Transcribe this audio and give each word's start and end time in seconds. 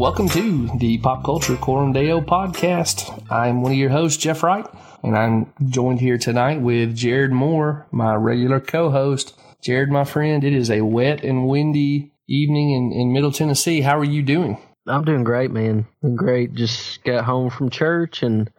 Welcome 0.00 0.30
to 0.30 0.66
the 0.78 0.96
Pop 0.96 1.24
Culture 1.24 1.56
Coram 1.56 1.92
Deo 1.92 2.22
podcast. 2.22 3.22
I'm 3.30 3.60
one 3.60 3.72
of 3.72 3.76
your 3.76 3.90
hosts, 3.90 4.16
Jeff 4.16 4.42
Wright, 4.42 4.66
and 5.02 5.14
I'm 5.14 5.52
joined 5.68 6.00
here 6.00 6.16
tonight 6.16 6.62
with 6.62 6.96
Jared 6.96 7.32
Moore, 7.32 7.86
my 7.92 8.14
regular 8.14 8.60
co-host. 8.60 9.38
Jared, 9.60 9.90
my 9.90 10.04
friend, 10.04 10.42
it 10.42 10.54
is 10.54 10.70
a 10.70 10.80
wet 10.80 11.22
and 11.22 11.46
windy 11.46 12.12
evening 12.26 12.70
in, 12.70 12.98
in 12.98 13.12
Middle 13.12 13.30
Tennessee. 13.30 13.82
How 13.82 13.98
are 13.98 14.02
you 14.02 14.22
doing? 14.22 14.56
I'm 14.86 15.04
doing 15.04 15.22
great, 15.22 15.50
man. 15.50 15.86
Doing 16.00 16.16
great. 16.16 16.54
Just 16.54 17.04
got 17.04 17.26
home 17.26 17.50
from 17.50 17.68
church 17.68 18.22
and 18.22 18.50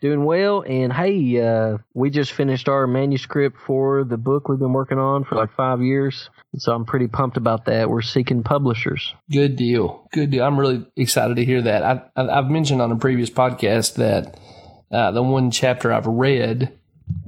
doing 0.00 0.24
well. 0.24 0.62
And 0.66 0.92
hey, 0.92 1.40
uh, 1.40 1.78
we 1.94 2.10
just 2.10 2.32
finished 2.32 2.68
our 2.68 2.86
manuscript 2.86 3.58
for 3.66 4.04
the 4.04 4.16
book 4.16 4.48
we've 4.48 4.58
been 4.58 4.72
working 4.72 4.98
on 4.98 5.24
for 5.24 5.34
like 5.34 5.52
five 5.54 5.82
years. 5.82 6.30
So 6.56 6.72
I'm 6.72 6.84
pretty 6.84 7.06
pumped 7.06 7.36
about 7.36 7.66
that. 7.66 7.90
We're 7.90 8.02
seeking 8.02 8.42
publishers. 8.42 9.14
Good 9.30 9.56
deal. 9.56 10.08
Good 10.12 10.30
deal. 10.30 10.44
I'm 10.44 10.58
really 10.58 10.86
excited 10.96 11.36
to 11.36 11.44
hear 11.44 11.62
that. 11.62 11.82
I, 11.82 12.02
I, 12.16 12.38
I've 12.38 12.50
mentioned 12.50 12.82
on 12.82 12.90
a 12.90 12.96
previous 12.96 13.30
podcast 13.30 13.94
that 13.94 14.38
uh, 14.90 15.10
the 15.12 15.22
one 15.22 15.50
chapter 15.50 15.92
I've 15.92 16.06
read 16.06 16.76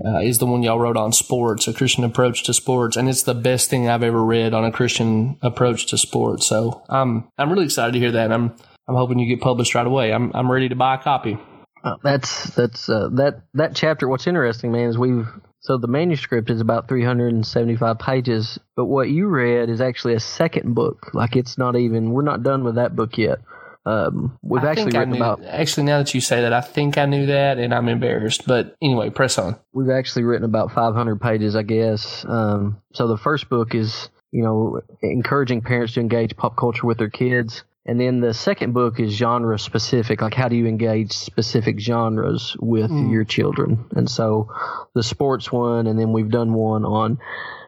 uh, 0.05 0.19
is 0.19 0.39
the 0.39 0.47
one 0.47 0.63
y'all 0.63 0.79
wrote 0.79 0.97
on 0.97 1.13
sports, 1.13 1.69
a 1.69 1.73
Christian 1.73 2.05
approach 2.05 2.45
to 2.45 2.55
sports, 2.55 2.97
and 2.97 3.09
it's 3.09 3.23
the 3.23 3.35
best 3.35 3.71
thing 3.71 3.89
I've 3.89 4.03
ever 4.03 4.23
read 4.23 4.55
on 4.55 4.65
a 4.65 4.73
Christian 4.73 5.39
approach 5.43 5.87
to 5.87 5.99
sports. 5.99 6.47
So 6.47 6.83
I'm 6.89 7.29
I'm 7.39 7.53
really 7.53 7.65
excited 7.65 7.93
to 7.93 7.99
hear 7.99 8.13
that. 8.13 8.33
I'm 8.33 8.55
I'm 8.89 8.95
hoping 8.95 9.19
you 9.19 9.27
get 9.27 9.43
published 9.43 9.75
right 9.75 9.87
away. 9.87 10.13
I'm 10.13 10.33
I'm 10.35 10.51
ready 10.51 10.69
to 10.69 10.77
buy 10.77 10.97
a 10.97 10.99
copy. 10.99 11.39
Uh, 11.85 11.97
that's 12.03 12.55
that's 12.55 12.89
uh, 12.89 13.09
that 13.15 13.43
that 13.55 13.75
chapter. 13.75 14.09
What's 14.09 14.27
interesting, 14.27 14.73
man, 14.73 14.89
is 14.89 14.99
we've 14.99 15.27
so 15.61 15.79
the 15.79 15.89
manuscript 15.89 16.51
is 16.51 16.61
about 16.61 16.89
375 16.89 17.99
pages, 17.99 18.59
but 18.77 18.87
what 18.87 19.09
you 19.09 19.27
read 19.29 19.69
is 19.69 19.81
actually 19.81 20.15
a 20.15 20.21
second 20.21 20.75
book. 20.75 21.11
Like 21.15 21.37
it's 21.37 21.59
not 21.59 21.77
even 21.77 22.11
we're 22.11 22.23
not 22.23 22.43
done 22.43 22.65
with 22.65 22.77
that 22.77 22.95
book 22.97 23.19
yet. 23.19 23.39
Um, 23.85 24.39
we've 24.43 24.63
I 24.63 24.71
actually 24.71 24.97
written 24.97 25.11
knew- 25.11 25.17
about 25.17 25.45
Actually, 25.45 25.85
now 25.85 25.99
that 25.99 26.15
you 26.15 26.21
say 26.21 26.43
that, 26.43 26.53
I 26.53 26.61
think 26.61 26.99
I 26.99 27.07
knew 27.07 27.27
that, 27.27 27.59
and 27.59 27.75
I'm 27.75 27.89
embarrassed. 27.89 28.47
But 28.47 28.77
anyway, 28.81 29.11
press 29.11 29.39
on. 29.39 29.57
we've 29.73 29.91
actually 29.91 30.23
written 30.23 30.45
about 30.45 30.71
500 30.73 31.21
pages, 31.21 31.57
I 31.57 31.63
guess. 31.63 32.25
Um, 32.29 32.81
so 32.93 33.09
the 33.09 33.17
first 33.19 33.49
book 33.49 33.75
is, 33.75 34.09
you 34.31 34.45
know, 34.45 34.81
encouraging 35.03 35.63
parents 35.63 35.95
to 35.95 36.01
engage 36.01 36.37
pop 36.37 36.57
culture 36.57 36.87
with 36.87 36.99
their 36.99 37.11
kids. 37.11 37.65
And 37.85 38.01
then 38.01 38.21
the 38.21 38.33
second 38.33 38.75
book 38.75 39.01
is 39.01 39.13
genre 39.13 39.59
specific, 39.59 40.23
like 40.23 40.35
how 40.35 40.49
do 40.49 40.57
you 40.57 40.67
engage 40.67 41.13
specific 41.13 41.81
genres 41.81 42.57
with 42.61 42.91
your 42.91 43.25
children? 43.25 43.87
And 43.97 44.09
so 44.09 44.49
the 44.95 45.03
sports 45.03 45.51
one, 45.51 45.89
and 45.89 45.99
then 45.99 46.13
we've 46.13 46.31
done 46.31 46.55
one 46.55 46.85
on 46.85 47.19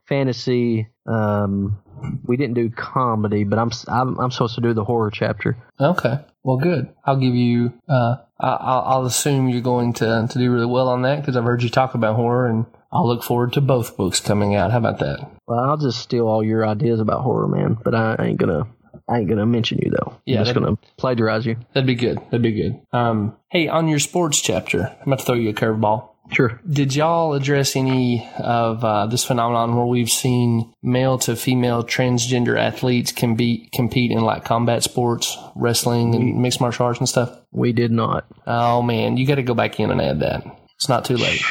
fantasy. 0.06 0.88
Um, 1.06 1.78
we 2.24 2.36
didn't 2.36 2.54
do 2.54 2.70
comedy, 2.70 3.44
but 3.44 3.58
I'm, 3.58 3.70
I'm 3.88 4.18
I'm 4.20 4.30
supposed 4.30 4.54
to 4.56 4.60
do 4.60 4.72
the 4.72 4.84
horror 4.84 5.10
chapter. 5.10 5.56
Okay. 5.80 6.18
Well, 6.42 6.58
good. 6.58 6.92
I'll 7.04 7.16
give 7.16 7.34
you. 7.34 7.72
Uh, 7.88 8.16
I, 8.38 8.48
I'll, 8.48 8.80
I'll 8.86 9.06
assume 9.06 9.48
you're 9.48 9.62
going 9.62 9.94
to 9.94 10.28
to 10.30 10.38
do 10.38 10.52
really 10.52 10.66
well 10.66 10.88
on 10.88 11.02
that 11.02 11.20
because 11.20 11.36
I've 11.36 11.44
heard 11.44 11.62
you 11.62 11.70
talk 11.70 11.94
about 11.94 12.16
horror, 12.16 12.46
and 12.46 12.66
I'll 12.92 13.06
look 13.08 13.24
forward 13.24 13.54
to 13.54 13.60
both 13.60 13.96
books 13.96 14.20
coming 14.20 14.54
out. 14.54 14.70
How 14.70 14.78
about 14.78 14.98
that? 14.98 15.28
Well, 15.46 15.58
I'll 15.58 15.76
just 15.76 16.00
steal 16.00 16.28
all 16.28 16.44
your 16.44 16.66
ideas 16.66 17.00
about 17.00 17.22
horror, 17.22 17.48
man. 17.48 17.78
But 17.82 17.94
I 17.94 18.16
ain't 18.20 18.38
gonna 18.38 18.66
I 19.08 19.18
ain't 19.18 19.28
gonna 19.28 19.46
mention 19.46 19.78
you 19.82 19.90
though. 19.90 20.16
Yeah, 20.24 20.38
I'm 20.38 20.44
just 20.44 20.54
gonna 20.54 20.78
plagiarize 20.96 21.44
you. 21.44 21.56
That'd 21.74 21.86
be 21.86 21.94
good. 21.94 22.18
That'd 22.18 22.42
be 22.42 22.52
good. 22.52 22.80
Um, 22.92 23.36
hey, 23.50 23.68
on 23.68 23.88
your 23.88 23.98
sports 23.98 24.40
chapter, 24.40 24.96
I'm 25.00 25.06
about 25.06 25.18
to 25.20 25.24
throw 25.26 25.34
you 25.34 25.50
a 25.50 25.54
curveball. 25.54 26.08
Sure. 26.32 26.58
Did 26.68 26.94
y'all 26.94 27.34
address 27.34 27.76
any 27.76 28.26
of 28.38 28.82
uh, 28.82 29.06
this 29.06 29.24
phenomenon 29.24 29.76
where 29.76 29.84
we've 29.84 30.08
seen 30.08 30.72
male 30.82 31.18
to 31.18 31.36
female 31.36 31.84
transgender 31.84 32.58
athletes 32.58 33.12
compete 33.12 33.70
compete 33.72 34.10
in 34.10 34.20
like 34.20 34.44
combat 34.44 34.82
sports, 34.82 35.36
wrestling, 35.54 36.14
and 36.14 36.40
mixed 36.40 36.62
martial 36.62 36.86
arts 36.86 36.98
and 36.98 37.08
stuff? 37.08 37.38
We 37.52 37.72
did 37.72 37.92
not. 37.92 38.24
Oh 38.46 38.80
man, 38.80 39.18
you 39.18 39.26
got 39.26 39.34
to 39.34 39.42
go 39.42 39.54
back 39.54 39.78
in 39.78 39.90
and 39.90 40.00
add 40.00 40.20
that. 40.20 40.44
It's 40.76 40.88
not 40.88 41.04
too 41.04 41.16
late. 41.18 41.42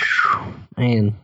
Man, 0.75 1.15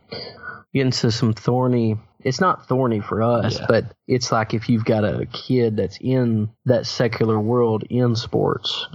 getting 0.72 0.92
to 0.92 1.10
some 1.10 1.32
thorny. 1.32 1.96
It's 2.24 2.40
not 2.40 2.66
thorny 2.68 3.00
for 3.00 3.22
us, 3.22 3.58
Yeah. 3.58 3.66
but 3.68 3.84
it's 4.06 4.30
like 4.32 4.54
if 4.54 4.68
you've 4.68 4.84
got 4.84 5.04
a 5.04 5.26
kid 5.26 5.76
that's 5.76 5.98
in 6.00 6.50
that 6.66 6.86
secular 6.86 7.38
world 7.40 7.84
in 7.88 8.14
sports, 8.16 8.86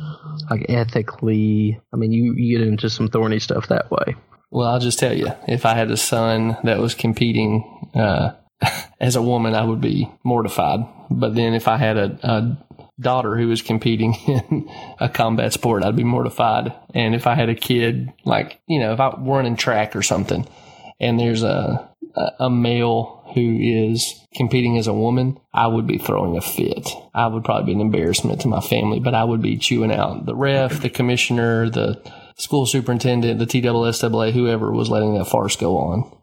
like 0.50 0.66
ethically. 0.70 1.80
I 1.94 1.98
mean, 1.98 2.12
you, 2.12 2.34
you 2.36 2.58
get 2.58 2.68
into 2.68 2.90
some 2.90 3.08
thorny 3.08 3.40
stuff 3.40 3.68
that 3.70 3.90
way. 3.92 4.16
Well, 4.52 4.68
I'll 4.70 4.80
just 4.80 5.00
tell 5.00 5.14
you, 5.14 5.32
if 5.48 5.66
I 5.66 5.74
had 5.76 5.92
a 5.92 5.98
son 5.98 6.58
that 6.64 6.80
was 6.80 6.94
competing 6.96 7.90
uh, 7.96 8.32
as 9.00 9.16
a 9.16 9.22
woman, 9.22 9.56
I 9.56 9.64
would 9.66 9.82
be 9.82 10.10
mortified. 10.24 10.82
But 11.10 11.36
then 11.36 11.54
if 11.54 11.68
I 11.68 11.78
had 11.78 11.98
a, 11.98 12.20
a 12.24 12.58
daughter 13.00 13.36
who 13.36 13.48
was 13.48 13.62
competing 13.62 14.14
in 14.28 14.70
a 15.00 15.10
combat 15.10 15.52
sport, 15.54 15.84
I'd 15.84 15.96
be 15.96 16.04
mortified. 16.04 16.74
And 16.94 17.14
if 17.16 17.28
I 17.28 17.36
had 17.36 17.50
a 17.50 17.56
kid, 17.56 18.14
like, 18.24 18.60
you 18.68 18.80
know, 18.80 18.94
if 18.94 19.00
I 19.00 19.10
were 19.20 19.38
running 19.38 19.56
track 19.58 19.96
or 19.96 20.02
something, 20.02 20.48
and 21.00 21.20
there's 21.20 21.44
a, 21.44 21.90
a 22.16 22.32
a 22.46 22.50
male 22.50 23.15
who 23.36 23.60
is 23.62 24.26
competing 24.36 24.78
as 24.78 24.88
a 24.88 24.94
woman, 24.94 25.38
I 25.54 25.68
would 25.68 25.86
be 25.86 25.98
throwing 25.98 26.38
a 26.38 26.42
fit. 26.42 26.90
I 27.14 27.28
would 27.28 27.44
probably 27.44 27.66
be 27.66 27.74
an 27.74 27.82
embarrassment 27.82 28.42
to 28.42 28.48
my 28.48 28.62
family, 28.62 29.00
but 29.00 29.14
I 29.14 29.24
would 29.24 29.42
be 29.42 29.58
chewing 29.58 29.92
out 29.92 30.26
the 30.26 30.36
ref, 30.36 30.82
the 30.82 30.90
commissioner, 30.90 31.70
the 31.70 32.02
school 32.38 32.66
superintendent, 32.66 33.40
the 33.40 33.46
TSSAA, 33.46 34.32
whoever 34.32 34.72
was 34.72 34.90
letting 34.90 35.16
that 35.18 35.26
farce 35.26 35.56
go 35.56 35.78
on. 35.78 36.18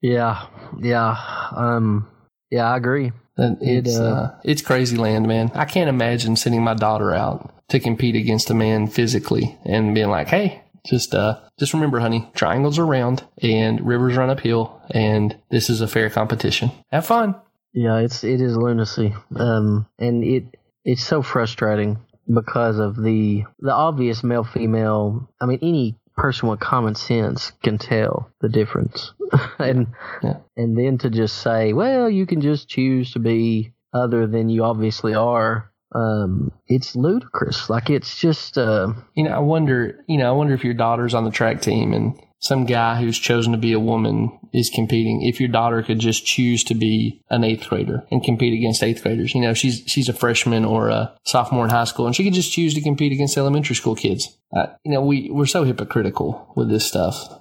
Yeah, 0.00 0.46
yeah, 0.80 1.16
um, 1.54 2.08
yeah. 2.50 2.70
I 2.70 2.76
agree. 2.76 3.12
And 3.36 3.58
it's 3.60 3.98
uh, 3.98 4.04
uh, 4.04 4.40
it's 4.44 4.62
crazy 4.62 4.96
land, 4.96 5.26
man. 5.26 5.50
I 5.54 5.64
can't 5.64 5.90
imagine 5.90 6.36
sending 6.36 6.62
my 6.62 6.74
daughter 6.74 7.12
out 7.12 7.52
to 7.68 7.80
compete 7.80 8.14
against 8.14 8.50
a 8.50 8.54
man 8.54 8.86
physically 8.86 9.58
and 9.64 9.94
being 9.94 10.10
like, 10.10 10.28
"Hey, 10.28 10.62
just 10.86 11.14
uh, 11.14 11.40
just 11.58 11.74
remember, 11.74 12.00
honey, 12.00 12.30
triangles 12.34 12.78
are 12.78 12.86
round 12.86 13.24
and 13.42 13.86
rivers 13.86 14.16
run 14.16 14.30
uphill, 14.30 14.80
and 14.90 15.36
this 15.50 15.68
is 15.68 15.80
a 15.80 15.88
fair 15.88 16.08
competition. 16.10 16.70
Have 16.90 17.06
fun." 17.06 17.34
Yeah, 17.72 17.98
it's 17.98 18.24
it 18.24 18.40
is 18.40 18.56
lunacy, 18.56 19.14
um, 19.34 19.86
and 19.98 20.24
it 20.24 20.44
it's 20.84 21.04
so 21.04 21.20
frustrating 21.22 21.98
because 22.32 22.78
of 22.78 22.96
the 22.96 23.44
the 23.60 23.72
obvious 23.72 24.24
male 24.24 24.44
female. 24.44 25.28
I 25.40 25.46
mean, 25.46 25.58
any 25.62 25.98
person 26.16 26.48
with 26.48 26.60
common 26.60 26.94
sense 26.94 27.52
can 27.62 27.76
tell 27.76 28.30
the 28.40 28.48
difference, 28.48 29.12
and 29.58 29.88
Yeah. 30.22 30.38
and 30.56 30.78
then 30.78 30.96
to 30.98 31.10
just 31.10 31.36
say, 31.42 31.72
well, 31.74 32.08
you 32.08 32.24
can 32.24 32.40
just 32.40 32.68
choose 32.68 33.12
to 33.12 33.18
be 33.18 33.72
other 33.92 34.26
than 34.26 34.48
you 34.48 34.64
obviously 34.64 35.14
are. 35.14 35.70
Um, 35.94 36.52
it's 36.66 36.96
ludicrous. 36.96 37.70
Like 37.70 37.90
it's 37.90 38.18
just 38.18 38.58
uh, 38.58 38.92
You 39.14 39.24
know, 39.24 39.30
I 39.30 39.38
wonder. 39.38 40.04
You 40.08 40.18
know, 40.18 40.28
I 40.28 40.32
wonder 40.32 40.54
if 40.54 40.64
your 40.64 40.74
daughter's 40.74 41.14
on 41.14 41.24
the 41.24 41.30
track 41.30 41.60
team 41.62 41.92
and 41.92 42.20
some 42.38 42.66
guy 42.66 43.00
who's 43.00 43.18
chosen 43.18 43.52
to 43.52 43.58
be 43.58 43.72
a 43.72 43.80
woman 43.80 44.38
is 44.52 44.68
competing. 44.68 45.22
If 45.22 45.40
your 45.40 45.48
daughter 45.48 45.82
could 45.82 45.98
just 45.98 46.26
choose 46.26 46.64
to 46.64 46.74
be 46.74 47.22
an 47.30 47.44
eighth 47.44 47.68
grader 47.68 48.04
and 48.10 48.22
compete 48.22 48.52
against 48.52 48.82
eighth 48.82 49.02
graders, 49.02 49.34
you 49.34 49.40
know, 49.40 49.54
she's 49.54 49.82
she's 49.86 50.08
a 50.08 50.12
freshman 50.12 50.64
or 50.64 50.88
a 50.88 51.16
sophomore 51.24 51.64
in 51.64 51.70
high 51.70 51.84
school, 51.84 52.06
and 52.06 52.14
she 52.14 52.24
could 52.24 52.34
just 52.34 52.52
choose 52.52 52.74
to 52.74 52.82
compete 52.82 53.12
against 53.12 53.38
elementary 53.38 53.74
school 53.76 53.94
kids. 53.94 54.36
Uh, 54.54 54.66
you 54.84 54.92
know, 54.92 55.00
we 55.02 55.30
we're 55.30 55.46
so 55.46 55.64
hypocritical 55.64 56.52
with 56.56 56.68
this 56.68 56.84
stuff. 56.86 57.40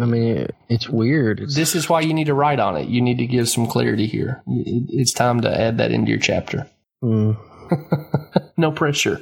I 0.00 0.04
mean, 0.04 0.36
it, 0.36 0.54
it's 0.68 0.88
weird. 0.88 1.40
It's, 1.40 1.56
This 1.56 1.74
is 1.74 1.88
why 1.88 2.02
you 2.02 2.14
need 2.14 2.26
to 2.28 2.34
write 2.34 2.60
on 2.60 2.76
it. 2.76 2.88
You 2.88 3.00
need 3.00 3.18
to 3.18 3.26
give 3.26 3.48
some 3.48 3.66
clarity 3.66 4.06
here. 4.06 4.42
It- 4.46 4.84
It's 4.90 5.12
time 5.12 5.40
to 5.40 5.60
add 5.60 5.78
that 5.78 5.90
into 5.90 6.10
your 6.10 6.20
chapter. 6.20 6.68
Mm, 7.02 7.36
No 8.56 8.72
pressure. 8.72 9.20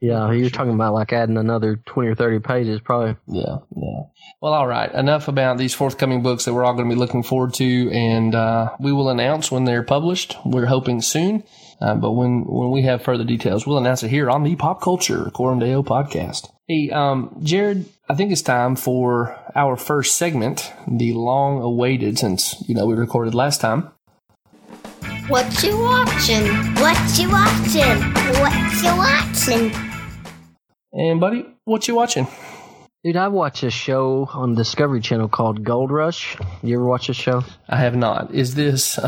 yeah, 0.00 0.30
you're 0.32 0.50
talking 0.50 0.74
about 0.74 0.94
like 0.94 1.12
adding 1.12 1.36
another 1.36 1.76
twenty 1.86 2.08
or 2.10 2.14
thirty 2.14 2.38
pages, 2.40 2.80
probably. 2.80 3.16
Yeah, 3.28 3.58
yeah. 3.76 4.00
Well, 4.40 4.52
all 4.52 4.66
right. 4.66 4.92
Enough 4.92 5.28
about 5.28 5.58
these 5.58 5.74
forthcoming 5.74 6.22
books 6.22 6.44
that 6.44 6.52
we're 6.54 6.64
all 6.64 6.74
going 6.74 6.88
to 6.88 6.94
be 6.94 6.98
looking 6.98 7.22
forward 7.22 7.54
to, 7.54 7.90
and 7.92 8.34
uh, 8.34 8.70
we 8.80 8.92
will 8.92 9.08
announce 9.08 9.50
when 9.50 9.64
they're 9.64 9.82
published. 9.82 10.36
We're 10.44 10.66
hoping 10.66 11.00
soon, 11.02 11.44
uh, 11.80 11.94
but 11.94 12.12
when 12.12 12.44
when 12.46 12.70
we 12.70 12.82
have 12.82 13.02
further 13.02 13.24
details, 13.24 13.66
we'll 13.66 13.78
announce 13.78 14.02
it 14.02 14.08
here 14.10 14.30
on 14.30 14.42
the 14.42 14.56
Pop 14.56 14.82
Culture 14.82 15.30
Coram 15.32 15.58
Deo 15.60 15.82
podcast. 15.82 16.50
Hey, 16.68 16.90
um, 16.90 17.36
Jared, 17.42 17.86
I 18.08 18.14
think 18.14 18.32
it's 18.32 18.42
time 18.42 18.74
for 18.76 19.38
our 19.54 19.76
first 19.76 20.16
segment, 20.16 20.72
the 20.88 21.12
long-awaited, 21.12 22.18
since 22.18 22.62
you 22.68 22.74
know 22.74 22.86
we 22.86 22.94
recorded 22.94 23.34
last 23.34 23.60
time. 23.60 23.90
What 25.26 25.62
you 25.62 25.78
watching? 25.80 26.44
What 26.74 27.18
you 27.18 27.30
watching? 27.30 27.98
What 28.40 28.82
you 28.82 28.94
watching? 28.94 29.72
And 30.92 31.18
buddy, 31.18 31.46
what 31.64 31.88
you 31.88 31.94
watching? 31.94 32.26
Dude, 33.04 33.16
I 33.16 33.28
watch 33.28 33.62
a 33.64 33.70
show 33.70 34.30
on 34.32 34.54
Discovery 34.54 35.02
Channel 35.02 35.28
called 35.28 35.62
Gold 35.62 35.90
Rush. 35.90 36.38
You 36.62 36.76
ever 36.76 36.86
watch 36.86 37.08
this 37.08 37.18
show? 37.18 37.44
I 37.68 37.76
have 37.76 37.94
not. 37.94 38.32
Is 38.32 38.54
this 38.54 38.98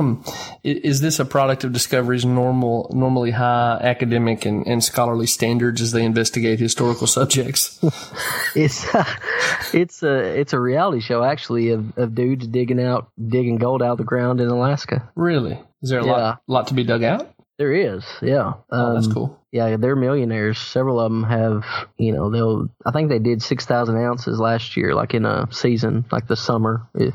um, 0.00 0.24
is 0.64 1.00
this 1.00 1.20
a 1.20 1.24
product 1.24 1.62
of 1.62 1.72
Discovery's 1.72 2.24
normal, 2.24 2.90
normally 2.92 3.30
high 3.30 3.78
academic 3.80 4.46
and, 4.46 4.66
and 4.66 4.82
scholarly 4.82 5.28
standards 5.28 5.80
as 5.80 5.92
they 5.92 6.04
investigate 6.04 6.58
historical 6.58 7.06
subjects? 7.06 7.78
It's 8.56 8.84
it's 9.74 10.02
a 10.02 10.40
it's 10.40 10.52
a 10.52 10.58
reality 10.58 11.00
show 11.00 11.22
actually 11.22 11.70
of, 11.70 11.96
of 11.98 12.14
dudes 12.16 12.48
digging 12.48 12.82
out 12.82 13.10
digging 13.28 13.58
gold 13.58 13.80
out 13.80 13.92
of 13.92 13.98
the 13.98 14.04
ground 14.04 14.40
in 14.40 14.48
Alaska. 14.48 15.08
really? 15.14 15.56
Is 15.82 15.90
there 15.90 16.00
a 16.00 16.04
Yeah. 16.04 16.10
lot 16.12 16.42
lot 16.48 16.66
to 16.68 16.74
be 16.74 16.82
dug 16.82 17.04
out? 17.04 17.30
There 17.58 17.72
is, 17.72 18.04
yeah. 18.20 18.54
Oh, 18.72 18.94
that's 18.94 19.06
Um, 19.06 19.12
cool. 19.14 19.40
Yeah, 19.56 19.78
they're 19.78 19.96
millionaires. 19.96 20.58
Several 20.58 21.00
of 21.00 21.10
them 21.10 21.22
have, 21.22 21.64
you 21.96 22.12
know, 22.12 22.30
they'll. 22.30 22.68
I 22.84 22.90
think 22.90 23.08
they 23.08 23.18
did 23.18 23.40
six 23.40 23.64
thousand 23.64 23.96
ounces 23.96 24.38
last 24.38 24.76
year, 24.76 24.94
like 24.94 25.14
in 25.14 25.24
a 25.24 25.48
season, 25.50 26.04
like 26.12 26.26
the 26.28 26.36
summer. 26.36 26.86
It, 26.94 27.14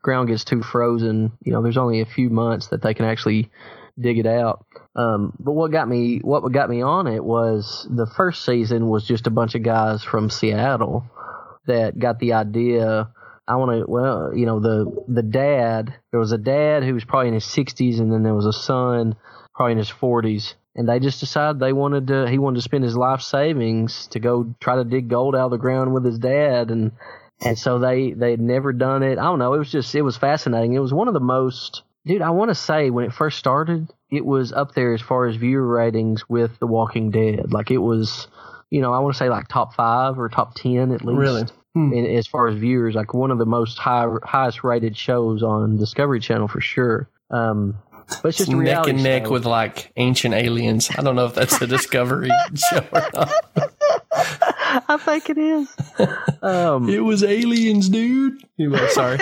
ground 0.00 0.28
gets 0.28 0.44
too 0.44 0.62
frozen. 0.62 1.32
You 1.44 1.52
know, 1.52 1.60
there's 1.60 1.76
only 1.76 2.00
a 2.00 2.06
few 2.06 2.30
months 2.30 2.68
that 2.68 2.82
they 2.82 2.94
can 2.94 3.04
actually 3.04 3.50
dig 3.98 4.18
it 4.18 4.26
out. 4.26 4.64
Um, 4.94 5.32
but 5.40 5.54
what 5.54 5.72
got 5.72 5.88
me, 5.88 6.18
what 6.18 6.40
got 6.52 6.70
me 6.70 6.82
on 6.82 7.08
it 7.08 7.24
was 7.24 7.84
the 7.90 8.06
first 8.06 8.44
season 8.44 8.88
was 8.88 9.04
just 9.04 9.26
a 9.26 9.30
bunch 9.30 9.56
of 9.56 9.64
guys 9.64 10.04
from 10.04 10.30
Seattle 10.30 11.04
that 11.66 11.98
got 11.98 12.20
the 12.20 12.34
idea. 12.34 13.10
I 13.48 13.56
want 13.56 13.72
to, 13.72 13.90
well, 13.90 14.30
you 14.36 14.46
know, 14.46 14.60
the 14.60 15.04
the 15.08 15.24
dad. 15.24 15.96
There 16.12 16.20
was 16.20 16.30
a 16.30 16.38
dad 16.38 16.84
who 16.84 16.94
was 16.94 17.04
probably 17.04 17.26
in 17.26 17.34
his 17.34 17.44
60s, 17.44 17.98
and 17.98 18.12
then 18.12 18.22
there 18.22 18.36
was 18.36 18.46
a 18.46 18.52
son 18.52 19.16
probably 19.52 19.72
in 19.72 19.78
his 19.78 19.90
40s 19.90 20.54
and 20.74 20.88
they 20.88 20.98
just 20.98 21.20
decided 21.20 21.60
they 21.60 21.72
wanted 21.72 22.06
to 22.08 22.28
he 22.28 22.38
wanted 22.38 22.56
to 22.56 22.62
spend 22.62 22.84
his 22.84 22.96
life 22.96 23.20
savings 23.20 24.06
to 24.08 24.20
go 24.20 24.54
try 24.60 24.76
to 24.76 24.84
dig 24.84 25.08
gold 25.08 25.34
out 25.34 25.46
of 25.46 25.50
the 25.50 25.58
ground 25.58 25.92
with 25.92 26.04
his 26.04 26.18
dad. 26.18 26.70
And 26.70 26.92
and 27.44 27.58
so 27.58 27.78
they 27.78 28.12
they 28.12 28.30
had 28.30 28.40
never 28.40 28.72
done 28.72 29.02
it. 29.02 29.18
I 29.18 29.24
don't 29.24 29.38
know. 29.38 29.54
It 29.54 29.58
was 29.58 29.70
just 29.70 29.94
it 29.94 30.02
was 30.02 30.16
fascinating. 30.16 30.74
It 30.74 30.80
was 30.80 30.94
one 30.94 31.08
of 31.08 31.14
the 31.14 31.20
most 31.20 31.82
dude 32.04 32.22
i 32.22 32.30
want 32.30 32.48
to 32.48 32.54
say 32.54 32.90
when 32.90 33.04
it 33.04 33.12
first 33.12 33.38
started 33.38 33.88
it 34.10 34.24
was 34.26 34.52
up 34.52 34.74
there 34.74 34.92
as 34.92 35.00
far 35.00 35.28
as 35.28 35.36
viewer 35.36 35.64
ratings 35.64 36.28
with 36.28 36.58
the 36.58 36.66
walking 36.66 37.10
dead. 37.10 37.52
Like 37.52 37.70
it 37.70 37.78
was 37.78 38.28
you 38.70 38.80
know 38.80 38.92
i 38.92 38.98
want 38.98 39.14
to 39.14 39.18
say 39.18 39.28
like 39.28 39.48
top 39.48 39.74
five 39.74 40.18
or 40.18 40.28
top 40.28 40.54
ten 40.54 40.92
at 40.92 41.04
least. 41.04 41.18
Really? 41.18 41.44
Hmm. 41.74 41.92
in, 41.94 42.04
as 42.04 42.26
far 42.26 42.48
as 42.48 42.58
viewers 42.58 42.94
like 42.94 43.14
one 43.14 43.30
of 43.30 43.38
the 43.38 43.46
most 43.46 43.78
high 43.78 44.06
highest 44.22 44.62
rated 44.62 44.96
shows 44.96 45.42
on 45.42 45.78
discovery 45.78 46.20
channel 46.20 46.48
for 46.48 46.60
sure. 46.60 47.08
Um 47.30 47.76
but 48.22 48.28
it's 48.28 48.38
just 48.38 48.50
a 48.50 48.56
neck 48.56 48.86
and 48.86 49.02
neck 49.02 49.24
show. 49.24 49.32
with 49.32 49.44
like 49.46 49.92
ancient 49.96 50.34
aliens. 50.34 50.90
I 50.96 51.02
don't 51.02 51.16
know 51.16 51.26
if 51.26 51.34
that's 51.34 51.60
a 51.60 51.66
Discovery 51.66 52.30
show 52.54 52.84
or 52.92 53.08
not. 53.14 53.32
I 54.88 54.96
think 54.98 55.30
it 55.30 55.38
is. 55.38 55.68
Um, 56.42 56.88
It 56.88 57.00
was 57.00 57.22
aliens, 57.24 57.88
dude. 57.88 58.42
Anyway, 58.58 58.86
sorry. 58.90 59.18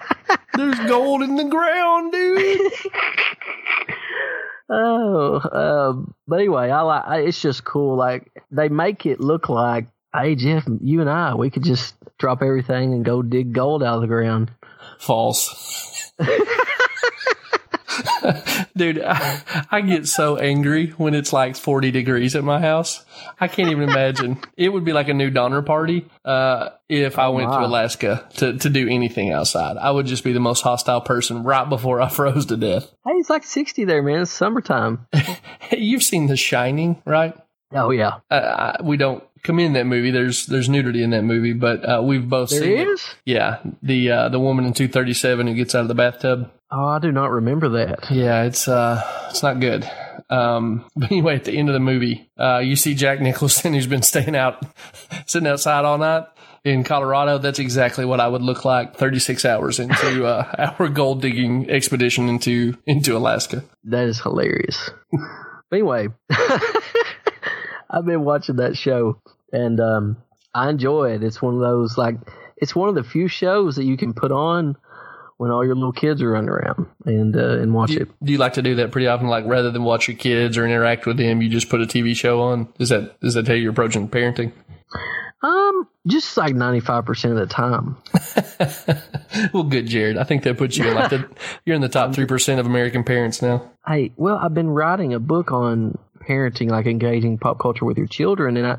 There's 0.54 0.78
gold 0.88 1.22
in 1.22 1.36
the 1.36 1.44
ground, 1.44 2.12
dude. 2.12 2.72
oh, 4.70 5.40
um, 5.52 6.14
but 6.26 6.40
anyway, 6.40 6.70
I 6.70 6.80
like. 6.82 7.04
I, 7.06 7.18
it's 7.20 7.40
just 7.40 7.64
cool. 7.64 7.96
Like 7.96 8.30
they 8.50 8.68
make 8.68 9.06
it 9.06 9.20
look 9.20 9.48
like, 9.48 9.86
hey 10.14 10.34
Jeff, 10.34 10.66
you 10.82 11.00
and 11.00 11.08
I, 11.10 11.34
we 11.34 11.50
could 11.50 11.62
just 11.64 11.94
drop 12.18 12.42
everything 12.42 12.92
and 12.92 13.04
go 13.04 13.22
dig 13.22 13.52
gold 13.52 13.82
out 13.82 13.96
of 13.96 14.00
the 14.00 14.08
ground. 14.08 14.50
False. 14.98 16.12
Dude, 18.76 19.02
I, 19.02 19.40
I 19.70 19.80
get 19.80 20.06
so 20.06 20.36
angry 20.36 20.88
when 20.90 21.14
it's 21.14 21.32
like 21.32 21.56
40 21.56 21.90
degrees 21.90 22.36
at 22.36 22.44
my 22.44 22.60
house. 22.60 23.04
I 23.40 23.48
can't 23.48 23.70
even 23.70 23.88
imagine. 23.88 24.38
It 24.56 24.70
would 24.70 24.84
be 24.84 24.92
like 24.92 25.08
a 25.08 25.14
new 25.14 25.30
Donner 25.30 25.62
party 25.62 26.06
uh, 26.24 26.70
if 26.88 27.18
I 27.18 27.28
went 27.28 27.50
to. 27.52 27.58
Alaska 27.60 28.28
to, 28.36 28.58
to 28.58 28.68
do 28.68 28.88
anything 28.88 29.30
outside. 29.30 29.76
I 29.76 29.90
would 29.90 30.06
just 30.06 30.24
be 30.24 30.32
the 30.32 30.40
most 30.40 30.62
hostile 30.62 31.00
person 31.00 31.44
right 31.44 31.68
before 31.68 32.00
I 32.00 32.08
froze 32.10 32.46
to 32.46 32.56
death. 32.56 32.90
Hey, 33.04 33.12
it's 33.12 33.30
like 33.30 33.44
sixty 33.44 33.84
there, 33.84 34.02
man. 34.02 34.22
It's 34.22 34.30
summertime. 34.32 35.06
You've 35.70 36.02
seen 36.02 36.26
The 36.26 36.36
Shining, 36.36 37.00
right? 37.04 37.36
Oh 37.72 37.90
yeah, 37.90 38.18
Uh, 38.30 38.76
I, 38.78 38.82
we 38.82 38.96
don't 38.96 39.22
commend 39.42 39.76
that 39.76 39.86
movie. 39.86 40.10
There's 40.10 40.46
there's 40.46 40.68
nudity 40.68 41.02
in 41.02 41.10
that 41.10 41.22
movie, 41.22 41.52
but 41.52 41.84
uh, 41.88 42.02
we've 42.02 42.28
both 42.28 42.50
there 42.50 42.60
seen 42.62 42.78
it. 42.88 43.16
Yeah, 43.24 43.58
the 43.82 44.10
uh, 44.10 44.28
the 44.30 44.40
woman 44.40 44.64
in 44.64 44.72
237 44.72 45.46
who 45.46 45.54
gets 45.54 45.74
out 45.74 45.82
of 45.82 45.88
the 45.88 45.94
bathtub. 45.94 46.50
Oh, 46.70 46.86
I 46.86 46.98
do 46.98 47.12
not 47.12 47.30
remember 47.30 47.68
that. 47.70 48.10
Yeah, 48.10 48.44
it's 48.44 48.68
uh, 48.68 49.02
it's 49.30 49.42
not 49.42 49.60
good. 49.60 49.88
Um, 50.30 50.84
but 50.96 51.10
anyway, 51.10 51.36
at 51.36 51.44
the 51.44 51.56
end 51.56 51.68
of 51.68 51.72
the 51.72 51.80
movie, 51.80 52.30
uh, 52.38 52.58
you 52.58 52.76
see 52.76 52.94
Jack 52.94 53.20
Nicholson 53.20 53.74
who's 53.74 53.86
been 53.86 54.02
staying 54.02 54.36
out, 54.36 54.62
sitting 55.26 55.48
outside 55.48 55.84
all 55.84 55.98
night 55.98 56.26
in 56.64 56.84
Colorado. 56.84 57.38
That's 57.38 57.58
exactly 57.58 58.04
what 58.04 58.20
I 58.20 58.28
would 58.28 58.42
look 58.42 58.64
like 58.64 58.96
36 58.96 59.44
hours 59.44 59.78
into 59.78 60.26
uh, 60.26 60.72
our 60.78 60.88
gold 60.88 61.22
digging 61.22 61.70
expedition 61.70 62.28
into 62.28 62.76
into 62.86 63.16
Alaska. 63.16 63.64
That 63.84 64.08
is 64.08 64.20
hilarious. 64.20 64.90
anyway, 65.72 66.08
I've 67.90 68.04
been 68.04 68.24
watching 68.24 68.56
that 68.56 68.76
show 68.76 69.20
and 69.52 69.80
um, 69.80 70.16
I 70.54 70.68
enjoy 70.68 71.12
it. 71.14 71.22
It's 71.22 71.40
one 71.40 71.54
of 71.54 71.60
those 71.60 71.96
like 71.96 72.16
it's 72.58 72.74
one 72.76 72.90
of 72.90 72.94
the 72.94 73.04
few 73.04 73.28
shows 73.28 73.76
that 73.76 73.84
you 73.84 73.96
can 73.96 74.12
put 74.12 74.32
on 74.32 74.76
when 75.38 75.50
all 75.50 75.64
your 75.64 75.74
little 75.74 75.92
kids 75.92 76.20
are 76.20 76.30
running 76.30 76.50
around 76.50 76.86
and 77.06 77.34
uh, 77.34 77.58
and 77.60 77.72
watch 77.72 77.90
Do 77.90 78.00
it. 78.02 78.08
do 78.22 78.32
you 78.32 78.38
like 78.38 78.54
to 78.54 78.62
do 78.62 78.74
that 78.76 78.90
pretty 78.92 79.06
often? 79.06 79.28
Like 79.28 79.46
rather 79.46 79.70
than 79.70 79.84
watch 79.84 80.06
your 80.08 80.16
kids 80.16 80.58
or 80.58 80.66
interact 80.66 81.06
with 81.06 81.16
them, 81.16 81.40
you 81.40 81.48
just 81.48 81.70
put 81.70 81.80
a 81.80 81.86
TV 81.86 82.14
show 82.14 82.40
on. 82.42 82.72
Is 82.78 82.90
that 82.90 83.16
is 83.22 83.34
that 83.34 83.48
how 83.48 83.54
you're 83.54 83.70
approaching 83.70 84.08
parenting? 84.08 84.52
Um, 85.40 85.88
just 86.06 86.36
like 86.36 86.54
ninety 86.54 86.80
five 86.80 87.04
percent 87.06 87.38
of 87.38 87.48
the 87.48 87.54
time. 87.54 87.96
well, 89.54 89.62
good, 89.62 89.86
Jared. 89.86 90.18
I 90.18 90.24
think 90.24 90.42
that 90.42 90.58
puts 90.58 90.76
you 90.76 90.88
in 90.88 90.94
like 90.94 91.10
the 91.10 91.28
you're 91.64 91.76
in 91.76 91.82
the 91.82 91.88
top 91.88 92.14
three 92.14 92.26
percent 92.26 92.58
of 92.60 92.66
American 92.66 93.04
parents 93.04 93.40
now. 93.40 93.70
Hey, 93.86 94.12
well, 94.16 94.36
I've 94.36 94.54
been 94.54 94.70
writing 94.70 95.14
a 95.14 95.20
book 95.20 95.52
on 95.52 95.96
parenting, 96.28 96.70
like 96.70 96.86
engaging 96.86 97.38
pop 97.38 97.60
culture 97.60 97.84
with 97.84 97.96
your 97.96 98.08
children, 98.08 98.56
and 98.56 98.66
I. 98.66 98.78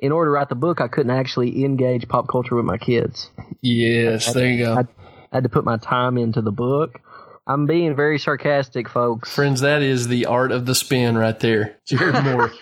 In 0.00 0.12
order 0.12 0.28
to 0.28 0.32
write 0.32 0.48
the 0.48 0.54
book, 0.54 0.80
I 0.80 0.86
couldn't 0.86 1.10
actually 1.10 1.64
engage 1.64 2.06
pop 2.06 2.28
culture 2.28 2.54
with 2.54 2.64
my 2.64 2.78
kids. 2.78 3.30
Yes, 3.62 4.32
there 4.32 4.48
you 4.48 4.64
go. 4.64 4.74
I 4.74 4.84
had 5.32 5.42
to 5.44 5.48
put 5.48 5.64
my 5.64 5.76
time 5.76 6.16
into 6.18 6.40
the 6.42 6.52
book. 6.52 7.00
I'm 7.46 7.66
being 7.66 7.96
very 7.96 8.18
sarcastic, 8.18 8.88
folks. 8.88 9.34
Friends, 9.34 9.62
that 9.62 9.82
is 9.82 10.08
the 10.08 10.26
art 10.26 10.52
of 10.52 10.66
the 10.66 10.74
spin 10.74 11.16
right 11.16 11.38
there. 11.40 11.76
Jared 11.86 12.22
Moore. 12.24 12.52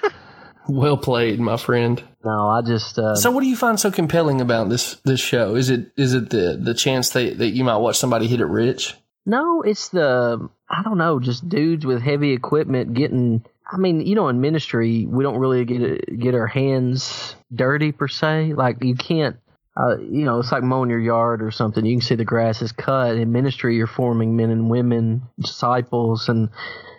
well 0.68 0.96
played, 0.96 1.40
my 1.40 1.56
friend. 1.56 2.02
No, 2.24 2.48
I 2.48 2.62
just 2.62 2.98
uh, 2.98 3.16
So 3.16 3.30
what 3.30 3.40
do 3.40 3.48
you 3.48 3.56
find 3.56 3.78
so 3.80 3.90
compelling 3.90 4.40
about 4.40 4.68
this 4.68 4.94
this 5.04 5.20
show? 5.20 5.54
Is 5.56 5.70
it 5.70 5.90
is 5.96 6.14
it 6.14 6.30
the 6.30 6.58
the 6.60 6.74
chance 6.74 7.10
that, 7.10 7.38
that 7.38 7.48
you 7.48 7.64
might 7.64 7.78
watch 7.78 7.98
somebody 7.98 8.26
hit 8.26 8.40
it 8.40 8.46
rich? 8.46 8.94
no, 9.28 9.62
it's 9.62 9.88
the 9.88 10.48
I 10.70 10.82
don't 10.82 10.98
know, 10.98 11.18
just 11.20 11.48
dudes 11.48 11.84
with 11.84 12.00
heavy 12.02 12.32
equipment 12.32 12.94
getting. 12.94 13.44
I 13.70 13.78
mean, 13.78 14.00
you 14.00 14.14
know, 14.14 14.28
in 14.28 14.40
ministry, 14.40 15.04
we 15.08 15.24
don't 15.24 15.38
really 15.38 15.64
get 15.64 16.18
get 16.20 16.34
our 16.36 16.46
hands 16.46 17.34
dirty 17.52 17.90
per 17.90 18.06
se. 18.06 18.52
Like 18.54 18.82
you 18.84 18.94
can't. 18.94 19.36
Uh, 19.76 19.98
you 19.98 20.24
know, 20.24 20.38
it's 20.38 20.52
like 20.52 20.62
mowing 20.62 20.88
your 20.90 20.98
yard 21.00 21.42
or 21.42 21.50
something. 21.50 21.84
You 21.84 21.96
can 21.96 22.00
see 22.00 22.14
the 22.14 22.24
grass 22.24 22.62
is 22.62 22.72
cut. 22.72 23.16
In 23.16 23.30
ministry, 23.32 23.76
you're 23.76 23.86
forming 23.86 24.36
men 24.36 24.50
and 24.50 24.70
women, 24.70 25.22
disciples, 25.38 26.28
and 26.28 26.48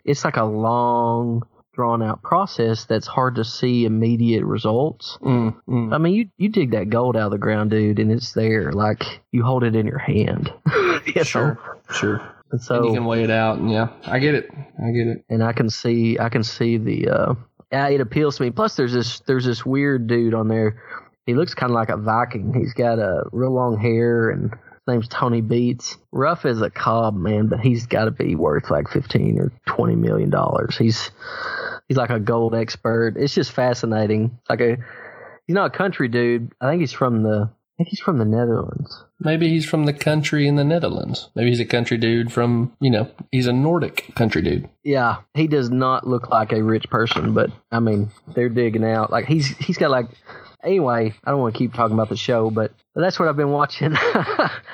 it's 0.06 0.24
like 0.24 0.38
a 0.38 0.44
long, 0.44 1.42
drawn 1.74 2.04
out 2.04 2.22
process 2.22 2.86
that's 2.86 3.08
hard 3.08 3.36
to 3.36 3.44
see 3.44 3.86
immediate 3.86 4.44
results. 4.46 5.18
Mm, 5.22 5.56
mm. 5.68 5.94
I 5.94 5.98
mean, 5.98 6.14
you 6.14 6.30
you 6.38 6.50
dig 6.50 6.72
that 6.72 6.90
gold 6.90 7.16
out 7.16 7.26
of 7.28 7.32
the 7.32 7.38
ground, 7.38 7.72
dude, 7.72 8.00
and 8.00 8.12
it's 8.12 8.34
there. 8.34 8.72
Like 8.72 9.22
you 9.32 9.44
hold 9.44 9.64
it 9.64 9.76
in 9.76 9.86
your 9.88 10.00
hand. 10.00 10.52
You 11.06 11.14
know? 11.16 11.24
Sure, 11.24 11.60
sure. 11.92 12.34
And 12.52 12.62
so, 12.62 12.78
and 12.78 12.86
you 12.88 12.94
can 12.96 13.06
weigh 13.06 13.24
it 13.24 13.30
out, 13.30 13.60
and 13.60 13.72
yeah, 13.72 13.88
I 14.06 14.20
get 14.20 14.36
it. 14.36 14.50
I 14.52 14.92
get 14.92 15.08
it. 15.08 15.24
and 15.30 15.42
I 15.42 15.54
can 15.54 15.70
see, 15.70 16.20
I 16.20 16.28
can 16.28 16.44
see 16.44 16.78
the. 16.78 17.10
uh 17.10 17.36
yeah, 17.72 17.88
it 17.90 18.02
appeals 18.02 18.38
to 18.38 18.44
me. 18.44 18.50
Plus, 18.50 18.76
there's 18.76 18.94
this 18.94 19.20
there's 19.22 19.46
this 19.46 19.66
weird 19.66 20.08
dude 20.08 20.34
on 20.34 20.48
there. 20.50 20.82
He 21.28 21.36
looks 21.36 21.54
kind 21.54 21.72
of 21.72 21.76
like 21.76 21.90
a 21.90 21.98
Viking. 21.98 22.54
He's 22.54 22.74
got 22.74 23.00
a 23.00 23.26
real 23.32 23.54
long 23.54 23.78
hair, 23.78 24.30
and 24.30 24.50
his 24.50 24.88
name's 24.88 25.08
Tony 25.10 25.42
Beets. 25.42 25.98
Rough 26.12 26.46
as 26.46 26.62
a 26.62 26.70
cob, 26.70 27.16
man, 27.16 27.48
but 27.48 27.60
he's 27.60 27.86
got 27.86 28.06
to 28.06 28.12
be 28.12 28.34
worth 28.34 28.72
like 28.72 28.88
fifteen 28.88 29.38
or 29.38 29.52
twenty 29.66 29.96
million 29.96 30.30
dollars. 30.30 30.78
He's 30.78 31.12
he's 31.90 31.98
like 31.98 32.10
a 32.12 32.20
gold 32.20 32.56
expert. 32.56 33.16
It's 33.18 33.36
just 33.36 33.52
fascinating. 33.52 34.40
Like 34.50 34.62
a 34.62 34.78
he's 35.46 35.54
not 35.54 35.76
a 35.76 35.78
country 35.78 36.08
dude. 36.08 36.54
I 36.62 36.70
think 36.70 36.80
he's 36.80 36.94
from 36.94 37.24
the 37.24 37.50
I 37.52 37.84
think 37.84 37.90
he's 37.90 38.00
from 38.00 38.18
the 38.20 38.26
Netherlands. 38.26 39.04
Maybe 39.20 39.50
he's 39.50 39.66
from 39.66 39.86
the 39.86 39.94
country 39.94 40.48
in 40.48 40.56
the 40.56 40.64
Netherlands. 40.64 41.30
Maybe 41.36 41.50
he's 41.50 41.60
a 41.60 41.66
country 41.66 41.98
dude 41.98 42.32
from 42.32 42.72
you 42.80 42.90
know 42.90 43.12
he's 43.34 43.48
a 43.48 43.54
Nordic 43.54 44.16
country 44.16 44.42
dude. 44.42 44.70
Yeah, 44.84 45.18
he 45.34 45.48
does 45.48 45.70
not 45.70 46.08
look 46.08 46.30
like 46.30 46.54
a 46.54 46.64
rich 46.64 46.90
person, 46.90 47.34
but 47.34 47.52
I 47.70 47.82
mean, 47.82 48.12
they're 48.34 48.48
digging 48.48 48.86
out. 48.86 49.12
Like 49.12 49.26
he's 49.26 49.50
he's 49.58 49.78
got 49.78 49.92
like 49.92 50.08
anyway, 50.64 51.14
I 51.24 51.32
don't 51.32 51.40
want 51.40 51.54
to 51.56 51.58
keep 51.58 51.74
talking 51.74 51.94
about 51.94 52.10
the 52.10 52.18
show, 52.18 52.50
but 52.50 52.72
that's 52.96 53.20
what 53.20 53.28
I've 53.28 53.38
been 53.38 53.52
watching. 53.52 53.96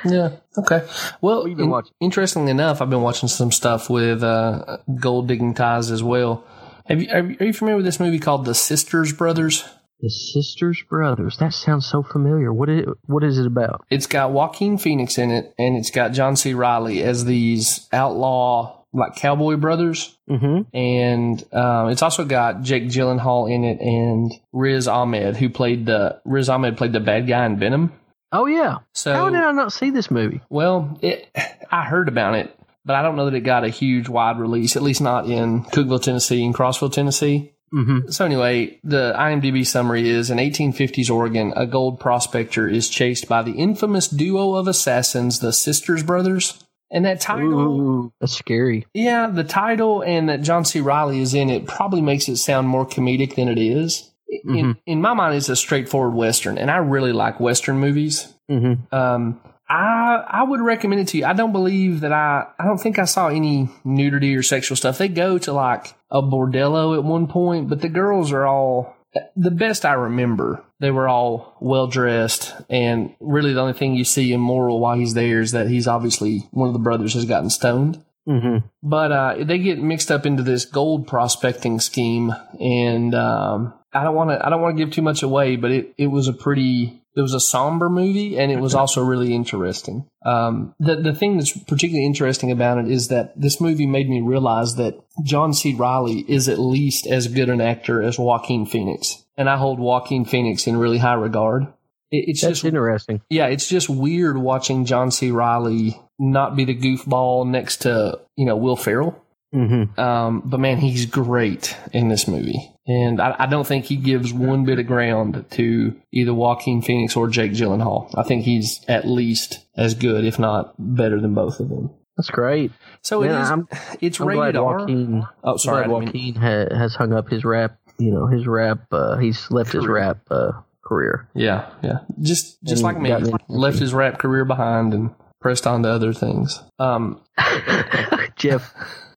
Yeah. 0.06 0.32
Okay. 0.58 0.86
Well, 1.22 1.46
in- 1.46 1.70
watching? 1.70 1.94
interestingly 2.02 2.52
enough, 2.52 2.82
I've 2.82 2.90
been 2.90 3.02
watching 3.04 3.30
some 3.30 3.54
stuff 3.54 3.90
with 3.90 4.22
uh, 4.22 4.80
gold 5.00 5.30
digging 5.30 5.54
ties 5.54 5.92
as 5.92 6.04
well. 6.04 6.44
Have 6.88 7.02
you, 7.02 7.10
are 7.10 7.20
you 7.22 7.38
are 7.40 7.46
you 7.46 7.54
familiar 7.54 7.78
with 7.78 7.86
this 7.86 8.02
movie 8.02 8.20
called 8.20 8.44
The 8.44 8.54
Sisters 8.54 9.14
Brothers? 9.14 9.64
the 10.02 10.10
Sisters 10.10 10.84
Brothers. 10.90 11.38
That 11.38 11.54
sounds 11.54 11.86
so 11.86 12.04
familiar. 12.04 12.52
What 12.52 12.68
is 12.70 12.86
what 13.06 13.24
is 13.24 13.40
it 13.40 13.48
about? 13.48 13.86
It's 13.90 14.08
got 14.08 14.32
Joaquin 14.32 14.78
Phoenix 14.78 15.18
in 15.18 15.32
it, 15.32 15.54
and 15.58 15.78
it's 15.78 15.92
got 15.92 16.12
John 16.12 16.36
C. 16.36 16.54
Reilly 16.54 17.02
as 17.02 17.24
these 17.24 17.88
outlaw 17.94 18.83
like 18.94 19.16
cowboy 19.16 19.58
brothers. 19.58 20.18
Mm-hmm. 20.30 20.76
and 20.76 21.54
um, 21.54 21.90
it's 21.90 22.02
also 22.02 22.24
got 22.24 22.62
Jake 22.62 22.86
Gyllenhaal 22.86 23.52
in 23.54 23.66
it 23.66 23.82
and 23.82 24.32
Riz 24.54 24.88
Ahmed, 24.88 25.36
who 25.36 25.50
played 25.50 25.86
the 25.86 26.22
Riz 26.24 26.50
Ahmed 26.50 26.78
played 26.78 26.94
the 26.94 27.00
bad 27.00 27.28
guy 27.28 27.46
in 27.46 27.58
Venom. 27.60 27.92
Oh 28.32 28.46
yeah. 28.46 28.78
So 28.94 29.14
How 29.14 29.30
did 29.30 29.44
I 29.44 29.52
not 29.52 29.74
see 29.74 29.90
this 29.90 30.10
movie? 30.10 30.42
Well, 30.50 30.98
it, 31.02 31.30
I 31.72 31.84
heard 31.84 32.08
about 32.08 32.36
it 32.36 32.58
but 32.86 32.96
I 32.96 33.02
don't 33.02 33.16
know 33.16 33.26
that 33.26 33.36
it 33.36 33.42
got 33.42 33.64
a 33.64 33.70
huge 33.70 34.10
wide 34.10 34.40
release, 34.40 34.76
at 34.76 34.84
least 34.84 35.02
not 35.02 35.26
in 35.26 35.64
Cookeville, 35.64 36.02
Tennessee 36.02 36.44
and 36.46 36.54
Crossville, 36.54 36.92
Tennessee. 36.92 37.54
Mm-hmm. 37.74 38.12
So 38.12 38.26
anyway, 38.26 38.80
the 38.84 39.14
IMDb 39.18 39.66
summary 39.66 40.08
is 40.08 40.30
in 40.30 40.38
1850s 40.38 41.10
Oregon, 41.10 41.54
a 41.56 41.66
gold 41.66 42.00
prospector 42.00 42.68
is 42.68 42.88
chased 42.88 43.28
by 43.28 43.42
the 43.42 43.54
infamous 43.54 44.08
duo 44.08 44.56
of 44.56 44.68
assassins, 44.68 45.40
the 45.40 45.54
Sisters 45.54 46.04
Brothers. 46.04 46.63
And 46.94 47.06
that 47.06 47.20
title, 47.20 47.52
Ooh, 47.52 48.14
that's 48.22 48.38
scary. 48.38 48.86
yeah, 48.94 49.28
the 49.28 49.44
title 49.44 50.04
and 50.04 50.30
that 50.30 50.44
John 50.44 50.64
C. 50.64 50.80
Reilly 50.80 51.20
is 51.20 51.34
in 51.34 51.50
it 51.50 51.66
probably 51.66 52.02
makes 52.02 52.30
it 52.30 52.38
sound 52.38 52.68
more 52.68 52.86
comedic 52.86 53.36
than 53.36 53.50
it 53.50 53.58
is. 53.58 54.12
In, 54.46 54.78
in 54.86 55.02
my 55.02 55.14
mind, 55.14 55.36
it's 55.36 55.50
a 55.50 55.56
straightforward 55.56 56.16
Western, 56.16 56.58
and 56.58 56.72
I 56.72 56.78
really 56.78 57.14
like 57.14 57.40
Western 57.40 57.78
movies. 57.78 58.34
Mm-hmm. 58.50 58.94
Um, 58.94 59.40
I 59.70 60.24
I 60.28 60.44
would 60.44 60.62
recommend 60.62 61.02
it 61.02 61.08
to 61.10 61.18
you. 61.18 61.26
I 61.26 61.34
don't 61.34 61.52
believe 61.52 62.02
that 62.02 62.12
I 62.12 62.48
I 62.60 62.66
don't 62.66 62.80
think 62.80 63.00
I 63.00 63.06
saw 63.06 63.30
any 63.30 63.70
nudity 63.84 64.36
or 64.36 64.44
sexual 64.44 64.76
stuff. 64.76 64.98
They 64.98 65.08
go 65.08 65.38
to 65.40 65.54
like 65.54 65.94
a 66.12 66.22
bordello 66.22 66.98
at 66.98 67.04
one 67.04 67.28
point, 67.28 67.70
but 67.70 67.82
the 67.82 67.90
girls 67.90 68.32
are 68.32 68.46
all 68.46 68.96
the 69.36 69.52
best 69.52 69.86
I 69.86 69.94
remember. 69.94 70.64
They 70.80 70.92
were 70.92 71.08
all 71.08 71.56
well 71.60 71.88
dressed, 71.88 72.54
and 72.70 73.16
really 73.20 73.54
the 73.54 73.62
only 73.62 73.74
thing 73.74 73.96
you 73.96 74.04
see 74.04 74.34
immoral 74.34 74.80
while 74.80 74.98
he's 74.98 75.14
there 75.14 75.42
is 75.42 75.52
that 75.52 75.68
he's 75.68 75.88
obviously 75.88 76.48
one 76.52 76.68
of 76.68 76.74
the 76.74 76.80
brothers 76.80 77.14
has 77.14 77.26
gotten 77.26 77.50
stoned. 77.50 78.04
Mm-hmm. 78.28 78.66
But 78.82 79.12
uh, 79.12 79.36
they 79.44 79.60
get 79.60 79.80
mixed 79.80 80.10
up 80.10 80.26
into 80.26 80.44
this 80.44 80.66
gold 80.66 81.08
prospecting 81.08 81.80
scheme, 81.80 82.34
and 82.60 83.14
um, 83.14 83.74
I 83.94 84.04
don't 84.04 84.16
want 84.16 84.30
to 84.32 84.46
I 84.46 84.50
don't 84.50 84.62
want 84.62 84.78
to 84.78 84.84
give 84.84 84.94
too 84.94 85.02
much 85.02 85.24
away, 85.24 85.56
but 85.58 85.72
it, 85.72 85.94
it 85.98 86.08
was 86.08 86.28
a 86.28 86.34
pretty 86.34 87.03
it 87.16 87.22
was 87.22 87.34
a 87.34 87.40
somber 87.40 87.90
movie, 87.90 88.38
and 88.38 88.52
it 88.52 88.60
was 88.60 88.74
also 88.74 89.04
really 89.04 89.36
interesting. 89.36 90.08
Um, 90.26 90.74
the 90.80 90.96
the 90.96 91.14
thing 91.14 91.38
that's 91.38 91.56
particularly 91.56 92.06
interesting 92.06 92.52
about 92.52 92.80
it 92.80 92.90
is 92.90 93.10
that 93.10 93.40
this 93.40 93.62
movie 93.62 93.86
made 93.86 94.10
me 94.10 94.22
realize 94.22 94.76
that 94.76 95.00
John 95.24 95.54
C. 95.54 95.74
Reilly 95.74 96.26
is 96.28 96.50
at 96.50 96.60
least 96.60 97.06
as 97.06 97.28
good 97.28 97.50
an 97.50 97.62
actor 97.62 98.02
as 98.02 98.18
Joaquin 98.18 98.66
Phoenix, 98.66 99.24
and 99.38 99.50
I 99.50 99.58
hold 99.58 99.80
Joaquin 99.80 100.26
Phoenix 100.26 100.66
in 100.66 100.78
really 100.78 100.98
high 100.98 101.14
regard. 101.14 101.68
It, 102.12 102.30
it's 102.30 102.42
That's 102.42 102.62
just 102.62 102.66
interesting. 102.66 103.22
yeah, 103.30 103.48
it's 103.48 103.68
just 103.68 103.90
weird 103.90 104.38
watching 104.38 104.86
John 104.86 105.12
C. 105.12 105.30
Reilly 105.32 106.00
not 106.18 106.56
be 106.56 106.66
the 106.66 106.76
goofball 106.76 107.48
next 107.48 107.78
to 107.84 108.20
you 108.36 108.46
know 108.46 108.58
Will 108.58 108.76
Ferrell. 108.76 109.20
Mm-hmm. 109.54 110.00
Um, 110.00 110.42
but 110.46 110.60
man, 110.60 110.78
he's 110.78 111.06
great 111.06 111.78
in 111.92 112.08
this 112.08 112.28
movie. 112.28 112.73
And 112.86 113.22
I, 113.22 113.36
I 113.40 113.46
don't 113.46 113.66
think 113.66 113.86
he 113.86 113.96
gives 113.96 114.34
one 114.34 114.66
bit 114.66 114.78
of 114.80 114.88
ground 114.88 115.46
to 115.52 115.96
either 116.12 116.34
Joaquin 116.34 116.82
Phoenix 116.82 117.16
or 117.16 117.28
Jake 117.30 117.54
Gyllenhaal. 117.54 118.14
I 118.18 118.24
think 118.24 118.44
he's 118.44 118.84
at 118.90 119.08
least 119.08 119.66
as 119.78 119.94
good, 119.94 120.26
if 120.26 120.38
not 120.38 120.74
better 120.78 121.22
than 121.22 121.34
both 121.34 121.60
of 121.62 121.70
them. 121.70 121.92
That's 122.18 122.30
great. 122.30 122.72
So 123.02 123.22
Man, 123.22 123.30
it 123.32 123.42
is, 123.42 123.50
I'm, 123.52 123.68
it's 124.02 124.20
I'm 124.20 124.28
rated 124.28 124.54
glad 124.54 124.56
R. 124.58 124.78
Joaquin. 124.80 125.24
Oh, 125.44 125.58
sorry. 125.58 125.86
I 125.86 125.88
glad 125.88 126.00
didn't 126.02 126.14
mean- 126.14 126.34
Joaquin 126.36 126.70
ha, 126.70 126.78
has 126.78 126.96
hung 126.96 127.14
up 127.14 127.30
his 127.30 127.44
rap. 127.46 127.78
You 128.00 128.12
know 128.12 128.28
his 128.28 128.46
rap. 128.48 128.82
Uh, 128.92 129.18
he's 129.18 129.50
left 129.50 129.72
his 129.72 129.88
rap 129.88 130.18
uh, 130.30 130.52
career. 130.84 131.30
yeah, 131.36 131.70
yeah. 131.84 132.00
Just, 132.22 132.62
just 132.64 132.84
And 132.84 132.96
like 132.96 133.00
me. 133.00 133.16
me- 133.16 133.32
Left 133.48 133.80
his 133.80 133.94
rap 133.94 134.18
career 134.20 134.46
behind 134.46 134.94
and 134.94 135.12
pressed 135.40 135.66
on 135.68 135.84
to 135.84 135.90
other 135.90 136.12
things. 136.12 136.62
Um, 136.80 137.22
Jeff, 138.36 138.74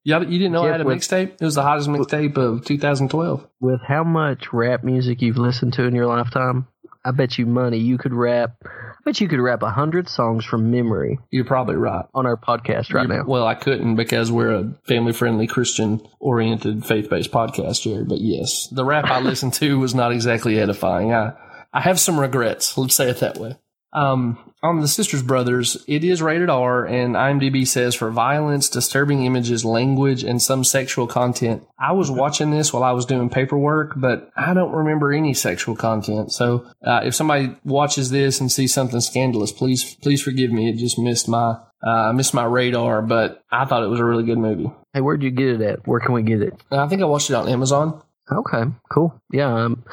you, 0.06 0.18
you 0.20 0.38
didn't 0.38 0.52
know 0.52 0.62
I 0.62 0.68
Jeff 0.68 0.72
had 0.78 0.80
a 0.82 0.84
mixtape? 0.84 1.32
It 1.40 1.44
was 1.44 1.54
the 1.56 1.62
hottest 1.62 1.88
mixtape 1.88 2.36
of 2.38 2.64
2012. 2.64 3.46
with 3.60 3.80
how 3.86 4.04
much 4.04 4.52
rap 4.52 4.84
music 4.84 5.20
you've 5.22 5.36
listened 5.38 5.72
to 5.74 5.84
in 5.84 5.94
your 5.94 6.06
lifetime, 6.06 6.66
I 7.04 7.10
bet 7.12 7.38
you 7.38 7.46
money 7.46 7.78
you 7.78 7.98
could 7.98 8.12
rap. 8.14 8.56
I 8.64 8.94
bet 9.04 9.20
you 9.20 9.28
could 9.28 9.38
rap 9.40 9.62
a 9.62 9.70
hundred 9.70 10.08
songs 10.08 10.44
from 10.44 10.70
memory 10.72 11.18
You're 11.30 11.44
probably 11.44 11.76
right. 11.76 12.04
on 12.14 12.26
our 12.26 12.36
podcast 12.36 12.92
right 12.94 13.02
You- 13.08 13.14
now. 13.16 13.24
Well, 13.26 13.46
I 13.46 13.54
couldn't 13.54 13.94
because 13.96 14.32
we're 14.32 14.52
a 14.54 14.74
family 14.88 15.12
friendly, 15.12 15.46
Christian 15.46 16.00
oriented, 16.20 16.84
faith 16.84 17.08
based 17.10 17.30
podcast, 17.30 17.82
Jared. 17.82 18.08
But 18.08 18.20
yes, 18.20 18.66
the 18.68 18.84
rap 18.84 19.04
I 19.04 19.20
listened 19.20 19.54
to 19.54 19.78
was 19.78 19.94
not 19.94 20.12
exactly 20.12 20.58
edifying. 20.58 21.12
I, 21.12 21.34
I 21.72 21.80
have 21.80 22.00
some 22.00 22.18
regrets. 22.18 22.76
Let's 22.78 22.94
say 22.96 23.08
it 23.10 23.18
that 23.18 23.38
way. 23.38 23.56
Um, 23.96 24.38
on 24.62 24.80
the 24.80 24.88
Sisters 24.88 25.22
Brothers, 25.22 25.82
it 25.88 26.04
is 26.04 26.20
rated 26.20 26.50
R, 26.50 26.84
and 26.84 27.14
IMDb 27.14 27.66
says 27.66 27.94
for 27.94 28.10
violence, 28.10 28.68
disturbing 28.68 29.24
images, 29.24 29.64
language, 29.64 30.22
and 30.22 30.40
some 30.40 30.64
sexual 30.64 31.06
content. 31.06 31.66
I 31.78 31.92
was 31.92 32.10
watching 32.10 32.50
this 32.50 32.72
while 32.72 32.84
I 32.84 32.92
was 32.92 33.06
doing 33.06 33.30
paperwork, 33.30 33.94
but 33.96 34.30
I 34.36 34.52
don't 34.52 34.72
remember 34.72 35.12
any 35.12 35.32
sexual 35.32 35.76
content. 35.76 36.30
So, 36.32 36.66
uh, 36.84 37.00
if 37.04 37.14
somebody 37.14 37.56
watches 37.64 38.10
this 38.10 38.38
and 38.40 38.52
sees 38.52 38.74
something 38.74 39.00
scandalous, 39.00 39.50
please, 39.50 39.94
please 39.96 40.22
forgive 40.22 40.52
me. 40.52 40.68
It 40.68 40.76
just 40.76 40.98
missed 40.98 41.28
my, 41.28 41.56
uh, 41.82 42.12
missed 42.12 42.34
my 42.34 42.44
radar, 42.44 43.00
but 43.00 43.44
I 43.50 43.64
thought 43.64 43.82
it 43.82 43.88
was 43.88 44.00
a 44.00 44.04
really 44.04 44.24
good 44.24 44.38
movie. 44.38 44.70
Hey, 44.92 45.00
where'd 45.00 45.22
you 45.22 45.30
get 45.30 45.48
it 45.48 45.60
at? 45.62 45.86
Where 45.86 46.00
can 46.00 46.12
we 46.12 46.22
get 46.22 46.42
it? 46.42 46.54
I 46.70 46.86
think 46.88 47.00
I 47.00 47.06
watched 47.06 47.30
it 47.30 47.34
on 47.34 47.48
Amazon. 47.48 48.02
Okay, 48.30 48.64
cool. 48.90 49.22
Yeah, 49.30 49.54
um, 49.54 49.84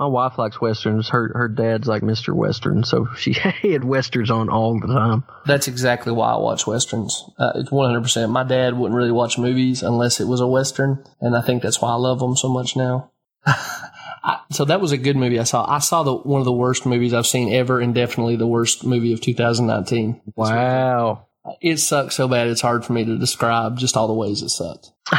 my 0.00 0.06
wife 0.06 0.38
likes 0.38 0.60
westerns. 0.60 1.10
Her 1.10 1.30
her 1.34 1.48
dad's 1.48 1.86
like 1.86 2.02
Mister 2.02 2.34
Western, 2.34 2.84
so 2.84 3.08
she 3.16 3.32
had 3.34 3.84
westerns 3.84 4.30
on 4.30 4.48
all 4.48 4.80
the 4.80 4.86
time. 4.86 5.24
That's 5.44 5.68
exactly 5.68 6.12
why 6.12 6.32
I 6.32 6.38
watch 6.38 6.66
westerns. 6.66 7.28
Uh, 7.38 7.52
it's 7.56 7.70
one 7.70 7.90
hundred 7.90 8.02
percent. 8.02 8.32
My 8.32 8.44
dad 8.44 8.78
wouldn't 8.78 8.96
really 8.96 9.12
watch 9.12 9.36
movies 9.36 9.82
unless 9.82 10.20
it 10.20 10.26
was 10.26 10.40
a 10.40 10.46
western, 10.46 11.04
and 11.20 11.36
I 11.36 11.42
think 11.42 11.62
that's 11.62 11.82
why 11.82 11.90
I 11.90 11.96
love 11.96 12.18
them 12.18 12.34
so 12.34 12.48
much 12.48 12.76
now. 12.76 13.10
I, 14.24 14.38
so 14.50 14.64
that 14.64 14.80
was 14.80 14.92
a 14.92 14.98
good 14.98 15.16
movie 15.16 15.38
I 15.38 15.44
saw. 15.44 15.68
I 15.68 15.80
saw 15.80 16.02
the 16.02 16.14
one 16.14 16.40
of 16.40 16.46
the 16.46 16.52
worst 16.52 16.86
movies 16.86 17.12
I've 17.12 17.26
seen 17.26 17.52
ever, 17.52 17.78
and 17.78 17.94
definitely 17.94 18.36
the 18.36 18.46
worst 18.46 18.86
movie 18.86 19.12
of 19.12 19.20
2019. 19.20 20.20
Wow. 20.34 21.26
It 21.60 21.78
sucked 21.78 22.12
so 22.12 22.28
bad 22.28 22.46
it's 22.46 22.60
hard 22.60 22.84
for 22.84 22.92
me 22.92 23.04
to 23.04 23.18
describe 23.18 23.76
just 23.76 23.96
all 23.96 24.06
the 24.06 24.14
ways 24.14 24.42
it 24.42 24.50
sucked. 24.50 24.92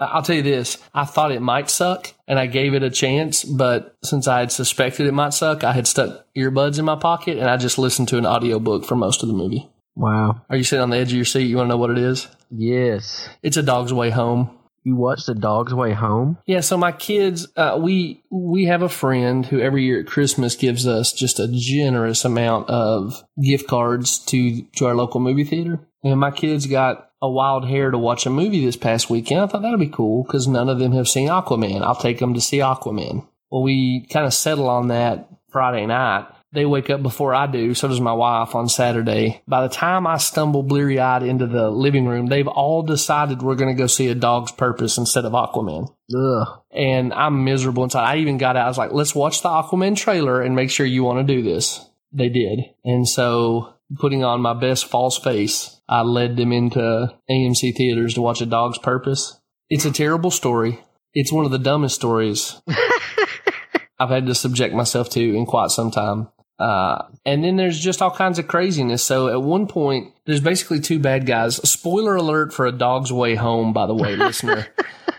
I'll 0.00 0.22
tell 0.22 0.36
you 0.36 0.42
this: 0.42 0.78
I 0.94 1.04
thought 1.04 1.32
it 1.32 1.42
might 1.42 1.70
suck, 1.70 2.12
and 2.26 2.38
I 2.38 2.46
gave 2.46 2.74
it 2.74 2.82
a 2.82 2.90
chance. 2.90 3.44
But 3.44 3.96
since 4.02 4.26
I 4.26 4.40
had 4.40 4.52
suspected 4.52 5.06
it 5.06 5.12
might 5.12 5.34
suck, 5.34 5.62
I 5.62 5.72
had 5.72 5.86
stuck 5.86 6.26
earbuds 6.36 6.78
in 6.78 6.84
my 6.84 6.96
pocket, 6.96 7.38
and 7.38 7.48
I 7.48 7.56
just 7.56 7.78
listened 7.78 8.08
to 8.08 8.18
an 8.18 8.26
audiobook 8.26 8.84
for 8.84 8.96
most 8.96 9.22
of 9.22 9.28
the 9.28 9.34
movie. 9.34 9.68
Wow. 9.96 10.42
Are 10.48 10.56
you 10.56 10.64
sitting 10.64 10.82
on 10.82 10.90
the 10.90 10.96
edge 10.96 11.10
of 11.10 11.16
your 11.16 11.24
seat? 11.24 11.44
You 11.46 11.56
want 11.56 11.66
to 11.66 11.70
know 11.70 11.76
what 11.76 11.90
it 11.90 11.98
is? 11.98 12.28
Yes. 12.50 13.28
It's 13.42 13.56
a 13.56 13.62
dog's 13.62 13.92
way 13.92 14.10
home. 14.10 14.56
You 14.82 14.96
watched 14.96 15.26
The 15.26 15.34
Dog's 15.34 15.74
Way 15.74 15.92
Home? 15.92 16.38
Yeah, 16.46 16.60
so 16.60 16.78
my 16.78 16.92
kids, 16.92 17.46
uh, 17.54 17.78
we 17.78 18.22
we 18.30 18.64
have 18.64 18.80
a 18.80 18.88
friend 18.88 19.44
who 19.44 19.60
every 19.60 19.84
year 19.84 20.00
at 20.00 20.06
Christmas 20.06 20.56
gives 20.56 20.86
us 20.86 21.12
just 21.12 21.38
a 21.38 21.48
generous 21.48 22.24
amount 22.24 22.70
of 22.70 23.22
gift 23.42 23.68
cards 23.68 24.18
to 24.26 24.62
to 24.76 24.86
our 24.86 24.94
local 24.94 25.20
movie 25.20 25.44
theater. 25.44 25.80
And 26.02 26.18
my 26.18 26.30
kids 26.30 26.66
got 26.66 27.09
a 27.22 27.28
wild 27.30 27.68
hair 27.68 27.90
to 27.90 27.98
watch 27.98 28.26
a 28.26 28.30
movie 28.30 28.64
this 28.64 28.76
past 28.76 29.10
weekend. 29.10 29.40
I 29.40 29.46
thought 29.46 29.62
that'd 29.62 29.78
be 29.78 29.88
cool 29.88 30.24
because 30.24 30.48
none 30.48 30.68
of 30.68 30.78
them 30.78 30.92
have 30.92 31.08
seen 31.08 31.28
Aquaman. 31.28 31.82
I'll 31.82 31.94
take 31.94 32.18
them 32.18 32.34
to 32.34 32.40
see 32.40 32.58
Aquaman. 32.58 33.26
Well, 33.50 33.62
we 33.62 34.06
kind 34.10 34.26
of 34.26 34.32
settle 34.34 34.68
on 34.68 34.88
that 34.88 35.28
Friday 35.50 35.86
night. 35.86 36.26
They 36.52 36.66
wake 36.66 36.90
up 36.90 37.00
before 37.02 37.32
I 37.32 37.46
do. 37.46 37.74
So 37.74 37.86
does 37.86 38.00
my 38.00 38.12
wife 38.12 38.56
on 38.56 38.68
Saturday. 38.68 39.40
By 39.46 39.62
the 39.62 39.72
time 39.72 40.06
I 40.06 40.16
stumble 40.16 40.64
bleary 40.64 40.98
eyed 40.98 41.22
into 41.22 41.46
the 41.46 41.70
living 41.70 42.06
room, 42.06 42.26
they've 42.26 42.48
all 42.48 42.82
decided 42.82 43.40
we're 43.40 43.54
going 43.54 43.74
to 43.74 43.80
go 43.80 43.86
see 43.86 44.08
a 44.08 44.16
dog's 44.16 44.50
purpose 44.50 44.98
instead 44.98 45.24
of 45.24 45.32
Aquaman 45.32 45.94
Ugh. 46.12 46.60
and 46.72 47.12
I'm 47.12 47.44
miserable 47.44 47.84
inside. 47.84 48.04
I 48.04 48.16
even 48.16 48.36
got 48.38 48.56
out. 48.56 48.64
I 48.64 48.68
was 48.68 48.78
like, 48.78 48.92
let's 48.92 49.14
watch 49.14 49.42
the 49.42 49.48
Aquaman 49.48 49.96
trailer 49.96 50.40
and 50.40 50.56
make 50.56 50.70
sure 50.70 50.86
you 50.86 51.04
want 51.04 51.24
to 51.24 51.34
do 51.34 51.42
this. 51.42 51.88
They 52.12 52.28
did. 52.28 52.60
And 52.84 53.08
so 53.08 53.74
putting 54.00 54.24
on 54.24 54.40
my 54.40 54.54
best 54.54 54.86
false 54.86 55.18
face, 55.18 55.79
I 55.90 56.02
led 56.02 56.36
them 56.36 56.52
into 56.52 57.12
AMC 57.28 57.74
theaters 57.76 58.14
to 58.14 58.22
watch 58.22 58.40
A 58.40 58.46
Dog's 58.46 58.78
Purpose. 58.78 59.40
It's 59.68 59.84
a 59.84 59.90
terrible 59.90 60.30
story. 60.30 60.78
It's 61.14 61.32
one 61.32 61.44
of 61.44 61.50
the 61.50 61.58
dumbest 61.58 61.96
stories 61.96 62.62
I've 63.98 64.10
had 64.10 64.26
to 64.26 64.34
subject 64.36 64.72
myself 64.72 65.10
to 65.10 65.36
in 65.36 65.46
quite 65.46 65.70
some 65.70 65.90
time. 65.90 66.28
Uh, 66.60 67.06
and 67.26 67.42
then 67.42 67.56
there's 67.56 67.80
just 67.80 68.00
all 68.00 68.10
kinds 68.10 68.38
of 68.38 68.46
craziness. 68.46 69.02
So 69.02 69.28
at 69.28 69.42
one 69.42 69.66
point, 69.66 70.12
there's 70.26 70.40
basically 70.40 70.78
two 70.78 71.00
bad 71.00 71.26
guys. 71.26 71.56
Spoiler 71.68 72.14
alert 72.14 72.52
for 72.52 72.66
A 72.66 72.72
Dog's 72.72 73.12
Way 73.12 73.34
Home, 73.34 73.72
by 73.72 73.86
the 73.86 73.94
way, 73.94 74.14
listener. 74.16 74.68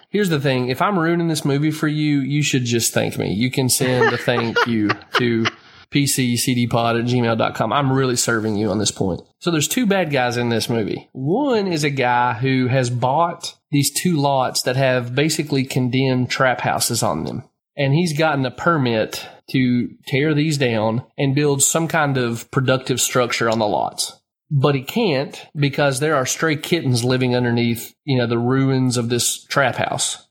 Here's 0.10 0.30
the 0.30 0.40
thing. 0.40 0.70
If 0.70 0.82
I'm 0.82 0.98
ruining 0.98 1.28
this 1.28 1.44
movie 1.44 1.72
for 1.72 1.88
you, 1.88 2.20
you 2.20 2.44
should 2.44 2.64
just 2.64 2.94
thank 2.94 3.18
me. 3.18 3.34
You 3.34 3.52
can 3.52 3.68
send 3.68 4.14
a 4.14 4.18
thank 4.18 4.68
you 4.68 4.90
to 5.16 5.46
pccdpod 5.92 7.00
at 7.00 7.06
gmail.com. 7.06 7.74
I'm 7.74 7.92
really 7.92 8.16
serving 8.16 8.56
you 8.56 8.70
on 8.70 8.80
this 8.80 8.92
point. 8.92 9.22
So 9.40 9.52
there's 9.52 9.68
two 9.68 9.86
bad 9.86 10.12
guys 10.12 10.38
in 10.38 10.50
this 10.50 10.70
movie. 10.70 11.10
One 11.14 11.68
is 11.68 11.84
a 11.84 11.90
guy 11.90 12.34
who 12.34 12.68
has 12.68 12.90
bought 12.90 13.58
these 13.72 13.92
two 13.92 14.18
lots 14.18 14.64
that 14.64 14.76
have 14.76 15.16
basically 15.16 15.64
condemned 15.64 16.30
trap 16.30 16.62
houses 16.62 17.04
on 17.04 17.26
them. 17.26 17.44
And 17.78 17.94
he's 17.94 18.18
gotten 18.18 18.46
a 18.46 18.52
permit 18.52 19.28
to 19.52 19.90
tear 20.08 20.34
these 20.34 20.58
down 20.58 21.04
and 21.18 21.36
build 21.36 21.64
some 21.64 21.88
kind 21.88 22.18
of 22.18 22.50
productive 22.52 23.00
structure 23.00 23.50
on 23.50 23.60
the 23.60 23.68
lots 23.68 24.22
but 24.52 24.76
he 24.76 24.82
can't 24.82 25.48
because 25.56 26.00
there 26.00 26.16
are 26.16 26.26
stray 26.26 26.58
kittens 26.58 27.06
living 27.06 27.36
underneath, 27.36 27.96
you 28.04 28.18
know, 28.18 28.28
the 28.28 28.38
ruins 28.38 28.98
of 28.98 29.08
this 29.08 29.46
trap 29.46 29.76
house. 29.76 30.28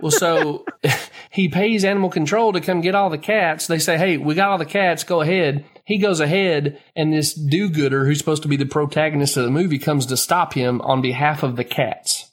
Well, 0.00 0.10
so 0.10 0.64
he 1.30 1.48
pays 1.48 1.84
animal 1.84 2.10
control 2.10 2.52
to 2.52 2.60
come 2.60 2.80
get 2.80 2.94
all 2.94 3.10
the 3.10 3.18
cats. 3.18 3.66
They 3.66 3.78
say, 3.78 3.96
Hey, 3.98 4.16
we 4.16 4.34
got 4.34 4.50
all 4.50 4.58
the 4.58 4.64
cats. 4.64 5.04
Go 5.04 5.20
ahead. 5.20 5.64
he 5.84 5.98
goes 5.98 6.20
ahead 6.20 6.80
and 6.96 7.12
this 7.12 7.34
do-gooder 7.34 8.04
who's 8.04 8.18
supposed 8.18 8.42
to 8.42 8.48
be 8.48 8.56
the 8.56 8.66
protagonist 8.66 9.36
of 9.36 9.44
the 9.44 9.50
movie 9.50 9.78
comes 9.78 10.06
to 10.06 10.16
stop 10.16 10.54
him 10.54 10.80
on 10.82 11.02
behalf 11.02 11.42
of 11.42 11.56
the 11.56 11.64
cats. 11.64 12.30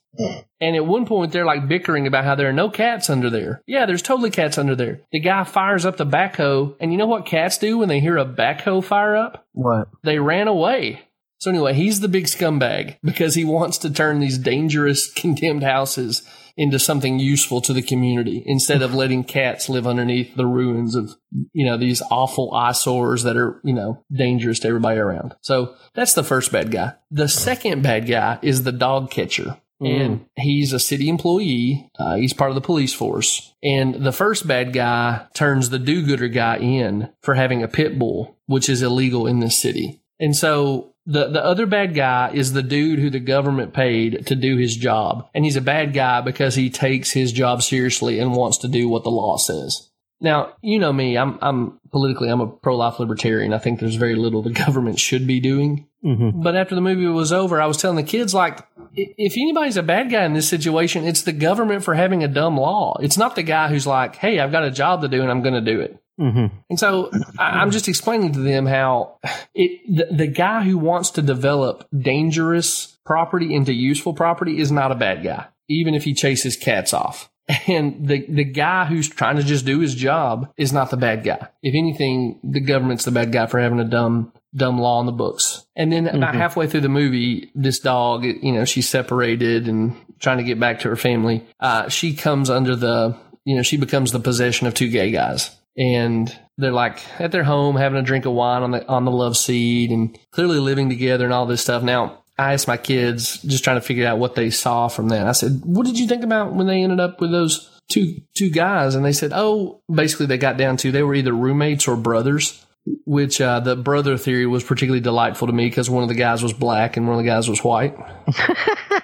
And 0.59 0.75
at 0.75 0.85
one 0.85 1.05
point, 1.05 1.31
they're 1.31 1.45
like 1.45 1.69
bickering 1.69 2.05
about 2.05 2.25
how 2.25 2.35
there 2.35 2.49
are 2.49 2.53
no 2.53 2.69
cats 2.69 3.09
under 3.09 3.29
there. 3.29 3.61
Yeah, 3.65 3.85
there's 3.85 4.01
totally 4.01 4.29
cats 4.29 4.57
under 4.57 4.75
there. 4.75 4.99
The 5.11 5.21
guy 5.21 5.45
fires 5.45 5.85
up 5.85 5.95
the 5.95 6.05
backhoe, 6.05 6.75
and 6.81 6.91
you 6.91 6.97
know 6.97 7.07
what 7.07 7.25
cats 7.25 7.57
do 7.57 7.77
when 7.77 7.87
they 7.87 8.01
hear 8.01 8.17
a 8.17 8.25
backhoe 8.25 8.83
fire 8.83 9.15
up? 9.15 9.45
What? 9.53 9.87
They 10.03 10.19
ran 10.19 10.49
away. 10.49 11.01
So 11.39 11.49
anyway, 11.49 11.73
he's 11.73 12.01
the 12.01 12.07
big 12.07 12.25
scumbag 12.25 12.97
because 13.01 13.35
he 13.35 13.45
wants 13.45 13.79
to 13.79 13.89
turn 13.89 14.19
these 14.19 14.37
dangerous 14.37 15.11
condemned 15.15 15.63
houses 15.63 16.21
into 16.57 16.79
something 16.79 17.19
useful 17.19 17.61
to 17.61 17.73
the 17.73 17.81
community 17.81 18.43
instead 18.45 18.81
of 18.81 18.93
letting 18.93 19.23
cats 19.23 19.69
live 19.69 19.87
underneath 19.87 20.35
the 20.35 20.45
ruins 20.45 20.95
of, 20.95 21.15
you 21.53 21.65
know, 21.65 21.77
these 21.77 22.01
awful 22.11 22.53
eyesores 22.53 23.23
that 23.23 23.37
are, 23.37 23.59
you 23.63 23.73
know, 23.73 24.03
dangerous 24.11 24.59
to 24.59 24.67
everybody 24.67 24.99
around. 24.99 25.35
So 25.41 25.75
that's 25.93 26.13
the 26.13 26.23
first 26.23 26.51
bad 26.51 26.71
guy. 26.71 26.93
The 27.09 27.27
second 27.27 27.83
bad 27.83 28.07
guy 28.07 28.39
is 28.41 28.63
the 28.63 28.71
dog 28.71 29.11
catcher. 29.11 29.57
And 29.83 30.27
he's 30.35 30.73
a 30.73 30.79
city 30.79 31.09
employee. 31.09 31.89
Uh, 31.97 32.15
he's 32.15 32.33
part 32.33 32.51
of 32.51 32.55
the 32.55 32.61
police 32.61 32.93
force. 32.93 33.51
And 33.63 33.95
the 33.95 34.11
first 34.11 34.47
bad 34.47 34.73
guy 34.73 35.25
turns 35.33 35.71
the 35.71 35.79
do 35.79 36.05
gooder 36.05 36.27
guy 36.27 36.57
in 36.57 37.09
for 37.21 37.33
having 37.33 37.63
a 37.63 37.67
pit 37.67 37.97
bull, 37.97 38.37
which 38.45 38.69
is 38.69 38.83
illegal 38.83 39.25
in 39.25 39.39
this 39.39 39.57
city. 39.57 39.99
And 40.19 40.35
so 40.35 40.90
the, 41.05 41.27
the 41.27 41.43
other 41.43 41.65
bad 41.65 41.95
guy 41.95 42.31
is 42.33 42.53
the 42.53 42.63
dude 42.63 42.99
who 42.99 43.09
the 43.09 43.19
government 43.19 43.73
paid 43.73 44.27
to 44.27 44.35
do 44.35 44.57
his 44.57 44.75
job. 44.75 45.29
And 45.33 45.43
he's 45.43 45.55
a 45.55 45.61
bad 45.61 45.93
guy 45.93 46.21
because 46.21 46.55
he 46.55 46.69
takes 46.69 47.11
his 47.11 47.31
job 47.31 47.63
seriously 47.63 48.19
and 48.19 48.35
wants 48.35 48.57
to 48.59 48.67
do 48.67 48.87
what 48.87 49.03
the 49.03 49.09
law 49.09 49.37
says. 49.37 49.89
Now, 50.23 50.53
you 50.61 50.77
know 50.77 50.93
me, 50.93 51.17
I'm, 51.17 51.39
I'm 51.41 51.79
politically, 51.89 52.29
I'm 52.29 52.41
a 52.41 52.47
pro-life 52.47 52.99
libertarian. 52.99 53.53
I 53.53 53.57
think 53.57 53.79
there's 53.79 53.95
very 53.95 54.15
little 54.15 54.43
the 54.43 54.49
government 54.65 54.99
should 54.99 55.25
be 55.25 55.39
doing. 55.39 55.87
Mm-hmm. 56.05 56.41
But 56.41 56.55
after 56.55 56.75
the 56.75 56.81
movie 56.81 57.07
was 57.07 57.33
over, 57.33 57.59
I 57.59 57.65
was 57.65 57.77
telling 57.77 57.97
the 57.97 58.03
kids, 58.03 58.33
like, 58.33 58.59
if 58.95 59.33
anybody's 59.33 59.77
a 59.77 59.83
bad 59.83 60.11
guy 60.11 60.23
in 60.25 60.33
this 60.33 60.49
situation, 60.49 61.05
it's 61.05 61.23
the 61.23 61.31
government 61.31 61.83
for 61.83 61.95
having 61.95 62.23
a 62.23 62.27
dumb 62.27 62.57
law. 62.57 62.97
It's 62.99 63.17
not 63.17 63.35
the 63.35 63.43
guy 63.43 63.69
who's 63.69 63.87
like, 63.87 64.15
hey, 64.15 64.39
I've 64.39 64.51
got 64.51 64.63
a 64.63 64.71
job 64.71 65.01
to 65.01 65.07
do 65.07 65.21
and 65.21 65.31
I'm 65.31 65.41
going 65.41 65.53
to 65.53 65.61
do 65.61 65.79
it. 65.79 66.00
Mm-hmm. 66.21 66.55
And 66.69 66.79
so 66.79 67.09
I, 67.39 67.61
I'm 67.61 67.71
just 67.71 67.87
explaining 67.87 68.33
to 68.33 68.39
them 68.39 68.67
how 68.67 69.17
it, 69.55 69.81
the, 69.89 70.15
the 70.15 70.27
guy 70.27 70.63
who 70.63 70.77
wants 70.77 71.09
to 71.11 71.21
develop 71.21 71.87
dangerous 71.97 72.97
property 73.05 73.55
into 73.55 73.73
useful 73.73 74.13
property 74.13 74.59
is 74.59 74.71
not 74.71 74.91
a 74.91 74.95
bad 74.95 75.23
guy, 75.23 75.47
even 75.67 75.95
if 75.95 76.03
he 76.03 76.13
chases 76.13 76.55
cats 76.55 76.93
off. 76.93 77.29
And 77.67 78.07
the, 78.07 78.25
the 78.29 78.45
guy 78.45 78.85
who's 78.85 79.09
trying 79.09 79.35
to 79.35 79.43
just 79.43 79.65
do 79.65 79.79
his 79.79 79.95
job 79.95 80.53
is 80.55 80.71
not 80.71 80.89
the 80.89 80.95
bad 80.95 81.23
guy. 81.23 81.47
If 81.61 81.75
anything, 81.75 82.39
the 82.43 82.61
government's 82.61 83.03
the 83.03 83.11
bad 83.11 83.31
guy 83.31 83.47
for 83.47 83.59
having 83.59 83.79
a 83.79 83.83
dumb, 83.83 84.31
dumb 84.55 84.79
law 84.79 85.01
in 85.01 85.05
the 85.05 85.11
books. 85.11 85.65
And 85.75 85.91
then 85.91 86.07
about 86.07 86.35
halfway 86.35 86.67
through 86.67 86.81
the 86.81 86.89
movie, 86.89 87.51
this 87.55 87.79
dog, 87.79 88.23
you 88.23 88.53
know, 88.53 88.63
she's 88.63 88.87
separated 88.87 89.67
and 89.67 89.97
trying 90.19 90.37
to 90.37 90.43
get 90.43 90.59
back 90.59 90.81
to 90.81 90.89
her 90.89 90.95
family. 90.95 91.43
Uh, 91.59 91.89
she 91.89 92.15
comes 92.15 92.49
under 92.49 92.75
the, 92.75 93.17
you 93.43 93.55
know, 93.55 93.63
she 93.63 93.75
becomes 93.75 94.11
the 94.11 94.19
possession 94.19 94.67
of 94.67 94.73
two 94.73 94.89
gay 94.89 95.11
guys 95.11 95.49
and 95.77 96.37
they're 96.57 96.71
like 96.71 96.99
at 97.19 97.31
their 97.31 97.43
home 97.43 97.75
having 97.75 97.99
a 97.99 98.03
drink 98.03 98.25
of 98.25 98.33
wine 98.33 98.63
on 98.63 98.71
the 98.71 98.87
on 98.87 99.05
the 99.05 99.11
love 99.11 99.37
seat 99.37 99.91
and 99.91 100.17
clearly 100.31 100.59
living 100.59 100.89
together 100.89 101.25
and 101.25 101.33
all 101.33 101.45
this 101.45 101.61
stuff. 101.61 101.83
Now, 101.83 102.23
I 102.37 102.53
asked 102.53 102.67
my 102.67 102.77
kids 102.77 103.41
just 103.43 103.63
trying 103.63 103.77
to 103.77 103.85
figure 103.85 104.07
out 104.07 104.19
what 104.19 104.35
they 104.35 104.49
saw 104.49 104.87
from 104.87 105.09
that. 105.09 105.27
I 105.27 105.31
said, 105.31 105.61
"What 105.63 105.85
did 105.85 105.99
you 105.99 106.07
think 106.07 106.23
about 106.23 106.53
when 106.53 106.67
they 106.67 106.81
ended 106.81 106.99
up 106.99 107.21
with 107.21 107.31
those 107.31 107.69
two 107.89 108.21
two 108.35 108.49
guys?" 108.49 108.95
And 108.95 109.05
they 109.05 109.13
said, 109.13 109.31
"Oh, 109.33 109.81
basically 109.93 110.25
they 110.25 110.37
got 110.37 110.57
down 110.57 110.77
to 110.77 110.91
they 110.91 111.03
were 111.03 111.15
either 111.15 111.33
roommates 111.33 111.87
or 111.87 111.95
brothers." 111.95 112.65
Which 113.05 113.39
uh, 113.39 113.59
the 113.59 113.75
brother 113.75 114.17
theory 114.17 114.47
was 114.47 114.63
particularly 114.63 115.01
delightful 115.01 115.45
to 115.45 115.53
me 115.53 115.67
because 115.67 115.87
one 115.87 116.01
of 116.01 116.09
the 116.09 116.15
guys 116.15 116.41
was 116.41 116.51
black 116.51 116.97
and 116.97 117.07
one 117.07 117.15
of 117.15 117.23
the 117.23 117.29
guys 117.29 117.47
was 117.47 117.63
white. 117.63 117.95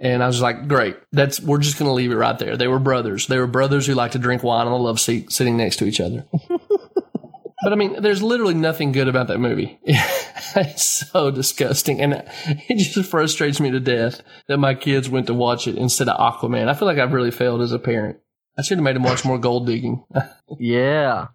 And 0.00 0.22
I 0.22 0.26
was 0.26 0.40
like, 0.40 0.66
great. 0.66 0.96
That's 1.12 1.40
we're 1.40 1.58
just 1.58 1.78
gonna 1.78 1.92
leave 1.92 2.10
it 2.10 2.16
right 2.16 2.38
there. 2.38 2.56
They 2.56 2.68
were 2.68 2.78
brothers. 2.78 3.26
They 3.26 3.38
were 3.38 3.46
brothers 3.46 3.86
who 3.86 3.94
like 3.94 4.12
to 4.12 4.18
drink 4.18 4.42
wine 4.42 4.66
on 4.66 4.72
the 4.72 4.78
love 4.78 4.98
seat, 4.98 5.30
sitting 5.30 5.58
next 5.58 5.76
to 5.76 5.84
each 5.84 6.00
other. 6.00 6.24
but 7.62 7.72
I 7.72 7.74
mean, 7.74 8.00
there's 8.00 8.22
literally 8.22 8.54
nothing 8.54 8.92
good 8.92 9.08
about 9.08 9.28
that 9.28 9.38
movie. 9.38 9.78
it's 9.84 11.10
so 11.10 11.30
disgusting, 11.30 12.00
and 12.00 12.24
it 12.46 12.78
just 12.78 13.10
frustrates 13.10 13.60
me 13.60 13.70
to 13.72 13.80
death 13.80 14.22
that 14.48 14.56
my 14.56 14.74
kids 14.74 15.10
went 15.10 15.26
to 15.26 15.34
watch 15.34 15.68
it 15.68 15.76
instead 15.76 16.08
of 16.08 16.18
Aquaman. 16.18 16.68
I 16.68 16.74
feel 16.74 16.88
like 16.88 16.98
I've 16.98 17.12
really 17.12 17.30
failed 17.30 17.60
as 17.60 17.72
a 17.72 17.78
parent. 17.78 18.18
I 18.58 18.62
should 18.62 18.78
have 18.78 18.84
made 18.84 18.96
them 18.96 19.02
watch 19.04 19.24
more 19.24 19.38
gold 19.38 19.66
digging. 19.66 20.04
Yeah. 20.58 21.28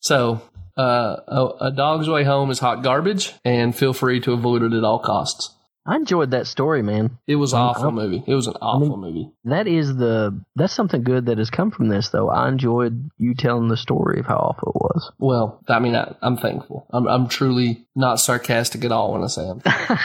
so, 0.00 0.40
uh, 0.78 1.16
a, 1.28 1.48
a 1.66 1.70
dog's 1.70 2.08
way 2.08 2.24
home 2.24 2.50
is 2.50 2.60
hot 2.60 2.82
garbage, 2.82 3.34
and 3.44 3.76
feel 3.76 3.92
free 3.92 4.20
to 4.20 4.32
avoid 4.32 4.62
it 4.62 4.72
at 4.72 4.84
all 4.84 5.00
costs. 5.00 5.53
I 5.86 5.96
enjoyed 5.96 6.30
that 6.30 6.46
story, 6.46 6.82
man. 6.82 7.18
It 7.26 7.36
was 7.36 7.52
an 7.52 7.58
awful 7.60 7.84
I'm- 7.84 7.94
movie. 7.94 8.24
It 8.26 8.34
was 8.34 8.46
an 8.46 8.54
awful 8.62 8.96
movie. 8.96 9.30
That 9.44 9.66
is 9.66 9.94
the 9.94 10.40
that's 10.56 10.72
something 10.72 11.02
good 11.02 11.26
that 11.26 11.36
has 11.38 11.50
come 11.50 11.70
from 11.70 11.88
this 11.88 12.08
though. 12.08 12.30
I 12.30 12.48
enjoyed 12.48 13.10
you 13.18 13.34
telling 13.34 13.68
the 13.68 13.76
story 13.76 14.18
of 14.20 14.26
how 14.26 14.36
awful 14.36 14.72
it 14.74 14.80
was. 14.80 15.12
Well, 15.18 15.60
I 15.68 15.78
mean, 15.80 15.94
I, 15.94 16.14
I'm 16.22 16.36
thankful. 16.38 16.86
I'm, 16.90 17.06
I'm 17.06 17.28
truly 17.28 17.86
not 17.94 18.18
sarcastic 18.20 18.84
at 18.84 18.92
all 18.92 19.12
when 19.12 19.22
I 19.24 19.26
say 19.26 19.42
I'm 19.48 19.60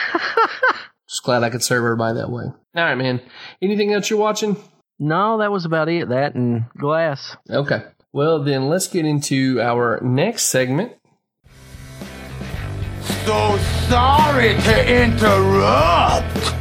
just 1.08 1.22
glad 1.22 1.42
I 1.42 1.50
could 1.50 1.62
serve 1.62 1.84
everybody 1.84 2.18
that 2.18 2.30
way. 2.30 2.44
All 2.44 2.84
right, 2.84 2.94
man. 2.96 3.20
Anything 3.62 3.92
else 3.92 4.10
you're 4.10 4.18
watching? 4.18 4.56
no, 4.98 5.38
that 5.38 5.50
was 5.50 5.64
about 5.64 5.88
it. 5.88 6.10
That 6.10 6.34
and 6.34 6.64
glass. 6.76 7.36
Okay. 7.48 7.82
Well, 8.12 8.42
then 8.42 8.68
let's 8.68 8.88
get 8.88 9.06
into 9.06 9.60
our 9.62 10.00
next 10.02 10.44
segment. 10.44 10.92
So 13.24 13.58
sorry 13.88 14.54
to 14.54 15.02
interrupt. 15.04 16.54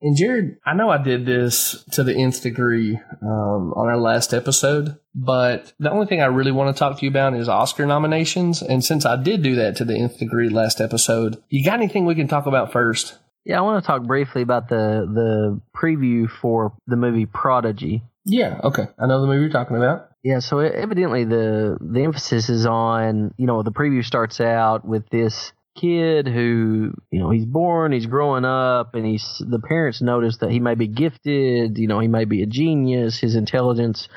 And 0.00 0.16
Jared, 0.16 0.58
I 0.64 0.74
know 0.74 0.90
I 0.90 1.02
did 1.02 1.26
this 1.26 1.84
to 1.92 2.04
the 2.04 2.14
nth 2.14 2.42
degree 2.42 2.96
um, 3.20 3.72
on 3.74 3.88
our 3.88 3.96
last 3.96 4.32
episode, 4.32 4.96
but 5.14 5.72
the 5.80 5.90
only 5.90 6.06
thing 6.06 6.22
I 6.22 6.26
really 6.26 6.52
want 6.52 6.74
to 6.74 6.78
talk 6.78 6.98
to 6.98 7.04
you 7.04 7.10
about 7.10 7.34
is 7.34 7.48
Oscar 7.48 7.84
nominations. 7.84 8.62
And 8.62 8.84
since 8.84 9.04
I 9.04 9.20
did 9.20 9.42
do 9.42 9.56
that 9.56 9.76
to 9.76 9.84
the 9.84 9.98
nth 9.98 10.18
degree 10.18 10.50
last 10.50 10.80
episode, 10.80 11.42
you 11.48 11.64
got 11.64 11.74
anything 11.74 12.06
we 12.06 12.14
can 12.14 12.28
talk 12.28 12.46
about 12.46 12.70
first? 12.70 13.18
Yeah, 13.44 13.58
I 13.58 13.62
want 13.62 13.82
to 13.82 13.86
talk 13.86 14.02
briefly 14.04 14.42
about 14.42 14.68
the 14.68 15.08
the 15.12 15.60
preview 15.76 16.30
for 16.30 16.74
the 16.86 16.96
movie 16.96 17.26
Prodigy. 17.26 18.02
Yeah. 18.24 18.60
Okay. 18.62 18.86
I 18.98 19.06
know 19.06 19.20
the 19.20 19.26
movie 19.26 19.40
you're 19.40 19.50
talking 19.50 19.76
about. 19.76 20.07
Yeah, 20.24 20.40
so 20.40 20.58
evidently 20.58 21.24
the 21.24 21.78
the 21.80 22.02
emphasis 22.02 22.48
is 22.48 22.66
on 22.66 23.34
you 23.36 23.46
know 23.46 23.62
the 23.62 23.72
preview 23.72 24.04
starts 24.04 24.40
out 24.40 24.84
with 24.84 25.08
this 25.10 25.52
kid 25.76 26.26
who 26.26 26.92
you 27.10 27.20
know 27.20 27.30
he's 27.30 27.44
born, 27.44 27.92
he's 27.92 28.06
growing 28.06 28.44
up, 28.44 28.94
and 28.94 29.06
he's 29.06 29.40
the 29.46 29.60
parents 29.60 30.02
notice 30.02 30.38
that 30.38 30.50
he 30.50 30.58
may 30.58 30.74
be 30.74 30.88
gifted, 30.88 31.78
you 31.78 31.86
know 31.86 32.00
he 32.00 32.08
may 32.08 32.24
be 32.24 32.42
a 32.42 32.46
genius, 32.46 33.18
his 33.18 33.36
intelligence. 33.36 34.08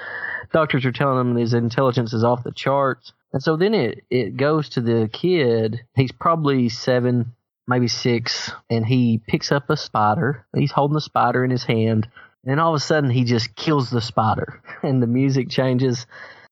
Doctors 0.52 0.86
are 0.86 0.92
telling 0.92 1.20
him 1.20 1.36
his 1.36 1.54
intelligence 1.54 2.14
is 2.14 2.24
off 2.24 2.44
the 2.44 2.52
charts, 2.52 3.14
and 3.32 3.42
so 3.42 3.56
then 3.56 3.74
it 3.76 4.04
it 4.10 4.38
goes 4.38 4.70
to 4.70 4.82
the 4.82 5.08
kid. 5.14 5.82
He's 5.96 6.12
probably 6.12 6.68
seven, 6.70 7.34
maybe 7.68 7.88
six, 7.88 8.52
and 8.72 8.86
he 8.86 9.22
picks 9.28 9.52
up 9.52 9.70
a 9.70 9.78
spider. 9.78 10.46
He's 10.56 10.72
holding 10.72 10.96
the 10.96 11.02
spider 11.02 11.46
in 11.46 11.52
his 11.52 11.64
hand. 11.64 12.08
And 12.46 12.60
all 12.60 12.74
of 12.74 12.78
a 12.78 12.84
sudden, 12.84 13.10
he 13.10 13.24
just 13.24 13.56
kills 13.56 13.90
the 13.90 14.02
spider, 14.02 14.62
and 14.84 15.02
the 15.02 15.08
music 15.08 15.50
changes. 15.50 16.06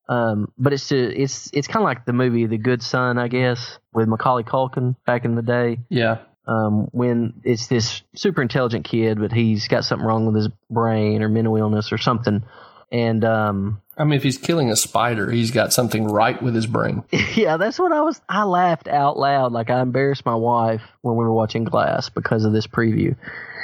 Um, 0.07 0.51
but 0.57 0.73
it's 0.73 0.91
it's 0.91 1.49
it's 1.53 1.67
kind 1.67 1.83
of 1.83 1.85
like 1.85 2.05
the 2.05 2.13
movie 2.13 2.47
The 2.47 2.57
Good 2.57 2.81
Son, 2.81 3.17
I 3.17 3.27
guess, 3.27 3.77
with 3.93 4.07
Macaulay 4.07 4.43
Culkin 4.43 4.95
back 5.05 5.25
in 5.25 5.35
the 5.35 5.41
day. 5.41 5.79
Yeah. 5.89 6.19
Um, 6.47 6.87
when 6.91 7.41
it's 7.43 7.67
this 7.67 8.01
super 8.15 8.41
intelligent 8.41 8.85
kid, 8.85 9.19
but 9.19 9.31
he's 9.31 9.67
got 9.67 9.85
something 9.85 10.05
wrong 10.05 10.25
with 10.25 10.35
his 10.35 10.49
brain 10.71 11.21
or 11.21 11.29
mental 11.29 11.55
illness 11.57 11.91
or 11.91 11.99
something. 11.99 12.43
And 12.91 13.23
um, 13.23 13.81
I 13.97 14.03
mean, 14.03 14.13
if 14.13 14.23
he's 14.23 14.37
killing 14.37 14.71
a 14.71 14.75
spider, 14.75 15.29
he's 15.29 15.51
got 15.51 15.73
something 15.73 16.07
right 16.07 16.41
with 16.41 16.55
his 16.55 16.65
brain. 16.65 17.03
yeah, 17.35 17.57
that's 17.57 17.77
what 17.77 17.91
I 17.91 18.01
was. 18.01 18.19
I 18.27 18.43
laughed 18.43 18.87
out 18.87 19.17
loud, 19.17 19.51
like 19.51 19.69
I 19.69 19.81
embarrassed 19.81 20.25
my 20.25 20.35
wife 20.35 20.81
when 21.01 21.15
we 21.15 21.23
were 21.23 21.33
watching 21.33 21.65
Glass 21.65 22.09
because 22.09 22.45
of 22.45 22.53
this 22.53 22.65
preview. 22.65 23.15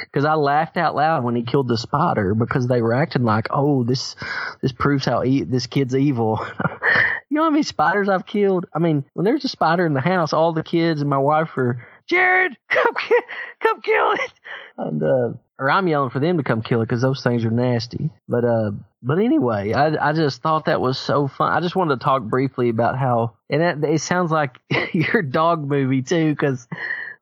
Because 0.06 0.24
I 0.24 0.34
laughed 0.34 0.76
out 0.76 0.94
loud 0.94 1.24
when 1.24 1.36
he 1.36 1.42
killed 1.42 1.68
the 1.68 1.76
spider 1.76 2.34
because 2.34 2.66
they 2.66 2.80
were 2.82 2.94
acting 2.94 3.24
like, 3.24 3.48
"Oh, 3.50 3.84
this 3.84 4.16
this 4.62 4.72
proves 4.72 5.04
how 5.04 5.22
e- 5.24 5.44
this 5.44 5.66
kid's 5.66 5.94
evil." 5.94 6.38
you 7.28 7.36
know 7.36 7.44
how 7.44 7.50
many 7.50 7.62
spiders 7.62 8.08
I've 8.08 8.26
killed? 8.26 8.66
I 8.74 8.78
mean, 8.78 9.04
when 9.14 9.24
there's 9.24 9.44
a 9.44 9.48
spider 9.48 9.86
in 9.86 9.94
the 9.94 10.00
house, 10.00 10.32
all 10.32 10.52
the 10.52 10.62
kids 10.62 11.00
and 11.00 11.10
my 11.10 11.18
wife 11.18 11.56
are, 11.56 11.86
"Jared, 12.06 12.56
come 12.68 12.94
ki- 12.94 13.22
come 13.60 13.80
kill 13.82 14.12
it," 14.12 14.32
and 14.78 15.02
uh, 15.02 15.28
or 15.58 15.70
I'm 15.70 15.88
yelling 15.88 16.10
for 16.10 16.20
them 16.20 16.36
to 16.36 16.42
come 16.42 16.62
kill 16.62 16.82
it 16.82 16.86
because 16.86 17.02
those 17.02 17.22
things 17.22 17.44
are 17.44 17.50
nasty. 17.50 18.10
But 18.28 18.44
uh, 18.44 18.72
but 19.02 19.18
anyway, 19.18 19.72
I 19.72 20.10
I 20.10 20.12
just 20.12 20.42
thought 20.42 20.66
that 20.66 20.80
was 20.80 20.98
so 20.98 21.28
fun. 21.28 21.52
I 21.52 21.60
just 21.60 21.76
wanted 21.76 21.98
to 21.98 22.04
talk 22.04 22.22
briefly 22.22 22.68
about 22.68 22.98
how, 22.98 23.34
and 23.48 23.62
that, 23.62 23.88
it 23.88 24.00
sounds 24.00 24.30
like 24.30 24.56
your 24.92 25.22
dog 25.22 25.66
movie 25.66 26.02
too, 26.02 26.30
because 26.30 26.66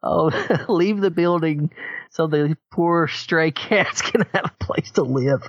oh, 0.05 0.67
leave 0.69 1.01
the 1.01 1.11
building 1.11 1.71
so 2.15 2.29
the 2.29 2.57
poor 2.71 3.09
stray 3.09 3.51
cats 3.51 4.01
can 4.11 4.23
have 4.33 4.45
a 4.45 4.65
place 4.65 4.93
to 4.93 5.03
live. 5.03 5.43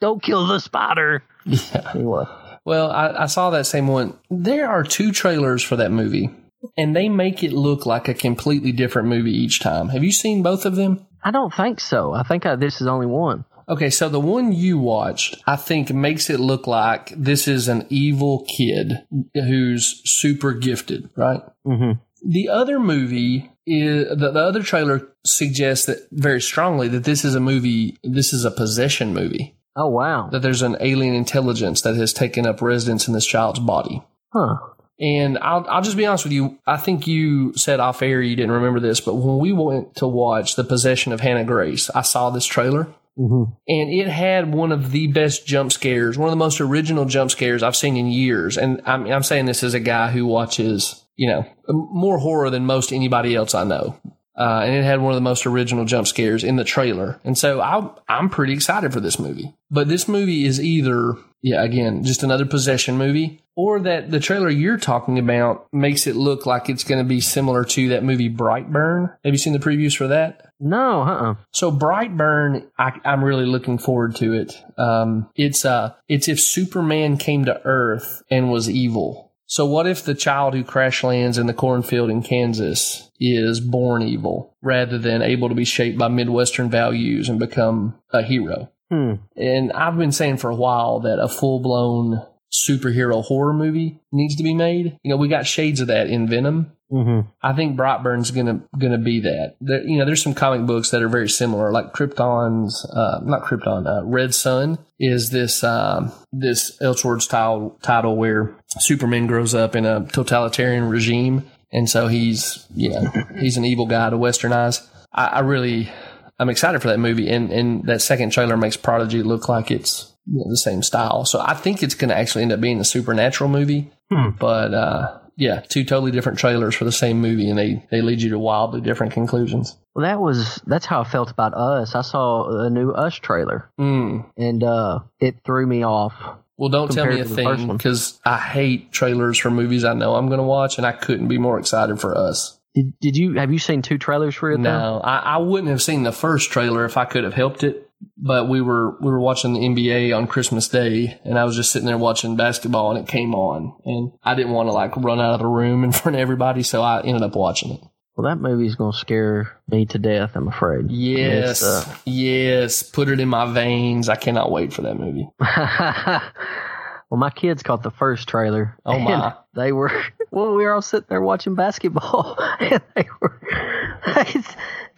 Don't 0.00 0.22
kill 0.22 0.46
the 0.46 0.60
spider. 0.60 1.22
Yeah. 1.46 1.90
Anyway, 1.94 2.24
Well, 2.64 2.90
I, 2.90 3.22
I 3.22 3.26
saw 3.26 3.50
that 3.50 3.66
same 3.66 3.88
one. 3.88 4.18
There 4.30 4.68
are 4.68 4.84
two 4.84 5.10
trailers 5.12 5.62
for 5.62 5.76
that 5.76 5.90
movie, 5.90 6.30
and 6.76 6.94
they 6.94 7.08
make 7.08 7.42
it 7.42 7.52
look 7.52 7.86
like 7.86 8.08
a 8.08 8.14
completely 8.14 8.72
different 8.72 9.08
movie 9.08 9.32
each 9.32 9.60
time. 9.60 9.88
Have 9.88 10.04
you 10.04 10.12
seen 10.12 10.42
both 10.42 10.66
of 10.66 10.76
them? 10.76 11.06
I 11.24 11.30
don't 11.30 11.54
think 11.54 11.80
so. 11.80 12.12
I 12.12 12.24
think 12.24 12.44
I, 12.44 12.56
this 12.56 12.80
is 12.80 12.86
only 12.86 13.06
one. 13.06 13.44
Okay, 13.68 13.90
so 13.90 14.08
the 14.08 14.20
one 14.20 14.52
you 14.52 14.76
watched, 14.76 15.36
I 15.46 15.56
think, 15.56 15.92
makes 15.92 16.28
it 16.28 16.40
look 16.40 16.66
like 16.66 17.12
this 17.16 17.46
is 17.48 17.68
an 17.68 17.86
evil 17.88 18.44
kid 18.58 19.06
who's 19.34 20.02
super 20.04 20.52
gifted, 20.52 21.08
right? 21.16 21.40
Mm-hmm. 21.64 21.92
The 22.28 22.48
other 22.48 22.78
movie 22.80 23.51
is 23.66 24.08
the, 24.08 24.30
the 24.30 24.40
other 24.40 24.62
trailer 24.62 25.08
suggests 25.24 25.86
that 25.86 26.08
very 26.10 26.40
strongly 26.40 26.88
that 26.88 27.04
this 27.04 27.24
is 27.24 27.34
a 27.34 27.40
movie, 27.40 27.96
this 28.02 28.32
is 28.32 28.44
a 28.44 28.50
possession 28.50 29.14
movie, 29.14 29.54
Oh 29.76 29.88
wow. 29.88 30.28
that 30.30 30.42
there's 30.42 30.62
an 30.62 30.76
alien 30.80 31.14
intelligence 31.14 31.82
that 31.82 31.96
has 31.96 32.12
taken 32.12 32.46
up 32.46 32.60
residence 32.60 33.06
in 33.08 33.14
this 33.14 33.26
child's 33.26 33.60
body. 33.60 34.02
Huh. 34.32 34.56
And 35.00 35.38
I'll, 35.38 35.66
I'll 35.68 35.82
just 35.82 35.96
be 35.96 36.06
honest 36.06 36.24
with 36.24 36.32
you. 36.32 36.58
I 36.66 36.76
think 36.76 37.06
you 37.06 37.54
said 37.56 37.80
off 37.80 38.02
air 38.02 38.20
you 38.22 38.36
didn't 38.36 38.52
remember 38.52 38.78
this, 38.78 39.00
but 39.00 39.14
when 39.14 39.38
we 39.38 39.52
went 39.52 39.96
to 39.96 40.06
watch 40.06 40.54
The 40.54 40.64
Possession 40.64 41.12
of 41.12 41.20
Hannah 41.20 41.44
Grace, 41.44 41.90
I 41.90 42.02
saw 42.02 42.30
this 42.30 42.46
trailer 42.46 42.88
Mm-hmm. 43.18 43.52
and 43.68 43.90
it 43.92 44.08
had 44.08 44.54
one 44.54 44.72
of 44.72 44.90
the 44.90 45.06
best 45.08 45.46
jump 45.46 45.70
scares, 45.70 46.16
one 46.16 46.28
of 46.28 46.32
the 46.32 46.36
most 46.36 46.62
original 46.62 47.04
jump 47.04 47.30
scares 47.30 47.62
I've 47.62 47.76
seen 47.76 47.98
in 47.98 48.06
years. 48.06 48.56
And 48.56 48.80
I'm, 48.86 49.06
I'm 49.06 49.22
saying 49.22 49.44
this 49.44 49.62
as 49.62 49.74
a 49.74 49.80
guy 49.80 50.10
who 50.10 50.24
watches, 50.24 51.01
you 51.16 51.28
know, 51.28 51.46
more 51.68 52.18
horror 52.18 52.50
than 52.50 52.66
most 52.66 52.92
anybody 52.92 53.34
else 53.34 53.54
I 53.54 53.64
know. 53.64 53.98
Uh, 54.34 54.62
and 54.64 54.74
it 54.74 54.82
had 54.82 55.00
one 55.00 55.12
of 55.12 55.16
the 55.16 55.20
most 55.20 55.44
original 55.44 55.84
jump 55.84 56.06
scares 56.06 56.42
in 56.42 56.56
the 56.56 56.64
trailer. 56.64 57.20
And 57.22 57.36
so 57.36 57.60
I, 57.60 57.90
I'm 58.08 58.30
pretty 58.30 58.54
excited 58.54 58.92
for 58.92 59.00
this 59.00 59.18
movie. 59.18 59.52
But 59.70 59.88
this 59.88 60.08
movie 60.08 60.46
is 60.46 60.58
either, 60.58 61.16
yeah, 61.42 61.62
again, 61.62 62.02
just 62.02 62.22
another 62.22 62.46
possession 62.46 62.96
movie, 62.96 63.42
or 63.56 63.78
that 63.80 64.10
the 64.10 64.20
trailer 64.20 64.48
you're 64.48 64.78
talking 64.78 65.18
about 65.18 65.66
makes 65.70 66.06
it 66.06 66.16
look 66.16 66.46
like 66.46 66.70
it's 66.70 66.82
going 66.84 67.04
to 67.04 67.08
be 67.08 67.20
similar 67.20 67.62
to 67.66 67.90
that 67.90 68.04
movie 68.04 68.30
Brightburn. 68.30 69.14
Have 69.22 69.34
you 69.34 69.38
seen 69.38 69.52
the 69.52 69.58
previews 69.58 69.94
for 69.94 70.08
that? 70.08 70.50
No, 70.58 71.02
uh-uh. 71.02 71.34
So 71.52 71.70
Brightburn, 71.70 72.66
I, 72.78 72.92
I'm 73.04 73.22
really 73.22 73.44
looking 73.44 73.76
forward 73.76 74.16
to 74.16 74.32
it. 74.32 74.58
Um, 74.78 75.28
it's 75.36 75.66
uh, 75.66 75.92
it's 76.08 76.28
if 76.28 76.40
Superman 76.40 77.18
came 77.18 77.44
to 77.44 77.60
Earth 77.66 78.22
and 78.30 78.50
was 78.50 78.70
evil. 78.70 79.31
So 79.52 79.66
what 79.66 79.86
if 79.86 80.02
the 80.02 80.14
child 80.14 80.54
who 80.54 80.64
crash 80.64 81.04
lands 81.04 81.36
in 81.36 81.46
the 81.46 81.52
cornfield 81.52 82.08
in 82.08 82.22
Kansas 82.22 83.10
is 83.20 83.60
born 83.60 84.00
evil 84.00 84.56
rather 84.62 84.96
than 84.96 85.20
able 85.20 85.50
to 85.50 85.54
be 85.54 85.66
shaped 85.66 85.98
by 85.98 86.08
Midwestern 86.08 86.70
values 86.70 87.28
and 87.28 87.38
become 87.38 87.94
a 88.14 88.22
hero? 88.22 88.72
Hmm. 88.90 89.16
And 89.36 89.70
I've 89.72 89.98
been 89.98 90.10
saying 90.10 90.38
for 90.38 90.48
a 90.48 90.54
while 90.54 91.00
that 91.00 91.20
a 91.20 91.28
full 91.28 91.60
blown 91.60 92.26
superhero 92.50 93.22
horror 93.22 93.52
movie 93.52 94.00
needs 94.10 94.36
to 94.36 94.42
be 94.42 94.54
made. 94.54 94.98
You 95.02 95.10
know, 95.10 95.18
we 95.18 95.28
got 95.28 95.46
shades 95.46 95.82
of 95.82 95.88
that 95.88 96.06
in 96.06 96.28
Venom. 96.28 96.72
Mm-hmm. 96.90 97.28
I 97.42 97.54
think 97.54 97.76
Brightburn's 97.76 98.30
gonna 98.30 98.60
gonna 98.78 98.98
be 98.98 99.20
that. 99.20 99.56
There, 99.62 99.82
you 99.82 99.96
know, 99.96 100.04
there's 100.04 100.22
some 100.22 100.34
comic 100.34 100.66
books 100.66 100.90
that 100.90 101.02
are 101.02 101.08
very 101.08 101.28
similar, 101.28 101.72
like 101.72 101.94
Krypton's, 101.94 102.84
uh, 102.84 103.20
not 103.24 103.44
Krypton, 103.44 103.86
uh, 103.86 104.04
Red 104.04 104.34
Son 104.34 104.78
is 105.00 105.30
this 105.30 105.64
um, 105.64 106.12
this 106.32 106.78
Elseworlds 106.82 107.28
title 107.28 107.78
title 107.80 108.16
where 108.16 108.54
Superman 108.80 109.26
grows 109.26 109.54
up 109.54 109.76
in 109.76 109.84
a 109.84 110.06
totalitarian 110.06 110.84
regime, 110.88 111.50
and 111.72 111.88
so 111.88 112.06
he's 112.08 112.66
you 112.74 112.90
know 112.90 113.10
he's 113.38 113.56
an 113.56 113.64
evil 113.64 113.86
guy 113.86 114.10
to 114.10 114.16
Westernize. 114.16 114.86
I, 115.12 115.26
I 115.26 115.38
really 115.40 115.90
I'm 116.38 116.48
excited 116.48 116.80
for 116.82 116.88
that 116.88 116.98
movie, 116.98 117.28
and 117.30 117.50
and 117.52 117.84
that 117.86 118.00
second 118.02 118.30
trailer 118.30 118.56
makes 118.56 118.76
Prodigy 118.76 119.22
look 119.22 119.48
like 119.48 119.70
it's 119.70 120.12
you 120.26 120.38
know, 120.38 120.48
the 120.50 120.56
same 120.56 120.82
style. 120.82 121.24
So 121.24 121.40
I 121.40 121.54
think 121.54 121.82
it's 121.82 121.94
going 121.94 122.10
to 122.10 122.16
actually 122.16 122.42
end 122.42 122.52
up 122.52 122.60
being 122.60 122.80
a 122.80 122.84
supernatural 122.84 123.50
movie, 123.50 123.90
but. 124.38 124.74
uh 124.74 125.18
yeah, 125.34 125.60
two 125.60 125.82
totally 125.82 126.10
different 126.12 126.38
trailers 126.38 126.74
for 126.74 126.84
the 126.84 126.92
same 126.92 127.18
movie, 127.22 127.48
and 127.48 127.58
they 127.58 127.82
they 127.90 128.02
lead 128.02 128.20
you 128.20 128.28
to 128.30 128.38
wildly 128.38 128.82
different 128.82 129.14
conclusions. 129.14 129.78
Well, 129.94 130.04
that 130.04 130.20
was 130.20 130.60
that's 130.66 130.84
how 130.84 131.00
I 131.00 131.04
felt 131.04 131.30
about 131.30 131.54
Us. 131.54 131.94
I 131.94 132.02
saw 132.02 132.66
a 132.66 132.68
new 132.68 132.90
Us 132.90 133.14
trailer, 133.14 133.70
Mm. 133.80 134.30
and 134.36 134.62
uh, 134.62 134.98
it 135.20 135.36
threw 135.42 135.66
me 135.66 135.84
off. 135.86 136.12
Well, 136.62 136.68
don't 136.68 136.92
tell 136.92 137.06
me 137.06 137.18
a 137.18 137.24
Compared 137.24 137.28
to 137.28 137.34
the 137.34 137.42
first 137.42 137.66
thing 137.66 137.76
because 137.76 138.20
I 138.24 138.38
hate 138.38 138.92
trailers 138.92 139.36
for 139.36 139.50
movies 139.50 139.82
I 139.82 139.94
know 139.94 140.14
I'm 140.14 140.28
going 140.28 140.38
to 140.38 140.44
watch, 140.44 140.78
and 140.78 140.86
I 140.86 140.92
couldn't 140.92 141.26
be 141.26 141.36
more 141.36 141.58
excited 141.58 142.00
for 142.00 142.16
us. 142.16 142.56
Did, 142.72 142.96
did 143.00 143.16
you 143.16 143.32
have 143.32 143.52
you 143.52 143.58
seen 143.58 143.82
two 143.82 143.98
trailers 143.98 144.36
for 144.36 144.52
it? 144.52 144.58
No, 144.58 145.00
I, 145.02 145.16
I 145.16 145.36
wouldn't 145.38 145.70
have 145.70 145.82
seen 145.82 146.04
the 146.04 146.12
first 146.12 146.52
trailer 146.52 146.84
if 146.84 146.96
I 146.96 147.04
could 147.04 147.24
have 147.24 147.34
helped 147.34 147.64
it. 147.64 147.90
But 148.16 148.48
we 148.48 148.60
were 148.60 148.96
we 149.00 149.10
were 149.10 149.18
watching 149.18 149.54
the 149.54 149.58
NBA 149.58 150.16
on 150.16 150.28
Christmas 150.28 150.68
Day, 150.68 151.18
and 151.24 151.36
I 151.36 151.42
was 151.42 151.56
just 151.56 151.72
sitting 151.72 151.86
there 151.86 151.98
watching 151.98 152.36
basketball, 152.36 152.94
and 152.94 153.00
it 153.00 153.10
came 153.10 153.34
on, 153.34 153.76
and 153.84 154.12
I 154.22 154.36
didn't 154.36 154.52
want 154.52 154.68
to 154.68 154.72
like 154.72 154.96
run 154.96 155.20
out 155.20 155.34
of 155.34 155.40
the 155.40 155.48
room 155.48 155.82
in 155.82 155.90
front 155.90 156.14
of 156.14 156.20
everybody, 156.20 156.62
so 156.62 156.80
I 156.80 157.02
ended 157.02 157.24
up 157.24 157.34
watching 157.34 157.72
it. 157.72 157.80
Well, 158.16 158.28
that 158.28 158.40
movie's 158.40 158.74
gonna 158.74 158.92
scare 158.92 159.58
me 159.68 159.86
to 159.86 159.98
death. 159.98 160.32
I'm 160.34 160.48
afraid. 160.48 160.90
Yes, 160.90 161.62
uh, 161.62 161.84
yes, 162.04 162.82
put 162.82 163.08
it 163.08 163.20
in 163.20 163.28
my 163.28 163.50
veins. 163.50 164.10
I 164.10 164.16
cannot 164.16 164.50
wait 164.50 164.72
for 164.72 164.82
that 164.82 164.98
movie. 164.98 165.28
well, 165.40 167.18
my 167.18 167.30
kids 167.30 167.62
caught 167.62 167.82
the 167.82 167.90
first 167.90 168.28
trailer. 168.28 168.76
Oh, 168.84 168.98
my. 168.98 169.34
They 169.54 169.72
were 169.72 169.90
well. 170.30 170.54
We 170.54 170.64
were 170.64 170.74
all 170.74 170.82
sitting 170.82 171.06
there 171.08 171.22
watching 171.22 171.54
basketball, 171.54 172.36
and 172.60 172.82
they 172.94 173.08
were. 173.20 173.40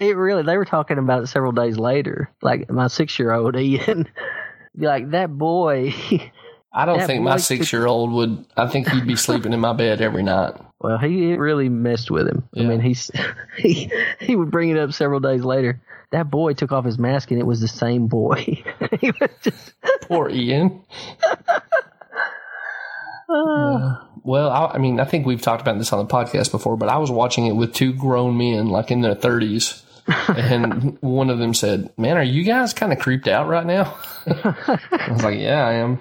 It 0.01 0.17
really. 0.17 0.43
They 0.43 0.57
were 0.57 0.65
talking 0.65 0.99
about 0.99 1.23
it 1.23 1.27
several 1.29 1.53
days 1.53 1.79
later. 1.79 2.31
Like 2.43 2.69
my 2.69 2.89
six 2.89 3.17
year 3.17 3.33
old 3.33 3.57
Ian, 3.57 4.09
be 4.77 4.87
like 4.87 5.13
that 5.13 5.31
boy. 5.39 5.95
I 6.77 6.85
don't 6.87 6.99
That 6.99 7.07
think 7.07 7.23
my 7.23 7.37
six 7.37 7.73
year 7.73 7.87
old 7.87 8.11
would. 8.13 8.45
I 8.57 8.67
think 8.67 8.89
he'd 8.89 9.07
be 9.07 9.15
sleeping 9.27 9.53
in 9.53 9.61
my 9.61 9.73
bed 9.73 10.01
every 10.01 10.25
night. 10.25 10.55
Well, 10.81 10.99
he 10.99 11.33
it 11.33 11.39
really 11.39 11.69
messed 11.69 12.11
with 12.11 12.27
him. 12.29 12.43
I 12.57 12.63
mean, 12.63 12.81
he's 12.81 13.11
he 13.57 13.91
he 14.21 14.35
would 14.37 14.51
bring 14.51 14.71
it 14.71 14.79
up 14.79 14.93
several 14.93 15.21
days 15.21 15.45
later. 15.45 15.81
That 16.11 16.31
boy 16.31 16.53
took 16.55 16.73
off 16.73 16.85
his 16.85 16.99
mask 16.99 17.31
and 17.31 17.41
it 17.41 17.47
was 17.47 17.61
the 17.61 17.69
same 17.69 18.09
boy. 18.09 18.63
he 19.01 19.13
was 19.21 19.31
just. 19.43 19.75
Poor 20.03 20.29
Ian. 20.29 20.83
Uh, 23.29 23.97
Well, 24.23 24.51
I, 24.51 24.73
I 24.75 24.79
mean, 24.79 25.01
I 25.01 25.05
think 25.05 25.27
we've 25.27 25.41
talked 25.41 25.63
about 25.63 25.79
this 25.79 25.93
on 25.93 26.07
the 26.07 26.13
podcast 26.13 26.51
before, 26.51 26.77
but 26.77 26.89
I 26.89 26.99
was 26.99 27.11
watching 27.11 27.47
it 27.47 27.53
with 27.53 27.73
two 27.73 27.93
grown 27.93 28.37
men, 28.37 28.69
like 28.69 28.91
in 28.91 29.01
their 29.01 29.15
thirties, 29.15 29.83
and 30.29 30.99
one 31.01 31.31
of 31.31 31.39
them 31.39 31.55
said, 31.55 31.93
"Man, 31.97 32.17
are 32.17 32.23
you 32.23 32.45
guys 32.45 32.75
kind 32.75 32.93
of 32.93 32.99
creeped 32.99 33.29
out 33.29 33.49
right 33.49 33.67
now?" 33.67 33.97
I 34.27 35.09
was 35.11 35.23
like, 35.25 35.39
"Yeah, 35.39 35.67
I 35.67 35.73
am." 35.75 36.01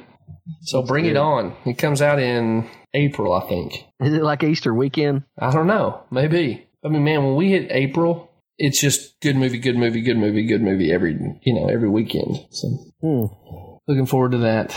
So 0.62 0.82
bring 0.84 1.06
it 1.06 1.17
on. 1.17 1.56
It 1.65 1.77
comes 1.77 2.01
out 2.01 2.19
in 2.19 2.69
April, 2.93 3.34
I 3.34 3.47
think. 3.47 3.86
is 4.01 4.13
it 4.13 4.23
like 4.23 4.43
Easter 4.43 4.73
weekend? 4.73 5.23
I 5.39 5.51
don't 5.51 5.67
know. 5.67 6.03
Maybe. 6.12 6.67
I 6.84 6.89
mean, 6.89 7.03
man, 7.03 7.23
when 7.23 7.36
we 7.36 7.51
hit 7.51 7.67
April, 7.71 8.29
it's 8.58 8.79
just 8.82 9.19
good 9.21 9.36
movie, 9.38 9.58
good 9.60 9.77
movie, 9.77 10.01
good 10.01 10.17
movie, 10.17 10.45
good 10.45 10.62
movie 10.62 10.91
every 10.91 11.17
you 11.43 11.53
know 11.53 11.67
every 11.67 11.89
weekend. 11.89 12.45
So 12.51 12.67
Hmm. 13.01 13.25
looking 13.88 14.06
forward 14.06 14.32
to 14.32 14.38
that. 14.39 14.75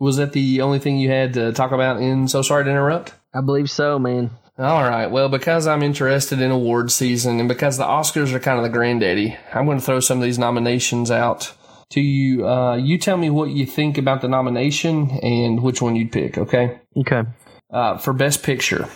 Was 0.00 0.16
that 0.16 0.32
the 0.32 0.62
only 0.62 0.78
thing 0.80 0.98
you 0.98 1.10
had 1.10 1.34
to 1.34 1.52
talk 1.52 1.70
about 1.72 2.00
in 2.02 2.26
So 2.28 2.42
Sorry 2.42 2.64
to 2.64 2.70
Interrupt? 2.70 3.12
I 3.34 3.40
believe 3.40 3.70
so, 3.70 3.98
man. 3.98 4.30
All 4.58 4.82
right. 4.82 5.06
Well, 5.10 5.28
because 5.28 5.66
I'm 5.66 5.82
interested 5.82 6.40
in 6.40 6.50
award 6.50 6.90
season 6.90 7.38
and 7.40 7.48
because 7.48 7.78
the 7.78 7.84
Oscars 7.84 8.32
are 8.34 8.40
kind 8.40 8.58
of 8.58 8.64
the 8.64 8.68
granddaddy, 8.68 9.36
I'm 9.54 9.64
going 9.66 9.78
to 9.78 9.84
throw 9.84 10.00
some 10.00 10.18
of 10.18 10.24
these 10.24 10.38
nominations 10.38 11.10
out 11.10 11.54
to 11.92 12.00
you. 12.00 12.46
Uh, 12.46 12.76
you 12.76 12.98
tell 12.98 13.16
me 13.16 13.30
what 13.30 13.50
you 13.50 13.66
think 13.66 13.98
about 13.98 14.20
the 14.20 14.28
nomination 14.28 15.10
and 15.22 15.62
which 15.62 15.80
one 15.80 15.96
you'd 15.96 16.12
pick, 16.12 16.38
okay? 16.38 16.80
Okay. 16.96 17.22
Uh, 17.70 17.96
for 17.96 18.12
Best 18.12 18.42
Picture, 18.42 18.88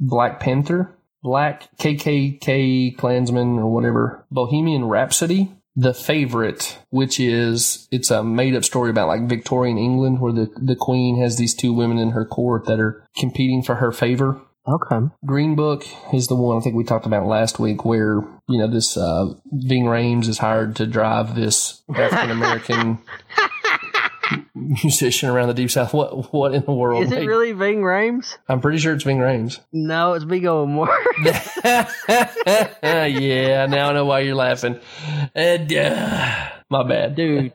Black 0.00 0.40
Panther, 0.40 0.96
Black 1.22 1.68
KKK 1.78 2.96
Klansman 2.96 3.58
or 3.58 3.72
whatever, 3.72 4.26
Bohemian 4.30 4.84
Rhapsody, 4.84 5.52
The 5.76 5.94
Favorite, 5.94 6.78
which 6.90 7.18
is 7.18 7.88
it's 7.90 8.10
a 8.10 8.22
made 8.22 8.54
up 8.54 8.64
story 8.64 8.90
about 8.90 9.08
like 9.08 9.28
Victorian 9.28 9.78
England 9.78 10.20
where 10.20 10.32
the 10.32 10.50
the 10.60 10.76
Queen 10.76 11.20
has 11.20 11.38
these 11.38 11.54
two 11.54 11.72
women 11.72 11.98
in 11.98 12.10
her 12.10 12.26
court 12.26 12.66
that 12.66 12.80
are 12.80 13.06
competing 13.16 13.62
for 13.62 13.76
her 13.76 13.92
favor. 13.92 14.40
Okay. 14.66 14.96
Green 15.26 15.54
Book 15.56 15.84
is 16.12 16.26
the 16.28 16.34
one 16.36 16.56
I 16.56 16.60
think 16.60 16.74
we 16.74 16.84
talked 16.84 17.04
about 17.06 17.26
last 17.26 17.58
week, 17.58 17.84
where 17.84 18.20
you 18.48 18.58
know 18.58 18.66
this 18.66 18.96
uh, 18.96 19.34
Ving 19.52 19.84
Rhames 19.84 20.26
is 20.26 20.38
hired 20.38 20.76
to 20.76 20.86
drive 20.86 21.34
this 21.34 21.82
African 21.94 22.30
American 22.30 22.98
musician 24.54 25.28
around 25.28 25.48
the 25.48 25.54
deep 25.54 25.70
south. 25.70 25.92
What 25.92 26.32
what 26.32 26.54
in 26.54 26.64
the 26.64 26.72
world? 26.72 27.04
Is 27.04 27.12
it 27.12 27.16
made- 27.20 27.26
really 27.26 27.52
Ving 27.52 27.82
Rhames? 27.82 28.36
I'm 28.48 28.62
pretty 28.62 28.78
sure 28.78 28.94
it's 28.94 29.04
Ving 29.04 29.18
Rhames. 29.18 29.58
No, 29.70 30.14
it's 30.14 30.24
Vigo 30.24 30.64
Moore. 30.64 30.88
yeah, 32.82 33.66
now 33.68 33.90
I 33.90 33.92
know 33.92 34.06
why 34.06 34.20
you're 34.20 34.34
laughing. 34.34 34.80
And, 35.34 35.70
uh, 35.72 36.48
my 36.70 36.88
bad, 36.88 37.16
Dude. 37.16 37.52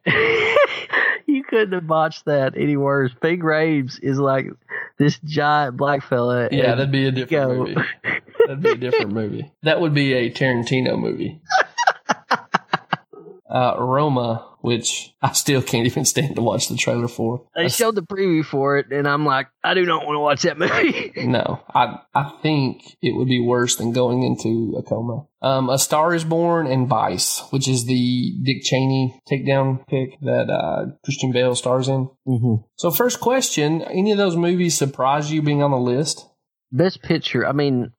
Couldn't 1.50 1.74
have 1.74 1.88
botched 1.88 2.26
that 2.26 2.56
any 2.56 2.78
worse. 2.78 3.12
Ving 3.22 3.40
Rhames 3.40 4.00
is 4.02 4.20
like 4.20 4.48
this 4.98 5.20
giant 5.26 5.78
black 5.78 6.04
fella. 6.04 6.50
Yeah, 6.52 6.76
that'd 6.76 6.92
be 6.92 7.08
a 7.08 7.12
different 7.12 7.30
Go. 7.50 7.56
movie. 7.66 7.76
That'd 8.40 8.62
be 8.62 8.70
a 8.72 8.76
different 8.76 9.12
movie. 9.12 9.52
That 9.64 9.82
would 9.82 9.94
be 9.94 10.14
a 10.14 10.32
Tarantino 10.32 10.98
movie. 11.00 11.40
uh, 13.50 13.76
Roma, 13.78 14.46
which 14.62 15.14
I 15.22 15.34
still 15.34 15.62
can't 15.62 15.86
even 15.86 16.06
stand 16.06 16.36
to 16.36 16.42
watch 16.42 16.68
the 16.68 16.78
trailer 16.78 17.08
for. 17.08 17.46
They 17.56 17.70
showed 17.70 17.96
the 17.96 18.04
preview 18.04 18.46
for 18.46 18.78
it, 18.78 18.92
and 18.92 19.08
I'm 19.08 19.26
like, 19.26 19.48
I 19.64 19.74
do 19.74 19.86
not 19.86 20.06
want 20.06 20.16
to 20.16 20.20
watch 20.20 20.42
that 20.44 20.58
movie. 20.58 21.14
No, 21.30 21.62
I 21.74 22.00
I 22.16 22.32
think 22.42 22.82
it 23.02 23.16
would 23.16 23.28
be 23.28 23.40
worse 23.40 23.76
than 23.76 23.92
going 23.92 24.24
into 24.24 24.76
a 24.78 24.84
coma. 24.84 25.28
Um, 25.42 25.70
a 25.70 25.78
Star 25.78 26.14
is 26.14 26.24
Born 26.24 26.66
and 26.66 26.88
Vice, 26.88 27.44
which 27.52 27.68
is 27.68 27.86
the 27.86 28.34
Dick 28.44 28.64
Cheney 28.64 29.22
takedown 29.30 29.86
pick 29.88 30.20
that 30.22 30.50
uh, 30.50 30.96
Christian 31.04 31.32
Bale 31.32 31.56
stars 31.56 31.88
in. 31.88 32.10
mm-hmm. 32.28 32.64
So, 32.78 32.90
first 32.90 33.20
question: 33.20 33.82
Any 33.84 34.12
of 34.12 34.18
those 34.18 34.36
movies 34.36 34.78
surprise 34.78 35.32
you 35.32 35.42
being 35.42 35.62
on 35.62 35.72
the 35.72 35.78
list? 35.78 36.26
Best 36.72 37.02
picture. 37.02 37.46
I 37.48 37.52
mean, 37.52 37.92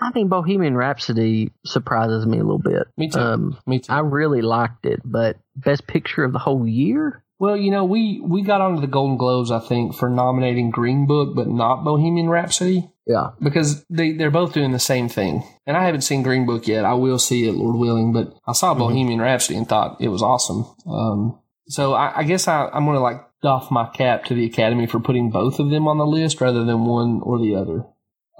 I 0.00 0.10
think 0.12 0.30
Bohemian 0.30 0.76
Rhapsody 0.76 1.52
surprises 1.64 2.24
me 2.26 2.38
a 2.38 2.42
little 2.42 2.58
bit. 2.58 2.86
Me 2.96 3.10
too. 3.10 3.18
Um, 3.18 3.58
Me 3.66 3.80
too. 3.80 3.92
I 3.92 4.00
really 4.00 4.42
liked 4.42 4.86
it, 4.86 5.00
but 5.04 5.36
best 5.54 5.86
picture 5.86 6.24
of 6.24 6.32
the 6.32 6.38
whole 6.38 6.66
year. 6.66 7.22
Well, 7.38 7.56
you 7.56 7.70
know, 7.70 7.84
we 7.84 8.20
we 8.20 8.42
got 8.42 8.60
onto 8.60 8.80
the 8.80 8.86
Golden 8.86 9.16
Globes, 9.16 9.50
I 9.50 9.60
think, 9.60 9.94
for 9.94 10.10
nominating 10.10 10.70
Green 10.70 11.06
Book, 11.06 11.34
but 11.34 11.48
not 11.48 11.84
Bohemian 11.84 12.28
Rhapsody. 12.28 12.90
Yeah. 13.06 13.30
because 13.42 13.84
they 13.90 14.12
they're 14.12 14.30
both 14.30 14.52
doing 14.52 14.70
the 14.72 14.78
same 14.78 15.08
thing. 15.08 15.42
And 15.66 15.76
I 15.76 15.84
haven't 15.84 16.02
seen 16.02 16.22
Green 16.22 16.46
Book 16.46 16.68
yet. 16.68 16.84
I 16.84 16.94
will 16.94 17.18
see 17.18 17.48
it, 17.48 17.54
Lord 17.54 17.76
willing. 17.76 18.12
But 18.12 18.34
I 18.46 18.52
saw 18.52 18.74
Bohemian 18.74 19.20
Rhapsody 19.20 19.56
and 19.56 19.68
thought 19.68 20.00
it 20.00 20.08
was 20.08 20.22
awesome. 20.22 20.66
Um, 20.86 21.40
so 21.66 21.94
I, 21.94 22.18
I 22.18 22.22
guess 22.24 22.46
I, 22.46 22.68
I'm 22.68 22.84
going 22.84 22.96
to 22.96 23.00
like 23.00 23.20
doff 23.42 23.70
my 23.70 23.86
cap 23.88 24.26
to 24.26 24.34
the 24.34 24.44
Academy 24.44 24.86
for 24.86 25.00
putting 25.00 25.30
both 25.30 25.58
of 25.58 25.70
them 25.70 25.88
on 25.88 25.98
the 25.98 26.06
list 26.06 26.40
rather 26.40 26.64
than 26.64 26.84
one 26.84 27.20
or 27.22 27.38
the 27.38 27.54
other. 27.56 27.84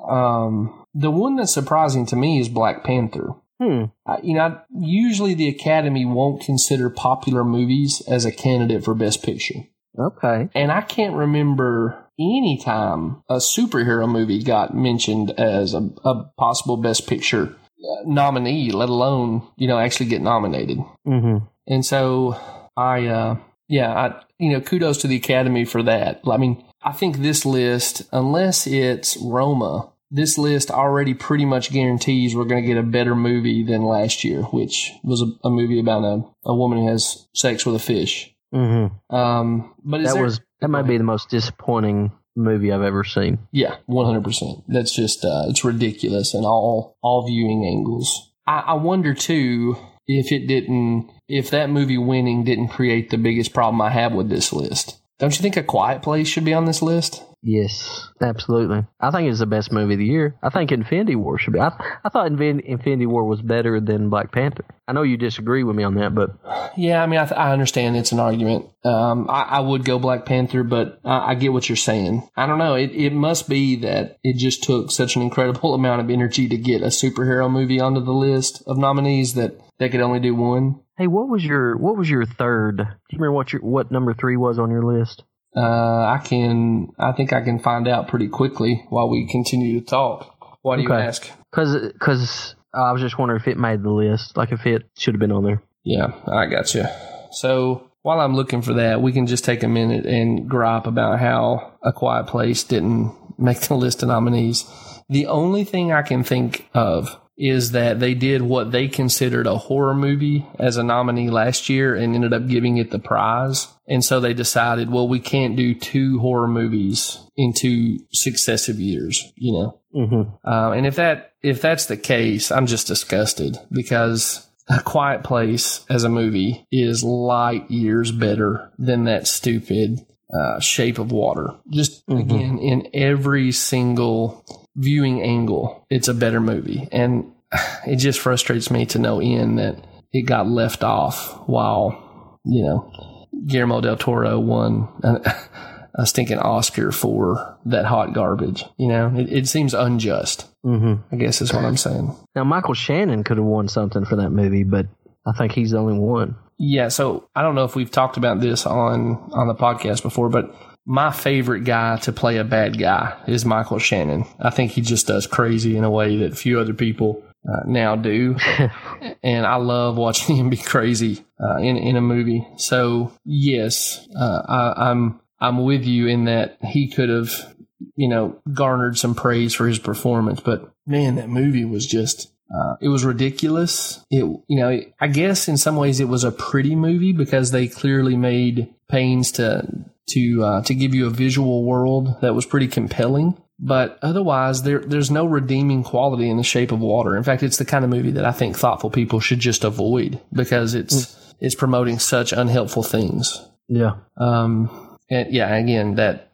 Um, 0.08 0.79
the 0.94 1.10
one 1.10 1.36
that's 1.36 1.54
surprising 1.54 2.06
to 2.06 2.16
me 2.16 2.40
is 2.40 2.48
Black 2.48 2.84
Panther. 2.84 3.34
Hmm. 3.60 3.84
I, 4.06 4.18
you 4.22 4.34
know, 4.34 4.40
I- 4.40 4.60
usually 4.70 5.34
the 5.34 5.48
Academy 5.48 6.04
won't 6.04 6.42
consider 6.42 6.88
popular 6.90 7.44
movies 7.44 8.02
as 8.08 8.24
a 8.24 8.32
candidate 8.32 8.84
for 8.84 8.94
Best 8.94 9.22
Picture. 9.22 9.66
Okay. 9.98 10.48
And 10.54 10.72
I 10.72 10.80
can't 10.82 11.14
remember 11.14 12.06
any 12.18 12.60
time 12.62 13.22
a 13.28 13.36
superhero 13.36 14.08
movie 14.10 14.42
got 14.42 14.74
mentioned 14.74 15.32
as 15.32 15.74
a, 15.74 15.90
a 16.04 16.24
possible 16.38 16.76
Best 16.76 17.06
Picture 17.06 17.54
uh, 17.82 18.02
nominee, 18.06 18.70
let 18.70 18.88
alone, 18.88 19.46
you 19.56 19.68
know, 19.68 19.78
actually 19.78 20.06
get 20.06 20.22
nominated. 20.22 20.78
Mm-hmm. 21.06 21.44
And 21.66 21.84
so 21.84 22.40
I, 22.76 23.06
uh, 23.06 23.36
yeah, 23.68 23.92
I, 23.92 24.22
you 24.38 24.52
know, 24.52 24.60
kudos 24.60 24.98
to 24.98 25.06
the 25.06 25.16
Academy 25.16 25.64
for 25.64 25.82
that. 25.82 26.20
I 26.30 26.36
mean, 26.36 26.64
I 26.82 26.92
think 26.92 27.18
this 27.18 27.44
list, 27.44 28.02
unless 28.12 28.66
it's 28.66 29.16
Roma, 29.18 29.89
this 30.10 30.36
list 30.38 30.70
already 30.70 31.14
pretty 31.14 31.44
much 31.44 31.72
guarantees 31.72 32.34
we're 32.34 32.44
going 32.44 32.62
to 32.62 32.66
get 32.66 32.76
a 32.78 32.82
better 32.82 33.14
movie 33.14 33.62
than 33.62 33.82
last 33.84 34.24
year, 34.24 34.42
which 34.42 34.92
was 35.04 35.22
a, 35.22 35.26
a 35.46 35.50
movie 35.50 35.78
about 35.80 36.02
a, 36.04 36.22
a 36.44 36.54
woman 36.54 36.78
who 36.78 36.88
has 36.88 37.28
sex 37.34 37.64
with 37.64 37.76
a 37.76 37.78
fish. 37.78 38.34
Mm-hmm. 38.54 39.14
Um, 39.14 39.74
but 39.84 40.00
is 40.00 40.08
That 40.08 40.14
there- 40.14 40.22
was 40.24 40.40
that 40.60 40.68
might 40.68 40.82
be 40.86 40.98
the 40.98 41.04
most 41.04 41.30
disappointing 41.30 42.12
movie 42.36 42.72
I've 42.72 42.82
ever 42.82 43.04
seen. 43.04 43.38
Yeah, 43.52 43.76
one 43.86 44.06
hundred 44.06 44.24
percent. 44.24 44.64
That's 44.68 44.94
just 44.94 45.24
uh, 45.24 45.44
it's 45.48 45.64
ridiculous 45.64 46.34
in 46.34 46.44
all 46.44 46.96
all 47.02 47.26
viewing 47.26 47.64
angles. 47.64 48.30
I, 48.46 48.58
I 48.60 48.72
wonder 48.74 49.14
too 49.14 49.76
if 50.06 50.32
it 50.32 50.46
didn't 50.46 51.10
if 51.28 51.50
that 51.50 51.70
movie 51.70 51.98
winning 51.98 52.44
didn't 52.44 52.68
create 52.68 53.10
the 53.10 53.16
biggest 53.18 53.54
problem 53.54 53.80
I 53.80 53.90
have 53.90 54.12
with 54.12 54.28
this 54.28 54.52
list. 54.52 55.00
Don't 55.18 55.36
you 55.36 55.42
think 55.42 55.56
A 55.56 55.62
Quiet 55.62 56.02
Place 56.02 56.26
should 56.28 56.44
be 56.44 56.54
on 56.54 56.64
this 56.64 56.82
list? 56.82 57.22
Yes, 57.42 58.08
absolutely. 58.20 58.84
I 59.00 59.10
think 59.10 59.30
it's 59.30 59.38
the 59.38 59.46
best 59.46 59.72
movie 59.72 59.94
of 59.94 59.98
the 59.98 60.04
year. 60.04 60.36
I 60.42 60.50
think 60.50 60.72
Infinity 60.72 61.16
War 61.16 61.38
should 61.38 61.54
be. 61.54 61.60
I, 61.60 61.68
I 62.04 62.10
thought 62.10 62.30
Infin- 62.30 62.60
Infinity 62.64 63.06
War 63.06 63.24
was 63.24 63.40
better 63.40 63.80
than 63.80 64.10
Black 64.10 64.30
Panther. 64.30 64.64
I 64.86 64.92
know 64.92 65.02
you 65.02 65.16
disagree 65.16 65.62
with 65.64 65.74
me 65.74 65.82
on 65.84 65.94
that, 65.94 66.14
but 66.14 66.30
Yeah, 66.76 67.02
I 67.02 67.06
mean, 67.06 67.18
I, 67.18 67.24
th- 67.24 67.38
I 67.38 67.52
understand 67.52 67.96
it's 67.96 68.12
an 68.12 68.20
argument. 68.20 68.66
Um, 68.84 69.26
I, 69.30 69.42
I 69.42 69.60
would 69.60 69.84
go 69.84 69.98
Black 69.98 70.26
Panther, 70.26 70.62
but 70.64 71.00
I, 71.04 71.30
I 71.30 71.34
get 71.34 71.52
what 71.52 71.68
you're 71.68 71.76
saying. 71.76 72.28
I 72.36 72.46
don't 72.46 72.58
know. 72.58 72.74
It, 72.74 72.90
it 72.90 73.12
must 73.14 73.48
be 73.48 73.76
that 73.76 74.18
it 74.22 74.36
just 74.36 74.62
took 74.62 74.90
such 74.90 75.16
an 75.16 75.22
incredible 75.22 75.72
amount 75.80 76.02
of 76.02 76.10
energy 76.10 76.48
to 76.48 76.56
get 76.58 76.82
a 76.82 76.86
superhero 76.86 77.50
movie 77.50 77.80
onto 77.80 78.04
the 78.04 78.12
list 78.12 78.62
of 78.66 78.76
nominees 78.76 79.34
that 79.34 79.58
they 79.78 79.88
could 79.88 80.00
only 80.02 80.20
do 80.20 80.34
one. 80.34 80.80
hey, 80.98 81.06
what 81.06 81.28
was 81.30 81.42
your 81.42 81.74
what 81.78 81.96
was 81.96 82.10
your 82.10 82.26
third? 82.26 82.76
Do 82.76 82.82
you 82.84 83.18
remember 83.18 83.32
what 83.32 83.50
your 83.54 83.62
what 83.62 83.90
number 83.90 84.12
three 84.12 84.36
was 84.36 84.58
on 84.58 84.70
your 84.70 84.84
list? 84.84 85.22
Uh, 85.56 85.60
I 86.06 86.20
can, 86.24 86.88
I 86.98 87.12
think 87.12 87.32
I 87.32 87.40
can 87.40 87.58
find 87.58 87.88
out 87.88 88.08
pretty 88.08 88.28
quickly 88.28 88.84
while 88.88 89.08
we 89.08 89.26
continue 89.26 89.80
to 89.80 89.86
talk. 89.86 90.58
Why 90.62 90.76
do 90.76 90.82
you 90.82 90.88
Okay. 90.92 91.02
ask? 91.02 91.30
Because 91.50 92.54
I 92.72 92.92
was 92.92 93.00
just 93.00 93.18
wondering 93.18 93.40
if 93.40 93.48
it 93.48 93.58
made 93.58 93.82
the 93.82 93.90
list, 93.90 94.36
like 94.36 94.52
if 94.52 94.64
it 94.66 94.84
should 94.96 95.14
have 95.14 95.20
been 95.20 95.32
on 95.32 95.44
there. 95.44 95.62
Yeah, 95.82 96.12
I 96.26 96.46
got 96.46 96.72
you. 96.74 96.84
So 97.32 97.90
while 98.02 98.20
I'm 98.20 98.34
looking 98.36 98.62
for 98.62 98.74
that, 98.74 99.02
we 99.02 99.12
can 99.12 99.26
just 99.26 99.44
take 99.44 99.62
a 99.62 99.68
minute 99.68 100.06
and 100.06 100.48
gripe 100.48 100.86
about 100.86 101.18
how 101.18 101.72
A 101.82 101.92
Quiet 101.92 102.26
Place 102.26 102.62
didn't 102.64 103.16
make 103.38 103.60
the 103.62 103.74
list 103.74 104.02
of 104.02 104.08
nominees. 104.08 104.64
The 105.08 105.26
only 105.26 105.64
thing 105.64 105.90
I 105.90 106.02
can 106.02 106.22
think 106.22 106.68
of 106.74 107.18
is 107.40 107.72
that 107.72 107.98
they 107.98 108.12
did 108.12 108.42
what 108.42 108.70
they 108.70 108.86
considered 108.86 109.46
a 109.46 109.56
horror 109.56 109.94
movie 109.94 110.46
as 110.58 110.76
a 110.76 110.82
nominee 110.82 111.30
last 111.30 111.70
year 111.70 111.96
and 111.96 112.14
ended 112.14 112.34
up 112.34 112.46
giving 112.46 112.76
it 112.76 112.90
the 112.90 112.98
prize. 112.98 113.66
And 113.88 114.04
so 114.04 114.20
they 114.20 114.34
decided, 114.34 114.90
well, 114.90 115.08
we 115.08 115.20
can't 115.20 115.56
do 115.56 115.74
two 115.74 116.18
horror 116.18 116.46
movies 116.46 117.18
in 117.38 117.54
two 117.54 118.00
successive 118.12 118.78
years, 118.78 119.32
you 119.36 119.52
know? 119.52 119.80
Mm-hmm. 119.94 120.46
Uh, 120.46 120.72
and 120.72 120.86
if 120.86 120.96
that 120.96 121.32
if 121.42 121.62
that's 121.62 121.86
the 121.86 121.96
case, 121.96 122.52
I'm 122.52 122.66
just 122.66 122.86
disgusted 122.86 123.56
because 123.72 124.46
A 124.68 124.82
Quiet 124.82 125.24
Place 125.24 125.84
as 125.88 126.04
a 126.04 126.10
movie 126.10 126.66
is 126.70 127.02
light 127.02 127.70
years 127.70 128.12
better 128.12 128.70
than 128.78 129.04
that 129.04 129.26
stupid 129.26 130.04
uh, 130.32 130.60
Shape 130.60 130.98
of 130.98 131.10
Water. 131.10 131.54
Just 131.70 132.04
again, 132.08 132.58
in 132.58 132.88
every 132.92 133.50
single 133.50 134.44
viewing 134.80 135.22
angle, 135.22 135.86
it's 135.90 136.08
a 136.08 136.14
better 136.14 136.40
movie, 136.40 136.88
and 136.90 137.32
it 137.86 137.96
just 137.96 138.20
frustrates 138.20 138.70
me 138.70 138.86
to 138.86 138.98
no 138.98 139.20
end 139.20 139.58
that 139.58 139.84
it 140.12 140.22
got 140.22 140.48
left 140.48 140.82
off 140.82 141.48
while 141.48 142.40
you 142.44 142.64
know 142.64 143.26
Guillermo 143.46 143.80
del 143.80 143.96
Toro 143.96 144.38
won. 144.38 144.88
A, 145.02 145.34
a 145.94 146.06
stinking 146.06 146.38
Oscar 146.38 146.92
for 146.92 147.58
that 147.66 147.84
hot 147.84 148.14
garbage. 148.14 148.64
You 148.78 148.88
know, 148.88 149.12
it, 149.16 149.32
it 149.32 149.48
seems 149.48 149.74
unjust. 149.74 150.46
Mm-hmm. 150.64 151.02
I 151.12 151.18
guess 151.18 151.40
is 151.40 151.52
what 151.52 151.64
I'm 151.64 151.76
saying. 151.76 152.14
Now 152.34 152.44
Michael 152.44 152.74
Shannon 152.74 153.24
could 153.24 153.38
have 153.38 153.46
won 153.46 153.68
something 153.68 154.04
for 154.04 154.16
that 154.16 154.30
movie, 154.30 154.64
but 154.64 154.86
I 155.26 155.32
think 155.32 155.52
he's 155.52 155.72
the 155.72 155.78
only 155.78 155.98
one. 155.98 156.36
Yeah, 156.58 156.88
so 156.88 157.28
I 157.34 157.42
don't 157.42 157.54
know 157.54 157.64
if 157.64 157.74
we've 157.74 157.90
talked 157.90 158.18
about 158.18 158.40
this 158.40 158.66
on 158.66 159.30
on 159.32 159.48
the 159.48 159.54
podcast 159.54 160.02
before, 160.02 160.28
but 160.28 160.54
my 160.90 161.12
favorite 161.12 161.62
guy 161.62 161.96
to 161.98 162.12
play 162.12 162.38
a 162.38 162.42
bad 162.42 162.76
guy 162.76 163.16
is 163.28 163.44
Michael 163.44 163.78
Shannon. 163.78 164.24
I 164.40 164.50
think 164.50 164.72
he 164.72 164.80
just 164.80 165.06
does 165.06 165.28
crazy 165.28 165.76
in 165.76 165.84
a 165.84 165.90
way 165.90 166.16
that 166.16 166.36
few 166.36 166.58
other 166.58 166.74
people 166.74 167.22
uh, 167.48 167.60
now 167.64 167.94
do, 167.94 168.36
and 169.22 169.46
I 169.46 169.54
love 169.54 169.96
watching 169.96 170.34
him 170.34 170.50
be 170.50 170.56
crazy 170.56 171.24
uh, 171.40 171.58
in 171.58 171.76
in 171.76 171.94
a 171.94 172.00
movie. 172.00 172.44
So 172.56 173.12
yes, 173.24 174.04
uh, 174.18 174.42
I, 174.48 174.90
I'm 174.90 175.20
I'm 175.38 175.62
with 175.62 175.84
you 175.84 176.08
in 176.08 176.24
that 176.24 176.58
he 176.60 176.88
could 176.88 177.08
have 177.08 177.54
you 177.94 178.08
know 178.08 178.42
garnered 178.52 178.98
some 178.98 179.14
praise 179.14 179.54
for 179.54 179.68
his 179.68 179.78
performance, 179.78 180.40
but 180.40 180.72
man, 180.88 181.14
that 181.14 181.28
movie 181.28 181.64
was 181.64 181.86
just 181.86 182.32
uh, 182.52 182.74
it 182.80 182.88
was 182.88 183.04
ridiculous. 183.04 184.04
It, 184.10 184.24
you 184.24 184.56
know, 184.58 184.80
I 185.00 185.06
guess 185.06 185.46
in 185.46 185.56
some 185.56 185.76
ways 185.76 186.00
it 186.00 186.08
was 186.08 186.24
a 186.24 186.32
pretty 186.32 186.74
movie 186.74 187.12
because 187.12 187.52
they 187.52 187.68
clearly 187.68 188.16
made 188.16 188.74
pains 188.88 189.30
to 189.32 189.68
to 190.08 190.44
uh, 190.44 190.62
to 190.62 190.74
give 190.74 190.94
you 190.94 191.06
a 191.06 191.10
visual 191.10 191.64
world 191.64 192.20
that 192.20 192.34
was 192.34 192.46
pretty 192.46 192.68
compelling. 192.68 193.40
But 193.58 193.98
otherwise, 194.02 194.62
there 194.62 194.80
there's 194.80 195.10
no 195.10 195.26
redeeming 195.26 195.84
quality 195.84 196.30
in 196.30 196.38
The 196.38 196.42
Shape 196.42 196.72
of 196.72 196.80
Water. 196.80 197.16
In 197.16 197.22
fact, 197.22 197.42
it's 197.42 197.58
the 197.58 197.64
kind 197.64 197.84
of 197.84 197.90
movie 197.90 198.12
that 198.12 198.24
I 198.24 198.32
think 198.32 198.56
thoughtful 198.56 198.90
people 198.90 199.20
should 199.20 199.40
just 199.40 199.64
avoid 199.64 200.20
because 200.32 200.74
it's 200.74 201.34
it's 201.40 201.54
promoting 201.54 201.98
such 201.98 202.32
unhelpful 202.32 202.82
things. 202.82 203.46
Yeah. 203.68 203.96
Um, 204.16 204.98
and 205.10 205.32
yeah, 205.32 205.54
again, 205.54 205.96
that 205.96 206.32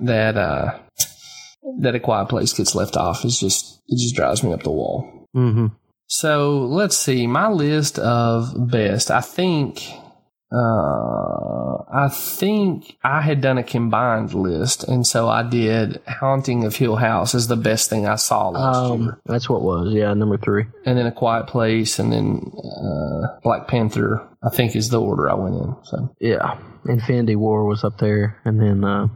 that 0.00 0.36
uh, 0.36 0.78
that 1.80 1.94
a 1.94 2.00
quiet 2.00 2.28
place 2.28 2.52
gets 2.52 2.74
left 2.74 2.96
off 2.96 3.24
is 3.24 3.38
just 3.38 3.80
it 3.88 3.98
just 3.98 4.14
drives 4.14 4.42
me 4.42 4.52
up 4.52 4.62
the 4.62 4.70
wall. 4.70 5.28
Mm-hmm. 5.34 5.66
So 6.06 6.58
let's 6.58 6.96
see 6.96 7.26
my 7.26 7.48
list 7.48 7.98
of 7.98 8.52
best. 8.70 9.10
I 9.10 9.20
think 9.20 9.82
uh, 10.52 11.84
I 11.92 12.08
think 12.10 12.96
I 13.02 13.20
had 13.20 13.40
done 13.40 13.58
a 13.58 13.62
combined 13.62 14.34
list, 14.34 14.84
and 14.84 15.06
so 15.06 15.28
I 15.28 15.42
did 15.42 16.00
"Haunting 16.06 16.64
of 16.64 16.74
Hill 16.76 16.96
House" 16.96 17.34
is 17.34 17.46
the 17.48 17.56
best 17.56 17.88
thing 17.90 18.06
I 18.06 18.16
saw 18.16 18.48
last 18.48 18.76
year, 18.98 19.10
Um, 19.10 19.16
that's 19.26 19.48
what 19.48 19.62
was. 19.62 19.92
Yeah, 19.92 20.12
number 20.14 20.36
three. 20.38 20.66
and 20.84 20.98
then 20.98 21.06
"A 21.06 21.12
Quiet 21.12 21.46
Place," 21.46 21.98
and 21.98 22.12
then 22.12 22.52
uh, 22.64 23.38
Black 23.42 23.68
Panther. 23.68 24.26
I 24.42 24.48
think 24.48 24.74
is 24.74 24.88
the 24.88 25.00
order 25.00 25.30
I 25.30 25.34
went 25.34 25.54
in. 25.56 25.76
So 25.84 26.14
Yeah, 26.18 26.56
Infinity 26.88 27.36
War 27.36 27.66
was 27.66 27.84
up 27.84 27.98
there, 27.98 28.40
and 28.44 28.58
then 28.60 28.84
uh, 28.84 29.08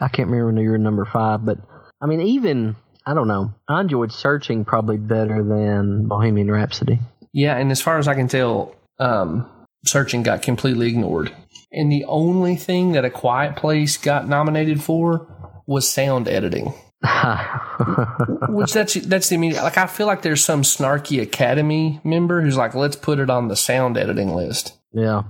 I 0.00 0.08
can't 0.08 0.28
remember 0.28 0.60
your 0.62 0.76
number 0.78 1.04
five, 1.04 1.44
but 1.44 1.58
I 2.00 2.06
mean, 2.06 2.20
even 2.20 2.74
I 3.06 3.14
don't 3.14 3.28
know. 3.28 3.54
I 3.68 3.80
enjoyed 3.80 4.12
Searching 4.12 4.64
probably 4.64 4.96
better 4.96 5.42
than 5.44 6.06
Bohemian 6.08 6.50
Rhapsody. 6.50 6.98
Yeah, 7.32 7.56
and 7.56 7.70
as 7.70 7.80
far 7.80 7.98
as 7.98 8.08
I 8.08 8.14
can 8.14 8.26
tell, 8.26 8.74
um, 8.98 9.48
Searching 9.86 10.22
got 10.22 10.42
completely 10.42 10.88
ignored. 10.88 11.32
And 11.72 11.90
the 11.90 12.04
only 12.04 12.56
thing 12.56 12.92
that 12.92 13.04
A 13.04 13.10
Quiet 13.10 13.56
Place 13.56 13.96
got 13.96 14.28
nominated 14.28 14.82
for 14.82 15.26
was 15.66 15.88
sound 15.88 16.28
editing. 16.28 16.74
Which 18.48 18.74
that's 18.74 18.94
that's 18.94 19.30
the 19.30 19.36
immediate 19.36 19.62
like 19.62 19.78
I 19.78 19.86
feel 19.86 20.06
like 20.06 20.20
there's 20.20 20.44
some 20.44 20.62
snarky 20.62 21.22
Academy 21.22 22.00
member 22.04 22.42
who's 22.42 22.58
like, 22.58 22.74
let's 22.74 22.96
put 22.96 23.18
it 23.18 23.30
on 23.30 23.48
the 23.48 23.56
sound 23.56 23.96
editing 23.96 24.34
list. 24.34 24.76
yeah. 24.92 25.22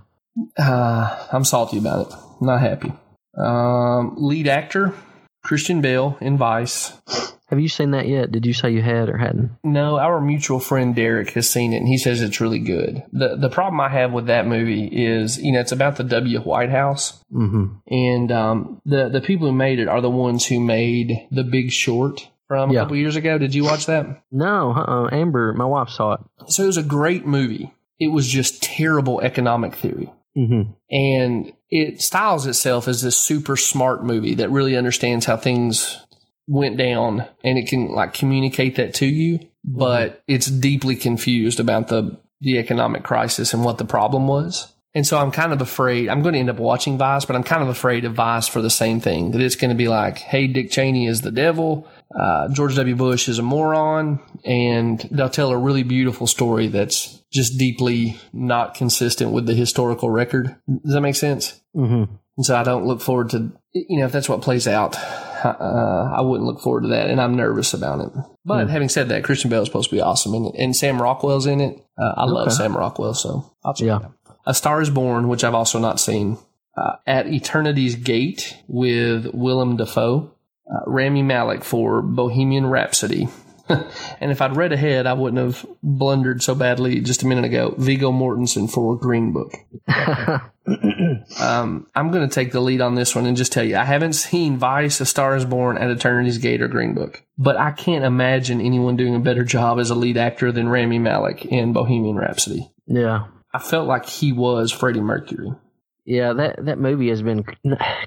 Uh, 0.56 1.26
I'm 1.32 1.44
salty 1.44 1.78
about 1.78 2.08
it. 2.08 2.14
Not 2.40 2.60
happy. 2.60 2.92
Um, 3.36 4.14
lead 4.16 4.48
actor 4.48 4.94
Christian 5.44 5.80
Bale 5.80 6.16
in 6.20 6.38
Vice. 6.38 6.92
Have 7.50 7.58
you 7.58 7.68
seen 7.68 7.90
that 7.90 8.06
yet? 8.06 8.30
Did 8.30 8.46
you 8.46 8.52
say 8.52 8.70
you 8.70 8.80
had 8.80 9.08
or 9.08 9.18
hadn't? 9.18 9.50
No, 9.64 9.98
our 9.98 10.20
mutual 10.20 10.60
friend 10.60 10.94
Derek 10.94 11.30
has 11.30 11.50
seen 11.50 11.72
it 11.72 11.78
and 11.78 11.88
he 11.88 11.98
says 11.98 12.22
it's 12.22 12.40
really 12.40 12.60
good. 12.60 13.02
The 13.12 13.36
the 13.36 13.48
problem 13.50 13.80
I 13.80 13.88
have 13.88 14.12
with 14.12 14.26
that 14.26 14.46
movie 14.46 14.86
is, 14.86 15.36
you 15.38 15.52
know, 15.52 15.60
it's 15.60 15.72
about 15.72 15.96
the 15.96 16.04
W 16.04 16.40
White 16.40 16.70
House. 16.70 17.22
Mm-hmm. 17.32 17.66
And 17.92 18.32
um, 18.32 18.80
the 18.86 19.08
the 19.08 19.20
people 19.20 19.48
who 19.48 19.52
made 19.52 19.80
it 19.80 19.88
are 19.88 20.00
the 20.00 20.08
ones 20.08 20.46
who 20.46 20.60
made 20.60 21.26
The 21.32 21.44
Big 21.44 21.72
Short 21.72 22.28
from 22.46 22.70
a 22.70 22.74
couple 22.74 22.96
years 22.96 23.16
ago. 23.16 23.36
Did 23.36 23.54
you 23.54 23.64
watch 23.64 23.86
that? 23.86 24.22
No, 24.30 24.72
uh-uh. 24.72 25.08
Amber, 25.12 25.52
my 25.52 25.66
wife 25.66 25.88
saw 25.88 26.14
it. 26.14 26.20
So 26.46 26.62
it 26.62 26.66
was 26.66 26.76
a 26.76 26.84
great 26.84 27.26
movie. 27.26 27.74
It 27.98 28.08
was 28.08 28.28
just 28.28 28.62
terrible 28.62 29.20
economic 29.20 29.74
theory. 29.74 30.10
Mm-hmm. 30.36 30.70
and 30.92 31.52
it 31.70 32.00
styles 32.00 32.46
itself 32.46 32.86
as 32.86 33.02
this 33.02 33.16
super 33.16 33.56
smart 33.56 34.04
movie 34.04 34.36
that 34.36 34.48
really 34.48 34.76
understands 34.76 35.26
how 35.26 35.36
things 35.36 36.06
went 36.50 36.76
down 36.76 37.24
and 37.44 37.58
it 37.58 37.68
can 37.68 37.88
like 37.88 38.12
communicate 38.12 38.76
that 38.76 38.92
to 38.92 39.06
you 39.06 39.38
but 39.64 40.22
it's 40.26 40.46
deeply 40.46 40.96
confused 40.96 41.60
about 41.60 41.88
the 41.88 42.18
the 42.40 42.58
economic 42.58 43.02
crisis 43.04 43.52
and 43.52 43.64
what 43.64 43.76
the 43.78 43.84
problem 43.84 44.26
was. 44.26 44.72
And 44.94 45.06
so 45.06 45.18
i'm 45.18 45.30
kind 45.30 45.52
of 45.52 45.60
afraid 45.60 46.08
i'm 46.08 46.22
going 46.22 46.32
to 46.32 46.40
end 46.40 46.50
up 46.50 46.58
watching 46.58 46.98
vice 46.98 47.24
but 47.24 47.36
i'm 47.36 47.44
kind 47.44 47.62
of 47.62 47.68
afraid 47.68 48.04
of 48.04 48.14
vice 48.14 48.48
for 48.48 48.60
the 48.60 48.70
same 48.70 49.00
thing 49.00 49.30
that 49.30 49.40
it's 49.40 49.54
going 49.54 49.68
to 49.68 49.76
be 49.76 49.86
like 49.86 50.18
hey 50.18 50.48
dick 50.48 50.72
cheney 50.72 51.06
is 51.06 51.20
the 51.20 51.30
devil 51.30 51.86
uh, 52.18 52.48
george 52.48 52.74
w. 52.74 52.96
Bush 52.96 53.28
is 53.28 53.38
a 53.38 53.42
moron 53.42 54.18
and 54.44 54.98
they'll 55.12 55.30
tell 55.30 55.50
a 55.50 55.56
really 55.56 55.84
beautiful 55.84 56.26
story 56.26 56.66
that's 56.66 57.22
just 57.32 57.56
deeply 57.56 58.18
not 58.32 58.74
consistent 58.74 59.30
with 59.30 59.46
the 59.46 59.54
historical 59.54 60.10
record. 60.10 60.56
Does 60.68 60.94
that 60.94 61.00
make 61.00 61.14
sense? 61.14 61.60
Mm-hmm. 61.76 62.12
and 62.36 62.46
so 62.46 62.56
I 62.56 62.64
don't 62.64 62.84
look 62.84 63.00
forward 63.00 63.30
to, 63.30 63.52
you 63.72 64.00
know, 64.00 64.06
if 64.06 64.12
that's 64.12 64.28
what 64.28 64.42
plays 64.42 64.66
out, 64.66 64.96
uh, 65.44 66.12
I 66.16 66.20
wouldn't 66.20 66.46
look 66.46 66.60
forward 66.60 66.82
to 66.82 66.88
that. 66.88 67.10
And 67.10 67.20
I'm 67.20 67.36
nervous 67.36 67.74
about 67.74 68.00
it. 68.00 68.10
But 68.44 68.68
having 68.70 68.88
said 68.88 69.08
that, 69.08 69.24
Christian 69.24 69.50
Bale 69.50 69.62
is 69.62 69.68
supposed 69.68 69.90
to 69.90 69.96
be 69.96 70.00
awesome. 70.02 70.34
And, 70.34 70.54
and 70.54 70.76
Sam 70.76 71.00
Rockwell's 71.00 71.46
in 71.46 71.60
it. 71.60 71.78
Uh, 71.98 72.12
I 72.16 72.24
love 72.24 72.52
Sam 72.52 72.76
Rockwell. 72.76 73.14
So 73.14 73.50
I'll 73.64 73.74
check 73.74 73.86
Yeah. 73.86 73.96
it 73.98 74.04
out. 74.04 74.12
A 74.46 74.54
Star 74.54 74.80
is 74.80 74.90
Born, 74.90 75.28
which 75.28 75.44
I've 75.44 75.54
also 75.54 75.78
not 75.78 76.00
seen. 76.00 76.38
Uh, 76.76 76.96
At 77.06 77.26
Eternity's 77.26 77.94
Gate 77.96 78.56
with 78.68 79.26
Willem 79.34 79.76
Dafoe. 79.76 80.30
Uh, 80.72 80.80
Rami 80.86 81.22
Malek 81.22 81.64
for 81.64 82.00
Bohemian 82.00 82.66
Rhapsody. 82.66 83.28
and 84.20 84.30
if 84.30 84.42
I'd 84.42 84.56
read 84.56 84.72
ahead, 84.72 85.06
I 85.06 85.12
wouldn't 85.12 85.42
have 85.42 85.66
blundered 85.82 86.42
so 86.42 86.54
badly 86.54 87.00
just 87.00 87.22
a 87.22 87.26
minute 87.26 87.44
ago. 87.44 87.74
Viggo 87.78 88.12
Mortensen 88.12 88.70
for 88.70 88.96
Green 88.96 89.32
Book. 89.32 89.52
Um, 91.40 91.86
I'm 91.94 92.10
going 92.10 92.28
to 92.28 92.32
take 92.32 92.52
the 92.52 92.60
lead 92.60 92.80
on 92.80 92.94
this 92.94 93.14
one 93.14 93.26
and 93.26 93.36
just 93.36 93.52
tell 93.52 93.64
you 93.64 93.76
I 93.76 93.84
haven't 93.84 94.12
seen 94.12 94.56
Vice, 94.56 95.00
A 95.00 95.06
Star 95.06 95.36
Is 95.36 95.44
Born, 95.44 95.76
at 95.76 95.90
Eternity's 95.90 96.38
Gate 96.38 96.62
or 96.62 96.68
Green 96.68 96.94
Book, 96.94 97.22
but 97.38 97.56
I 97.56 97.72
can't 97.72 98.04
imagine 98.04 98.60
anyone 98.60 98.96
doing 98.96 99.14
a 99.14 99.20
better 99.20 99.44
job 99.44 99.78
as 99.78 99.90
a 99.90 99.94
lead 99.94 100.16
actor 100.16 100.52
than 100.52 100.68
Rami 100.68 100.98
Malek 100.98 101.44
in 101.46 101.72
Bohemian 101.72 102.16
Rhapsody. 102.16 102.70
Yeah. 102.86 103.26
I 103.52 103.58
felt 103.58 103.88
like 103.88 104.06
he 104.06 104.32
was 104.32 104.70
Freddie 104.70 105.00
Mercury. 105.00 105.50
Yeah, 106.04 106.32
that 106.34 106.64
that 106.64 106.78
movie 106.78 107.08
has 107.08 107.22
been 107.22 107.44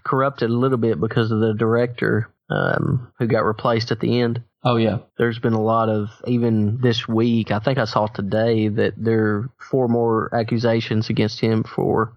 corrupted 0.04 0.50
a 0.50 0.54
little 0.54 0.78
bit 0.78 1.00
because 1.00 1.32
of 1.32 1.40
the 1.40 1.54
director 1.54 2.34
um, 2.50 3.12
who 3.20 3.28
got 3.28 3.46
replaced 3.46 3.92
at 3.92 4.00
the 4.00 4.20
end. 4.20 4.44
Oh 4.66 4.78
yeah, 4.78 5.00
There's 5.18 5.40
been 5.40 5.54
a 5.54 5.62
lot 5.62 5.90
of 5.90 6.10
even 6.26 6.80
this 6.82 7.08
week. 7.08 7.52
I 7.52 7.60
think 7.60 7.78
I 7.78 7.86
saw 7.86 8.08
today 8.08 8.70
that 8.70 8.94
there 8.98 9.26
are 9.26 9.50
four 9.60 9.88
more 9.90 10.34
accusations 10.34 11.10
against 11.10 11.40
him 11.42 11.64
for 11.64 12.14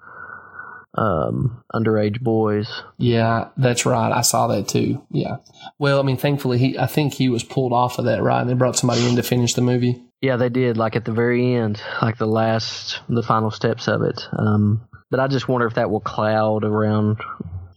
um, 0.96 1.62
underage 1.74 2.20
boys. 2.20 2.82
yeah, 2.98 3.48
that's 3.56 3.84
right. 3.84 4.12
I 4.12 4.20
saw 4.22 4.46
that 4.46 4.68
too. 4.68 5.02
Yeah. 5.10 5.38
Well, 5.78 5.98
I 5.98 6.02
mean, 6.02 6.16
thankfully 6.16 6.58
he, 6.58 6.78
I 6.78 6.86
think 6.86 7.14
he 7.14 7.28
was 7.28 7.42
pulled 7.42 7.72
off 7.72 7.98
of 7.98 8.04
that, 8.06 8.22
right? 8.22 8.40
And 8.40 8.48
they 8.48 8.54
brought 8.54 8.76
somebody 8.76 9.06
in 9.06 9.16
to 9.16 9.22
finish 9.22 9.54
the 9.54 9.60
movie. 9.62 10.02
Yeah, 10.22 10.36
they 10.36 10.48
did. 10.48 10.76
Like 10.78 10.96
at 10.96 11.04
the 11.04 11.12
very 11.12 11.54
end, 11.54 11.82
like 12.00 12.16
the 12.16 12.26
last, 12.26 13.00
the 13.08 13.22
final 13.22 13.50
steps 13.50 13.88
of 13.88 14.02
it. 14.02 14.26
Um, 14.32 14.88
but 15.10 15.20
I 15.20 15.26
just 15.26 15.48
wonder 15.48 15.66
if 15.66 15.74
that 15.74 15.90
will 15.90 16.00
cloud 16.00 16.64
around, 16.64 17.18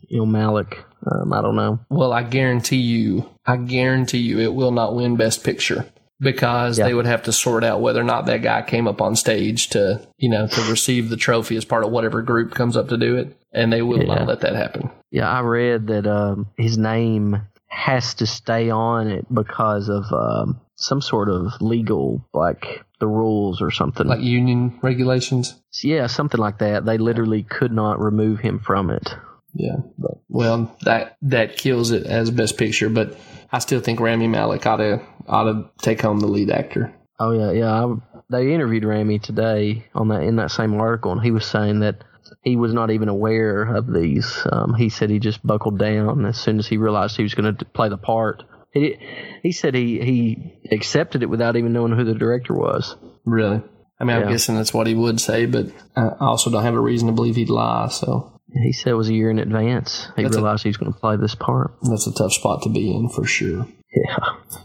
you 0.10 0.20
know, 0.20 0.26
Malek. 0.26 0.84
Um, 1.10 1.32
I 1.32 1.42
don't 1.42 1.56
know. 1.56 1.80
Well, 1.90 2.12
I 2.12 2.24
guarantee 2.24 2.78
you, 2.82 3.30
I 3.46 3.56
guarantee 3.58 4.18
you, 4.20 4.40
it 4.40 4.54
will 4.54 4.72
not 4.72 4.96
win 4.96 5.16
Best 5.16 5.44
Picture 5.44 5.86
because 6.20 6.78
Yeah. 6.78 6.86
they 6.86 6.94
would 6.94 7.06
have 7.06 7.24
to 7.24 7.32
sort 7.32 7.64
out 7.64 7.80
whether 7.82 8.02
or 8.02 8.04
not 8.04 8.26
that 8.26 8.42
guy 8.42 8.62
came 8.64 8.88
up 8.88 9.02
on 9.02 9.16
stage 9.16 9.70
to, 9.70 10.02
you 10.18 10.30
know, 10.30 10.48
to 10.48 10.62
receive 10.70 11.10
the 11.10 11.16
trophy 11.16 11.56
as 11.56 11.64
part 11.64 11.86
of 11.86 11.92
whatever 11.92 12.22
group 12.22 12.54
comes 12.54 12.76
up 12.76 12.90
to 12.90 12.98
do 12.98 13.16
it, 13.16 13.38
and 13.54 13.72
they 13.72 13.82
will 13.82 14.00
Yeah. 14.00 14.16
not 14.16 14.28
let 14.28 14.42
that 14.42 14.56
happen. 14.56 14.90
Yeah, 15.12 15.30
I 15.30 15.40
read 15.40 15.88
that 15.88 16.06
um, 16.06 16.48
his 16.58 16.78
name 16.78 17.42
has 17.68 18.16
to 18.16 18.28
stay 18.28 18.70
on 18.70 19.08
it 19.08 19.26
because 19.34 19.88
of 19.90 20.04
um, 20.12 20.60
some 20.76 21.00
sort 21.02 21.30
of 21.30 21.54
legal, 21.62 22.26
like 22.34 22.84
the 23.00 23.08
rules 23.08 23.62
or 23.62 23.72
something. 23.72 24.06
Like 24.08 24.20
union 24.22 24.78
regulations. 24.82 25.56
yeah, 25.82 26.08
something 26.08 26.40
like 26.42 26.58
that. 26.58 26.84
They 26.86 26.98
literally 26.98 27.44
could 27.44 27.72
not 27.72 28.02
remove 28.02 28.40
him 28.42 28.60
from 28.60 28.90
it. 28.90 29.16
Yeah, 29.54 29.78
but 29.98 30.20
well, 30.28 30.76
that 30.82 31.18
that 31.24 31.58
kills 31.58 31.92
it 31.92 32.06
as 32.06 32.32
Best 32.32 32.58
Picture, 32.58 32.90
but 32.90 33.18
I 33.52 33.60
still 33.60 33.80
think 33.80 34.00
Rami 34.00 34.28
Malek 34.28 34.66
ought 34.66 34.78
to 34.78 35.02
ought 35.28 35.46
to 35.46 35.70
take 35.82 36.02
home 36.02 36.20
the 36.20 36.28
lead 36.28 36.52
actor. 36.52 36.94
Oh 37.20 37.32
yeah, 37.32 37.52
yeah. 37.52 37.86
I, 37.86 37.96
they 38.30 38.54
interviewed 38.54 38.86
Rami 38.86 39.20
today 39.20 39.86
on 39.96 40.10
that 40.10 40.24
in 40.24 40.36
that 40.38 40.52
same 40.52 40.80
article, 40.80 41.12
and 41.12 41.22
he 41.22 41.32
was 41.32 41.46
saying 41.46 41.80
that 41.80 42.04
he 42.44 42.56
was 42.56 42.74
not 42.74 42.92
even 42.92 43.10
aware 43.10 43.64
of 43.76 43.92
these. 43.92 44.46
Um, 44.52 44.76
he 44.76 44.90
said 44.90 45.10
he 45.10 45.20
just 45.20 45.46
buckled 45.46 45.80
down 45.80 46.26
as 46.26 46.38
soon 46.38 46.60
as 46.60 46.68
he 46.68 46.78
realized 46.78 47.18
he 47.18 47.24
was 47.24 47.34
going 47.34 47.56
to 47.56 47.66
play 47.66 47.90
the 47.90 47.98
part. 47.98 48.44
He 48.72 48.98
he 49.42 49.52
said 49.52 49.74
he 49.74 50.00
he 50.00 50.60
accepted 50.72 51.24
it 51.24 51.30
without 51.30 51.56
even 51.56 51.74
knowing 51.74 51.94
who 51.94 52.04
the 52.04 52.14
director 52.14 52.54
was. 52.54 52.96
Really, 53.26 53.62
I 54.00 54.04
mean, 54.04 54.16
I'm 54.16 54.30
guessing 54.30 54.56
that's 54.56 54.74
what 54.74 54.86
he 54.86 54.94
would 54.94 55.20
say, 55.20 55.48
but 55.48 55.68
I 55.96 56.10
also 56.20 56.52
don't 56.52 56.64
have 56.64 56.76
a 56.76 56.80
reason 56.80 57.08
to 57.08 57.14
believe 57.14 57.36
he'd 57.36 57.50
lie. 57.50 57.88
So 57.90 58.39
He 58.54 58.72
said 58.72 58.92
it 58.92 58.96
was 58.96 59.10
a 59.10 59.14
year 59.14 59.30
in 59.30 59.40
advance. 59.40 60.08
He 60.16 60.24
That's 60.24 60.36
a- 60.36 60.40
realized 60.40 60.64
he 60.64 60.70
was 60.70 60.78
going 60.78 60.92
to 60.94 61.00
play 61.00 61.16
this 61.18 61.36
part. 61.36 61.76
that's 61.84 62.08
a 62.08 62.14
tough 62.14 62.34
spot 62.34 62.64
to 62.64 62.70
be 62.70 62.94
in 62.94 63.10
for 63.10 63.26
sure. 63.26 63.68
Yeah. 63.94 64.16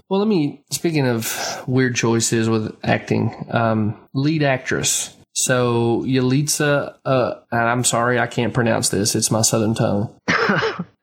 Well, 0.08 0.20
let 0.20 0.28
me. 0.28 0.62
Speaking 0.70 1.06
of 1.06 1.62
weird 1.66 1.94
choices 1.96 2.48
with 2.48 2.76
acting, 2.84 3.34
um, 3.50 3.96
lead 4.14 4.42
actress. 4.42 5.16
So 5.32 6.02
Yalitza, 6.06 6.94
uh, 7.04 7.34
and 7.50 7.60
I'm 7.68 7.84
sorry 7.84 8.18
I 8.18 8.26
can't 8.26 8.52
pronounce 8.54 8.90
this. 8.90 9.14
It's 9.14 9.30
my 9.30 9.42
southern 9.42 9.74
tongue. 9.74 10.14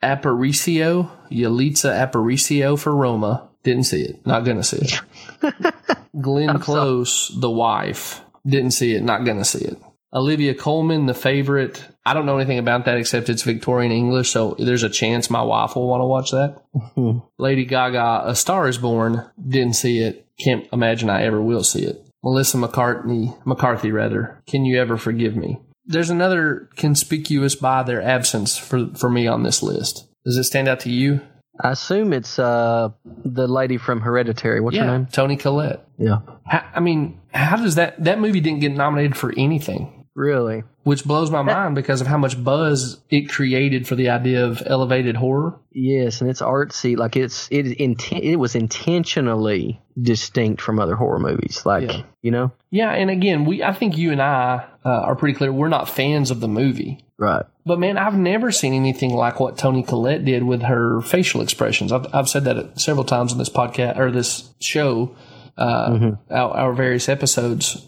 Aparicio, 0.04 1.10
Yalitza 1.32 2.10
Aparicio 2.12 2.78
for 2.80 2.96
Roma. 2.96 3.50
Didn't 3.64 3.84
see 3.84 4.02
it. 4.04 4.26
Not 4.26 4.46
gonna 4.46 4.64
see 4.64 4.78
it. 4.82 5.74
Glenn 6.22 6.60
Close, 6.60 7.32
the 7.40 7.50
wife. 7.50 8.22
Didn't 8.46 8.72
see 8.72 8.94
it. 8.96 9.04
Not 9.04 9.26
gonna 9.26 9.46
see 9.46 9.64
it. 9.66 9.78
Olivia 10.14 10.54
Colman, 10.54 11.06
the 11.06 11.14
favorite. 11.14 11.84
I 12.06 12.14
don't 12.14 12.26
know 12.26 12.38
anything 12.38 12.58
about 12.58 12.86
that 12.86 12.98
except 12.98 13.30
it's 13.30 13.44
Victorian 13.44 13.92
English, 13.92 14.32
so 14.32 14.56
there's 14.58 14.84
a 14.84 14.90
chance 14.90 15.30
my 15.30 15.44
wife 15.44 15.76
will 15.76 15.88
want 15.88 16.02
to 16.02 16.06
watch 16.06 16.32
that. 16.32 17.22
Lady 17.38 17.66
Gaga, 17.66 18.24
A 18.26 18.36
Star 18.36 18.68
is 18.68 18.80
Born, 18.80 19.30
didn't 19.48 19.76
see 19.76 20.00
it. 20.00 20.26
Can't 20.40 20.68
imagine 20.74 21.10
I 21.10 21.24
ever 21.24 21.42
will 21.42 21.64
see 21.64 21.84
it. 21.84 22.04
Melissa 22.24 22.58
McCartney, 22.58 23.38
McCarthy 23.46 23.92
rather, 23.92 24.42
Can 24.48 24.66
You 24.66 24.80
Ever 24.80 24.98
Forgive 24.98 25.36
Me? 25.36 25.60
There's 25.86 26.10
another 26.10 26.70
conspicuous 26.76 27.56
by 27.56 27.84
their 27.84 28.02
absence 28.02 28.58
for, 28.58 28.88
for 28.96 29.10
me 29.10 29.28
on 29.28 29.44
this 29.44 29.62
list. 29.62 30.08
Does 30.26 30.38
it 30.38 30.44
stand 30.46 30.68
out 30.68 30.80
to 30.82 30.92
you? 30.92 31.22
I 31.60 31.72
assume 31.72 32.14
it's 32.14 32.40
uh, 32.40 32.90
the 33.06 33.48
lady 33.48 33.78
from 33.78 34.02
Hereditary. 34.02 34.62
What's 34.62 34.78
her 34.78 34.86
name? 34.86 35.08
Toni 35.08 35.36
Collette. 35.38 35.86
Yeah. 35.98 36.20
How, 36.46 36.66
I 36.74 36.80
mean, 36.80 37.20
how 37.34 37.58
does 37.58 37.76
that, 37.76 38.04
that 38.04 38.20
movie 38.20 38.40
didn't 38.40 38.62
get 38.62 38.72
nominated 38.72 39.16
for 39.18 39.34
anything? 39.38 40.01
Really? 40.22 40.62
Which 40.84 41.04
blows 41.04 41.32
my 41.32 41.42
mind 41.42 41.74
because 41.74 42.00
of 42.00 42.06
how 42.06 42.18
much 42.20 42.42
buzz 42.44 43.02
it 43.10 43.28
created 43.28 43.88
for 43.88 43.96
the 43.96 44.10
idea 44.10 44.46
of 44.46 44.62
elevated 44.64 45.16
horror. 45.16 45.60
Yes, 45.72 46.22
and 46.22 46.30
it's 46.30 46.42
artsy. 46.44 46.96
Like 46.96 47.16
it's 47.16 47.48
it 47.50 47.66
inten- 47.80 48.22
it 48.22 48.36
was 48.36 48.54
intentionally 48.56 49.82
distinct 50.00 50.62
from 50.62 50.80
other 50.80 50.96
horror 50.96 51.18
movies. 51.18 51.66
Like 51.66 51.90
Yeah. 51.92 52.04
you 52.22 52.30
know, 52.30 52.52
Yeah, 52.70 52.92
and 52.92 53.10
again, 53.10 53.46
we 53.46 53.64
I 53.64 53.74
think 53.74 53.98
you 53.98 54.12
and 54.12 54.22
I 54.22 54.64
uh, 54.86 54.90
are 54.90 55.16
pretty 55.16 55.34
clear 55.36 55.52
we're 55.52 55.70
not 55.70 55.90
fans 55.90 56.30
of 56.30 56.40
the 56.40 56.48
movie. 56.48 57.04
right? 57.18 57.46
But 57.66 57.80
man, 57.80 57.98
I've 57.98 58.16
never 58.16 58.52
seen 58.52 58.74
anything 58.74 59.14
like 59.16 59.40
what 59.40 59.58
Toni 59.58 59.82
Collette 59.84 60.24
did 60.24 60.44
with 60.44 60.62
her 60.62 61.02
facial 61.02 61.42
expressions. 61.42 61.92
I've, 61.92 62.06
I've 62.14 62.30
said 62.30 62.44
that 62.46 62.80
several 62.80 63.06
times 63.06 63.32
on 63.32 63.40
this 63.40 63.50
podcast 63.50 63.98
or 63.98 64.12
this 64.12 64.52
show, 64.60 65.16
uh, 65.58 66.12
our, 66.30 66.52
our 66.52 66.74
various 66.74 67.10
episodes. 67.10 67.88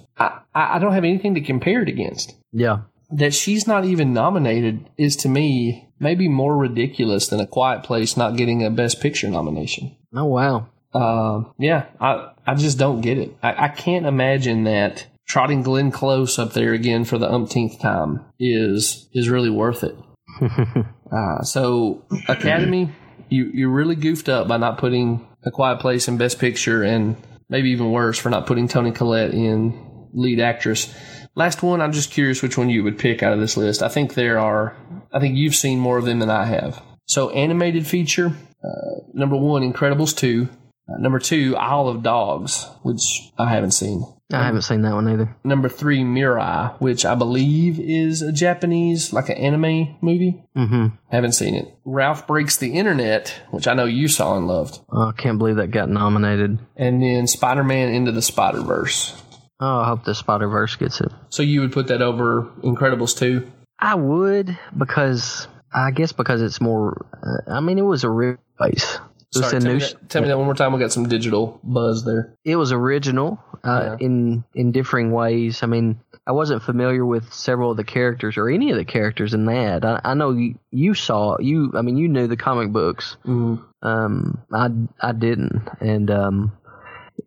I, 0.53 0.75
I, 0.75 0.79
don't 0.79 0.93
have 0.93 1.03
anything 1.03 1.35
to 1.35 1.41
compare 1.41 1.81
it 1.81 1.89
against. 1.89 2.35
Yeah. 2.51 2.81
That 3.11 3.33
she's 3.33 3.67
not 3.67 3.85
even 3.85 4.13
nominated 4.13 4.89
is 4.97 5.15
to 5.17 5.29
me 5.29 5.89
maybe 5.99 6.27
more 6.27 6.57
ridiculous 6.57 7.27
than 7.27 7.39
A 7.39 7.47
Quiet 7.47 7.83
Place 7.83 8.17
not 8.17 8.35
getting 8.35 8.63
a 8.63 8.69
Best 8.69 9.01
Picture 9.01 9.29
nomination. 9.29 9.95
Oh 10.15 10.25
wow. 10.25 10.67
Uh, 10.93 11.43
yeah, 11.57 11.85
I 11.99 12.31
I 12.45 12.55
just 12.55 12.77
don't 12.77 13.01
get 13.01 13.17
it. 13.17 13.35
I, 13.41 13.65
I 13.65 13.67
can't 13.69 14.05
imagine 14.05 14.65
that 14.65 15.07
trotting 15.27 15.63
Glenn 15.63 15.91
Close 15.91 16.37
up 16.37 16.53
there 16.53 16.73
again 16.73 17.05
for 17.05 17.17
the 17.17 17.31
umpteenth 17.31 17.79
time 17.79 18.23
is 18.39 19.09
is 19.13 19.29
really 19.29 19.49
worth 19.49 19.83
it. 19.83 19.95
uh, 21.11 21.41
so 21.43 22.03
Academy, 22.27 22.91
you 23.29 23.45
you 23.53 23.69
really 23.69 23.95
goofed 23.95 24.29
up 24.29 24.47
by 24.47 24.57
not 24.57 24.77
putting 24.77 25.27
A 25.43 25.51
Quiet 25.51 25.79
Place 25.79 26.07
in 26.07 26.17
Best 26.17 26.39
Picture, 26.39 26.83
and 26.83 27.15
maybe 27.49 27.71
even 27.71 27.91
worse 27.91 28.19
for 28.19 28.29
not 28.29 28.45
putting 28.45 28.67
Toni 28.67 28.91
Collette 28.91 29.33
in 29.33 29.73
lead 30.13 30.39
actress. 30.39 30.93
Last 31.35 31.63
one, 31.63 31.81
I'm 31.81 31.91
just 31.91 32.11
curious 32.11 32.41
which 32.41 32.57
one 32.57 32.69
you 32.69 32.83
would 32.83 32.99
pick 32.99 33.23
out 33.23 33.33
of 33.33 33.39
this 33.39 33.57
list. 33.57 33.81
I 33.81 33.89
think 33.89 34.13
there 34.13 34.39
are, 34.39 34.75
I 35.11 35.19
think 35.19 35.35
you've 35.35 35.55
seen 35.55 35.79
more 35.79 35.97
of 35.97 36.05
them 36.05 36.19
than 36.19 36.29
I 36.29 36.45
have. 36.45 36.81
So 37.05 37.31
animated 37.31 37.87
feature, 37.87 38.27
uh, 38.63 39.01
number 39.13 39.35
one, 39.35 39.61
Incredibles 39.63 40.15
two. 40.15 40.47
Uh, 40.87 40.97
number 40.99 41.17
two, 41.17 41.55
Isle 41.55 41.87
of 41.87 42.03
Dogs, 42.03 42.67
which 42.83 43.31
I 43.37 43.49
haven't 43.49 43.71
seen. 43.71 44.05
I 44.33 44.43
haven't 44.43 44.63
seen 44.63 44.81
that 44.81 44.95
one 44.95 45.07
either. 45.07 45.35
Number 45.43 45.69
three, 45.69 45.99
Mirai, 45.99 46.79
which 46.81 47.05
I 47.05 47.13
believe 47.13 47.79
is 47.79 48.23
a 48.23 48.31
Japanese, 48.31 49.13
like 49.13 49.29
an 49.29 49.37
anime 49.37 49.95
movie. 50.01 50.43
Mm-hmm. 50.57 50.95
Haven't 51.09 51.33
seen 51.33 51.53
it. 51.53 51.71
Ralph 51.85 52.25
Breaks 52.25 52.57
the 52.57 52.73
Internet, 52.73 53.29
which 53.51 53.67
I 53.67 53.75
know 53.75 53.85
you 53.85 54.07
saw 54.07 54.35
and 54.35 54.47
loved. 54.47 54.79
Oh, 54.91 55.09
I 55.09 55.11
can't 55.11 55.37
believe 55.37 55.57
that 55.57 55.69
got 55.69 55.87
nominated. 55.87 56.57
And 56.75 57.01
then 57.01 57.27
Spider 57.27 57.63
Man 57.63 57.93
Into 57.93 58.11
the 58.11 58.23
Spider 58.23 58.61
Verse. 58.61 59.21
Oh, 59.59 59.79
I 59.79 59.87
hope 59.87 60.03
the 60.03 60.15
Spider 60.15 60.47
Verse 60.47 60.75
gets 60.75 60.99
it. 60.99 61.11
So 61.29 61.43
you 61.43 61.61
would 61.61 61.71
put 61.71 61.87
that 61.87 62.01
over 62.01 62.51
Incredibles 62.63 63.17
2? 63.17 63.49
I 63.79 63.95
would 63.95 64.57
because 64.77 65.47
I 65.73 65.91
guess 65.91 66.11
because 66.11 66.41
it's 66.41 66.61
more. 66.61 67.05
Uh, 67.21 67.51
I 67.51 67.59
mean, 67.59 67.77
it 67.77 67.83
was 67.83 68.03
a 68.03 68.09
real 68.09 68.37
place. 68.57 68.99
Sorry, 69.31 69.59
tell, 69.59 69.73
me 69.73 69.79
that, 69.79 70.09
tell 70.09 70.21
me 70.21 70.27
that 70.27 70.37
one 70.37 70.45
more 70.45 70.53
time. 70.53 70.73
We 70.73 70.79
got 70.79 70.91
some 70.91 71.09
digital 71.09 71.59
buzz 71.63 72.05
there. 72.05 72.35
It 72.45 72.55
was 72.55 72.71
original 72.71 73.39
uh, 73.63 73.97
in 73.99 74.43
in 74.53 74.71
differing 74.71 75.11
ways. 75.11 75.63
I 75.63 75.65
mean, 75.65 75.99
I 76.27 76.33
wasn't 76.33 76.61
familiar 76.61 77.03
with 77.03 77.33
several 77.33 77.71
of 77.71 77.77
the 77.77 77.83
characters 77.83 78.37
or 78.37 78.47
any 78.47 78.69
of 78.69 78.77
the 78.77 78.85
characters 78.85 79.33
in 79.33 79.45
that. 79.45 79.83
I, 79.83 80.01
I 80.03 80.13
know 80.13 80.31
you, 80.31 80.59
you 80.69 80.93
saw 80.93 81.37
you. 81.39 81.71
I 81.75 81.81
mean, 81.81 81.97
you 81.97 82.09
knew 82.09 82.27
the 82.27 82.37
comic 82.37 82.71
books. 82.71 83.17
Mm. 83.25 83.63
Um, 83.81 84.43
I 84.53 84.69
I 85.01 85.13
didn't, 85.13 85.67
and 85.81 86.11
um, 86.11 86.51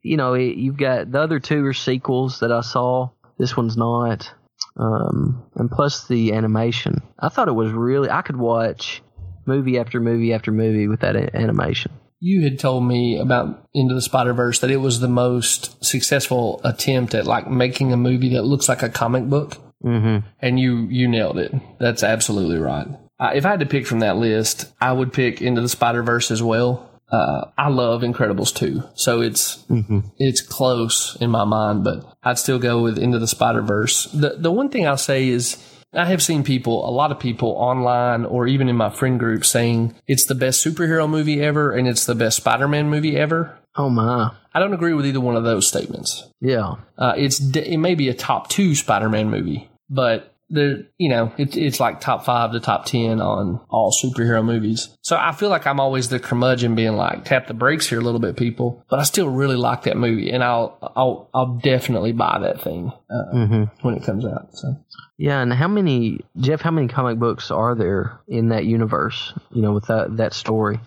you 0.03 0.17
know, 0.17 0.35
it, 0.35 0.57
you've 0.57 0.77
got 0.77 1.11
the 1.11 1.21
other 1.21 1.41
two 1.41 1.65
are 1.67 1.73
sequels 1.73 2.41
that 2.41 2.53
I 2.53 2.61
saw. 2.61 3.11
This 3.39 3.57
one's 3.57 3.77
not. 3.77 4.33
Um, 4.77 5.45
and 5.55 5.71
plus 5.71 6.07
the 6.09 6.33
animation. 6.33 7.03
I 7.19 7.29
thought 7.29 7.49
it 7.49 7.53
was 7.53 7.73
really. 7.73 8.11
I 8.11 8.23
could 8.23 8.37
watch 8.37 9.03
movie 9.47 9.79
after 9.79 10.01
movie 10.01 10.33
after 10.33 10.53
movie 10.53 10.89
with 10.89 11.01
that 11.01 11.17
a- 11.17 11.35
animation. 11.37 11.93
You 12.21 12.43
had 12.43 12.59
told 12.59 12.85
me 12.85 13.19
about 13.19 13.69
Into 13.75 13.95
the 13.95 14.01
Spider 14.03 14.33
Verse 14.33 14.59
that 14.61 14.71
it 14.71 14.79
was 14.79 15.01
the 15.01 15.09
most 15.09 15.83
successful 15.85 16.61
attempt 16.65 17.15
at 17.15 17.27
like 17.27 17.49
making 17.49 17.93
a 17.93 17.97
movie 17.97 18.31
that 18.35 18.43
looks 18.45 18.69
like 18.69 18.83
a 18.83 18.89
comic 18.89 19.25
book, 19.29 19.57
Mm-hmm. 19.85 20.27
and 20.41 20.59
you 20.59 20.87
you 20.91 21.07
nailed 21.09 21.39
it. 21.39 21.55
That's 21.79 22.03
absolutely 22.03 22.59
right. 22.59 22.87
Uh, 23.21 23.31
if 23.35 23.45
I 23.47 23.51
had 23.51 23.61
to 23.61 23.67
pick 23.67 23.87
from 23.87 24.01
that 24.01 24.17
list, 24.17 24.73
I 24.81 24.93
would 24.93 25.13
pick 25.13 25.41
Into 25.43 25.61
the 25.61 25.69
Spider 25.69 26.03
Verse 26.03 26.31
as 26.31 26.43
well. 26.43 26.91
Uh, 27.11 27.47
I 27.57 27.69
love 27.69 28.03
Incredibles 28.03 28.55
2, 28.55 28.83
so 28.95 29.21
it's 29.21 29.65
it's 30.19 30.41
close 30.41 31.17
in 31.21 31.31
my 31.31 31.45
mind, 31.45 31.85
but 31.85 32.05
I'd 32.25 32.39
still 32.39 32.59
go 32.59 32.83
with 32.83 32.99
Into 32.99 33.19
the 33.19 33.29
Spider 33.29 33.63
Verse. 33.63 34.05
The 34.07 34.37
the 34.39 34.51
one 34.51 34.69
thing 34.71 34.87
I'll 34.87 34.97
say 34.97 35.29
is 35.29 35.57
I 35.95 36.07
have 36.07 36.23
seen 36.23 36.43
people, 36.43 36.87
a 36.87 36.91
lot 36.91 37.13
of 37.13 37.21
people 37.21 37.51
online 37.51 38.25
or 38.25 38.47
even 38.47 38.69
in 38.69 38.77
my 38.77 38.91
friend 38.91 39.19
group 39.21 39.45
saying 39.45 39.95
it's 40.09 40.25
the 40.27 40.35
best 40.35 40.65
superhero 40.67 41.09
movie 41.09 41.41
ever 41.41 41.73
and 41.73 41.87
it's 41.87 42.07
the 42.07 42.15
best 42.15 42.39
Spider 42.39 42.67
Man 42.69 42.91
movie 42.91 43.17
ever. 43.17 43.57
Oh 43.77 43.89
my, 43.89 44.33
I 44.53 44.59
don't 44.59 44.75
agree 44.75 44.93
with 44.95 45.07
either 45.07 45.21
one 45.21 45.37
of 45.37 45.45
those 45.45 45.67
statements. 45.69 46.29
yeah. 46.41 46.75
Uh, 46.99 47.15
it's 47.17 47.39
it 47.57 47.77
may 47.79 47.95
be 47.95 48.09
a 48.09 48.15
top 48.15 48.49
two 48.49 48.75
Spider 48.75 49.09
Man 49.09 49.31
movie, 49.31 49.71
but 49.89 50.35
there, 50.49 50.85
you 50.99 51.09
know, 51.09 51.33
it, 51.37 51.57
it's 51.57 51.81
like 51.81 52.01
top 52.01 52.25
five 52.25 52.53
to 52.53 52.61
top 52.61 52.85
ten 52.87 53.21
on 53.21 53.61
all 53.69 53.93
superhero 53.93 54.45
movies. 54.45 54.97
So 55.03 55.17
I 55.17 55.33
feel 55.33 55.49
like 55.49 55.67
I'm 55.67 55.81
always 55.81 56.09
the 56.09 56.19
curmudgeon, 56.21 56.75
being 56.75 56.95
like, 56.97 57.25
tap 57.25 57.47
the 57.49 57.55
brakes 57.55 57.89
here 57.89 57.99
a 57.99 58.03
little 58.03 58.21
bit, 58.21 58.37
people. 58.37 58.85
But 58.89 59.01
I 59.01 59.03
still 59.03 59.29
really 59.29 59.57
like 59.57 59.83
that 59.83 59.97
movie, 59.97 60.31
and 60.31 60.45
I'll 60.45 60.79
I'll 60.97 61.31
I'll 61.35 61.55
definitely 61.59 62.13
buy 62.13 62.39
that 62.43 62.61
thing 62.63 62.93
uh, 63.11 63.35
Mm-hmm. 63.35 63.65
when 63.87 63.95
it 63.97 64.05
comes 64.05 64.25
out. 64.25 64.49
So 64.53 64.77
Yeah, 65.19 65.41
and 65.41 65.53
how 65.53 65.69
many 65.69 66.21
Jeff? 66.37 66.61
How 66.61 66.71
many 66.71 66.89
comic 66.89 67.19
books 67.19 67.51
are 67.51 67.75
there 67.75 68.21
in 68.29 68.51
that 68.51 68.65
universe? 68.67 69.33
You 69.51 69.63
know, 69.63 69.73
with 69.73 69.87
that 69.87 70.17
that 70.19 70.33
story. 70.33 70.79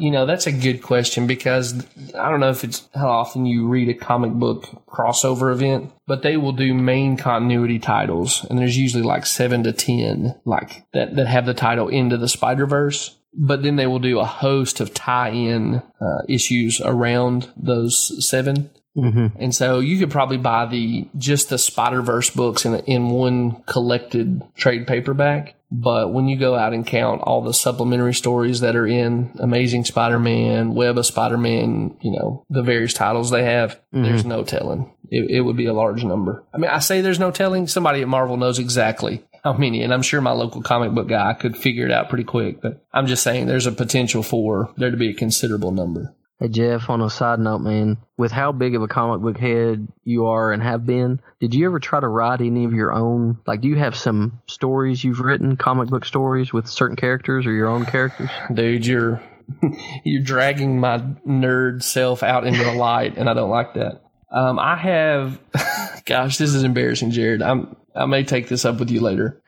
You 0.00 0.10
know, 0.10 0.26
that's 0.26 0.46
a 0.46 0.52
good 0.52 0.82
question 0.82 1.26
because 1.26 1.84
I 2.14 2.30
don't 2.30 2.40
know 2.40 2.50
if 2.50 2.64
it's 2.64 2.88
how 2.94 3.08
often 3.08 3.46
you 3.46 3.66
read 3.66 3.88
a 3.88 3.94
comic 3.94 4.32
book 4.32 4.66
crossover 4.86 5.52
event, 5.52 5.92
but 6.06 6.22
they 6.22 6.36
will 6.36 6.52
do 6.52 6.74
main 6.74 7.16
continuity 7.16 7.78
titles, 7.78 8.44
and 8.48 8.58
there's 8.58 8.78
usually 8.78 9.02
like 9.02 9.26
seven 9.26 9.62
to 9.64 9.72
ten, 9.72 10.34
like 10.44 10.84
that 10.92 11.16
that 11.16 11.26
have 11.26 11.46
the 11.46 11.54
title 11.54 11.88
into 11.88 12.16
the 12.16 12.28
Spider 12.28 12.66
Verse. 12.66 13.16
But 13.34 13.62
then 13.62 13.76
they 13.76 13.86
will 13.86 13.98
do 13.98 14.20
a 14.20 14.26
host 14.26 14.80
of 14.80 14.92
tie-in 14.92 15.82
uh, 16.00 16.22
issues 16.28 16.82
around 16.82 17.50
those 17.56 18.28
seven. 18.28 18.70
Mm-hmm. 18.94 19.28
And 19.38 19.54
so 19.54 19.78
you 19.78 19.98
could 19.98 20.10
probably 20.10 20.36
buy 20.36 20.66
the 20.66 21.08
just 21.16 21.48
the 21.48 21.56
Spider 21.56 22.02
Verse 22.02 22.28
books 22.28 22.66
in 22.66 22.74
in 22.80 23.08
one 23.08 23.62
collected 23.62 24.42
trade 24.54 24.86
paperback. 24.86 25.54
But 25.74 26.12
when 26.12 26.28
you 26.28 26.38
go 26.38 26.54
out 26.54 26.74
and 26.74 26.86
count 26.86 27.22
all 27.22 27.40
the 27.40 27.54
supplementary 27.54 28.12
stories 28.12 28.60
that 28.60 28.76
are 28.76 28.86
in 28.86 29.34
Amazing 29.38 29.86
Spider 29.86 30.18
Man, 30.18 30.74
Web 30.74 30.98
of 30.98 31.06
Spider 31.06 31.38
Man, 31.38 31.96
you 32.02 32.10
know, 32.10 32.44
the 32.50 32.62
various 32.62 32.92
titles 32.92 33.30
they 33.30 33.44
have, 33.44 33.80
mm-hmm. 33.94 34.02
there's 34.02 34.26
no 34.26 34.44
telling. 34.44 34.92
It, 35.08 35.30
it 35.30 35.40
would 35.40 35.56
be 35.56 35.64
a 35.64 35.72
large 35.72 36.04
number. 36.04 36.44
I 36.52 36.58
mean, 36.58 36.70
I 36.70 36.80
say 36.80 37.00
there's 37.00 37.18
no 37.18 37.30
telling. 37.30 37.66
Somebody 37.66 38.02
at 38.02 38.08
Marvel 38.08 38.36
knows 38.36 38.58
exactly 38.58 39.24
how 39.42 39.54
many, 39.54 39.82
and 39.82 39.94
I'm 39.94 40.02
sure 40.02 40.20
my 40.20 40.32
local 40.32 40.60
comic 40.60 40.92
book 40.92 41.08
guy 41.08 41.32
could 41.32 41.56
figure 41.56 41.86
it 41.86 41.90
out 41.90 42.10
pretty 42.10 42.24
quick. 42.24 42.60
But 42.60 42.84
I'm 42.92 43.06
just 43.06 43.22
saying 43.22 43.46
there's 43.46 43.66
a 43.66 43.72
potential 43.72 44.22
for 44.22 44.70
there 44.76 44.90
to 44.90 44.96
be 44.98 45.08
a 45.08 45.14
considerable 45.14 45.72
number. 45.72 46.14
Hey 46.42 46.48
Jeff, 46.48 46.90
on 46.90 47.00
a 47.00 47.08
side 47.08 47.38
note, 47.38 47.60
man, 47.60 47.98
with 48.16 48.32
how 48.32 48.50
big 48.50 48.74
of 48.74 48.82
a 48.82 48.88
comic 48.88 49.22
book 49.22 49.38
head 49.38 49.86
you 50.02 50.26
are 50.26 50.50
and 50.50 50.60
have 50.60 50.84
been, 50.84 51.20
did 51.38 51.54
you 51.54 51.66
ever 51.66 51.78
try 51.78 52.00
to 52.00 52.08
write 52.08 52.40
any 52.40 52.64
of 52.64 52.72
your 52.72 52.92
own? 52.92 53.38
Like, 53.46 53.60
do 53.60 53.68
you 53.68 53.76
have 53.76 53.94
some 53.94 54.40
stories 54.48 55.04
you've 55.04 55.20
written, 55.20 55.56
comic 55.56 55.88
book 55.88 56.04
stories 56.04 56.52
with 56.52 56.66
certain 56.66 56.96
characters 56.96 57.46
or 57.46 57.52
your 57.52 57.68
own 57.68 57.86
characters? 57.86 58.28
dude 58.52 58.84
you're 58.84 59.22
you're 60.04 60.24
dragging 60.24 60.80
my 60.80 60.98
nerd 61.24 61.80
self 61.84 62.24
out 62.24 62.44
into 62.44 62.64
the 62.64 62.72
light 62.72 63.16
and 63.16 63.30
i 63.30 63.34
don't 63.34 63.50
like 63.50 63.74
that 63.74 64.02
um, 64.32 64.58
i 64.58 64.74
have 64.76 65.38
gosh 66.06 66.38
this 66.38 66.54
is 66.54 66.64
embarrassing 66.64 67.10
jared 67.12 67.42
i'm 67.42 67.76
i 67.94 68.06
may 68.06 68.24
take 68.24 68.48
this 68.48 68.64
up 68.64 68.78
with 68.80 68.90
you 68.90 69.00
later 69.00 69.40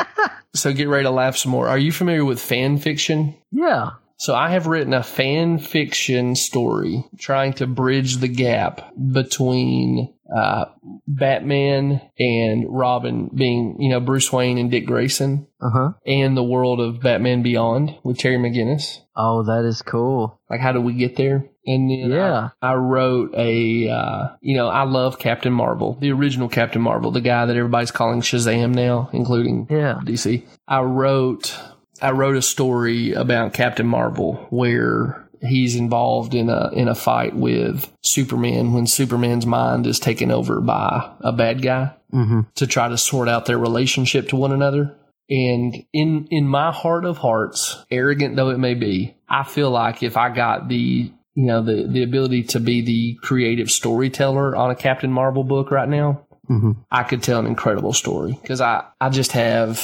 so 0.54 0.72
get 0.72 0.88
ready 0.88 1.04
to 1.04 1.10
laugh 1.10 1.36
some 1.36 1.52
more 1.52 1.68
are 1.68 1.78
you 1.78 1.92
familiar 1.92 2.24
with 2.24 2.40
fan 2.40 2.78
fiction 2.78 3.36
Yeah. 3.52 3.90
So 4.22 4.34
I 4.36 4.50
have 4.50 4.66
written 4.68 4.94
a 4.94 5.02
fan 5.02 5.58
fiction 5.58 6.36
story 6.36 7.04
trying 7.18 7.54
to 7.54 7.66
bridge 7.66 8.18
the 8.18 8.28
gap 8.28 8.92
between 9.12 10.14
uh, 10.34 10.66
Batman 11.06 12.00
and 12.18 12.64
Robin 12.68 13.30
being, 13.34 13.76
you 13.80 13.90
know, 13.90 14.00
Bruce 14.00 14.32
Wayne 14.32 14.58
and 14.58 14.70
Dick 14.70 14.86
Grayson, 14.86 15.46
Uh 15.60 15.70
huh. 15.70 15.92
and 16.06 16.36
the 16.36 16.42
world 16.42 16.80
of 16.80 17.00
Batman 17.00 17.42
Beyond 17.42 17.96
with 18.02 18.18
Terry 18.18 18.36
McGinnis. 18.38 18.98
Oh, 19.14 19.42
that 19.42 19.64
is 19.66 19.82
cool. 19.82 20.40
Like, 20.48 20.60
how 20.60 20.72
do 20.72 20.80
we 20.80 20.94
get 20.94 21.16
there? 21.16 21.44
And 21.66 21.90
then 21.90 22.10
Yeah. 22.10 22.50
I, 22.62 22.70
I 22.72 22.74
wrote 22.76 23.34
a, 23.36 23.88
uh, 23.90 24.28
you 24.40 24.56
know, 24.56 24.68
I 24.68 24.84
love 24.84 25.18
Captain 25.18 25.52
Marvel, 25.52 25.98
the 26.00 26.12
original 26.12 26.48
Captain 26.48 26.80
Marvel, 26.80 27.10
the 27.10 27.20
guy 27.20 27.44
that 27.46 27.56
everybody's 27.56 27.90
calling 27.90 28.20
Shazam 28.22 28.74
now, 28.74 29.10
including 29.12 29.66
Yeah. 29.70 30.00
DC. 30.04 30.44
I 30.66 30.80
wrote, 30.80 31.54
I 32.02 32.10
wrote 32.10 32.36
a 32.36 32.42
story 32.42 33.12
about 33.12 33.54
Captain 33.54 33.86
Marvel 33.86 34.46
where 34.50 35.26
he's 35.40 35.76
involved 35.76 36.34
in 36.34 36.48
a 36.50 36.70
in 36.72 36.88
a 36.88 36.94
fight 36.94 37.34
with 37.34 37.90
Superman 38.02 38.72
when 38.72 38.86
Superman's 38.86 39.46
mind 39.46 39.86
is 39.86 39.98
taken 39.98 40.30
over 40.30 40.60
by 40.60 41.10
a 41.20 41.32
bad 41.32 41.62
guy 41.62 41.94
Mm-hmm. 42.12 42.40
to 42.56 42.66
try 42.66 42.88
to 42.88 42.98
sort 42.98 43.26
out 43.30 43.46
their 43.46 43.58
relationship 43.58 44.28
to 44.28 44.36
one 44.36 44.52
another. 44.52 44.94
And 45.30 45.86
in 45.94 46.26
in 46.30 46.46
my 46.46 46.70
heart 46.70 47.06
of 47.06 47.16
hearts, 47.16 47.82
arrogant 47.90 48.36
though 48.36 48.50
it 48.50 48.58
may 48.58 48.74
be, 48.74 49.16
I 49.30 49.44
feel 49.44 49.70
like 49.70 50.02
if 50.02 50.18
I 50.18 50.28
got 50.28 50.68
the 50.68 51.10
you 51.34 51.46
know 51.46 51.62
the 51.62 51.86
the 51.88 52.02
ability 52.02 52.42
to 52.42 52.60
be 52.60 52.82
the 52.82 53.18
creative 53.22 53.70
storyteller 53.70 54.54
on 54.54 54.70
a 54.70 54.74
Captain 54.74 55.10
Marvel 55.10 55.42
book 55.44 55.70
right 55.70 55.88
now, 55.88 56.26
Mm-hmm. 56.50 56.72
I 56.90 57.04
could 57.04 57.22
tell 57.22 57.38
an 57.38 57.46
incredible 57.46 57.94
story 57.94 58.36
because 58.42 58.60
I 58.60 58.84
I 59.00 59.08
just 59.08 59.32
have 59.32 59.80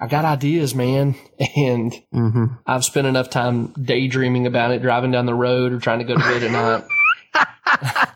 I 0.00 0.06
got 0.06 0.24
ideas, 0.24 0.74
man, 0.74 1.14
and 1.56 1.92
Mm-hmm. 2.14 2.44
I've 2.66 2.84
spent 2.84 3.06
enough 3.06 3.30
time 3.30 3.72
daydreaming 3.72 4.46
about 4.46 4.70
it, 4.72 4.82
driving 4.82 5.10
down 5.10 5.26
the 5.26 5.34
road 5.34 5.72
or 5.72 5.78
trying 5.80 5.98
to 5.98 6.04
go 6.04 6.14
to 6.14 6.20
bed 6.20 6.42
at 6.42 6.50
night. 6.50 6.84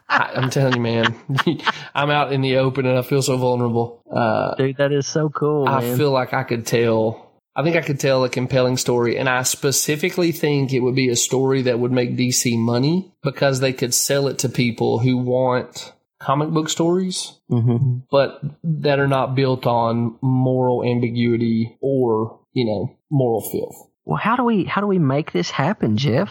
I, 0.08 0.32
I'm 0.36 0.50
telling 0.50 0.74
you, 0.76 0.80
man, 0.82 1.14
I'm 1.94 2.10
out 2.10 2.32
in 2.32 2.40
the 2.40 2.56
open 2.58 2.86
and 2.86 2.98
I 2.98 3.02
feel 3.02 3.22
so 3.22 3.36
vulnerable. 3.36 4.02
Uh, 4.10 4.54
Dude, 4.56 4.76
that 4.76 4.92
is 4.92 5.06
so 5.06 5.28
cool, 5.28 5.66
I 5.68 5.80
man. 5.80 5.96
feel 5.96 6.10
like 6.10 6.32
I 6.34 6.42
could 6.44 6.66
tell. 6.66 7.30
I 7.54 7.62
think 7.62 7.76
I 7.76 7.82
could 7.82 8.00
tell 8.00 8.24
a 8.24 8.30
compelling 8.30 8.78
story, 8.78 9.18
and 9.18 9.28
I 9.28 9.42
specifically 9.42 10.32
think 10.32 10.72
it 10.72 10.80
would 10.80 10.94
be 10.94 11.10
a 11.10 11.16
story 11.16 11.62
that 11.62 11.78
would 11.78 11.92
make 11.92 12.16
DC 12.16 12.58
money 12.58 13.12
because 13.22 13.60
they 13.60 13.74
could 13.74 13.92
sell 13.92 14.26
it 14.28 14.38
to 14.38 14.48
people 14.48 14.98
who 15.00 15.18
want 15.18 15.92
comic 16.22 16.50
book 16.50 16.68
stories, 16.68 17.38
hmm 17.48 17.98
but 18.10 18.40
that 18.62 18.98
are 18.98 19.08
not 19.08 19.34
built 19.34 19.66
on 19.66 20.16
moral 20.22 20.84
ambiguity 20.84 21.76
or 21.80 22.40
you 22.52 22.64
know 22.64 22.96
moral 23.10 23.40
filth. 23.50 23.88
Well, 24.04 24.18
how 24.18 24.36
do 24.36 24.44
we 24.44 24.64
how 24.64 24.80
do 24.80 24.86
we 24.86 24.98
make 24.98 25.32
this 25.32 25.50
happen, 25.50 25.96
Jeff? 25.96 26.30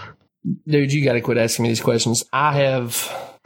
Dude, 0.67 0.91
you 0.91 1.03
got 1.05 1.13
to 1.13 1.21
quit 1.21 1.37
asking 1.37 1.63
me 1.63 1.69
these 1.69 1.81
questions. 1.81 2.23
I 2.33 2.53
have, 2.53 3.37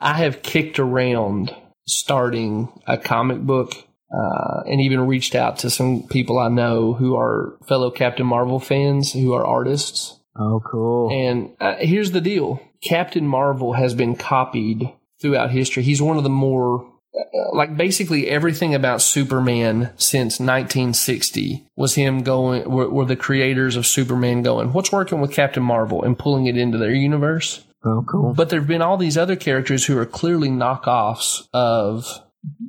I 0.00 0.14
have 0.14 0.42
kicked 0.42 0.78
around 0.78 1.54
starting 1.86 2.72
a 2.86 2.96
comic 2.96 3.40
book, 3.40 3.74
uh, 4.12 4.62
and 4.66 4.80
even 4.80 5.06
reached 5.06 5.34
out 5.34 5.58
to 5.58 5.70
some 5.70 6.06
people 6.08 6.38
I 6.38 6.48
know 6.48 6.94
who 6.94 7.14
are 7.16 7.58
fellow 7.68 7.90
Captain 7.90 8.26
Marvel 8.26 8.58
fans 8.58 9.12
who 9.12 9.32
are 9.34 9.44
artists. 9.44 10.18
Oh, 10.40 10.62
cool. 10.64 11.10
And 11.12 11.50
uh, 11.60 11.76
here's 11.78 12.12
the 12.12 12.20
deal: 12.20 12.60
Captain 12.82 13.26
Marvel 13.26 13.74
has 13.74 13.94
been 13.94 14.16
copied 14.16 14.90
throughout 15.20 15.50
history. 15.50 15.82
He's 15.82 16.00
one 16.00 16.16
of 16.16 16.22
the 16.22 16.30
more 16.30 16.90
uh, 17.14 17.54
like 17.54 17.76
basically 17.76 18.28
everything 18.28 18.74
about 18.74 19.02
Superman 19.02 19.90
since 19.96 20.38
1960 20.38 21.66
was 21.76 21.94
him 21.94 22.22
going, 22.22 22.70
were, 22.70 22.88
were 22.88 23.04
the 23.04 23.16
creators 23.16 23.76
of 23.76 23.86
Superman 23.86 24.42
going, 24.42 24.72
what's 24.72 24.92
working 24.92 25.20
with 25.20 25.32
Captain 25.32 25.62
Marvel 25.62 26.02
and 26.04 26.18
pulling 26.18 26.46
it 26.46 26.56
into 26.56 26.78
their 26.78 26.94
universe. 26.94 27.64
oh, 27.84 28.04
cool. 28.08 28.32
But 28.32 28.48
there 28.48 28.60
have 28.60 28.68
been 28.68 28.82
all 28.82 28.96
these 28.96 29.18
other 29.18 29.36
characters 29.36 29.86
who 29.86 29.98
are 29.98 30.06
clearly 30.06 30.48
knockoffs 30.48 31.48
of 31.52 32.06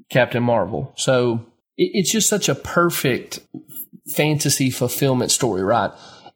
Captain 0.09 0.43
Marvel. 0.43 0.91
So 0.97 1.45
it, 1.77 1.91
it's 1.93 2.11
just 2.11 2.27
such 2.27 2.49
a 2.49 2.55
perfect 2.55 3.41
fantasy 4.15 4.71
fulfillment 4.71 5.31
story, 5.31 5.63
right? 5.63 5.91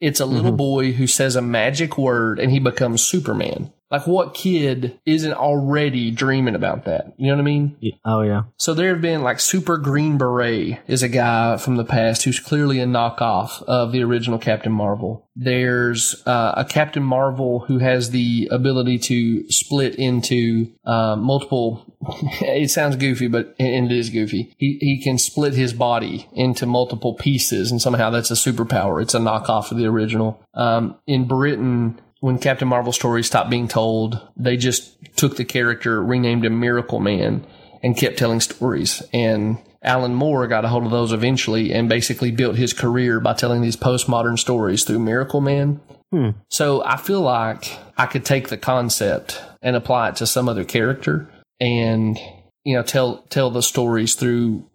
It's 0.06 0.20
a 0.20 0.26
little 0.28 0.52
mm-hmm. 0.52 0.58
boy 0.58 0.92
who 0.92 1.08
says 1.08 1.36
a 1.36 1.42
magic 1.42 1.98
word 1.98 2.38
and 2.38 2.52
he 2.52 2.60
becomes 2.60 3.02
Superman. 3.02 3.74
Like 3.92 4.08
what 4.08 4.34
kid 4.34 5.00
isn't 5.06 5.34
already 5.34 6.12
dreaming 6.12 6.56
about 6.56 6.86
that? 6.86 7.14
You 7.18 7.28
know 7.28 7.36
what 7.36 7.42
I 7.42 7.46
mean? 7.46 7.78
Oh, 8.04 8.22
yeah. 8.22 8.44
So 8.58 8.74
there 8.74 8.90
have 8.90 9.02
been 9.02 9.22
like 9.22 9.40
Super 9.40 9.78
Green 9.78 10.18
Beret 10.18 10.80
is 10.88 11.04
a 11.04 11.10
guy 11.10 11.58
from 11.58 11.78
the 11.78 11.86
past 11.86 12.24
who's 12.24 12.40
clearly 12.40 12.80
a 12.80 12.86
knockoff 12.86 13.62
of 13.64 13.92
the 13.92 14.04
original 14.04 14.40
Captain 14.40 14.72
Marvel. 14.72 15.30
There's 15.36 16.24
uh, 16.26 16.54
a 16.58 16.66
Captain 16.66 17.04
Marvel 17.04 17.60
who 17.60 17.80
has 17.80 18.12
the 18.12 18.48
ability 18.52 18.98
to 19.00 19.50
split 19.52 19.96
into 19.96 20.72
uh, 20.86 21.16
multiple. 21.18 21.98
it 22.42 22.72
sounds 22.72 22.96
goofy, 22.96 23.28
but 23.28 23.54
and 23.60 23.92
it 23.92 23.98
is 23.98 24.10
goofy. 24.10 24.56
He 24.58 24.78
he 24.80 25.04
can 25.04 25.18
split 25.18 25.54
his 25.54 25.74
body 25.74 26.30
into 26.32 26.66
multiple 26.66 27.16
pieces, 27.16 27.70
and 27.70 27.82
somehow 27.82 28.10
that's 28.12 28.32
a 28.32 28.36
superpower. 28.36 29.02
It's 29.02 29.14
a 29.14 29.20
knockoff 29.20 29.72
of 29.72 29.78
the 29.78 29.86
original. 29.86 30.42
Um, 30.54 30.96
in 31.06 31.28
Britain, 31.28 32.00
when 32.26 32.40
Captain 32.40 32.68
Marvel 32.68 32.92
stories 32.92 33.28
stopped 33.28 33.52
being 33.52 33.68
told, 33.68 34.20
they 34.36 34.58
just 34.58 34.98
took 35.16 35.38
the 35.38 35.46
character, 35.46 36.04
renamed 36.04 36.44
him 36.44 36.60
Miracle 36.60 37.00
Man, 37.00 37.46
and 37.84 37.96
kept 37.96 38.18
telling 38.18 38.40
stories. 38.40 39.04
And 39.14 39.60
Alan 39.84 40.16
Moore 40.16 40.48
got 40.48 40.66
a 40.66 40.68
hold 40.68 40.86
of 40.86 40.92
those 40.92 41.14
eventually 41.14 41.72
and 41.72 41.88
basically 41.88 42.32
built 42.32 42.56
his 42.56 42.74
career 42.74 43.20
by 43.20 43.34
telling 43.34 43.62
these 43.62 43.76
postmodern 43.76 44.40
stories 44.40 44.84
through 44.84 44.98
Miracle 44.98 45.40
Man. 45.40 45.80
Hmm. 46.12 46.30
So 46.50 46.84
I 46.84 46.98
feel 46.98 47.22
like 47.22 47.78
I 47.96 48.08
could 48.08 48.26
take 48.26 48.50
the 48.50 48.58
concept 48.58 49.40
and 49.62 49.76
apply 49.76 50.10
it 50.10 50.16
to 50.16 50.26
some 50.26 50.50
other 50.50 50.66
character 50.66 51.30
and, 51.60 52.18
you 52.64 52.74
know, 52.74 52.82
tell, 52.82 53.18
tell 53.30 53.52
the 53.52 53.62
stories 53.62 54.16
through 54.16 54.68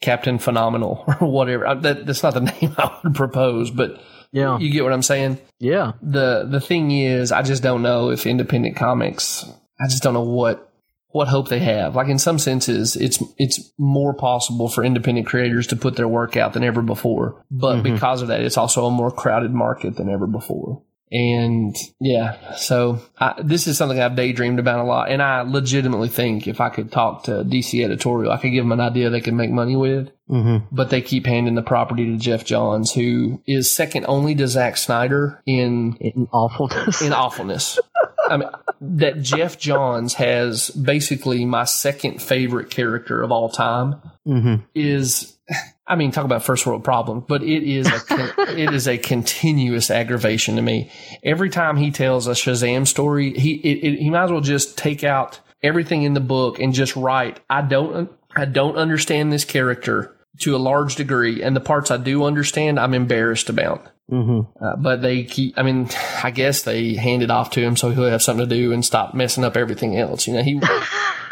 Captain 0.00 0.40
Phenomenal 0.40 1.04
or 1.20 1.30
whatever. 1.30 1.72
That, 1.72 2.04
that's 2.04 2.24
not 2.24 2.34
the 2.34 2.40
name 2.60 2.74
I 2.76 2.98
would 3.04 3.14
propose, 3.14 3.70
but 3.70 4.02
Yeah. 4.32 4.58
you 4.58 4.70
get 4.70 4.84
what 4.84 4.92
I'm 4.92 5.02
saying? 5.02 5.38
Yeah. 5.58 5.92
the 6.02 6.46
the 6.48 6.60
thing 6.60 6.90
is, 6.90 7.32
I 7.32 7.42
just 7.42 7.62
don't 7.62 7.82
know 7.82 8.10
if 8.10 8.26
independent 8.26 8.76
comics. 8.76 9.44
I 9.80 9.88
just 9.88 10.02
don't 10.02 10.14
know 10.14 10.22
what 10.22 10.72
what 11.16 11.28
hope 11.28 11.48
they 11.48 11.60
have. 11.60 11.96
Like 11.96 12.08
in 12.08 12.18
some 12.18 12.38
senses, 12.38 12.94
it's 12.94 13.22
it's 13.38 13.72
more 13.78 14.12
possible 14.12 14.68
for 14.68 14.84
independent 14.84 15.26
creators 15.26 15.66
to 15.68 15.76
put 15.76 15.96
their 15.96 16.08
work 16.08 16.36
out 16.36 16.52
than 16.52 16.62
ever 16.62 16.82
before. 16.82 17.42
But 17.50 17.76
mm-hmm. 17.76 17.94
because 17.94 18.20
of 18.20 18.28
that, 18.28 18.42
it's 18.42 18.58
also 18.58 18.84
a 18.84 18.90
more 18.90 19.10
crowded 19.10 19.52
market 19.52 19.96
than 19.96 20.10
ever 20.10 20.26
before. 20.26 20.82
And 21.10 21.76
yeah, 22.00 22.56
so 22.56 23.00
I, 23.18 23.34
this 23.42 23.66
is 23.66 23.78
something 23.78 24.00
I've 24.00 24.16
daydreamed 24.16 24.58
about 24.58 24.80
a 24.80 24.84
lot. 24.84 25.10
And 25.10 25.22
I 25.22 25.42
legitimately 25.42 26.08
think 26.08 26.48
if 26.48 26.60
I 26.60 26.68
could 26.68 26.90
talk 26.90 27.24
to 27.24 27.44
DC 27.44 27.84
editorial, 27.84 28.32
I 28.32 28.38
could 28.38 28.50
give 28.50 28.64
them 28.64 28.72
an 28.72 28.80
idea 28.80 29.08
they 29.10 29.20
can 29.20 29.36
make 29.36 29.50
money 29.50 29.76
with 29.76 30.10
Mm-hmm. 30.28 30.74
but 30.74 30.90
they 30.90 31.02
keep 31.02 31.24
handing 31.24 31.54
the 31.54 31.62
property 31.62 32.04
to 32.06 32.16
Geoff 32.16 32.44
Johns, 32.44 32.92
who 32.92 33.40
is 33.46 33.72
second 33.72 34.06
only 34.08 34.34
to 34.34 34.48
Zack 34.48 34.76
Snyder 34.76 35.40
in 35.46 35.96
In 36.00 36.26
awfulness. 36.32 37.00
in 37.00 37.12
awfulness. 37.12 37.78
I 38.28 38.38
mean, 38.38 38.48
that 38.80 39.22
Geoff 39.22 39.56
Johns 39.56 40.14
has 40.14 40.70
basically 40.70 41.44
my 41.44 41.62
second 41.62 42.20
favorite 42.20 42.70
character 42.70 43.22
of 43.22 43.30
all 43.30 43.48
time 43.48 44.02
mm-hmm. 44.26 44.64
is. 44.74 45.36
I 45.88 45.94
mean, 45.94 46.10
talk 46.10 46.24
about 46.24 46.42
first 46.42 46.66
world 46.66 46.82
problem, 46.82 47.24
but 47.26 47.42
it 47.42 47.62
is 47.62 47.86
a, 47.86 48.00
it 48.58 48.72
is 48.72 48.88
a 48.88 48.98
continuous 48.98 49.90
aggravation 49.90 50.56
to 50.56 50.62
me. 50.62 50.90
Every 51.22 51.50
time 51.50 51.76
he 51.76 51.90
tells 51.90 52.26
a 52.26 52.32
Shazam 52.32 52.86
story, 52.86 53.38
he 53.38 53.54
it, 53.54 53.84
it, 53.84 53.98
he 54.00 54.10
might 54.10 54.24
as 54.24 54.32
well 54.32 54.40
just 54.40 54.76
take 54.76 55.04
out 55.04 55.40
everything 55.62 56.02
in 56.02 56.14
the 56.14 56.20
book 56.20 56.58
and 56.58 56.74
just 56.74 56.96
write. 56.96 57.40
I 57.48 57.62
don't 57.62 58.10
I 58.34 58.44
don't 58.44 58.76
understand 58.76 59.32
this 59.32 59.44
character 59.44 60.16
to 60.40 60.56
a 60.56 60.58
large 60.58 60.96
degree, 60.96 61.42
and 61.42 61.56
the 61.56 61.60
parts 61.60 61.90
I 61.90 61.96
do 61.96 62.24
understand, 62.24 62.78
I'm 62.78 62.94
embarrassed 62.94 63.48
about. 63.48 63.86
Mm-hmm. 64.10 64.64
Uh, 64.64 64.76
but 64.76 65.02
they 65.02 65.24
keep, 65.24 65.58
I 65.58 65.62
mean, 65.62 65.88
I 66.22 66.30
guess 66.30 66.62
they 66.62 66.94
hand 66.94 67.22
it 67.22 67.30
off 67.30 67.50
to 67.50 67.60
him 67.60 67.76
so 67.76 67.90
he'll 67.90 68.08
have 68.08 68.22
something 68.22 68.48
to 68.48 68.54
do 68.54 68.72
and 68.72 68.84
stop 68.84 69.14
messing 69.14 69.44
up 69.44 69.56
everything 69.56 69.98
else. 69.98 70.26
You 70.26 70.34
know, 70.34 70.42
he, 70.42 70.60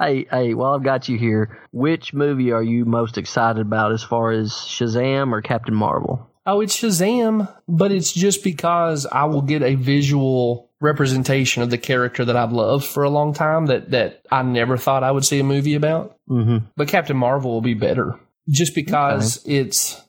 Hey, 0.00 0.26
hey, 0.30 0.54
while 0.54 0.72
I've 0.72 0.82
got 0.82 1.08
you 1.08 1.18
here, 1.18 1.60
which 1.72 2.14
movie 2.14 2.52
are 2.52 2.62
you 2.62 2.84
most 2.84 3.18
excited 3.18 3.60
about 3.60 3.92
as 3.92 4.02
far 4.02 4.30
as 4.30 4.52
Shazam 4.52 5.32
or 5.32 5.42
Captain 5.42 5.74
Marvel? 5.74 6.30
oh, 6.46 6.60
it's 6.60 6.76
Shazam, 6.76 7.52
but 7.68 7.92
it's 7.92 8.12
just 8.12 8.42
because 8.42 9.06
I 9.06 9.24
will 9.24 9.42
get 9.42 9.62
a 9.62 9.76
visual 9.76 10.70
representation 10.80 11.62
of 11.62 11.70
the 11.70 11.78
character 11.78 12.24
that 12.24 12.36
I've 12.36 12.52
loved 12.52 12.84
for 12.84 13.04
a 13.04 13.10
long 13.10 13.34
time 13.34 13.66
that, 13.66 13.90
that 13.90 14.24
I 14.30 14.42
never 14.42 14.76
thought 14.76 15.04
I 15.04 15.10
would 15.10 15.24
see 15.24 15.38
a 15.38 15.44
movie 15.44 15.74
about. 15.74 16.16
Mm-hmm. 16.28 16.66
But 16.76 16.88
Captain 16.88 17.16
Marvel 17.16 17.52
will 17.52 17.60
be 17.60 17.74
better 17.74 18.18
just 18.48 18.74
because 18.74 19.42
it's, 19.46 20.00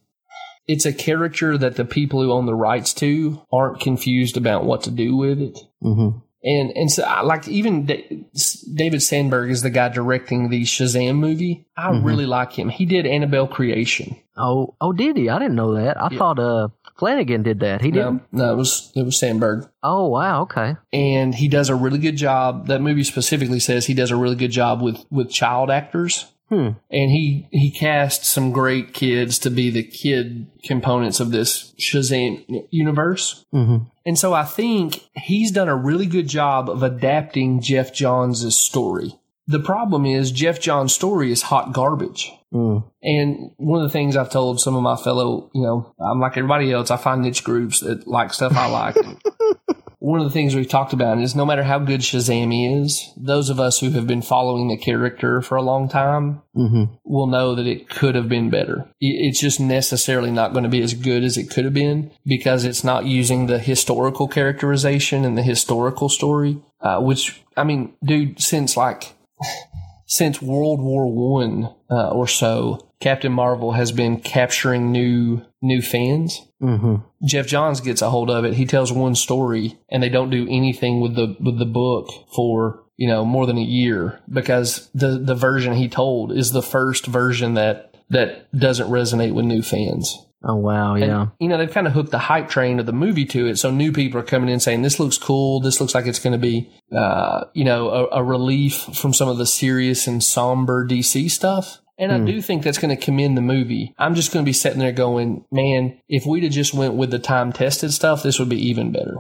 it's 0.67 0.85
a 0.85 0.93
character 0.93 1.57
that 1.57 1.75
the 1.75 1.85
people 1.85 2.21
who 2.21 2.31
own 2.31 2.45
the 2.45 2.55
rights 2.55 2.93
to 2.95 3.41
aren't 3.51 3.81
confused 3.81 4.37
about 4.37 4.65
what 4.65 4.83
to 4.83 4.91
do 4.91 5.15
with 5.15 5.41
it. 5.41 5.59
Mm-hmm. 5.83 6.19
And 6.43 6.71
and 6.75 6.91
so 6.91 7.03
I- 7.03 7.21
like 7.21 7.47
even 7.47 7.85
Da- 7.85 8.25
David 8.73 9.01
Sandberg 9.01 9.51
is 9.51 9.61
the 9.61 9.69
guy 9.69 9.89
directing 9.89 10.49
the 10.49 10.63
Shazam 10.63 11.15
movie. 11.15 11.65
I 11.77 11.89
really 11.99 12.25
like 12.25 12.51
him. 12.53 12.69
He 12.69 12.85
did 12.85 13.05
Annabelle 13.05 13.47
Creation. 13.47 14.15
Oh, 14.37 14.75
oh, 14.81 14.91
did 14.93 15.17
he? 15.17 15.29
I 15.29 15.37
didn't 15.39 15.55
know 15.55 15.75
that. 15.75 16.01
I 16.01 16.09
thought 16.09 16.39
uh 16.39 16.69
Flanagan 16.97 17.43
did 17.43 17.59
that. 17.61 17.81
He 17.81 17.91
didn't. 17.91 18.23
No, 18.31 18.45
no, 18.45 18.53
it 18.53 18.57
was 18.57 18.91
it 18.95 19.03
was 19.03 19.19
Sandberg, 19.19 19.67
Oh, 19.83 20.07
wow. 20.07 20.43
Okay. 20.43 20.75
and 20.93 21.33
he 21.35 21.47
does 21.47 21.69
a 21.69 21.75
really 21.75 21.97
good 21.99 22.15
job. 22.15 22.67
That 22.67 22.81
movie 22.81 23.03
specifically 23.03 23.59
says 23.59 23.85
he 23.85 23.93
does 23.93 24.11
a 24.11 24.15
really 24.15 24.35
good 24.35 24.51
job 24.51 24.81
with 24.81 25.03
with 25.11 25.29
child 25.29 25.69
actors. 25.69 26.25
Hmm. 26.52 26.72
And 26.91 27.12
he 27.12 27.47
he 27.52 27.72
cast 27.72 28.26
some 28.26 28.52
great 28.52 28.93
kids 28.93 29.39
to 29.39 29.49
be 29.49 29.70
the 29.70 29.84
kid 29.84 30.47
components 30.66 31.22
of 31.22 31.32
this 31.32 31.74
Shazam 31.80 32.68
universe. 32.70 33.45
Mm-hmm. 33.54 33.86
And 34.06 34.20
so 34.20 34.34
I 34.34 34.43
think 34.43 34.99
he's 35.16 35.52
done 35.52 35.70
a 35.70 35.76
really 35.76 36.06
good 36.06 36.28
job 36.28 36.70
of 36.70 36.84
adapting 36.84 37.62
Geoff 37.62 37.93
Johns' 37.93 38.58
story. 38.58 39.18
The 39.47 39.60
problem 39.60 40.06
is 40.06 40.32
Geoff 40.32 40.60
Johns' 40.60 40.93
story 40.93 41.32
is 41.32 41.43
hot 41.43 41.72
garbage. 41.72 42.30
Mm. 42.54 42.84
And 43.02 43.52
one 43.56 43.82
of 43.82 43.88
the 43.88 43.93
things 43.93 44.18
I've 44.18 44.30
told 44.30 44.60
some 44.60 44.76
of 44.76 44.84
my 44.84 44.97
fellow, 44.97 45.49
you 45.54 45.62
know, 45.62 45.95
I'm 45.99 46.20
like 46.20 46.36
everybody 46.36 46.74
else, 46.74 46.91
I 46.91 46.97
find 46.97 47.22
niche 47.22 47.45
groups 47.45 47.80
that 47.80 48.08
like 48.08 48.34
stuff 48.34 48.54
I 48.56 48.68
like. 48.68 48.97
one 50.02 50.20
of 50.20 50.26
the 50.26 50.32
things 50.32 50.56
we've 50.56 50.68
talked 50.68 50.93
about 50.93 51.20
is 51.20 51.36
no 51.36 51.45
matter 51.45 51.62
how 51.62 51.78
good 51.78 52.02
Shazam 52.02 52.82
is, 52.82 53.14
those 53.16 53.52
of 53.52 53.60
us 53.60 53.80
who 53.80 53.91
have 53.91 54.08
been 54.08 54.24
following 54.24 54.68
the 54.68 54.76
character 54.76 55.43
for 55.43 55.56
a 55.56 55.62
long 55.62 55.88
time 55.88 56.41
Mm-hmm. 56.58 56.95
will 57.06 57.28
know 57.28 57.56
that 57.56 57.68
it 57.68 57.88
could 57.88 58.16
have 58.16 58.28
been 58.28 58.49
better. 58.49 58.89
It's 58.99 59.39
just 59.39 59.60
necessarily 59.60 60.32
not 60.32 60.52
going 60.52 60.64
to 60.64 60.70
be 60.70 60.82
as 60.82 60.93
good 60.95 61.24
as 61.24 61.38
it 61.38 61.49
could 61.52 61.64
have 61.66 61.74
been 61.74 62.12
because 62.26 62.66
it's 62.66 62.84
not 62.84 63.06
using 63.06 63.45
the 63.45 63.60
historical 63.60 64.28
characterization 64.28 65.24
and 65.24 65.38
the 65.38 65.43
historical 65.43 66.10
story, 66.10 66.58
uh, 66.82 66.99
which, 66.99 67.41
I 67.56 67.64
mean, 67.64 67.93
dude, 68.04 68.41
since 68.41 68.76
like, 68.76 69.14
since 70.08 70.41
World 70.41 70.82
War 70.82 71.10
One 71.10 71.74
uh, 71.89 72.10
or 72.10 72.28
so, 72.28 72.86
Captain 73.02 73.32
Marvel 73.32 73.74
has 73.74 73.91
been 73.91 74.20
capturing 74.20 74.91
new 74.91 75.41
new 75.62 75.82
fans. 75.82 76.41
hmm 76.60 76.95
Geoff 77.26 77.47
Johns 77.47 77.82
gets 77.82 78.02
a 78.02 78.10
hold 78.10 78.30
of 78.30 78.45
it. 78.45 78.54
He 78.54 78.66
tells 78.66 78.91
one 78.91 79.16
story, 79.16 79.78
and 79.89 80.02
they 80.02 80.10
don't 80.10 80.30
do 80.30 80.47
anything 80.49 81.02
with 81.02 81.16
the 81.16 81.36
with 81.39 81.60
the 81.60 81.66
book 81.66 82.08
for 82.34 82.84
you 82.97 83.08
know 83.08 83.26
more 83.26 83.45
than 83.45 83.58
a 83.58 83.62
year 83.62 84.20
because 84.32 84.89
the 84.93 85.18
the 85.20 85.36
version 85.36 85.74
he 85.74 85.89
told 85.89 86.32
is 86.32 86.52
the 86.52 86.62
first 86.64 87.06
version 87.08 87.56
that 87.56 87.95
that 88.10 88.52
doesn't 88.58 88.89
resonate 88.89 89.34
with 89.34 89.45
new 89.45 89.62
fans. 89.62 90.26
Oh 90.43 90.56
wow, 90.56 90.95
And, 90.95 91.06
yeah. 91.06 91.28
you 91.39 91.47
know, 91.47 91.58
they've 91.60 91.70
kind 91.72 91.86
of 91.86 91.93
hooked 91.93 92.10
the 92.10 92.18
hype 92.18 92.49
train 92.49 92.80
of 92.80 92.88
the 92.88 92.91
movie 92.93 93.26
to 93.26 93.45
it. 93.45 93.58
So 93.58 93.70
new 93.70 93.91
people 93.91 94.20
are 94.20 94.24
coming 94.24 94.49
in 94.49 94.60
saying, 94.60 94.82
this 94.82 94.99
looks 94.99 95.20
cool. 95.20 95.60
This 95.60 95.80
looks 95.80 95.93
like 95.93 96.08
it's 96.08 96.18
going 96.18 96.34
to 96.34 96.39
be, 96.39 96.68
uh, 96.91 97.45
you 97.54 97.64
know, 97.64 97.89
a, 97.89 98.18
a 98.18 98.24
relief 98.24 98.74
from 98.95 99.14
some 99.14 99.30
of 99.30 99.38
the 99.38 99.45
serious 99.45 100.08
and 100.08 100.24
somber 100.24 100.84
DC 100.88 101.30
stuff. 101.30 101.78
And 102.02 102.12
I 102.12 102.18
hmm. 102.18 102.26
do 102.26 102.41
think 102.41 102.64
that's 102.64 102.80
going 102.80 102.95
to 102.95 103.02
commend 103.02 103.38
the 103.38 103.41
movie. 103.41 103.93
I'm 103.99 104.16
just 104.16 104.34
going 104.34 104.43
to 104.43 104.49
be 104.49 104.54
sitting 104.54 104.80
there 104.80 104.91
going, 104.91 105.45
man, 105.52 105.99
if 106.10 106.26
we'd 106.26 106.43
have 106.43 106.52
just 106.52 106.74
went 106.74 106.95
with 106.95 107.12
the 107.12 107.20
time 107.20 107.54
tested 107.54 107.93
stuff, 107.93 108.24
this 108.24 108.39
would 108.39 108.49
be 108.49 108.70
even 108.70 108.91
better. 108.91 109.18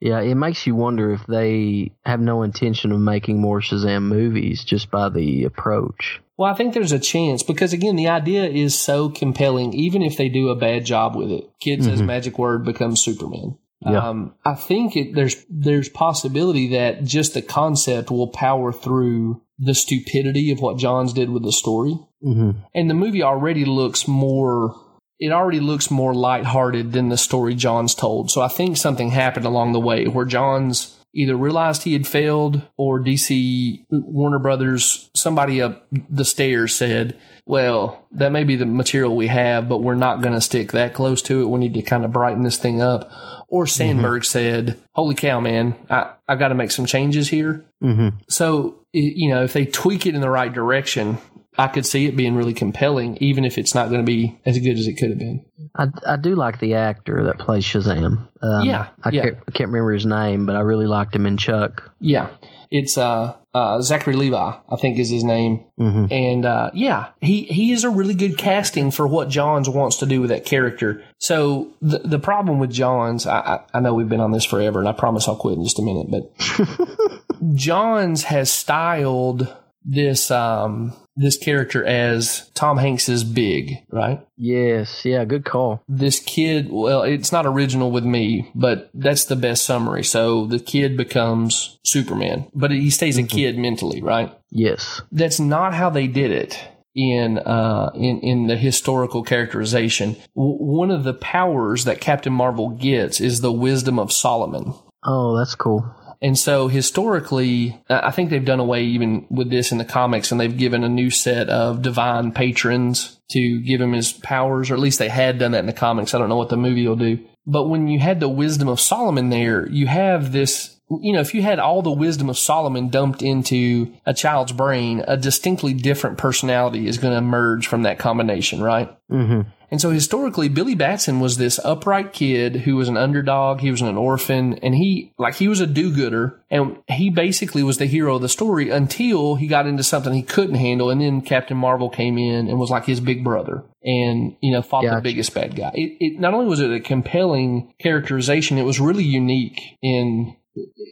Yeah, 0.00 0.20
it 0.20 0.34
makes 0.34 0.66
you 0.66 0.74
wonder 0.74 1.12
if 1.12 1.24
they 1.28 1.92
have 2.04 2.20
no 2.20 2.42
intention 2.42 2.90
of 2.90 2.98
making 2.98 3.40
more 3.40 3.60
Shazam 3.60 4.02
movies 4.02 4.64
just 4.64 4.90
by 4.90 5.10
the 5.10 5.44
approach. 5.44 6.20
Well, 6.36 6.52
I 6.52 6.56
think 6.56 6.74
there's 6.74 6.92
a 6.92 6.98
chance 6.98 7.44
because 7.44 7.72
again, 7.72 7.94
the 7.94 8.08
idea 8.08 8.44
is 8.46 8.76
so 8.76 9.08
compelling, 9.08 9.72
even 9.72 10.02
if 10.02 10.16
they 10.16 10.28
do 10.28 10.48
a 10.48 10.56
bad 10.56 10.84
job 10.84 11.14
with 11.14 11.30
it. 11.30 11.48
Kid 11.60 11.84
says 11.84 11.98
mm-hmm. 11.98 12.06
magic 12.06 12.36
word 12.36 12.64
becomes 12.64 13.00
Superman. 13.00 13.58
Yeah. 13.84 14.08
Um, 14.08 14.34
I 14.44 14.54
think 14.54 14.96
it, 14.96 15.14
there's 15.14 15.44
there's 15.48 15.88
possibility 15.88 16.68
that 16.68 17.04
just 17.04 17.34
the 17.34 17.42
concept 17.42 18.10
will 18.10 18.28
power 18.28 18.72
through 18.72 19.42
the 19.58 19.74
stupidity 19.74 20.50
of 20.50 20.60
what 20.60 20.78
Johns 20.78 21.12
did 21.12 21.30
with 21.30 21.42
the 21.42 21.52
story, 21.52 21.98
hmm 22.22 22.52
and 22.74 22.90
the 22.90 22.94
movie 22.94 23.22
already 23.22 23.64
looks 23.64 24.08
more. 24.08 24.74
It 25.20 25.30
already 25.30 25.60
looks 25.60 25.90
more 25.90 26.12
lighthearted 26.12 26.92
than 26.92 27.08
the 27.08 27.16
story 27.16 27.54
Johns 27.54 27.94
told. 27.94 28.30
So 28.30 28.40
I 28.40 28.48
think 28.48 28.76
something 28.76 29.10
happened 29.10 29.46
along 29.46 29.72
the 29.72 29.80
way 29.80 30.06
where 30.06 30.24
Johns 30.24 30.98
either 31.14 31.36
realized 31.36 31.84
he 31.84 31.92
had 31.92 32.06
failed 32.06 32.62
or 32.76 33.00
DC 33.00 33.84
Warner 33.90 34.40
Brothers, 34.40 35.10
somebody 35.14 35.62
up 35.62 35.86
the 36.10 36.24
stairs 36.24 36.74
said, 36.74 37.18
well, 37.46 38.06
that 38.12 38.32
may 38.32 38.44
be 38.44 38.56
the 38.56 38.66
material 38.66 39.14
we 39.14 39.28
have, 39.28 39.68
but 39.68 39.82
we're 39.82 39.94
not 39.94 40.22
going 40.22 40.34
to 40.34 40.40
stick 40.40 40.72
that 40.72 40.94
close 40.94 41.22
to 41.22 41.42
it. 41.42 41.48
We 41.48 41.60
need 41.60 41.74
to 41.74 41.82
kind 41.82 42.04
of 42.04 42.12
brighten 42.12 42.42
this 42.42 42.58
thing 42.58 42.82
up. 42.82 43.10
Or 43.54 43.68
Sandberg 43.68 44.24
said, 44.24 44.80
holy 44.94 45.14
cow, 45.14 45.38
man, 45.38 45.76
I, 45.88 46.10
I've 46.26 46.40
got 46.40 46.48
to 46.48 46.56
make 46.56 46.72
some 46.72 46.86
changes 46.86 47.28
here. 47.28 47.64
hmm 47.80 48.08
So, 48.28 48.80
you 48.92 49.28
know, 49.28 49.44
if 49.44 49.52
they 49.52 49.64
tweak 49.64 50.06
it 50.06 50.16
in 50.16 50.20
the 50.20 50.28
right 50.28 50.52
direction, 50.52 51.18
I 51.56 51.68
could 51.68 51.86
see 51.86 52.06
it 52.06 52.16
being 52.16 52.34
really 52.34 52.52
compelling, 52.52 53.16
even 53.18 53.44
if 53.44 53.56
it's 53.56 53.72
not 53.72 53.90
going 53.90 54.00
to 54.00 54.04
be 54.06 54.36
as 54.44 54.58
good 54.58 54.76
as 54.76 54.88
it 54.88 54.94
could 54.94 55.10
have 55.10 55.20
been. 55.20 55.44
I, 55.76 55.86
I 56.04 56.16
do 56.16 56.34
like 56.34 56.58
the 56.58 56.74
actor 56.74 57.22
that 57.26 57.38
plays 57.38 57.64
Shazam. 57.64 58.26
Um, 58.42 58.64
Yeah, 58.66 58.88
I, 59.04 59.10
yeah. 59.10 59.22
Can't, 59.22 59.36
I 59.46 59.50
can't 59.52 59.70
remember 59.70 59.92
his 59.92 60.04
name, 60.04 60.46
but 60.46 60.56
I 60.56 60.60
really 60.62 60.88
liked 60.88 61.14
him 61.14 61.24
in 61.24 61.36
Chuck. 61.36 61.92
Yeah. 62.00 62.30
It's, 62.76 62.98
uh, 62.98 63.34
uh, 63.54 63.80
Zachary 63.82 64.16
Levi, 64.16 64.36
I 64.68 64.76
think 64.76 64.98
is 64.98 65.08
his 65.08 65.22
name. 65.22 65.64
hmm 65.78 66.06
And, 66.10 66.44
uh, 66.44 66.72
yeah, 66.74 67.10
he, 67.20 67.42
he 67.44 67.70
is 67.70 67.84
a 67.84 67.88
really 67.88 68.14
good 68.14 68.36
casting 68.36 68.90
for 68.90 69.06
what 69.06 69.28
Johns 69.28 69.68
wants 69.68 69.98
to 69.98 70.06
do 70.06 70.20
with 70.20 70.30
that 70.30 70.44
character. 70.44 71.04
So 71.18 71.68
the, 71.80 72.00
the 72.00 72.18
problem 72.18 72.58
with 72.58 72.72
Johns, 72.72 73.28
I, 73.28 73.38
I, 73.38 73.60
I 73.74 73.80
know 73.80 73.94
we've 73.94 74.08
been 74.08 74.18
on 74.18 74.32
this 74.32 74.44
forever 74.44 74.80
and 74.80 74.88
I 74.88 74.92
promise 74.92 75.28
I'll 75.28 75.36
quit 75.36 75.56
in 75.56 75.62
just 75.62 75.78
a 75.78 75.82
minute, 75.82 76.10
but 76.10 77.20
Johns 77.54 78.24
has 78.24 78.52
styled 78.52 79.54
this, 79.84 80.32
um, 80.32 80.94
this 81.16 81.36
character 81.38 81.84
as 81.84 82.50
Tom 82.54 82.76
Hanks's 82.78 83.22
big, 83.24 83.78
right? 83.90 84.20
Yes, 84.36 85.04
yeah, 85.04 85.24
good 85.24 85.44
call. 85.44 85.82
this 85.88 86.18
kid 86.20 86.68
well 86.70 87.02
it's 87.02 87.30
not 87.32 87.46
original 87.46 87.90
with 87.90 88.04
me 88.04 88.50
but 88.54 88.90
that's 88.94 89.24
the 89.26 89.36
best 89.36 89.64
summary 89.64 90.02
so 90.02 90.46
the 90.46 90.58
kid 90.58 90.96
becomes 90.96 91.78
superman 91.84 92.46
but 92.54 92.70
he 92.70 92.90
stays 92.90 93.16
a 93.18 93.22
kid 93.22 93.56
mentally 93.58 94.02
right 94.02 94.32
Yes. 94.50 95.00
that's 95.12 95.38
not 95.38 95.72
how 95.74 95.88
they 95.90 96.06
did 96.08 96.30
it 96.32 96.58
in 96.96 97.38
uh 97.38 97.90
in 97.94 98.20
in 98.20 98.46
the 98.48 98.56
historical 98.56 99.22
characterization 99.22 100.16
w- 100.34 100.56
one 100.58 100.90
of 100.90 101.04
the 101.04 101.14
powers 101.14 101.84
that 101.84 102.00
captain 102.00 102.32
marvel 102.32 102.70
gets 102.70 103.20
is 103.20 103.40
the 103.40 103.52
wisdom 103.52 103.98
of 103.98 104.12
solomon 104.12 104.74
Oh, 105.06 105.36
that's 105.36 105.54
cool. 105.54 105.84
And 106.20 106.38
so 106.38 106.68
historically, 106.68 107.80
uh, 107.88 108.00
I 108.02 108.10
think 108.10 108.30
they've 108.30 108.44
done 108.44 108.60
away 108.60 108.84
even 108.84 109.26
with 109.30 109.50
this 109.50 109.72
in 109.72 109.78
the 109.78 109.84
comics 109.84 110.30
and 110.30 110.40
they've 110.40 110.56
given 110.56 110.84
a 110.84 110.88
new 110.88 111.10
set 111.10 111.48
of 111.48 111.82
divine 111.82 112.32
patrons 112.32 113.20
to 113.30 113.60
give 113.60 113.80
him 113.80 113.92
his 113.92 114.12
powers, 114.12 114.70
or 114.70 114.74
at 114.74 114.80
least 114.80 114.98
they 114.98 115.08
had 115.08 115.38
done 115.38 115.52
that 115.52 115.60
in 115.60 115.66
the 115.66 115.72
comics. 115.72 116.14
I 116.14 116.18
don't 116.18 116.28
know 116.28 116.36
what 116.36 116.50
the 116.50 116.56
movie 116.56 116.86
will 116.86 116.96
do. 116.96 117.18
But 117.46 117.64
when 117.64 117.88
you 117.88 117.98
had 117.98 118.20
the 118.20 118.28
wisdom 118.28 118.68
of 118.68 118.80
Solomon 118.80 119.28
there, 119.28 119.68
you 119.68 119.86
have 119.86 120.32
this, 120.32 120.76
you 120.90 121.12
know, 121.12 121.20
if 121.20 121.34
you 121.34 121.42
had 121.42 121.58
all 121.58 121.82
the 121.82 121.90
wisdom 121.90 122.30
of 122.30 122.38
Solomon 122.38 122.88
dumped 122.88 123.22
into 123.22 123.92
a 124.06 124.14
child's 124.14 124.52
brain, 124.52 125.04
a 125.06 125.16
distinctly 125.16 125.74
different 125.74 126.16
personality 126.16 126.86
is 126.86 126.98
going 126.98 127.12
to 127.12 127.18
emerge 127.18 127.66
from 127.66 127.82
that 127.82 127.98
combination, 127.98 128.62
right? 128.62 128.96
hmm 129.10 129.42
And 129.74 129.80
so 129.80 129.90
historically, 129.90 130.48
Billy 130.48 130.76
Batson 130.76 131.18
was 131.18 131.36
this 131.36 131.58
upright 131.64 132.12
kid 132.12 132.58
who 132.58 132.76
was 132.76 132.88
an 132.88 132.96
underdog. 132.96 133.58
He 133.58 133.72
was 133.72 133.80
an 133.82 133.96
orphan 133.96 134.54
and 134.62 134.72
he, 134.72 135.12
like, 135.18 135.34
he 135.34 135.48
was 135.48 135.58
a 135.58 135.66
do-gooder 135.66 136.40
and 136.48 136.76
he 136.86 137.10
basically 137.10 137.64
was 137.64 137.78
the 137.78 137.86
hero 137.86 138.14
of 138.14 138.22
the 138.22 138.28
story 138.28 138.70
until 138.70 139.34
he 139.34 139.48
got 139.48 139.66
into 139.66 139.82
something 139.82 140.12
he 140.12 140.22
couldn't 140.22 140.54
handle. 140.54 140.90
And 140.90 141.00
then 141.00 141.22
Captain 141.22 141.56
Marvel 141.56 141.90
came 141.90 142.18
in 142.18 142.46
and 142.46 142.60
was 142.60 142.70
like 142.70 142.84
his 142.84 143.00
big 143.00 143.24
brother 143.24 143.64
and, 143.82 144.36
you 144.40 144.52
know, 144.52 144.62
fought 144.62 144.84
the 144.84 145.00
biggest 145.02 145.34
bad 145.34 145.56
guy. 145.56 145.72
It, 145.74 145.96
it, 145.98 146.20
not 146.20 146.34
only 146.34 146.46
was 146.46 146.60
it 146.60 146.70
a 146.70 146.78
compelling 146.78 147.74
characterization, 147.80 148.58
it 148.58 148.62
was 148.62 148.78
really 148.78 149.02
unique 149.02 149.60
in, 149.82 150.36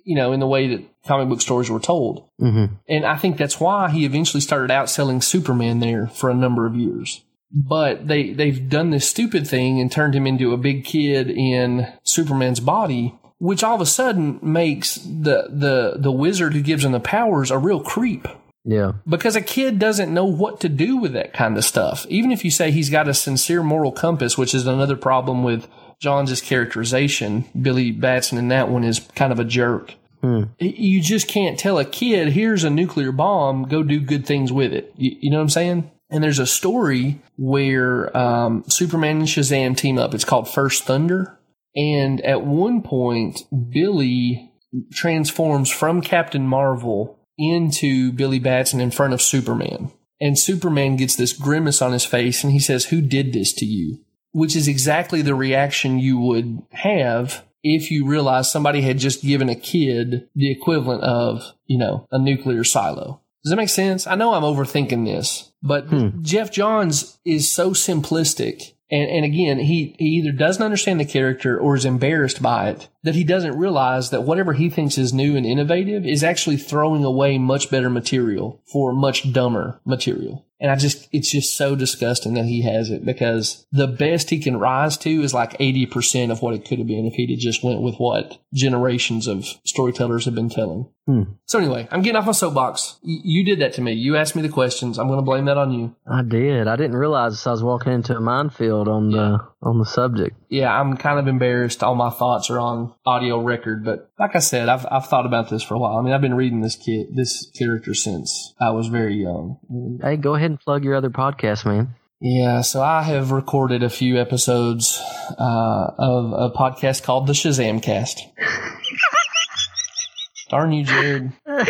you 0.05 0.17
know, 0.17 0.33
in 0.33 0.41
the 0.41 0.49
way 0.49 0.75
that 0.75 0.85
comic 1.07 1.29
book 1.29 1.41
stories 1.41 1.71
were 1.71 1.79
told. 1.79 2.29
hmm 2.41 2.65
And 2.89 3.07
I 3.07 3.17
think 3.17 3.37
that's 3.37 3.61
why 3.61 3.91
he 3.91 4.05
eventually 4.05 4.41
started 4.41 4.71
outselling 4.71 5.23
Superman 5.23 5.79
there 5.79 6.09
for 6.09 6.31
a 6.31 6.35
number 6.35 6.67
of 6.67 6.75
years. 6.75 7.23
But 7.55 8.09
they, 8.09 8.33
they've 8.33 8.69
done 8.69 8.91
this 8.91 9.09
stupid 9.09 9.47
thing 9.47 9.81
and 9.81 9.93
turned 9.93 10.15
him 10.15 10.27
into 10.27 10.53
a 10.53 10.57
big 10.57 10.85
kid 10.85 11.31
in 11.31 11.93
Superman's 12.03 12.61
body, 12.61 13.15
which 13.39 13.63
all 13.63 13.75
of 13.75 13.81
a 13.81 13.87
sudden 13.87 14.39
makes 14.43 14.97
the, 14.97 15.49
the, 15.51 15.97
the 15.99 16.13
wizard 16.13 16.55
who 16.55 16.63
gives 16.63 16.85
him 16.85 16.93
the 16.93 17.01
powers 17.01 17.51
a 17.51 17.59
real 17.59 17.81
creep. 17.81 18.27
Yeah. 18.65 18.93
Because 19.09 19.37
a 19.37 19.43
kid 19.43 19.79
doesn't 19.79 20.15
know 20.15 20.25
what 20.25 20.61
to 20.61 20.69
do 20.69 20.97
with 20.97 21.13
that 21.13 21.33
kind 21.33 21.59
of 21.59 21.65
stuff. 21.65 22.07
Even 22.09 22.31
if 22.31 22.45
you 22.45 22.51
say 22.51 22.71
he's 22.71 22.91
got 22.91 23.09
a 23.09 23.15
sincere 23.15 23.63
moral 23.63 23.93
compass, 23.93 24.39
which 24.39 24.55
is 24.55 24.67
another 24.67 24.97
problem 24.97 25.43
with 25.43 25.67
Johns' 26.01 26.41
characterization, 26.41 27.45
Billy 27.61 27.91
Batson 27.91 28.39
in 28.39 28.49
that 28.49 28.69
one 28.69 28.85
is 28.85 29.01
kind 29.15 29.33
of 29.33 29.39
a 29.39 29.45
jerk. 29.45 29.95
Hmm. 30.21 30.45
You 30.61 31.01
just 31.01 31.27
can't 31.27 31.59
tell 31.59 31.79
a 31.81 31.85
kid, 31.85 32.29
here's 32.29 32.63
a 32.63 32.71
nuclear 32.71 33.11
bomb, 33.11 33.65
go 33.65 33.83
do 33.83 34.01
good 34.01 34.25
things 34.25 34.53
with 34.53 34.73
it. 34.73 34.93
You, 34.97 35.17
you 35.21 35.31
know 35.31 35.39
what 35.39 35.43
I'm 35.43 35.49
saying? 35.49 35.91
And 36.13 36.23
there's 36.23 36.39
a 36.39 36.47
story 36.47 37.21
where 37.37 38.15
um, 38.17 38.65
Superman 38.69 39.19
and 39.19 39.27
Shazam 39.27 39.77
team 39.77 39.99
up. 39.99 40.15
It's 40.15 40.27
called 40.27 40.49
First 40.49 40.85
Thunder. 40.85 41.39
And 41.75 42.21
at 42.21 42.45
one 42.45 42.83
point, 42.83 43.41
Billy 43.71 44.53
transforms 44.93 45.71
from 45.71 46.03
Captain 46.03 46.47
Marvel 46.47 47.19
into 47.39 48.13
Billy 48.13 48.39
Batson 48.39 48.81
in 48.81 48.91
front 48.91 49.15
of 49.15 49.23
Superman. 49.23 49.91
And 50.21 50.39
Superman 50.39 50.97
gets 50.97 51.17
this 51.17 51.33
grimace 51.33 51.81
on 51.81 51.93
his 51.93 52.05
face 52.05 52.45
and 52.45 52.53
he 52.53 52.61
says, 52.61 52.87
Who 52.87 53.01
did 53.01 53.33
this 53.33 53.53
to 53.55 53.65
you? 53.65 54.05
Which 54.33 54.55
is 54.55 54.69
exactly 54.69 55.23
the 55.23 55.35
reaction 55.35 55.99
you 55.99 56.19
would 56.21 56.63
have 56.73 57.43
if 57.63 57.91
you 57.91 58.07
realized 58.07 58.51
somebody 58.51 58.83
had 58.83 58.99
just 58.99 59.23
given 59.23 59.49
a 59.49 59.55
kid 59.55 60.29
the 60.35 60.51
equivalent 60.51 61.03
of, 61.03 61.43
you 61.67 61.79
know, 61.79 62.07
a 62.11 62.19
nuclear 62.19 62.65
silo. 62.65 63.22
Does 63.45 63.51
that 63.51 63.57
make 63.57 63.69
sense? 63.69 64.07
I 64.07 64.15
know 64.15 64.35
I'm 64.35 64.43
overthinking 64.43 65.05
this, 65.05 65.53
but 65.63 65.87
hmm. 65.87 66.23
Geoff 66.23 66.51
Johns 66.51 67.19
is 67.25 67.51
so 67.51 67.71
simplistic. 67.71 68.75
And, 68.91 69.11
and 69.11 69.25
again, 69.25 69.59
he, 69.59 69.97
he 69.99 70.07
either 70.19 70.33
doesn't 70.33 70.63
understand 70.63 71.01
the 71.01 71.05
character 71.05 71.59
or 71.59 71.75
is 71.75 71.85
embarrassed 71.85 72.43
by 72.43 72.71
it 72.71 72.89
that 73.03 73.15
he 73.15 73.25
doesn't 73.25 73.59
realize 73.59 74.11
that 74.11 74.23
whatever 74.23 74.53
he 74.53 74.71
thinks 74.71 74.97
is 74.97 75.13
new 75.13 75.37
and 75.37 75.45
innovative 75.45 76.07
is 76.07 76.23
actually 76.23 76.57
throwing 76.57 77.05
away 77.05 77.39
much 77.39 77.71
better 77.71 77.91
material 77.91 78.63
for 78.65 78.93
much 78.93 79.33
dumber 79.33 79.81
material. 79.85 80.47
And 80.61 80.71
I 80.71 80.77
just, 80.77 81.09
it's 81.11 81.33
just 81.33 81.57
so 81.57 81.75
disgusting 81.75 82.35
that 82.35 82.45
he 82.45 82.63
has 82.63 82.89
it 82.89 83.05
because 83.05 83.67
the 83.73 83.89
best 83.89 84.31
he 84.31 84.39
can 84.39 84.59
rise 84.59 84.97
to 84.99 85.11
is 85.11 85.35
like 85.35 85.59
80% 85.59 86.31
of 86.31 86.41
what 86.41 86.55
it 86.55 86.65
could 86.65 86.79
have 86.79 86.87
been 86.87 87.05
if 87.05 87.15
he'd 87.15 87.37
just 87.41 87.65
went 87.65 87.83
with 87.83 87.97
what 87.97 88.39
generations 88.55 89.27
of 89.27 89.45
storytellers 89.65 90.25
have 90.25 90.37
been 90.37 90.49
telling. 90.49 90.89
Hmm. 91.07 91.23
So 91.47 91.59
anyway, 91.59 91.89
I'm 91.91 92.03
getting 92.03 92.15
off 92.15 92.27
my 92.27 92.33
soapbox. 92.33 92.99
Y- 93.03 93.19
you 93.25 93.45
did 93.45 93.59
that 93.59 93.73
to 93.73 93.81
me. 93.81 93.95
You 93.95 94.17
asked 94.17 94.37
me 94.37 94.43
the 94.43 94.49
questions. 94.49 95.01
I'm 95.01 95.09
going 95.09 95.19
to 95.19 95.25
blame 95.25 95.47
that 95.47 95.59
on 95.59 95.73
you. 95.73 95.97
I 96.07 96.23
did. 96.23 96.69
I 96.69 96.77
didn't 96.77 96.97
realize 96.97 97.45
I 97.45 97.51
was 97.51 97.65
walking 97.65 97.93
into 97.93 98.17
a 98.17 98.21
minefield 98.21 98.87
on 98.87 99.11
the 99.11 99.41
on 99.63 99.79
the 99.79 99.85
subject. 99.85 100.37
Yeah, 100.49 100.79
I'm 100.79 100.97
kind 100.97 101.19
of 101.19 101.29
embarrassed. 101.29 101.83
All 101.83 101.95
my 101.95 102.11
thoughts 102.11 102.51
are 102.51 102.59
on 102.59 102.95
audio 103.07 103.41
record, 103.41 103.85
but 103.85 104.11
like 104.19 104.35
I 104.35 104.41
said, 104.41 104.69
I've 104.69 104.87
I've 104.91 105.07
thought 105.07 105.27
about 105.27 105.51
this 105.51 105.63
for 105.63 105.75
a 105.75 105.79
while. 105.79 105.97
I 105.97 106.03
mean, 106.03 106.13
I've 106.13 106.21
been 106.21 106.35
reading 106.35 106.61
this 106.61 106.77
kid, 106.77 107.15
this 107.15 107.51
character 107.57 107.95
since 107.95 108.55
I 108.61 108.71
was 108.71 108.89
very 108.89 109.15
young. 109.15 109.99
Hey, 110.03 110.17
go 110.17 110.35
ahead 110.35 110.51
and 110.51 110.61
plug 110.61 110.85
your 110.85 110.95
other 110.95 111.11
podcast, 111.11 111.65
man. 111.65 111.95
Yeah, 112.21 112.61
so 112.61 112.83
I 112.83 113.03
have 113.03 113.33
recorded 113.33 113.83
a 113.83 113.91
few 113.91 114.21
episodes 114.21 115.01
uh, 115.39 115.91
of 115.99 116.33
a 116.33 116.57
podcast 116.57 117.03
called 117.03 117.27
the 117.27 117.33
Shazam 117.33 117.83
Cast. 117.83 118.23
Darn 120.49 120.73
you, 120.73 120.85
Jared. 120.85 121.33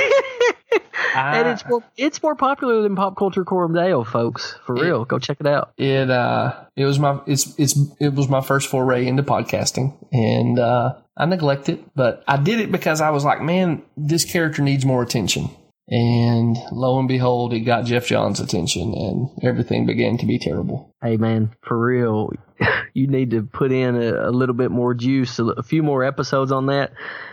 and 1.14 1.48
it's 1.48 1.66
more 1.68 1.82
it's 1.96 2.22
more 2.22 2.34
popular 2.34 2.82
than 2.82 2.96
Pop 2.96 3.16
Culture 3.16 3.44
Coram 3.44 3.74
Deo, 3.74 4.04
folks. 4.04 4.56
For 4.64 4.74
real, 4.74 5.04
go 5.04 5.18
check 5.18 5.38
it 5.40 5.46
out. 5.46 5.72
it 5.76 6.10
uh 6.10 6.64
it 6.76 6.84
was 6.84 6.98
my 6.98 7.20
it's 7.26 7.58
it's 7.58 7.78
it 8.00 8.14
was 8.14 8.28
my 8.28 8.40
first 8.40 8.68
foray 8.68 9.06
into 9.06 9.22
podcasting 9.22 9.96
and 10.12 10.58
uh 10.58 10.94
I 11.16 11.26
neglect 11.26 11.68
it, 11.68 11.84
but 11.94 12.24
I 12.26 12.38
did 12.38 12.60
it 12.60 12.72
because 12.72 13.00
I 13.02 13.10
was 13.10 13.24
like, 13.24 13.42
man, 13.42 13.82
this 13.98 14.24
character 14.24 14.62
needs 14.62 14.86
more 14.86 15.02
attention. 15.02 15.50
And 15.88 16.56
lo 16.70 16.98
and 16.98 17.06
behold, 17.08 17.52
it 17.52 17.60
got 17.60 17.84
Geoff 17.84 18.06
Johns' 18.06 18.40
attention 18.40 18.94
and 18.94 19.28
everything 19.42 19.84
began 19.84 20.16
to 20.18 20.26
be 20.26 20.38
terrible. 20.38 20.94
Hey 21.02 21.18
man, 21.18 21.54
for 21.60 21.78
real, 21.78 22.30
you 22.94 23.08
need 23.08 23.32
to 23.32 23.42
put 23.42 23.72
in 23.72 23.96
a, 23.96 24.28
a 24.28 24.30
little 24.30 24.54
bit 24.54 24.70
more 24.70 24.94
juice, 24.94 25.38
a, 25.38 25.44
a 25.44 25.62
few 25.62 25.82
more 25.82 26.02
episodes 26.02 26.50
on 26.50 26.66
that, 26.66 26.92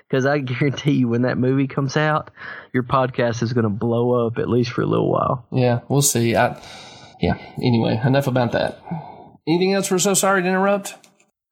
because 0.10 0.26
I 0.26 0.40
guarantee 0.40 0.94
you, 0.94 1.08
when 1.08 1.24
that 1.24 1.38
movie 1.38 1.68
comes 1.68 1.96
out, 1.96 2.32
your 2.74 2.84
podcast 2.84 3.44
is 3.44 3.54
going 3.54 3.64
to 3.64 3.70
blow 3.70 4.28
up 4.28 4.38
at 4.38 4.50
least 4.50 4.72
for 4.72 4.82
a 4.82 4.86
little 4.88 5.12
while. 5.12 5.46
Yeah, 5.52 5.82
we'll 5.88 6.02
see. 6.02 6.36
I 6.36 6.62
yeah, 7.22 7.36
anyway, 7.58 8.00
enough 8.04 8.28
about 8.28 8.54
that. 8.54 8.82
Anything 9.48 9.74
else 9.74 9.92
we're 9.92 10.00
so 10.00 10.14
sorry 10.14 10.42
to 10.42 10.48
interrupt? 10.48 10.96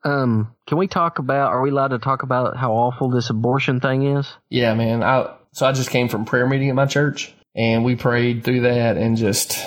Um, 0.04 0.56
can 0.68 0.78
we 0.78 0.88
talk 0.88 1.20
about? 1.20 1.52
Are 1.52 1.62
we 1.62 1.72
allowed 1.72 1.90
to 1.90 2.00
talk 2.00 2.24
about 2.24 2.56
how 2.56 2.74
awful 2.74 3.10
this 3.10 3.30
abortion 3.30 3.82
thing 3.82 4.18
is? 4.18 4.28
Yeah, 4.50 4.74
man. 4.76 5.04
I 5.04 5.34
so 5.52 5.66
I 5.66 5.72
just 5.72 5.90
came 5.90 6.08
from 6.08 6.26
prayer 6.26 6.48
meeting 6.48 6.70
at 6.70 6.76
my 6.76 6.86
church 6.86 7.34
and 7.56 7.84
we 7.84 7.96
prayed 7.96 8.44
through 8.44 8.62
that 8.62 8.98
and 8.98 9.18
just 9.18 9.58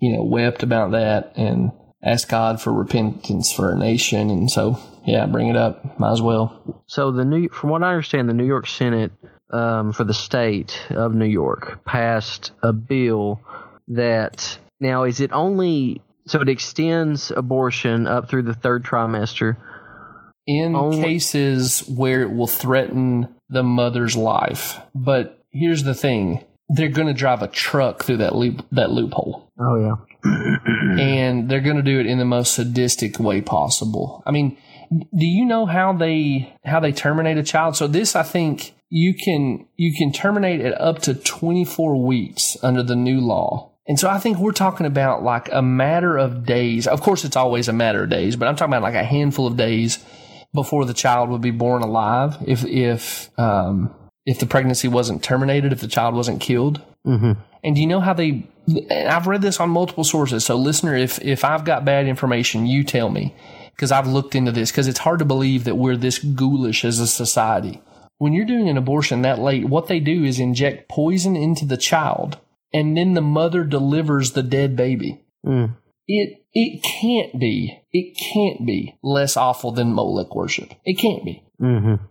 you 0.00 0.16
know 0.16 0.22
wept 0.22 0.62
about 0.62 0.92
that 0.92 1.32
and 1.36 1.72
asked 2.04 2.28
God 2.28 2.60
for 2.60 2.72
repentance 2.72 3.52
for 3.52 3.70
our 3.70 3.76
nation 3.76 4.30
and 4.30 4.50
so 4.50 4.78
yeah, 5.06 5.26
bring 5.26 5.48
it 5.48 5.56
up. 5.56 5.98
Might 5.98 6.12
as 6.12 6.22
well. 6.22 6.82
So 6.86 7.10
the 7.10 7.24
new, 7.24 7.48
from 7.48 7.70
what 7.70 7.82
I 7.82 7.90
understand, 7.90 8.28
the 8.28 8.34
New 8.34 8.46
York 8.46 8.66
Senate 8.66 9.12
um, 9.50 9.92
for 9.92 10.04
the 10.04 10.14
state 10.14 10.80
of 10.90 11.14
New 11.14 11.26
York 11.26 11.84
passed 11.84 12.52
a 12.62 12.72
bill 12.72 13.40
that 13.88 14.58
now 14.80 15.04
is 15.04 15.20
it 15.20 15.32
only 15.32 16.00
so 16.26 16.40
it 16.40 16.48
extends 16.48 17.30
abortion 17.30 18.06
up 18.06 18.28
through 18.28 18.42
the 18.42 18.54
third 18.54 18.82
trimester. 18.84 19.56
In 20.46 20.74
Only- 20.74 21.02
cases 21.02 21.80
where 21.88 22.22
it 22.22 22.30
will 22.30 22.46
threaten 22.46 23.34
the 23.48 23.62
mother's 23.62 24.16
life. 24.16 24.78
But 24.94 25.42
here's 25.50 25.84
the 25.84 25.94
thing. 25.94 26.44
They're 26.68 26.88
going 26.88 27.08
to 27.08 27.14
drive 27.14 27.42
a 27.42 27.48
truck 27.48 28.02
through 28.02 28.18
that 28.18 28.34
loop 28.34 28.64
that 28.72 28.90
loophole. 28.90 29.50
Oh 29.58 29.76
yeah, 29.78 30.13
and 30.24 31.48
they're 31.48 31.60
going 31.60 31.76
to 31.76 31.82
do 31.82 32.00
it 32.00 32.06
in 32.06 32.18
the 32.18 32.24
most 32.24 32.54
sadistic 32.54 33.18
way 33.18 33.40
possible. 33.40 34.22
I 34.26 34.30
mean, 34.30 34.56
do 34.90 35.26
you 35.26 35.44
know 35.44 35.66
how 35.66 35.92
they 35.92 36.54
how 36.64 36.80
they 36.80 36.92
terminate 36.92 37.38
a 37.38 37.42
child? 37.42 37.76
So 37.76 37.86
this, 37.86 38.16
I 38.16 38.22
think, 38.22 38.74
you 38.90 39.14
can 39.14 39.66
you 39.76 39.92
can 39.92 40.12
terminate 40.12 40.60
it 40.60 40.78
up 40.80 41.00
to 41.00 41.14
24 41.14 42.04
weeks 42.06 42.56
under 42.62 42.82
the 42.82 42.96
new 42.96 43.20
law. 43.20 43.72
And 43.86 43.98
so 43.98 44.08
I 44.08 44.18
think 44.18 44.38
we're 44.38 44.52
talking 44.52 44.86
about 44.86 45.22
like 45.22 45.50
a 45.52 45.62
matter 45.62 46.16
of 46.16 46.46
days. 46.46 46.86
Of 46.86 47.02
course, 47.02 47.24
it's 47.24 47.36
always 47.36 47.68
a 47.68 47.72
matter 47.72 48.04
of 48.04 48.10
days, 48.10 48.36
but 48.36 48.48
I'm 48.48 48.56
talking 48.56 48.72
about 48.72 48.82
like 48.82 48.94
a 48.94 49.04
handful 49.04 49.46
of 49.46 49.56
days 49.56 50.02
before 50.54 50.84
the 50.84 50.94
child 50.94 51.28
would 51.30 51.42
be 51.42 51.50
born 51.50 51.82
alive 51.82 52.36
if 52.46 52.64
if 52.64 53.36
um, 53.38 53.94
if 54.24 54.38
the 54.38 54.46
pregnancy 54.46 54.88
wasn't 54.88 55.22
terminated, 55.22 55.72
if 55.72 55.80
the 55.80 55.88
child 55.88 56.14
wasn't 56.14 56.40
killed. 56.40 56.80
Mm-hmm. 57.06 57.32
And 57.64 57.74
do 57.74 57.80
you 57.80 57.86
know 57.86 58.00
how 58.00 58.12
they? 58.12 58.46
And 58.66 59.08
I've 59.08 59.26
read 59.26 59.42
this 59.42 59.58
on 59.58 59.70
multiple 59.70 60.04
sources. 60.04 60.44
So, 60.44 60.56
listener, 60.56 60.94
if 60.94 61.20
if 61.22 61.44
I've 61.44 61.64
got 61.64 61.84
bad 61.84 62.06
information, 62.06 62.66
you 62.66 62.84
tell 62.84 63.08
me 63.08 63.34
because 63.74 63.90
I've 63.90 64.06
looked 64.06 64.34
into 64.34 64.52
this. 64.52 64.70
Because 64.70 64.86
it's 64.86 64.98
hard 64.98 65.18
to 65.20 65.24
believe 65.24 65.64
that 65.64 65.76
we're 65.76 65.96
this 65.96 66.18
ghoulish 66.18 66.84
as 66.84 67.00
a 67.00 67.06
society. 67.06 67.82
When 68.18 68.32
you're 68.32 68.44
doing 68.44 68.68
an 68.68 68.76
abortion 68.76 69.22
that 69.22 69.38
late, 69.38 69.64
what 69.64 69.88
they 69.88 69.98
do 69.98 70.24
is 70.24 70.38
inject 70.38 70.88
poison 70.88 71.36
into 71.36 71.64
the 71.64 71.76
child, 71.76 72.38
and 72.72 72.96
then 72.96 73.14
the 73.14 73.22
mother 73.22 73.64
delivers 73.64 74.32
the 74.32 74.42
dead 74.42 74.76
baby. 74.76 75.24
Mm. 75.44 75.76
It 76.06 76.44
it 76.52 76.82
can't 76.82 77.38
be 77.40 77.80
it 77.92 78.16
can't 78.16 78.66
be 78.66 78.96
less 79.02 79.36
awful 79.36 79.72
than 79.72 79.94
Molech 79.94 80.34
worship. 80.34 80.74
It 80.84 80.94
can't 80.98 81.24
be. 81.24 81.42
Mm-hmm. 81.60 82.04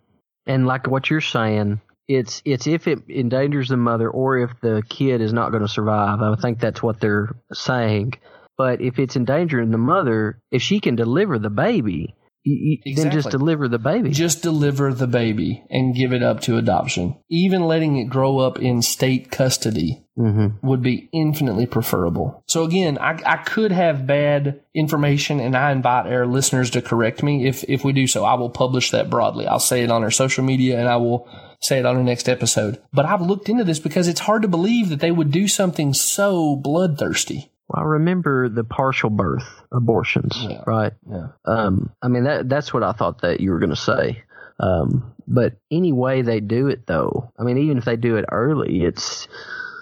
And 0.45 0.67
like 0.67 0.87
what 0.87 1.09
you're 1.09 1.21
saying, 1.21 1.79
it's 2.07 2.41
it's 2.45 2.67
if 2.67 2.87
it 2.87 3.09
endangers 3.09 3.69
the 3.69 3.77
mother 3.77 4.09
or 4.09 4.37
if 4.37 4.51
the 4.61 4.83
kid 4.87 5.21
is 5.21 5.33
not 5.33 5.51
going 5.51 5.63
to 5.63 5.69
survive. 5.69 6.21
I 6.21 6.35
think 6.41 6.59
that's 6.59 6.83
what 6.83 6.99
they're 6.99 7.35
saying. 7.53 8.13
But 8.57 8.81
if 8.81 8.99
it's 8.99 9.15
endangering 9.15 9.71
the 9.71 9.77
mother, 9.77 10.39
if 10.51 10.61
she 10.61 10.79
can 10.79 10.95
deliver 10.95 11.39
the 11.39 11.49
baby, 11.49 12.15
you, 12.43 12.77
then 12.95 13.09
just 13.09 13.29
deliver 13.29 13.67
the 13.67 13.79
baby. 13.79 14.09
Just 14.09 14.43
deliver 14.43 14.93
the 14.93 15.07
baby 15.07 15.63
and 15.69 15.95
give 15.95 16.11
it 16.11 16.21
up 16.21 16.41
to 16.41 16.57
adoption. 16.57 17.15
Even 17.29 17.63
letting 17.63 17.97
it 17.97 18.09
grow 18.09 18.39
up 18.39 18.59
in 18.59 18.81
state 18.81 19.31
custody 19.31 20.05
mm-hmm. 20.17 20.65
would 20.67 20.81
be 20.81 21.09
infinitely 21.13 21.65
preferable. 21.65 22.43
So 22.47 22.63
again, 22.63 22.97
I, 22.97 23.19
I 23.25 23.37
could 23.37 23.71
have 23.71 24.05
bad 24.05 24.61
information 24.75 25.39
and 25.39 25.55
I 25.55 25.71
invite 25.71 26.07
our 26.07 26.27
listeners 26.27 26.69
to 26.71 26.81
correct 26.81 27.23
me. 27.23 27.47
If, 27.47 27.63
if 27.69 27.85
we 27.85 27.93
do 27.93 28.07
so, 28.07 28.25
I 28.25 28.33
will 28.33 28.49
publish 28.49 28.91
that 28.91 29.09
broadly. 29.09 29.47
I'll 29.47 29.59
say 29.59 29.83
it 29.83 29.91
on 29.91 30.03
our 30.03 30.11
social 30.11 30.43
media 30.43 30.79
and 30.79 30.89
I 30.89 30.97
will 30.97 31.29
say 31.63 31.79
it 31.79 31.85
on 31.85 31.95
our 31.97 32.03
next 32.03 32.27
episode. 32.29 32.81
But 32.91 33.05
I've 33.05 33.21
looked 33.21 33.49
into 33.49 33.63
this 33.63 33.79
because 33.79 34.07
it's 34.07 34.19
hard 34.19 34.41
to 34.43 34.47
believe 34.47 34.89
that 34.89 34.99
they 34.99 35.11
would 35.11 35.31
do 35.31 35.47
something 35.47 35.93
so 35.93 36.55
bloodthirsty. 36.55 37.49
Well, 37.69 37.81
I 37.83 37.85
remember 37.87 38.49
the 38.49 38.63
partial 38.65 39.09
birth 39.09 39.47
abortions, 39.71 40.37
Yeah. 40.41 40.61
right? 40.67 40.93
Yeah. 41.09 41.27
Um, 41.45 41.91
I 42.01 42.07
mean 42.09 42.25
that 42.25 42.49
that's 42.49 42.73
what 42.73 42.83
I 42.83 42.91
thought 42.91 43.21
that 43.21 43.39
you 43.39 43.51
were 43.51 43.59
going 43.59 43.69
to 43.69 43.75
say. 43.75 44.23
Um, 44.59 45.13
but 45.27 45.53
any 45.71 45.91
way 45.93 46.21
they 46.21 46.39
do 46.41 46.67
it, 46.67 46.85
though, 46.85 47.31
I 47.39 47.43
mean, 47.43 47.57
even 47.57 47.77
if 47.77 47.85
they 47.85 47.95
do 47.95 48.17
it 48.17 48.25
early, 48.31 48.83
it's 48.83 49.27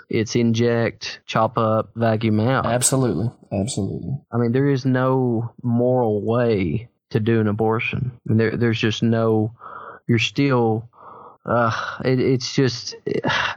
it's 0.10 0.36
inject, 0.36 1.22
chop 1.26 1.58
up, 1.58 1.92
vacuum 1.96 2.40
out. 2.40 2.66
Absolutely. 2.66 3.32
Absolutely. 3.52 4.18
I 4.32 4.38
mean, 4.38 4.52
there 4.52 4.70
is 4.70 4.86
no 4.86 5.54
moral 5.64 6.22
way 6.24 6.90
to 7.10 7.20
do 7.20 7.40
an 7.42 7.48
abortion. 7.48 8.12
I 8.16 8.30
mean, 8.30 8.38
there, 8.38 8.58
there's 8.58 8.80
just 8.80 9.02
no. 9.04 9.54
You're 10.08 10.20
still. 10.20 10.90
Uh, 11.46 11.72
it, 12.06 12.20
it's 12.20 12.54
just. 12.54 12.96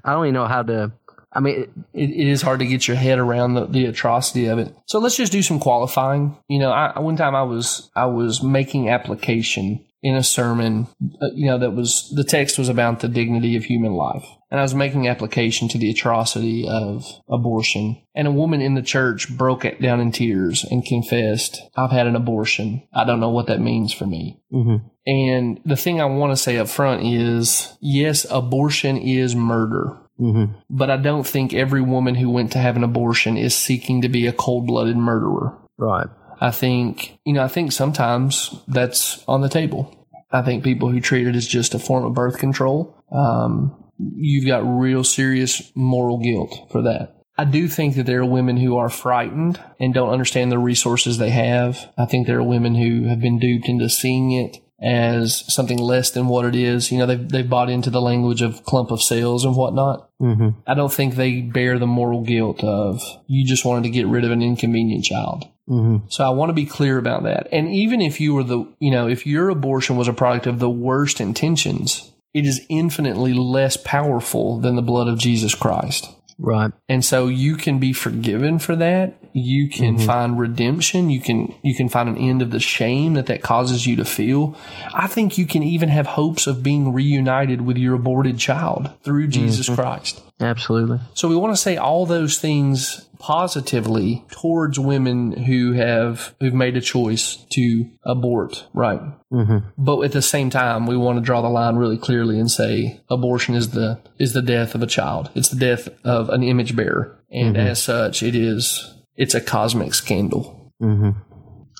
I 0.04 0.12
don't 0.12 0.26
even 0.26 0.34
know 0.34 0.46
how 0.46 0.62
to. 0.62 0.92
I 1.32 1.40
mean, 1.40 1.62
it, 1.92 2.10
it 2.10 2.28
is 2.28 2.42
hard 2.42 2.60
to 2.60 2.66
get 2.66 2.86
your 2.86 2.96
head 2.96 3.18
around 3.18 3.54
the, 3.54 3.66
the 3.66 3.86
atrocity 3.86 4.46
of 4.46 4.58
it. 4.58 4.74
So 4.86 5.00
let's 5.00 5.16
just 5.16 5.32
do 5.32 5.42
some 5.42 5.58
qualifying. 5.58 6.36
You 6.48 6.60
know, 6.60 6.70
I, 6.70 6.98
one 7.00 7.16
time 7.16 7.34
I 7.34 7.42
was 7.42 7.90
I 7.96 8.06
was 8.06 8.42
making 8.42 8.88
application 8.88 9.84
in 10.02 10.14
a 10.14 10.22
sermon. 10.22 10.86
Uh, 11.20 11.28
you 11.34 11.46
know, 11.46 11.58
that 11.58 11.72
was 11.72 12.12
the 12.14 12.24
text 12.24 12.58
was 12.58 12.68
about 12.68 13.00
the 13.00 13.08
dignity 13.08 13.56
of 13.56 13.64
human 13.64 13.92
life, 13.92 14.24
and 14.54 14.60
I 14.60 14.62
was 14.62 14.72
making 14.72 15.08
application 15.08 15.66
to 15.66 15.78
the 15.78 15.90
atrocity 15.90 16.68
of 16.68 17.04
abortion. 17.28 18.00
And 18.14 18.28
a 18.28 18.30
woman 18.30 18.60
in 18.60 18.74
the 18.74 18.82
church 18.82 19.36
broke 19.36 19.64
it 19.64 19.82
down 19.82 19.98
in 19.98 20.12
tears 20.12 20.64
and 20.70 20.86
confessed, 20.86 21.60
"I've 21.76 21.90
had 21.90 22.06
an 22.06 22.14
abortion. 22.14 22.82
I 22.92 23.02
don't 23.02 23.18
know 23.18 23.30
what 23.30 23.48
that 23.48 23.60
means 23.60 23.92
for 23.92 24.06
me." 24.06 24.38
mhm. 24.52 24.82
And 25.04 25.58
the 25.66 25.74
thing 25.74 26.00
I 26.00 26.04
want 26.04 26.30
to 26.30 26.36
say 26.36 26.56
up 26.56 26.68
front 26.68 27.02
is, 27.02 27.76
yes, 27.80 28.26
abortion 28.30 28.96
is 28.96 29.34
murder. 29.34 29.98
Mhm. 30.20 30.50
But 30.70 30.88
I 30.88 30.98
don't 30.98 31.26
think 31.26 31.52
every 31.52 31.82
woman 31.82 32.14
who 32.14 32.30
went 32.30 32.52
to 32.52 32.60
have 32.60 32.76
an 32.76 32.84
abortion 32.84 33.36
is 33.36 33.56
seeking 33.56 34.02
to 34.02 34.08
be 34.08 34.28
a 34.28 34.32
cold 34.32 34.68
blooded 34.68 34.96
murderer. 34.96 35.58
right. 35.78 36.06
I 36.40 36.52
think, 36.52 37.18
you 37.24 37.32
know, 37.32 37.42
I 37.42 37.48
think 37.48 37.72
sometimes 37.72 38.54
that's 38.68 39.24
on 39.26 39.40
the 39.40 39.48
table. 39.48 39.90
I 40.30 40.42
think 40.42 40.62
people 40.62 40.90
who 40.90 41.00
treat 41.00 41.26
it 41.26 41.34
as 41.34 41.48
just 41.48 41.74
a 41.74 41.80
form 41.80 42.04
of 42.04 42.14
birth 42.14 42.38
control, 42.38 42.94
um, 43.10 43.72
you've 43.98 44.46
got 44.46 44.60
real 44.64 45.04
serious 45.04 45.70
moral 45.74 46.18
guilt 46.18 46.68
for 46.70 46.82
that. 46.82 47.16
I 47.36 47.44
do 47.44 47.66
think 47.66 47.96
that 47.96 48.06
there 48.06 48.20
are 48.20 48.24
women 48.26 48.56
who 48.56 48.76
are 48.76 48.88
frightened 48.88 49.60
and 49.80 49.92
don't 49.92 50.10
understand 50.10 50.52
the 50.52 50.58
resources 50.58 51.18
they 51.18 51.30
have. 51.30 51.92
I 51.98 52.06
think 52.06 52.26
there 52.26 52.38
are 52.38 52.44
women 52.44 52.76
who 52.76 53.08
have 53.08 53.20
been 53.20 53.40
duped 53.40 53.68
into 53.68 53.88
seeing 53.88 54.30
it 54.30 54.58
as 54.80 55.52
something 55.52 55.78
less 55.78 56.10
than 56.10 56.28
what 56.28 56.44
it 56.44 56.54
is. 56.54 56.92
You 56.92 56.98
know, 56.98 57.06
they've, 57.06 57.28
they've 57.28 57.48
bought 57.48 57.70
into 57.70 57.90
the 57.90 58.00
language 58.00 58.42
of 58.42 58.64
clump 58.64 58.90
of 58.90 59.02
sales 59.02 59.44
and 59.44 59.56
whatnot. 59.56 60.10
hmm 60.20 60.50
I 60.66 60.74
don't 60.74 60.92
think 60.92 61.14
they 61.14 61.40
bear 61.40 61.78
the 61.78 61.86
moral 61.86 62.22
guilt 62.22 62.62
of 62.62 63.02
you 63.26 63.44
just 63.44 63.64
wanted 63.64 63.84
to 63.84 63.90
get 63.90 64.06
rid 64.06 64.24
of 64.24 64.30
an 64.30 64.42
inconvenient 64.42 65.04
child. 65.04 65.48
hmm 65.66 65.98
So 66.08 66.24
I 66.24 66.30
want 66.30 66.50
to 66.50 66.54
be 66.54 66.66
clear 66.66 66.98
about 66.98 67.24
that. 67.24 67.48
And 67.50 67.68
even 67.68 68.00
if 68.00 68.20
you 68.20 68.34
were 68.34 68.44
the, 68.44 68.64
you 68.78 68.90
know, 68.92 69.08
if 69.08 69.26
your 69.26 69.48
abortion 69.48 69.96
was 69.96 70.06
a 70.06 70.12
product 70.12 70.46
of 70.46 70.58
the 70.60 70.70
worst 70.70 71.20
intentions, 71.20 72.12
it 72.34 72.44
is 72.44 72.66
infinitely 72.68 73.32
less 73.32 73.76
powerful 73.76 74.58
than 74.58 74.76
the 74.76 74.82
blood 74.82 75.08
of 75.08 75.18
Jesus 75.18 75.54
Christ. 75.54 76.10
Right. 76.36 76.72
And 76.88 77.04
so 77.04 77.28
you 77.28 77.54
can 77.54 77.78
be 77.78 77.92
forgiven 77.92 78.58
for 78.58 78.74
that. 78.74 79.14
You 79.32 79.68
can 79.68 79.96
mm-hmm. 79.96 80.06
find 80.06 80.38
redemption. 80.38 81.08
You 81.08 81.20
can, 81.20 81.54
you 81.62 81.76
can 81.76 81.88
find 81.88 82.08
an 82.08 82.18
end 82.18 82.42
of 82.42 82.50
the 82.50 82.58
shame 82.58 83.14
that 83.14 83.26
that 83.26 83.42
causes 83.42 83.86
you 83.86 83.94
to 83.96 84.04
feel. 84.04 84.56
I 84.92 85.06
think 85.06 85.38
you 85.38 85.46
can 85.46 85.62
even 85.62 85.90
have 85.90 86.06
hopes 86.06 86.48
of 86.48 86.62
being 86.62 86.92
reunited 86.92 87.60
with 87.62 87.76
your 87.76 87.94
aborted 87.94 88.38
child 88.38 88.90
through 89.02 89.28
Jesus 89.28 89.68
mm-hmm. 89.68 89.80
Christ. 89.80 90.22
Absolutely. 90.40 90.98
So 91.14 91.28
we 91.28 91.36
want 91.36 91.52
to 91.54 91.60
say 91.60 91.76
all 91.76 92.06
those 92.06 92.38
things 92.38 93.08
positively 93.20 94.24
towards 94.30 94.78
women 94.78 95.32
who 95.32 95.72
have 95.72 96.34
who've 96.40 96.52
made 96.52 96.76
a 96.76 96.80
choice 96.80 97.36
to 97.50 97.88
abort, 98.04 98.66
right? 98.74 99.00
hmm 99.30 99.58
But 99.78 100.00
at 100.00 100.12
the 100.12 100.20
same 100.22 100.50
time, 100.50 100.86
we 100.86 100.96
want 100.96 101.18
to 101.18 101.24
draw 101.24 101.40
the 101.40 101.48
line 101.48 101.76
really 101.76 101.96
clearly 101.98 102.38
and 102.38 102.50
say 102.50 103.00
abortion 103.08 103.54
is 103.54 103.70
the 103.70 104.00
is 104.18 104.32
the 104.32 104.42
death 104.42 104.74
of 104.74 104.82
a 104.82 104.86
child. 104.88 105.30
It's 105.34 105.48
the 105.50 105.56
death 105.58 105.88
of 106.04 106.28
an 106.30 106.42
image 106.42 106.74
bearer, 106.74 107.16
and 107.30 107.56
as 107.56 107.82
such, 107.82 108.22
it 108.22 108.34
is 108.34 108.92
it's 109.16 109.34
a 109.34 109.40
cosmic 109.40 109.94
scandal. 109.94 110.72
hmm 110.80 111.10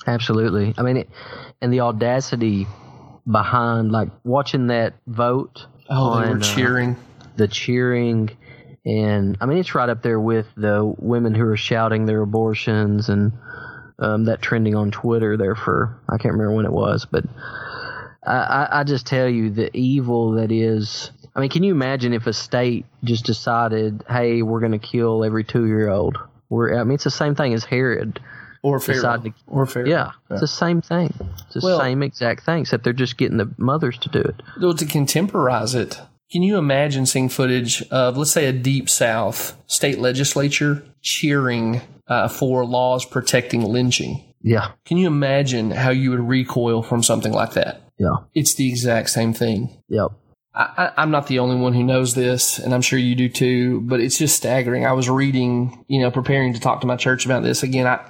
Absolutely. 0.07 0.73
I 0.77 0.83
mean, 0.83 0.97
it, 0.97 1.09
and 1.61 1.73
the 1.73 1.79
audacity 1.81 2.67
behind 3.29 3.91
like 3.91 4.09
watching 4.23 4.67
that 4.67 4.93
vote. 5.07 5.65
Oh, 5.89 6.19
they 6.19 6.27
were 6.27 6.35
on, 6.35 6.43
uh, 6.43 6.55
cheering. 6.55 6.95
the 7.37 7.47
cheering 7.47 8.29
and 8.85 9.37
I 9.41 9.45
mean 9.45 9.57
it's 9.57 9.73
right 9.75 9.89
up 9.89 10.01
there 10.03 10.19
with 10.19 10.47
the 10.55 10.85
women 10.99 11.33
who 11.33 11.45
are 11.47 11.57
shouting 11.57 12.05
their 12.05 12.21
abortions 12.21 13.09
and 13.09 13.33
um, 13.97 14.25
that 14.25 14.41
trending 14.41 14.75
on 14.75 14.91
Twitter 14.91 15.37
there 15.37 15.55
for 15.55 15.97
I 16.09 16.17
can't 16.17 16.33
remember 16.33 16.53
when 16.55 16.65
it 16.65 16.71
was, 16.73 17.05
but 17.09 17.23
I, 18.25 18.33
I, 18.35 18.79
I 18.79 18.83
just 18.83 19.05
tell 19.07 19.27
you 19.29 19.49
the 19.51 19.75
evil 19.75 20.31
that 20.33 20.51
is. 20.51 21.11
I 21.35 21.41
mean, 21.41 21.49
can 21.49 21.63
you 21.63 21.71
imagine 21.73 22.13
if 22.13 22.27
a 22.27 22.33
state 22.33 22.85
just 23.03 23.25
decided, 23.25 24.03
"Hey, 24.09 24.41
we're 24.41 24.61
going 24.61 24.71
to 24.71 24.79
kill 24.79 25.23
every 25.23 25.43
two-year-old"? 25.43 26.17
We're, 26.49 26.79
I 26.79 26.83
mean, 26.83 26.95
it's 26.95 27.03
the 27.03 27.11
same 27.11 27.35
thing 27.35 27.53
as 27.53 27.63
Herod. 27.65 28.19
or 28.63 28.79
Pharaoh. 28.79 29.17
to- 29.21 29.33
or 29.47 29.65
Pharaoh. 29.65 29.87
Yeah, 29.87 30.11
it's 30.31 30.41
the 30.41 30.47
same 30.47 30.81
thing. 30.81 31.13
It's 31.45 31.53
the 31.55 31.61
Well- 31.63 31.79
same 31.79 32.01
exact 32.03 32.45
thing, 32.45 32.61
except 32.61 32.83
they're 32.83 32.93
just 32.93 33.17
getting 33.17 33.37
the 33.37 33.51
mothers 33.57 33.97
to 33.99 34.09
do 34.09 34.19
it. 34.21 34.41
Though 34.57 34.73
to 34.73 34.85
contemporize 34.85 35.75
it, 35.75 36.01
can 36.31 36.43
you 36.43 36.57
imagine 36.57 37.05
seeing 37.05 37.29
footage 37.29 37.81
of, 37.89 38.17
let's 38.17 38.31
say, 38.31 38.45
a 38.45 38.53
deep 38.53 38.89
South 38.89 39.57
state 39.67 39.99
legislature 39.99 40.83
cheering 41.01 41.81
uh, 42.07 42.27
for 42.27 42.65
laws 42.65 43.05
protecting 43.05 43.61
lynching? 43.63 44.23
Yeah, 44.41 44.73
Can 44.85 44.97
you 44.97 45.07
imagine 45.07 45.71
how 45.71 45.89
you 45.89 46.11
would 46.11 46.19
recoil 46.19 46.83
from 46.83 47.01
something 47.01 47.31
like 47.33 47.53
that? 47.53 47.81
yeah, 47.97 48.17
It's 48.35 48.53
the 48.53 48.69
exact 48.69 49.09
same 49.09 49.33
thing. 49.33 49.81
yep. 49.89 50.11
I, 50.57 50.91
I'm 50.95 51.11
not 51.11 51.27
the 51.27 51.39
only 51.39 51.57
one 51.57 51.73
who 51.73 51.83
knows 51.83 52.13
this, 52.13 52.59
and 52.59 52.73
I'm 52.73 52.81
sure 52.81 52.97
you 52.97 53.13
do 53.15 53.27
too. 53.27 53.81
But 53.81 53.99
it's 53.99 54.17
just 54.17 54.37
staggering. 54.37 54.85
I 54.85 54.93
was 54.93 55.09
reading, 55.09 55.83
you 55.89 55.99
know, 55.99 56.11
preparing 56.11 56.53
to 56.53 56.59
talk 56.61 56.79
to 56.81 56.87
my 56.87 56.95
church 56.95 57.25
about 57.25 57.43
this 57.43 57.61
again. 57.61 57.85
I, 57.87 58.07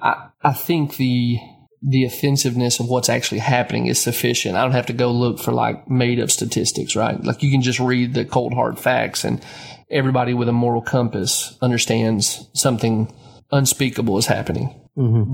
I, 0.00 0.28
I 0.44 0.52
think 0.52 0.96
the 0.96 1.38
the 1.82 2.04
offensiveness 2.04 2.80
of 2.80 2.88
what's 2.88 3.08
actually 3.08 3.38
happening 3.38 3.86
is 3.86 4.00
sufficient. 4.00 4.56
I 4.56 4.62
don't 4.62 4.72
have 4.72 4.86
to 4.86 4.92
go 4.92 5.12
look 5.12 5.38
for 5.38 5.52
like 5.52 5.88
made 5.88 6.20
up 6.20 6.30
statistics, 6.30 6.96
right? 6.96 7.22
Like 7.22 7.42
you 7.42 7.50
can 7.50 7.62
just 7.62 7.78
read 7.78 8.14
the 8.14 8.24
cold 8.24 8.52
hard 8.52 8.78
facts, 8.78 9.24
and 9.24 9.44
everybody 9.90 10.34
with 10.34 10.48
a 10.48 10.52
moral 10.52 10.82
compass 10.82 11.56
understands 11.62 12.48
something 12.52 13.12
unspeakable 13.50 14.18
is 14.18 14.26
happening. 14.26 14.80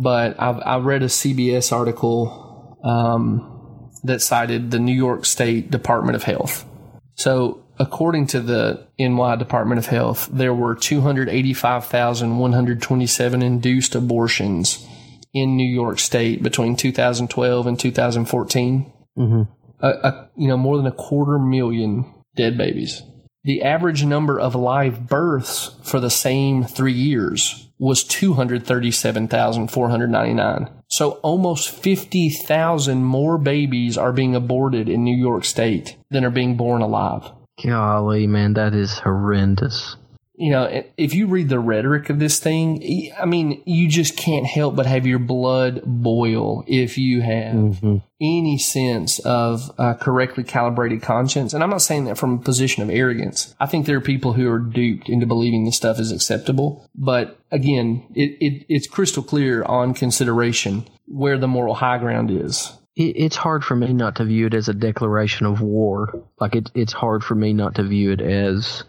But 0.03 0.41
I've, 0.41 0.61
I 0.61 0.79
read 0.79 1.03
a 1.03 1.07
CBS 1.07 1.73
article 1.73 2.79
um, 2.85 3.91
that 4.05 4.21
cited 4.21 4.71
the 4.71 4.79
New 4.79 4.93
York 4.93 5.25
State 5.25 5.71
Department 5.71 6.17
of 6.17 6.25
Health. 6.25 6.67
So, 7.15 7.65
according 7.79 8.27
to 8.29 8.41
the 8.41 8.87
NY 8.99 9.37
Department 9.37 9.79
of 9.79 9.87
Health, 9.87 10.29
there 10.31 10.53
were 10.53 10.75
285,127 10.75 13.43
induced 13.43 13.95
abortions 13.95 14.87
in 15.35 15.57
New 15.57 15.70
York 15.70 15.99
State 15.99 16.43
between 16.43 16.76
2012 16.76 17.66
and 17.66 17.78
2014. 17.78 18.93
hmm 19.16 19.43
A, 19.80 19.89
a, 19.89 20.30
you 20.37 20.49
know, 20.49 20.57
more 20.57 20.78
than 20.78 20.87
a 20.87 20.93
quarter 20.93 21.39
million 21.39 22.11
dead 22.37 22.57
babies. 22.57 23.03
The 23.45 23.62
average 23.62 24.05
number 24.05 24.41
of 24.41 24.55
live 24.55 25.07
births 25.07 25.76
for 25.82 26.01
the 26.01 26.09
same 26.09 26.64
three 26.64 26.95
years 26.95 27.68
was 27.78 28.03
237,499. 28.05 30.70
So 30.89 31.11
almost 31.22 31.68
50,000 31.70 33.05
more 33.05 33.37
babies 33.37 33.99
are 33.99 34.12
being 34.12 34.35
aborted 34.35 34.89
in 34.89 35.05
New 35.05 35.16
York 35.16 35.45
State 35.45 35.99
than 36.11 36.24
are 36.24 36.30
being 36.30 36.57
born 36.57 36.80
alive. 36.80 37.30
Golly, 37.62 38.26
man, 38.26 38.55
that 38.55 38.72
is 38.74 39.01
horrendous. 39.01 39.97
You 40.37 40.51
know, 40.51 40.82
if 40.97 41.14
you 41.14 41.28
read 41.28 41.49
the 41.49 41.61
rhetoric 41.61 42.11
of 42.11 42.18
this 42.18 42.41
thing, 42.41 43.12
I 43.20 43.24
mean, 43.24 43.62
you 43.66 43.89
just 43.89 44.16
can't 44.16 44.47
help 44.47 44.74
but 44.74 44.85
have 44.87 45.07
your 45.07 45.20
blood 45.20 45.82
boil 45.85 46.64
if 46.66 46.99
you 46.99 47.20
have 47.20 47.55
Mm-hmm. 47.55 47.97
any 48.20 48.59
sense 48.59 49.20
of 49.20 49.70
a 49.78 49.95
correctly 49.95 50.43
calibrated 50.43 51.03
conscience. 51.03 51.55
And 51.55 51.62
I'm 51.62 51.70
not 51.70 51.82
saying 51.82 52.07
that 52.07 52.18
from 52.18 52.35
a 52.35 52.39
position 52.43 52.82
of 52.82 52.91
arrogance. 52.91 53.55
I 53.61 53.66
think 53.66 53.87
there 53.87 53.97
are 53.97 54.01
people 54.01 54.32
who 54.32 54.51
are 54.51 54.59
duped 54.59 55.09
into 55.09 55.24
believing 55.26 55.64
this 55.64 55.76
stuff 55.76 56.01
is 56.01 56.11
acceptable. 56.11 56.89
But 56.97 57.39
again, 57.53 58.05
it, 58.14 58.37
it, 58.41 58.66
it's 58.68 58.89
crystal 58.89 59.22
clear 59.22 59.62
on 59.62 59.95
consideration 59.95 60.85
where 61.07 61.39
the 61.39 61.47
moral 61.49 61.74
high 61.74 61.99
ground 61.99 62.30
is. 62.32 62.72
It's 62.97 63.37
hard 63.37 63.64
for 63.64 63.74
me 63.76 63.93
not 63.93 64.16
to 64.16 64.24
view 64.24 64.47
it 64.47 64.55
as 64.55 64.68
a 64.68 64.74
declaration 64.74 65.47
of 65.47 65.61
war. 65.61 66.24
Like 66.41 66.55
it, 66.57 66.70
it's 66.74 66.93
hard 66.93 67.22
for 67.24 67.35
me 67.35 67.53
not 67.53 67.74
to 67.76 67.82
view 67.85 68.12
it 68.12 68.20
as 68.20 68.85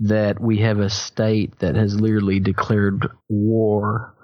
that 0.00 0.40
we 0.40 0.58
have 0.58 0.78
a 0.78 0.90
state 0.90 1.58
that 1.58 1.74
has 1.74 2.00
literally 2.00 2.40
declared 2.40 3.08
war 3.28 4.14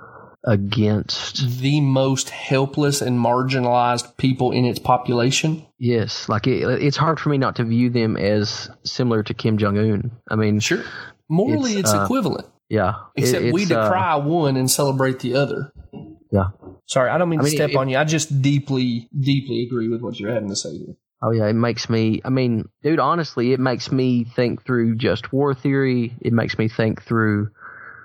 against. 0.47 1.59
The 1.61 1.81
most 1.81 2.31
helpless 2.31 3.01
and 3.01 3.19
marginalized 3.19 4.17
people 4.17 4.53
in 4.53 4.65
its 4.65 4.79
population. 4.79 5.65
Yes, 5.79 6.29
like 6.29 6.47
it, 6.47 6.63
it's 6.83 6.97
hard 6.97 7.19
for 7.19 7.31
me 7.31 7.39
not 7.39 7.57
to 7.57 7.65
view 7.65 7.91
them 7.91 8.17
as 8.17 8.71
similar 8.85 9.23
to 9.25 9.35
Kim 9.35 9.59
Jong 9.59 9.79
Un. 9.79 10.11
I 10.31 10.37
mean, 10.37 10.61
Sure. 10.61 10.83
Morally, 11.29 11.73
it's, 11.73 11.91
It's, 11.91 11.95
uh, 11.95 12.05
equivalent. 12.05 12.47
yeah, 12.69 12.95
it- 13.17 13.23
Except 13.23 13.53
we 13.53 13.63
it's, 13.63 13.71
uh, 13.71 13.85
decry 13.85 14.17
one 14.17 14.57
and 14.57 14.71
celebrate 14.71 15.21
the 15.21 15.35
other. 15.35 15.73
yeah. 16.31 16.49
Sorry, 16.87 17.09
I 17.11 17.17
don't 17.17 17.31
mean 17.31 17.41
I 17.41 17.45
to 17.45 17.49
mean, 17.49 17.57
step 17.57 17.71
it- 17.71 17.77
on 17.77 17.89
you. 17.89 17.97
I 17.97 18.05
just 18.05 18.43
deeply, 18.43 19.09
deeply 19.19 19.63
agree 19.67 19.89
with 19.89 20.03
what 20.03 20.21
you're 20.21 20.31
having 20.33 20.51
to 20.51 20.57
say 20.57 20.77
here. 20.77 20.95
Oh 21.25 21.31
yeah, 21.31 21.47
it 21.47 21.55
makes 21.55 21.89
me. 21.89 22.21
I 22.23 22.29
mean, 22.29 22.69
dude, 22.83 23.01
honestly, 23.01 23.55
it 23.55 23.61
makes 23.61 23.91
me 23.91 24.25
think 24.25 24.63
through 24.67 24.97
just 24.97 25.33
war 25.33 25.55
theory. 25.55 26.15
It 26.21 26.35
makes 26.35 26.59
me 26.59 26.69
think 26.69 27.03
through. 27.03 27.49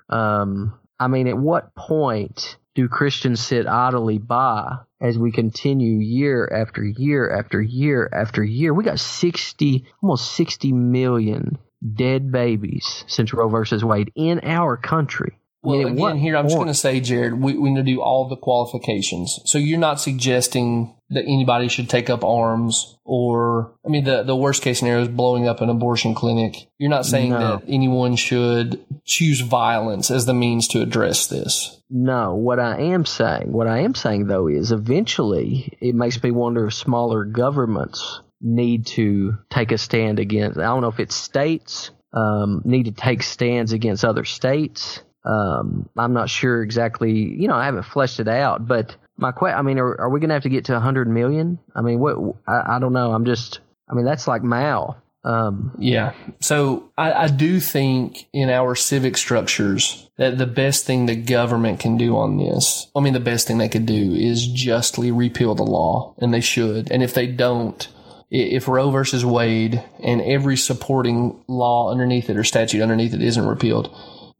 Um, 0.07 0.79
I 0.97 1.07
mean, 1.09 1.27
at 1.27 1.37
what 1.37 1.75
point 1.75 2.55
do 2.75 2.87
Christians 2.87 3.41
sit 3.41 3.67
idly 3.67 4.19
by 4.19 4.77
as 5.01 5.17
we 5.17 5.33
continue 5.33 5.99
year 5.99 6.47
after 6.49 6.81
year 6.85 7.29
after 7.29 7.61
year 7.61 8.09
after 8.09 8.41
year? 8.41 8.73
We 8.73 8.85
got 8.85 9.01
sixty, 9.01 9.85
almost 10.01 10.31
sixty 10.31 10.71
million 10.71 11.57
dead 11.93 12.31
babies 12.31 13.03
since 13.07 13.33
Roe 13.33 13.49
versus 13.49 13.83
Wade 13.83 14.13
in 14.15 14.39
our 14.43 14.77
country. 14.77 15.38
Well, 15.61 15.87
at 15.87 15.93
what 15.93 16.11
again, 16.11 16.21
here 16.21 16.37
I'm 16.37 16.45
just 16.45 16.55
going 16.55 16.67
to 16.69 16.73
say, 16.73 17.01
Jared, 17.01 17.33
we, 17.41 17.57
we 17.57 17.69
need 17.69 17.85
to 17.85 17.91
do 17.91 18.01
all 18.01 18.29
the 18.29 18.37
qualifications. 18.37 19.39
So 19.45 19.57
you're 19.57 19.79
not 19.79 19.99
suggesting 19.99 20.95
that 21.09 21.23
anybody 21.23 21.67
should 21.67 21.89
take 21.89 22.09
up 22.09 22.23
arms, 22.23 22.97
or 23.03 23.73
I 23.85 23.89
mean, 23.89 24.05
the 24.05 24.23
the 24.23 24.35
worst 24.35 24.61
case 24.61 24.79
scenario 24.79 25.01
is 25.01 25.09
blowing 25.09 25.47
up 25.47 25.59
an 25.59 25.69
abortion 25.69 26.15
clinic. 26.15 26.67
You're 26.77 26.89
not 26.89 27.05
saying 27.05 27.31
No. 27.31 27.39
that 27.39 27.63
anyone 27.67 28.15
should 28.15 28.79
choose 29.05 29.41
violence 29.41 30.11
as 30.11 30.25
the 30.25 30.33
means 30.33 30.67
to 30.69 30.81
address 30.81 31.27
this. 31.27 31.81
No, 31.89 32.35
what 32.35 32.59
I 32.59 32.79
am 32.79 33.05
saying, 33.05 33.51
what 33.51 33.67
I 33.67 33.79
am 33.79 33.95
saying 33.95 34.27
though 34.27 34.47
is 34.47 34.71
eventually 34.71 35.77
it 35.81 35.95
makes 35.95 36.21
me 36.21 36.31
wonder 36.31 36.67
if 36.67 36.73
smaller 36.75 37.25
governments 37.25 38.21
need 38.39 38.85
to 38.85 39.33
take 39.49 39.71
a 39.71 39.77
stand 39.77 40.19
against. 40.19 40.57
I 40.57 40.63
don't 40.63 40.81
know 40.81 40.87
if 40.87 40.99
it's 40.99 41.15
states 41.15 41.91
um, 42.13 42.61
need 42.65 42.85
to 42.85 42.91
take 42.91 43.23
stands 43.23 43.73
against 43.73 44.05
other 44.05 44.25
states. 44.25 45.01
Um, 45.25 45.89
I'm 45.97 46.13
not 46.13 46.29
sure 46.29 46.63
exactly. 46.63 47.11
You 47.11 47.47
know, 47.47 47.55
I 47.55 47.65
haven't 47.65 47.83
fleshed 47.83 48.19
it 48.19 48.27
out, 48.27 48.67
but 48.67 48.95
my 49.17 49.31
que- 49.31 49.49
I 49.49 49.61
mean, 49.61 49.77
are, 49.79 49.99
are 50.01 50.09
we 50.09 50.19
going 50.19 50.29
to 50.29 50.35
have 50.35 50.43
to 50.43 50.49
get 50.49 50.65
to 50.65 50.73
100 50.73 51.09
million? 51.09 51.59
I 51.75 51.81
mean, 51.81 51.99
what? 51.99 52.15
I, 52.47 52.75
I 52.75 52.79
don't 52.79 52.93
know. 52.93 53.11
I'm 53.11 53.25
just. 53.25 53.59
I 53.89 53.95
mean, 53.95 54.05
that's 54.05 54.27
like 54.27 54.43
Mao. 54.43 54.97
Um, 55.23 55.75
Yeah. 55.77 56.13
So 56.39 56.89
I, 56.97 57.11
I 57.11 57.27
do 57.27 57.59
think 57.59 58.27
in 58.31 58.49
our 58.49 58.75
civic 58.75 59.17
structures 59.17 60.09
that 60.17 60.37
the 60.37 60.47
best 60.47 60.85
thing 60.85 61.05
the 61.05 61.15
government 61.15 61.79
can 61.79 61.97
do 61.97 62.15
on 62.17 62.37
this, 62.37 62.87
I 62.95 63.01
mean, 63.01 63.13
the 63.13 63.19
best 63.19 63.47
thing 63.47 63.57
they 63.57 63.67
could 63.69 63.85
do 63.85 64.13
is 64.15 64.47
justly 64.47 65.11
repeal 65.11 65.55
the 65.55 65.63
law, 65.63 66.15
and 66.19 66.33
they 66.33 66.41
should. 66.41 66.91
And 66.91 67.03
if 67.03 67.13
they 67.13 67.27
don't, 67.27 67.87
if 68.31 68.67
Roe 68.67 68.91
versus 68.91 69.25
Wade 69.25 69.83
and 70.01 70.21
every 70.21 70.55
supporting 70.55 71.43
law 71.47 71.91
underneath 71.91 72.29
it 72.29 72.37
or 72.37 72.43
statute 72.43 72.81
underneath 72.81 73.13
it 73.13 73.21
isn't 73.21 73.45
repealed, 73.45 73.93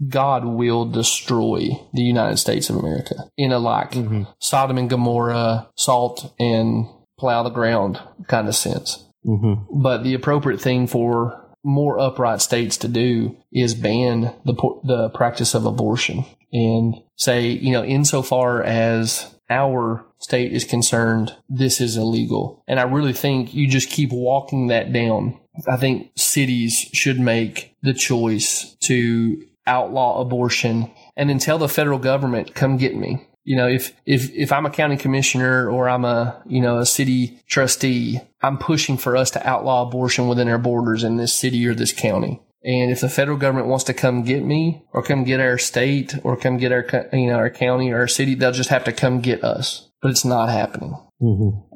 God 0.08 0.46
will 0.46 0.86
destroy 0.86 1.70
the 1.94 2.02
United 2.02 2.38
States 2.38 2.70
of 2.70 2.78
America 2.78 3.16
in 3.38 3.52
a 3.52 3.60
like 3.60 3.96
Sodom 4.40 4.78
and 4.78 4.90
Gomorrah, 4.90 5.70
salt 5.76 6.34
and 6.40 6.86
plow 7.18 7.44
the 7.44 7.50
ground 7.50 8.00
kind 8.28 8.48
of 8.48 8.56
sense. 8.56 9.06
mhm. 9.26 9.66
But 9.72 10.04
the 10.04 10.14
appropriate 10.14 10.62
thing 10.62 10.88
for 10.88 11.46
more 11.64 12.00
upright 12.00 12.42
states 12.42 12.78
to 12.78 12.88
do 12.88 13.36
is 13.52 13.74
ban 13.74 14.34
the 14.46 14.54
the 14.84 15.10
practice 15.10 15.54
of 15.54 15.66
abortion 15.66 16.24
and 16.54 16.96
say, 17.18 17.48
you 17.48 17.74
know, 17.74 17.84
insofar 17.84 18.64
as 18.64 19.36
our 19.50 20.06
state 20.20 20.54
is 20.54 20.64
concerned, 20.64 21.36
this 21.50 21.82
is 21.82 21.98
illegal. 21.98 22.64
And 22.68 22.80
I 22.80 22.84
really 22.84 23.14
think 23.14 23.54
you 23.54 23.68
just 23.68 23.90
keep 23.90 24.12
walking 24.12 24.68
that 24.68 24.94
down 24.94 25.38
I 25.68 25.78
think 25.78 26.12
cities 26.16 26.90
should 26.94 27.20
make 27.20 27.76
the 27.82 27.94
choice 27.94 28.76
to 28.82 29.44
outlaw 29.70 30.20
abortion 30.20 30.92
and 31.16 31.30
then 31.30 31.40
tell 31.40 31.58
the 31.58 31.70
federal 31.70 32.00
government, 32.00 32.56
come 32.56 32.78
get 32.78 32.96
me. 32.96 33.26
You 33.44 33.56
know, 33.56 33.68
if, 33.68 33.94
if, 34.06 34.30
if 34.32 34.52
I'm 34.52 34.66
a 34.66 34.70
county 34.70 34.98
commissioner 34.98 35.70
or 35.70 35.88
I'm 35.90 36.06
a, 36.06 36.42
you 36.46 36.62
know, 36.62 36.80
a 36.80 36.86
city 36.86 37.40
trustee, 37.48 38.20
I'm 38.42 38.58
pushing 38.58 38.98
for 38.98 39.16
us 39.16 39.32
to 39.32 39.48
outlaw 39.48 39.88
abortion 39.88 40.28
within 40.28 40.50
our 40.50 40.58
borders 40.58 41.04
in 41.04 41.18
this 41.18 41.34
city 41.34 41.66
or 41.68 41.74
this 41.74 41.94
county. 41.94 42.42
And 42.64 42.92
if 42.92 43.00
the 43.00 43.10
federal 43.10 43.38
government 43.38 43.68
wants 43.68 43.86
to 43.86 43.94
come 43.94 44.24
get 44.24 44.44
me 44.44 44.84
or 44.92 45.02
come 45.02 45.24
get 45.24 45.40
our 45.40 45.58
state 45.58 46.14
or 46.24 46.36
come 46.36 46.58
get 46.58 46.74
our, 46.74 46.86
you 47.14 47.28
know, 47.28 47.36
our 47.36 47.50
county 47.50 47.92
or 47.92 48.00
our 48.00 48.08
city, 48.08 48.36
they'll 48.36 48.52
just 48.52 48.70
have 48.70 48.84
to 48.84 48.92
come 48.92 49.22
get 49.22 49.44
us. 49.44 49.90
But 50.02 50.12
it's 50.12 50.26
not 50.26 50.50
happening. 50.50 50.96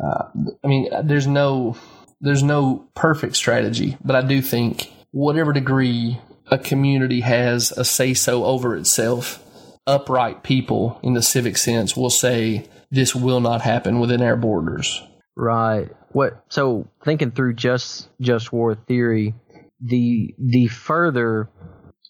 Uh, 0.03 0.25
I 0.63 0.67
mean, 0.67 0.89
there's 1.03 1.27
no, 1.27 1.77
there's 2.19 2.43
no 2.43 2.89
perfect 2.95 3.35
strategy, 3.35 3.97
but 4.03 4.15
I 4.15 4.21
do 4.21 4.41
think 4.41 4.91
whatever 5.11 5.53
degree 5.53 6.19
a 6.47 6.57
community 6.57 7.21
has 7.21 7.71
a 7.71 7.85
say 7.85 8.13
so 8.13 8.45
over 8.45 8.75
itself, 8.75 9.43
upright 9.85 10.43
people 10.43 10.99
in 11.03 11.13
the 11.13 11.21
civic 11.21 11.57
sense 11.57 11.95
will 11.95 12.09
say 12.09 12.67
this 12.91 13.15
will 13.15 13.39
not 13.39 13.61
happen 13.61 13.99
within 13.99 14.21
our 14.21 14.35
borders. 14.35 15.01
Right. 15.35 15.89
What? 16.11 16.43
So 16.49 16.87
thinking 17.03 17.31
through 17.31 17.55
just 17.55 18.07
just 18.21 18.53
war 18.53 18.75
theory, 18.75 19.33
the 19.81 20.35
the 20.37 20.67
further 20.67 21.49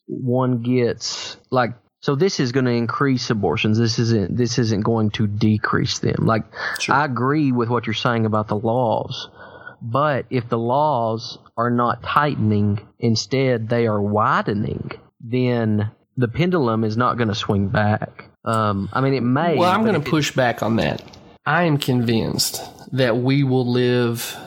one 0.08 0.62
gets, 0.62 1.38
like, 1.50 1.74
so 2.02 2.16
this 2.16 2.42
is 2.42 2.52
going 2.52 2.66
to 2.66 2.72
increase 2.72 3.30
abortions. 3.30 3.78
This 3.78 3.98
isn't 3.98 4.36
this 4.36 4.60
isn't 4.60 4.82
going 4.82 5.12
to 5.12 5.26
decrease 5.26 6.00
them. 6.00 6.26
Like, 6.26 6.44
I 6.90 7.06
agree 7.06 7.54
with 7.54 7.70
what 7.70 7.88
you're 7.88 7.94
saying 7.94 8.26
about 8.26 8.50
the 8.50 8.58
laws, 8.58 9.30
but 9.82 10.26
if 10.30 10.50
the 10.50 10.58
laws 10.58 11.38
are 11.58 11.70
not 11.70 12.04
tightening, 12.04 12.80
instead 13.00 13.70
they 13.70 13.88
are 13.88 14.02
widening, 14.02 14.92
then 15.22 15.92
the 16.18 16.28
pendulum 16.28 16.84
is 16.84 16.98
not 16.98 17.18
going 17.18 17.30
to 17.30 17.36
swing 17.36 17.70
back. 17.70 18.26
Um, 18.46 18.90
I 18.92 19.02
mean, 19.02 19.14
it 19.14 19.22
may. 19.22 19.58
Well, 19.58 19.72
I'm 19.72 19.84
going 19.84 20.02
to 20.02 20.10
push 20.10 20.32
back 20.32 20.62
on 20.62 20.78
that. 20.78 21.02
I 21.46 21.64
am 21.64 21.78
convinced 21.78 22.62
that 22.92 23.18
we 23.18 23.44
will 23.44 23.70
live 23.70 24.38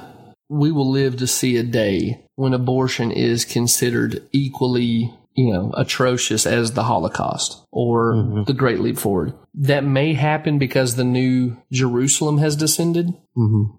we 0.48 0.70
will 0.70 0.90
live 0.90 1.16
to 1.16 1.26
see 1.26 1.56
a 1.56 1.62
day 1.62 2.24
when 2.36 2.54
abortion 2.54 3.10
is 3.10 3.44
considered 3.44 4.22
equally, 4.32 5.12
you 5.34 5.52
know, 5.52 5.72
atrocious 5.76 6.46
as 6.46 6.72
the 6.72 6.84
Holocaust 6.84 7.64
or 7.72 8.44
the 8.46 8.54
Great 8.54 8.80
Leap 8.80 8.98
Forward. 8.98 9.32
That 9.54 9.84
may 9.84 10.14
happen 10.14 10.58
because 10.58 10.94
the 10.94 11.04
new 11.04 11.56
Jerusalem 11.72 12.38
has 12.38 12.54
descended. 12.56 13.12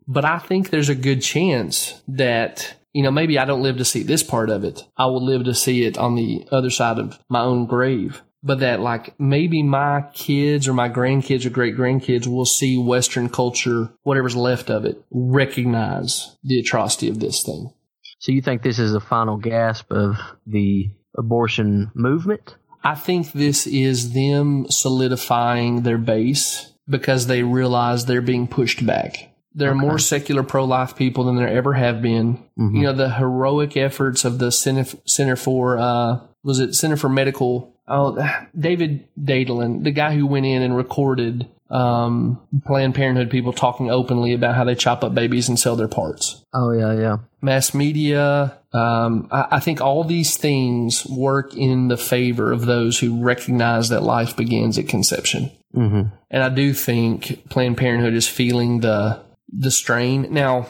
But 0.08 0.26
I 0.26 0.40
think 0.40 0.70
there's 0.70 0.90
a 0.90 0.96
good 0.96 1.22
chance 1.22 2.02
that, 2.08 2.76
you 2.98 3.04
know, 3.04 3.12
maybe 3.12 3.38
I 3.38 3.46
don't 3.46 3.62
live 3.62 3.78
to 3.78 3.86
see 3.86 4.02
this 4.02 4.24
part 4.24 4.50
of 4.50 4.64
it. 4.64 4.82
I 4.98 5.06
will 5.06 5.24
live 5.24 5.44
to 5.44 5.54
see 5.54 5.86
it 5.86 6.00
on 6.00 6.16
the 6.16 6.48
other 6.52 6.72
side 6.72 6.98
of 6.98 7.20
my 7.30 7.42
own 7.42 7.68
grave. 7.68 8.24
But 8.42 8.62
that, 8.62 8.80
like, 8.80 9.14
maybe 9.20 9.62
my 9.62 10.06
kids 10.16 10.68
or 10.68 10.74
my 10.74 10.90
grandkids 10.90 11.46
or 11.46 11.52
great 11.52 11.78
grandkids 11.78 12.26
will 12.26 12.48
see 12.48 12.76
Western 12.76 13.30
culture, 13.30 13.92
whatever's 14.02 14.36
left 14.36 14.72
of 14.72 14.84
it, 14.84 15.00
recognize 15.12 16.36
the 16.44 16.58
atrocity 16.60 17.08
of 17.08 17.20
this 17.20 17.44
thing. 17.44 17.72
So 18.18 18.32
you 18.32 18.42
think 18.42 18.64
this 18.64 18.80
is 18.80 18.94
the 18.94 19.00
final 19.00 19.38
gasp 19.38 19.92
of 19.92 20.16
the 20.48 20.90
abortion 21.16 21.92
movement? 21.94 22.56
I 22.84 22.96
think 22.96 23.32
this 23.32 23.68
is 23.68 24.14
them 24.14 24.66
solidifying 24.72 25.84
their 25.84 26.00
base 26.00 26.74
because 26.90 27.28
they 27.28 27.44
realize 27.44 28.06
they're 28.06 28.22
being 28.22 28.48
pushed 28.48 28.84
back. 28.84 29.37
There 29.58 29.72
are 29.72 29.76
more 29.76 29.98
secular 29.98 30.44
pro 30.44 30.66
life 30.66 30.96
people 30.96 31.24
than 31.24 31.36
there 31.36 31.48
ever 31.48 31.74
have 31.74 32.02
been. 32.02 32.44
You 32.76 32.84
know, 32.84 32.94
the 32.94 33.10
heroic 33.10 33.76
efforts 33.76 34.24
of 34.24 34.38
the 34.38 34.52
Center, 34.52 34.86
Center 35.06 35.36
for, 35.36 35.78
uh, 35.80 36.20
was 36.44 36.60
it 36.60 36.76
Center 36.76 36.96
for 36.96 37.10
Medical? 37.10 37.74
Oh, 37.88 38.18
David 38.60 39.08
Daleiden, 39.20 39.84
the 39.84 39.92
guy 39.92 40.14
who 40.14 40.28
went 40.28 40.46
in 40.46 40.62
and 40.62 40.78
recorded 40.78 41.48
um, 41.70 42.40
Planned 42.66 42.96
Parenthood 42.96 43.30
people 43.30 43.52
talking 43.52 43.92
openly 43.92 44.34
about 44.34 44.56
how 44.56 44.64
they 44.64 44.76
chop 44.76 45.04
up 45.04 45.14
babies 45.14 45.50
and 45.50 45.60
sell 45.60 45.76
their 45.76 45.88
parts 45.88 46.46
Oh 46.54 46.72
yeah, 46.72 46.94
yeah. 46.94 47.18
mass 47.42 47.74
media. 47.74 48.58
Um, 48.74 49.28
I, 49.32 49.48
I 49.52 49.60
think 49.60 49.82
all 49.82 50.04
these 50.04 50.38
things 50.38 51.06
work 51.08 51.56
in 51.56 51.88
the 51.88 51.98
favor 51.98 52.52
of 52.52 52.66
those 52.66 53.00
who 53.00 53.22
recognize 53.22 53.90
that 53.90 54.04
life 54.04 54.38
begins 54.38 54.78
at 54.78 54.88
conception. 54.88 55.52
Mm-hmm. 55.76 56.04
And 56.32 56.44
I 56.44 56.50
do 56.50 56.74
think 56.74 57.50
Planned 57.50 57.78
Parenthood 57.78 58.14
is 58.14 58.28
feeling 58.28 58.80
the 58.80 59.22
the 59.50 59.72
strain 59.72 60.34
now. 60.34 60.68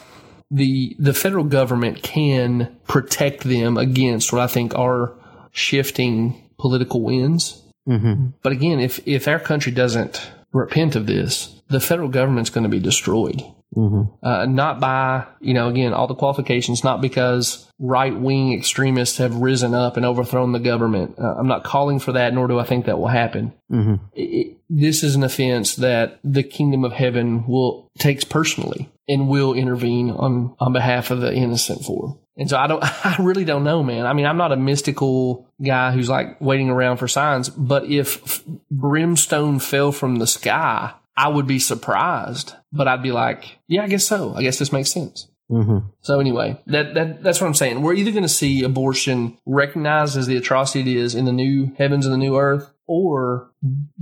The 0.50 0.96
the 0.98 1.12
federal 1.12 1.44
government 1.44 2.02
can 2.02 2.74
protect 2.86 3.44
them 3.44 3.76
against 3.76 4.32
what 4.32 4.40
I 4.40 4.46
think 4.46 4.74
are 4.74 5.12
shifting 5.52 6.50
political 6.58 7.02
winds. 7.02 7.62
Mm-hmm. 7.86 8.28
But 8.42 8.52
again, 8.52 8.80
if 8.80 9.06
if 9.06 9.28
our 9.28 9.38
country 9.38 9.72
doesn't 9.72 10.30
repent 10.52 10.96
of 10.96 11.06
this, 11.06 11.60
the 11.68 11.80
federal 11.80 12.08
government's 12.08 12.50
going 12.50 12.64
to 12.64 12.70
be 12.70 12.80
destroyed. 12.80 13.42
Mm-hmm. 13.78 14.26
Uh, 14.26 14.46
not 14.46 14.80
by, 14.80 15.24
you 15.40 15.54
know, 15.54 15.68
again, 15.68 15.92
all 15.94 16.08
the 16.08 16.14
qualifications, 16.16 16.82
not 16.82 17.00
because 17.00 17.70
right 17.78 18.14
wing 18.18 18.52
extremists 18.52 19.18
have 19.18 19.36
risen 19.36 19.72
up 19.72 19.96
and 19.96 20.04
overthrown 20.04 20.50
the 20.52 20.58
government. 20.58 21.14
Uh, 21.18 21.34
I'm 21.38 21.46
not 21.46 21.62
calling 21.62 22.00
for 22.00 22.12
that, 22.12 22.34
nor 22.34 22.48
do 22.48 22.58
I 22.58 22.64
think 22.64 22.86
that 22.86 22.98
will 22.98 23.06
happen. 23.06 23.52
Mm-hmm. 23.70 23.94
It, 24.14 24.22
it- 24.22 24.54
this 24.70 25.02
is 25.02 25.14
an 25.14 25.22
offense 25.24 25.76
that 25.76 26.18
the 26.22 26.42
kingdom 26.42 26.84
of 26.84 26.92
heaven 26.92 27.46
will 27.46 27.88
takes 27.98 28.22
personally 28.22 28.90
and 29.08 29.26
will 29.26 29.54
intervene 29.54 30.10
on 30.10 30.54
on 30.60 30.74
behalf 30.74 31.10
of 31.10 31.22
the 31.22 31.32
innocent 31.32 31.86
for. 31.86 32.18
And 32.36 32.50
so 32.50 32.58
I 32.58 32.66
don't, 32.66 32.84
I 33.06 33.16
really 33.18 33.46
don't 33.46 33.64
know, 33.64 33.82
man. 33.82 34.04
I 34.04 34.12
mean, 34.12 34.26
I'm 34.26 34.36
not 34.36 34.52
a 34.52 34.56
mystical 34.56 35.48
guy 35.64 35.90
who's 35.92 36.10
like 36.10 36.38
waiting 36.42 36.68
around 36.68 36.98
for 36.98 37.08
signs, 37.08 37.48
but 37.48 37.86
if 37.86 38.44
brimstone 38.70 39.58
fell 39.58 39.90
from 39.90 40.16
the 40.16 40.26
sky, 40.26 40.92
I 41.18 41.26
would 41.26 41.48
be 41.48 41.58
surprised, 41.58 42.54
but 42.72 42.86
I'd 42.86 43.02
be 43.02 43.10
like, 43.10 43.58
yeah, 43.66 43.82
I 43.82 43.88
guess 43.88 44.06
so. 44.06 44.34
I 44.36 44.42
guess 44.42 44.60
this 44.60 44.72
makes 44.72 44.92
sense. 44.92 45.26
Mm-hmm. 45.50 45.88
So 46.00 46.20
anyway, 46.20 46.62
that, 46.66 46.94
that 46.94 47.24
that's 47.24 47.40
what 47.40 47.48
I'm 47.48 47.54
saying. 47.54 47.82
We're 47.82 47.94
either 47.94 48.12
going 48.12 48.22
to 48.22 48.28
see 48.28 48.62
abortion 48.62 49.36
recognized 49.44 50.16
as 50.16 50.28
the 50.28 50.36
atrocity 50.36 50.92
it 50.92 50.96
is 50.96 51.16
in 51.16 51.24
the 51.24 51.32
new 51.32 51.74
heavens 51.76 52.06
and 52.06 52.12
the 52.12 52.18
new 52.18 52.38
earth, 52.38 52.70
or 52.86 53.50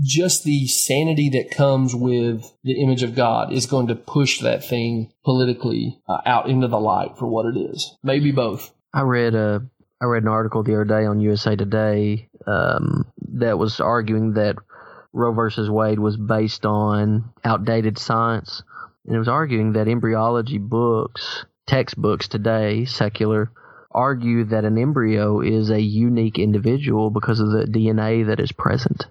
just 0.03 0.45
the 0.45 0.67
sanity 0.67 1.31
that 1.31 1.57
comes 1.57 1.95
with 1.95 2.45
the 2.65 2.83
image 2.83 3.03
of 3.03 3.15
God 3.15 3.51
is 3.51 3.65
going 3.65 3.87
to 3.87 3.95
push 3.95 4.41
that 4.41 4.63
thing 4.63 5.11
politically 5.25 5.99
uh, 6.07 6.21
out 6.27 6.51
into 6.51 6.69
the 6.69 6.81
light 6.81 7.17
for 7.17 7.27
what 7.27 7.47
it 7.47 7.59
is. 7.59 7.97
Maybe 8.03 8.31
both. 8.31 8.75
I 8.93 9.03
read 9.03 9.35
a 9.35 9.65
I 10.03 10.05
read 10.05 10.25
an 10.25 10.29
article 10.29 10.63
the 10.63 10.75
other 10.75 10.85
day 10.85 11.07
on 11.07 11.21
USA 11.21 11.57
Today 11.57 12.29
um, 12.47 13.11
that 13.33 13.57
was 13.57 13.81
arguing 13.81 14.35
that 14.35 14.57
Roe 15.17 15.33
versus 15.33 15.71
Wade 15.71 15.99
was 15.99 16.17
based 16.17 16.67
on 16.67 17.33
outdated 17.43 17.99
science, 17.99 18.63
and 19.07 19.17
it 19.17 19.19
was 19.19 19.29
arguing 19.29 19.73
that 19.73 19.89
embryology 19.89 20.59
books, 20.59 21.47
textbooks 21.67 22.29
today, 22.29 22.85
secular, 22.85 23.51
argue 23.91 24.45
that 24.45 24.67
an 24.67 24.77
embryo 24.77 25.41
is 25.41 25.71
a 25.71 25.81
unique 25.81 26.39
individual 26.39 27.09
because 27.09 27.41
of 27.41 27.51
the 27.51 27.65
DNA 27.65 28.27
that 28.27 28.41
is 28.41 28.53
present. 28.53 29.07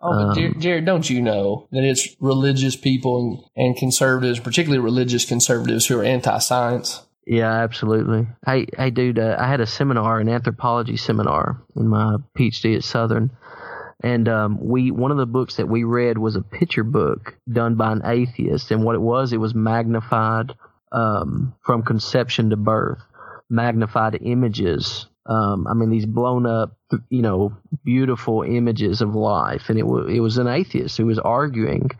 Oh, 0.00 0.28
but 0.28 0.34
Jared, 0.34 0.60
Jared, 0.60 0.84
don't 0.84 1.10
you 1.10 1.20
know 1.20 1.66
that 1.72 1.82
it's 1.82 2.16
religious 2.20 2.76
people 2.76 3.50
and, 3.56 3.66
and 3.66 3.76
conservatives, 3.76 4.38
particularly 4.38 4.78
religious 4.78 5.24
conservatives, 5.24 5.86
who 5.86 5.98
are 5.98 6.04
anti-science? 6.04 7.02
Yeah, 7.26 7.50
absolutely. 7.50 8.28
Hey, 8.46 8.66
hey, 8.76 8.90
dude, 8.90 9.18
uh, 9.18 9.36
I 9.38 9.48
had 9.48 9.60
a 9.60 9.66
seminar, 9.66 10.20
an 10.20 10.28
anthropology 10.28 10.96
seminar, 10.96 11.60
in 11.74 11.88
my 11.88 12.18
PhD 12.38 12.76
at 12.76 12.84
Southern, 12.84 13.30
and 14.02 14.28
um, 14.28 14.58
we 14.60 14.90
one 14.90 15.10
of 15.10 15.18
the 15.18 15.26
books 15.26 15.56
that 15.56 15.68
we 15.68 15.84
read 15.84 16.18
was 16.18 16.36
a 16.36 16.42
picture 16.42 16.84
book 16.84 17.36
done 17.50 17.74
by 17.74 17.92
an 17.92 18.02
atheist, 18.04 18.70
and 18.70 18.84
what 18.84 18.94
it 18.94 19.00
was, 19.00 19.32
it 19.32 19.38
was 19.38 19.54
magnified 19.54 20.54
um, 20.92 21.54
from 21.64 21.82
conception 21.82 22.50
to 22.50 22.56
birth, 22.56 23.00
magnified 23.48 24.18
images. 24.22 25.06
Um, 25.26 25.66
I 25.68 25.74
mean, 25.74 25.90
these 25.90 26.06
blown 26.06 26.46
up, 26.46 26.76
you 27.10 27.22
know, 27.22 27.56
beautiful 27.84 28.42
images 28.42 29.02
of 29.02 29.14
life, 29.14 29.68
and 29.68 29.78
it 29.78 29.86
was 29.86 30.06
it 30.12 30.20
was 30.20 30.38
an 30.38 30.48
atheist 30.48 30.96
who 30.96 31.06
was 31.06 31.18
arguing 31.18 31.90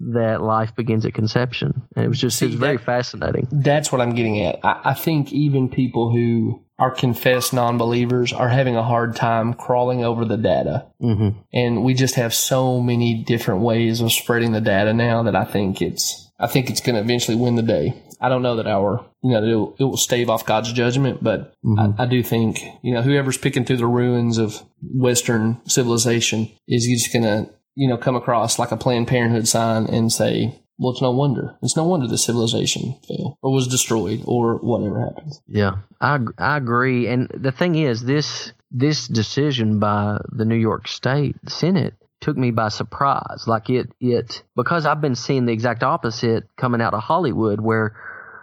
that 0.00 0.42
life 0.42 0.74
begins 0.76 1.04
at 1.04 1.14
conception, 1.14 1.82
and 1.96 2.04
it 2.04 2.08
was 2.08 2.20
just 2.20 2.40
it 2.42 2.46
was 2.46 2.54
very 2.54 2.76
that- 2.76 2.84
fascinating. 2.84 3.48
That's 3.50 3.90
what 3.90 4.00
I'm 4.00 4.14
getting 4.14 4.40
at. 4.42 4.64
I, 4.64 4.80
I 4.84 4.94
think 4.94 5.32
even 5.32 5.68
people 5.68 6.10
who 6.12 6.62
are 6.78 6.92
confessed 6.92 7.52
non-believers 7.52 8.32
are 8.32 8.48
having 8.48 8.76
a 8.76 8.82
hard 8.84 9.16
time 9.16 9.52
crawling 9.52 10.04
over 10.04 10.24
the 10.24 10.36
data. 10.36 10.86
Mm-hmm. 11.02 11.40
And 11.52 11.82
we 11.82 11.92
just 11.92 12.14
have 12.14 12.32
so 12.32 12.80
many 12.80 13.24
different 13.24 13.62
ways 13.62 14.00
of 14.00 14.12
spreading 14.12 14.52
the 14.52 14.60
data 14.60 14.94
now 14.94 15.24
that 15.24 15.34
I 15.34 15.44
think 15.44 15.82
it's, 15.82 16.30
I 16.38 16.46
think 16.46 16.70
it's 16.70 16.80
going 16.80 16.94
to 16.94 17.00
eventually 17.00 17.36
win 17.36 17.56
the 17.56 17.62
day. 17.62 18.00
I 18.20 18.28
don't 18.28 18.42
know 18.42 18.54
that 18.56 18.68
our, 18.68 19.04
you 19.24 19.32
know, 19.32 19.42
it 19.42 19.54
will, 19.56 19.76
it 19.80 19.84
will 19.84 19.96
stave 19.96 20.30
off 20.30 20.46
God's 20.46 20.72
judgment, 20.72 21.22
but 21.22 21.52
I, 21.76 21.94
I 21.98 22.06
do 22.06 22.22
think, 22.22 22.60
you 22.82 22.94
know, 22.94 23.02
whoever's 23.02 23.38
picking 23.38 23.64
through 23.64 23.78
the 23.78 23.86
ruins 23.86 24.38
of 24.38 24.62
Western 24.80 25.60
civilization 25.66 26.48
is 26.68 26.86
just 26.86 27.12
going 27.12 27.24
to, 27.24 27.52
you 27.78 27.86
know, 27.88 27.96
come 27.96 28.16
across 28.16 28.58
like 28.58 28.72
a 28.72 28.76
Planned 28.76 29.06
Parenthood 29.06 29.46
sign 29.46 29.86
and 29.86 30.10
say, 30.12 30.60
well, 30.78 30.92
it's 30.92 31.00
no 31.02 31.12
wonder. 31.12 31.56
It's 31.62 31.76
no 31.76 31.84
wonder 31.84 32.08
the 32.08 32.18
civilization 32.18 32.96
failed 33.06 33.36
or 33.40 33.52
was 33.52 33.68
destroyed 33.68 34.22
or 34.24 34.56
whatever 34.56 35.00
happened. 35.00 35.32
Yeah, 35.46 35.76
I 36.00 36.18
I 36.38 36.56
agree. 36.56 37.06
And 37.06 37.28
the 37.32 37.52
thing 37.52 37.76
is, 37.76 38.02
this 38.02 38.52
this 38.72 39.06
decision 39.06 39.78
by 39.78 40.18
the 40.30 40.44
New 40.44 40.56
York 40.56 40.88
State 40.88 41.36
Senate 41.46 41.94
took 42.20 42.36
me 42.36 42.50
by 42.50 42.68
surprise. 42.68 43.44
Like 43.46 43.70
it 43.70 43.92
it 44.00 44.42
because 44.56 44.84
I've 44.86 45.00
been 45.00 45.14
seeing 45.14 45.46
the 45.46 45.52
exact 45.52 45.82
opposite 45.84 46.44
coming 46.56 46.80
out 46.80 46.94
of 46.94 47.00
Hollywood, 47.02 47.60
where 47.60 47.94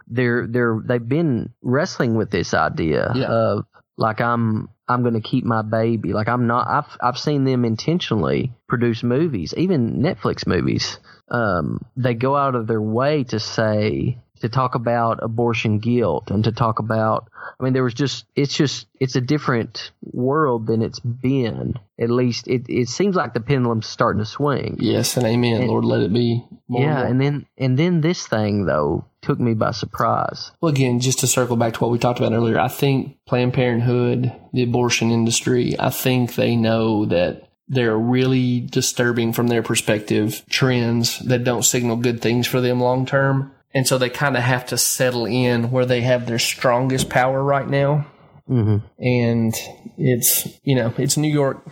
they're 0.08 0.48
they're 0.48 0.80
they've 0.86 1.10
been 1.20 1.50
wrestling 1.62 2.16
with 2.16 2.32
this 2.32 2.54
idea 2.54 3.12
Yeah. 3.16 3.28
of 3.28 3.66
like 3.98 4.22
I'm 4.22 4.70
I'm 4.88 5.02
going 5.02 5.16
to 5.16 5.22
keep 5.22 5.44
my 5.44 5.62
baby. 5.62 6.14
Like 6.14 6.28
I'm 6.28 6.48
not. 6.48 6.68
I've 6.68 6.98
I've 7.02 7.18
seen 7.18 7.44
them 7.44 7.66
intentionally 7.66 8.54
produce 8.68 9.04
movies, 9.04 9.54
even 9.58 10.02
Netflix 10.02 10.46
movies. 10.46 11.00
Um, 11.30 11.84
they 11.98 12.14
go 12.14 12.36
out 12.36 12.56
of 12.56 12.68
their 12.68 12.82
way 12.82 13.24
to 13.26 13.40
say 13.40 14.20
to 14.42 14.50
talk 14.50 14.76
about 14.76 15.24
abortion 15.24 15.80
guilt 15.80 16.32
and 16.32 16.44
to 16.44 16.52
talk 16.52 16.80
about. 16.80 17.30
I 17.60 17.64
mean, 17.64 17.74
there 17.74 17.84
was 17.84 17.94
just 17.94 18.26
it's 18.36 18.56
just 18.56 18.88
it's 19.00 19.16
a 19.16 19.22
different 19.22 19.92
world 20.02 20.68
than 20.68 20.82
it's 20.82 21.00
been. 21.00 21.76
At 22.00 22.10
least 22.10 22.48
it 22.48 22.66
it 22.68 22.90
seems 22.90 23.16
like 23.16 23.34
the 23.34 23.40
pendulum's 23.40 23.88
starting 23.88 24.20
to 24.20 24.26
swing. 24.26 24.78
Yes, 24.80 25.18
and 25.18 25.26
amen. 25.26 25.62
And- 25.62 25.70
Lord, 25.70 25.86
let 25.86 26.02
it 26.02 26.14
be. 26.14 26.44
More 26.68 26.82
yeah, 26.82 26.96
more. 26.96 27.06
and 27.06 27.22
then 27.22 27.46
and 27.58 27.78
then 27.78 28.02
this 28.02 28.26
thing 28.28 28.66
though 28.66 29.06
took 29.22 29.40
me 29.40 29.54
by 29.54 29.72
surprise. 29.72 30.52
Well, 30.62 30.72
again, 30.72 31.00
just 31.00 31.20
to 31.20 31.28
circle 31.28 31.56
back 31.56 31.74
to 31.74 31.80
what 31.80 31.92
we 31.92 32.00
talked 32.00 32.20
about 32.20 32.34
earlier, 32.34 32.60
I 32.60 32.68
think 32.68 33.18
Planned 33.26 33.54
Parenthood, 33.54 34.32
the 34.54 34.64
abortion 34.64 35.12
industry, 35.12 35.76
I 35.80 35.90
think 35.90 36.36
they 36.36 36.56
know 36.56 37.06
that 37.06 37.50
they're 37.68 37.98
really 37.98 38.62
disturbing 38.62 39.34
from 39.34 39.48
their 39.48 39.64
perspective 39.64 40.44
trends 40.50 41.20
that 41.20 41.44
don't 41.44 41.64
signal 41.64 41.96
good 41.98 42.22
things 42.22 42.48
for 42.48 42.62
them 42.62 42.80
long 42.80 43.06
term. 43.06 43.52
And 43.76 43.86
so 43.86 43.98
they 43.98 44.10
kind 44.10 44.38
of 44.38 44.42
have 44.42 44.66
to 44.68 44.78
settle 44.78 45.26
in 45.26 45.70
where 45.70 45.86
they 45.86 46.02
have 46.02 46.26
their 46.26 46.40
strongest 46.40 47.10
power 47.10 47.44
right 47.44 47.68
now. 47.68 48.08
hmm 48.48 48.78
And 48.98 49.54
it's, 49.98 50.48
you 50.64 50.76
know, 50.76 50.94
it's 50.98 51.18
New 51.18 51.32
York 51.32 51.64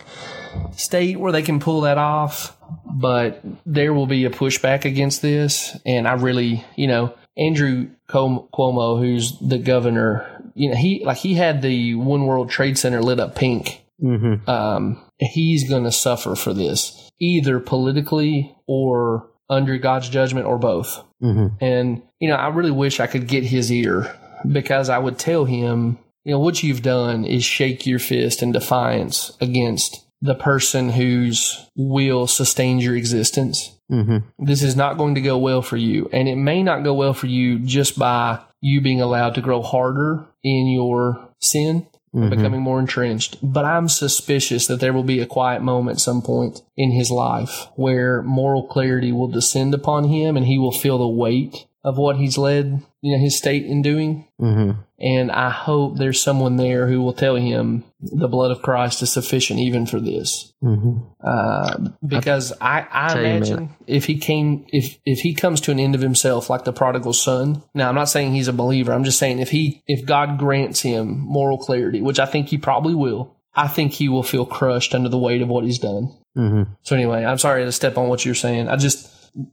State 0.76 1.18
where 1.18 1.32
they 1.32 1.42
can 1.42 1.58
pull 1.60 1.80
that 1.80 1.98
off, 1.98 2.56
but 2.86 3.42
there 3.66 3.94
will 3.94 4.06
be 4.06 4.24
a 4.26 4.30
pushback 4.30 4.84
against 4.84 5.22
this. 5.22 5.76
And 5.86 6.06
I 6.06 6.12
really, 6.12 6.64
you 6.76 6.86
know, 6.86 7.14
Andrew 7.36 7.88
Cuomo, 8.08 9.00
who's 9.00 9.38
the 9.40 9.58
governor, 9.58 10.52
you 10.54 10.68
know, 10.70 10.76
he 10.76 11.04
like 11.04 11.16
he 11.16 11.34
had 11.34 11.62
the 11.62 11.94
One 11.94 12.26
World 12.26 12.50
Trade 12.50 12.78
Center 12.78 13.02
lit 13.02 13.18
up 13.18 13.34
pink. 13.34 13.82
hmm 14.00 14.34
Um, 14.46 15.02
he's 15.18 15.68
going 15.68 15.84
to 15.84 15.92
suffer 15.92 16.36
for 16.36 16.52
this, 16.52 17.10
either 17.18 17.60
politically 17.60 18.54
or 18.66 19.28
under 19.50 19.76
God's 19.78 20.08
judgment, 20.08 20.46
or 20.46 20.58
both. 20.58 21.02
hmm 21.20 21.48
And, 21.60 22.02
you 22.20 22.28
know, 22.28 22.36
I 22.36 22.48
really 22.48 22.70
wish 22.70 23.00
I 23.00 23.06
could 23.06 23.26
get 23.26 23.44
his 23.44 23.70
ear 23.70 24.14
because 24.50 24.88
I 24.88 24.98
would 24.98 25.18
tell 25.18 25.44
him, 25.44 25.98
you 26.24 26.32
know, 26.32 26.40
what 26.40 26.62
you've 26.62 26.82
done 26.82 27.24
is 27.24 27.44
shake 27.44 27.86
your 27.86 27.98
fist 27.98 28.42
in 28.42 28.52
defiance 28.52 29.36
against 29.40 30.04
the 30.22 30.34
person 30.34 30.88
whose 30.90 31.66
will 31.76 32.26
sustains 32.26 32.82
your 32.82 32.96
existence. 32.96 33.76
hmm 33.90 34.18
This 34.38 34.62
is 34.62 34.76
not 34.76 34.96
going 34.96 35.14
to 35.16 35.20
go 35.20 35.36
well 35.36 35.60
for 35.62 35.76
you. 35.76 36.08
And 36.12 36.28
it 36.28 36.36
may 36.36 36.62
not 36.62 36.84
go 36.84 36.94
well 36.94 37.12
for 37.14 37.26
you 37.26 37.58
just 37.58 37.98
by 37.98 38.40
you 38.60 38.80
being 38.80 39.02
allowed 39.02 39.34
to 39.34 39.42
grow 39.42 39.60
harder 39.60 40.24
in 40.42 40.68
your 40.68 41.28
sin 41.40 41.86
Mhm. 42.14 42.30
becoming 42.30 42.60
more 42.62 42.78
entrenched. 42.78 43.36
But 43.42 43.64
I'm 43.64 43.88
suspicious 43.88 44.66
that 44.68 44.80
there 44.80 44.92
will 44.92 45.02
be 45.02 45.20
a 45.20 45.26
quiet 45.26 45.62
moment 45.62 45.96
at 45.96 46.00
some 46.00 46.22
point 46.22 46.62
in 46.76 46.92
his 46.92 47.10
life 47.10 47.68
where 47.76 48.22
moral 48.22 48.62
clarity 48.62 49.12
will 49.12 49.28
descend 49.28 49.74
upon 49.74 50.04
him 50.04 50.36
and 50.36 50.46
he 50.46 50.58
will 50.58 50.72
feel 50.72 50.98
the 50.98 51.08
weight 51.08 51.66
of 51.84 51.98
what 51.98 52.16
he's 52.16 52.38
led, 52.38 52.82
you 53.02 53.12
know, 53.16 53.22
his 53.22 53.36
state 53.36 53.66
in 53.66 53.82
doing. 53.82 54.26
hmm 54.38 54.70
And 54.98 55.30
I 55.30 55.50
hope 55.50 55.98
there's 55.98 56.20
someone 56.22 56.56
there 56.56 56.86
who 56.88 57.02
will 57.02 57.12
tell 57.12 57.36
him 57.36 57.84
the 58.00 58.26
blood 58.28 58.50
of 58.50 58.62
Christ 58.62 59.02
is 59.02 59.12
sufficient 59.12 59.60
even 59.60 59.84
for 59.86 60.00
this. 60.00 60.52
hmm 60.62 60.98
Uh, 61.22 61.88
because 62.06 62.52
I, 62.60 62.86
I 62.90 63.14
man. 63.14 63.24
imagine 63.36 63.70
if 63.86 64.06
he 64.06 64.18
came, 64.18 64.64
if 64.68 64.98
if 65.04 65.20
he 65.20 65.34
comes 65.34 65.60
to 65.62 65.70
an 65.72 65.78
end 65.78 65.94
of 65.94 66.00
himself 66.00 66.48
like 66.48 66.64
the 66.64 66.72
prodigal 66.72 67.12
son. 67.12 67.62
Now, 67.74 67.88
I'm 67.88 67.94
not 67.94 68.08
saying 68.08 68.32
he's 68.32 68.48
a 68.48 68.52
believer. 68.52 68.92
I'm 68.92 69.04
just 69.04 69.18
saying 69.18 69.38
if 69.40 69.50
he, 69.50 69.82
if 69.86 70.06
God 70.06 70.38
grants 70.38 70.80
him 70.80 71.18
moral 71.20 71.58
clarity, 71.58 72.00
which 72.00 72.18
I 72.18 72.26
think 72.26 72.48
he 72.48 72.56
probably 72.58 72.94
will, 72.94 73.36
I 73.54 73.68
think 73.68 73.92
he 73.92 74.08
will 74.08 74.22
feel 74.22 74.46
crushed 74.46 74.94
under 74.94 75.08
the 75.10 75.18
weight 75.18 75.42
of 75.42 75.48
what 75.48 75.64
he's 75.64 75.78
done. 75.78 76.14
hmm 76.34 76.62
So 76.82 76.96
anyway, 76.96 77.24
I'm 77.24 77.38
sorry 77.38 77.64
to 77.64 77.72
step 77.72 77.98
on 77.98 78.08
what 78.08 78.24
you're 78.24 78.34
saying. 78.34 78.68
I 78.68 78.76
just, 78.76 79.10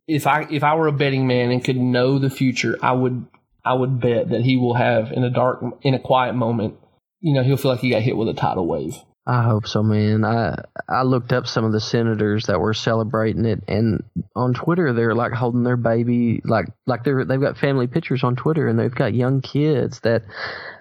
if 0.07 0.27
I 0.27 0.47
if 0.49 0.63
I 0.63 0.75
were 0.75 0.87
a 0.87 0.91
betting 0.91 1.27
man 1.27 1.51
and 1.51 1.63
could 1.63 1.77
know 1.77 2.19
the 2.19 2.29
future, 2.29 2.77
I 2.81 2.91
would 2.91 3.25
I 3.63 3.73
would 3.73 3.99
bet 3.99 4.29
that 4.29 4.41
he 4.41 4.57
will 4.57 4.73
have 4.73 5.11
in 5.11 5.23
a 5.23 5.29
dark, 5.29 5.63
in 5.81 5.93
a 5.93 5.99
quiet 5.99 6.33
moment, 6.33 6.75
you 7.19 7.33
know, 7.33 7.43
he'll 7.43 7.57
feel 7.57 7.71
like 7.71 7.81
he 7.81 7.91
got 7.91 8.01
hit 8.01 8.17
with 8.17 8.29
a 8.29 8.33
tidal 8.33 8.67
wave. 8.67 8.97
I 9.27 9.43
hope 9.43 9.67
so, 9.67 9.83
man. 9.83 10.25
I 10.25 10.63
I 10.89 11.03
looked 11.03 11.31
up 11.31 11.45
some 11.45 11.63
of 11.63 11.71
the 11.71 11.79
senators 11.79 12.47
that 12.47 12.59
were 12.59 12.73
celebrating 12.73 13.45
it, 13.45 13.63
and 13.67 14.03
on 14.35 14.55
Twitter 14.55 14.93
they're 14.93 15.13
like 15.13 15.31
holding 15.31 15.63
their 15.63 15.77
baby, 15.77 16.41
like 16.43 16.65
like 16.87 17.03
they're 17.03 17.23
they've 17.23 17.39
got 17.39 17.57
family 17.57 17.85
pictures 17.85 18.23
on 18.23 18.35
Twitter, 18.35 18.67
and 18.67 18.79
they've 18.79 18.93
got 18.93 19.13
young 19.13 19.41
kids 19.41 19.99
that 20.01 20.23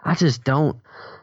I 0.03 0.15
just 0.15 0.43
don't. 0.43 0.79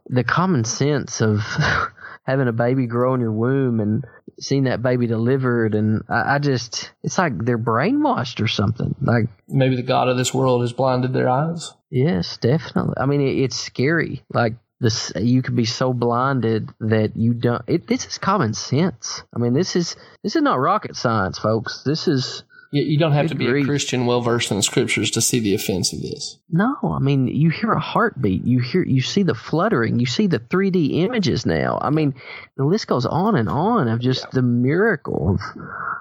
The 0.06 0.24
common 0.24 0.64
sense 0.64 1.20
of 1.20 1.40
having 2.24 2.48
a 2.48 2.54
baby 2.54 2.86
grow 2.86 3.16
in 3.16 3.20
your 3.22 3.32
womb 3.32 3.80
and 3.80 4.06
seeing 4.40 4.64
that 4.64 4.82
baby 4.82 5.08
delivered, 5.08 5.76
and 5.76 6.04
I, 6.10 6.36
I 6.36 6.40
just 6.40 6.92
it's 7.04 7.18
like 7.18 7.34
they're 7.38 7.58
brainwashed 7.58 8.42
or 8.42 8.48
something. 8.48 8.96
Like 9.02 9.26
Maybe 9.48 9.76
the 9.76 9.84
God 9.84 10.08
of 10.08 10.18
this 10.18 10.34
world 10.34 10.62
has 10.62 10.74
blinded 10.74 11.14
their 11.14 11.30
eyes. 11.30 11.74
Yes, 11.90 12.38
definitely. 12.38 12.96
I 12.98 13.06
mean, 13.06 13.22
it, 13.22 13.38
it's 13.40 13.56
scary. 13.56 14.24
Like 14.34 14.54
this, 14.80 15.12
you 15.16 15.42
could 15.42 15.56
be 15.56 15.66
so 15.66 15.94
blinded 15.94 16.70
that 16.80 17.16
you 17.16 17.34
don't. 17.34 17.64
It, 17.68 17.88
this 17.88 18.06
is 18.06 18.18
common 18.18 18.54
sense. 18.54 19.24
I 19.36 19.40
mean, 19.40 19.54
this 19.54 19.76
is 19.76 19.96
this 20.24 20.36
is 20.36 20.42
not 20.42 20.60
rocket 20.60 20.96
science, 20.96 21.40
folks. 21.40 21.84
This 21.84 22.08
is 22.08 22.44
You, 22.72 22.84
you 22.84 22.97
don't 22.97 23.13
have 23.13 23.26
Good 23.26 23.30
to 23.30 23.36
be 23.36 23.45
grief. 23.45 23.63
a 23.63 23.68
Christian 23.68 24.05
well 24.05 24.22
versed 24.22 24.51
in 24.51 24.57
the 24.57 24.63
scriptures 24.63 25.09
to 25.11 25.22
see 25.22 25.39
the 25.39 25.55
offense 25.55 25.93
of 25.93 26.01
this. 26.01 26.38
no. 26.49 26.76
I 26.84 26.99
mean, 26.99 27.28
you 27.28 27.49
hear 27.49 27.72
a 27.72 27.80
heartbeat. 27.80 28.43
You 28.43 28.59
hear, 28.59 28.84
you 28.84 29.01
see 29.01 29.24
the 29.24 29.36
fluttering. 29.36 29.99
You 29.99 30.05
see 30.05 30.28
the 30.28 30.39
3D 30.39 31.03
images 31.03 31.45
now. 31.45 31.78
I 31.82 31.89
mean, 31.91 32.13
the 32.57 32.65
list 32.65 32.88
goes 32.88 33.05
on 33.05 33.36
and 33.36 33.47
on 33.47 33.88
of 33.88 33.99
just 34.01 34.30
the 34.32 34.41
miracle. 34.41 35.38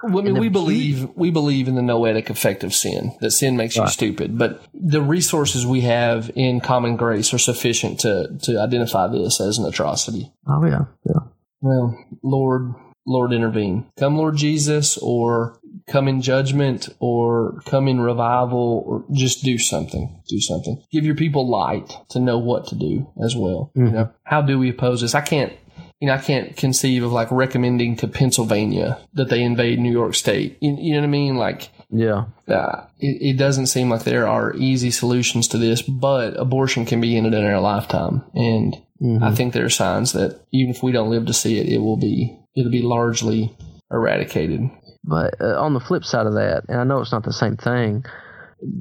Well, 0.03 0.19
I 0.19 0.21
mean, 0.23 0.33
we 0.33 0.39
beauty- 0.41 0.49
believe 0.49 1.09
we 1.15 1.31
believe 1.31 1.67
in 1.67 1.75
the 1.75 1.81
noetic 1.81 2.29
effect 2.29 2.63
of 2.63 2.73
sin. 2.73 3.15
That 3.21 3.31
sin 3.31 3.55
makes 3.57 3.75
you 3.75 3.87
stupid, 3.87 4.37
but 4.37 4.61
the 4.73 5.01
resources 5.01 5.65
we 5.65 5.81
have 5.81 6.29
in 6.35 6.59
common 6.61 6.95
grace 6.97 7.33
are 7.33 7.37
sufficient 7.39 7.99
to 8.01 8.37
to 8.43 8.59
identify 8.59 9.07
this 9.07 9.39
as 9.41 9.57
an 9.57 9.65
atrocity. 9.65 10.31
oh 10.47 10.65
yeah, 10.65 10.85
yeah. 11.05 11.21
Well, 11.61 11.97
Lord, 12.23 12.75
Lord, 13.07 13.31
intervene. 13.33 13.85
Come, 13.97 14.17
Lord 14.17 14.35
Jesus, 14.35 14.97
or 14.97 15.57
come 15.87 16.07
in 16.09 16.21
judgment, 16.21 16.89
or 16.99 17.61
come 17.65 17.87
in 17.87 18.01
revival, 18.01 18.83
or 18.85 19.05
just 19.13 19.43
do 19.43 19.57
something. 19.57 20.21
Do 20.27 20.39
something. 20.41 20.83
Give 20.91 21.05
your 21.05 21.15
people 21.15 21.47
light 21.49 21.91
to 22.09 22.19
know 22.19 22.37
what 22.37 22.67
to 22.67 22.75
do 22.75 23.07
as 23.23 23.35
well. 23.35 23.71
You 23.73 23.83
Mhm. 23.85 23.93
know, 23.93 24.09
how 24.23 24.41
do 24.41 24.59
we 24.59 24.69
oppose 24.69 25.01
this? 25.01 25.15
I 25.15 25.21
can't. 25.21 25.53
You 26.01 26.07
know, 26.07 26.13
I 26.13 26.19
can't 26.19 26.55
conceive 26.55 27.03
of 27.03 27.11
like 27.11 27.31
recommending 27.31 27.95
to 27.97 28.07
Pennsylvania 28.07 28.99
that 29.13 29.29
they 29.29 29.41
invade 29.41 29.79
New 29.79 29.91
York 29.91 30.13
State. 30.13 30.57
You, 30.61 30.77
you 30.79 30.91
know 30.93 30.99
what 30.99 31.05
I 31.05 31.09
mean? 31.09 31.37
Like, 31.37 31.69
Yeah. 31.89 32.25
uh, 32.47 32.81
it, 32.99 33.17
it 33.21 33.37
doesn't 33.37 33.65
seem 33.67 33.89
like 33.89 34.03
there 34.03 34.27
are 34.27 34.53
easy 34.55 34.91
solutions 34.91 35.47
to 35.49 35.57
this, 35.57 35.81
but 35.81 36.39
abortion 36.39 36.85
can 36.85 37.01
be 37.01 37.17
ended 37.17 37.33
in 37.33 37.43
our 37.45 37.59
lifetime, 37.61 38.21
and 38.35 38.77
Mhm. 39.01 39.23
I 39.23 39.33
think 39.33 39.53
there 39.53 39.65
are 39.65 39.69
signs 39.69 40.11
that 40.13 40.39
even 40.51 40.71
if 40.71 40.83
we 40.83 40.91
don't 40.91 41.09
live 41.09 41.25
to 41.27 41.33
see 41.33 41.57
it, 41.57 41.67
it 41.67 41.79
will 41.79 41.97
be 41.97 42.36
it'll 42.57 42.71
be 42.71 42.81
largely 42.81 43.55
eradicated. 43.91 44.69
But 45.03 45.39
uh, 45.39 45.61
on 45.61 45.73
the 45.73 45.79
flip 45.79 46.03
side 46.03 46.25
of 46.25 46.33
that, 46.33 46.63
and 46.67 46.79
I 46.79 46.83
know 46.83 46.99
it's 46.99 47.13
not 47.13 47.23
the 47.23 47.31
same 47.31 47.55
thing, 47.55 48.03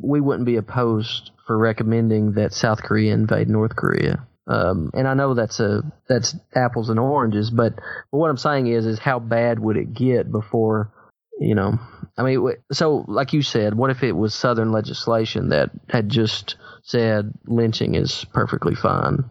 we 0.03 0.21
wouldn't 0.21 0.47
be 0.47 0.57
opposed 0.57 1.31
for 1.47 1.57
recommending 1.57 2.33
that 2.33 2.53
South 2.53 2.83
Korea 2.83 3.13
invade 3.13 3.49
North 3.49 3.77
Korea. 3.77 4.27
Um, 4.49 4.91
and 4.95 5.07
I 5.07 5.15
know 5.15 5.35
that's 5.35 5.61
a 5.61 5.83
that's 6.09 6.35
apples 6.55 6.89
and 6.89 6.99
oranges, 6.99 7.51
but, 7.51 7.75
but 7.77 8.19
what 8.19 8.31
I'm 8.31 8.37
saying 8.37 8.69
is 8.69 8.87
is 8.87 8.99
how 8.99 9.19
bad 9.19 9.59
would 9.59 9.77
it 9.77 9.93
get 9.93 10.31
before, 10.31 10.93
you 11.39 11.55
know? 11.55 11.79
I 12.17 12.23
mean, 12.23 12.55
so 12.73 13.05
like 13.09 13.33
you 13.33 13.43
said, 13.43 13.75
what 13.75 13.91
if 13.91 14.03
it 14.03 14.13
was 14.13 14.35
Southern 14.35 14.73
legislation 14.73 15.51
that 15.51 15.71
had 15.89 16.09
just 16.09 16.57
said 16.83 17.33
lynching 17.47 17.95
is 17.95 18.25
perfectly 18.33 18.75
fine, 18.75 19.25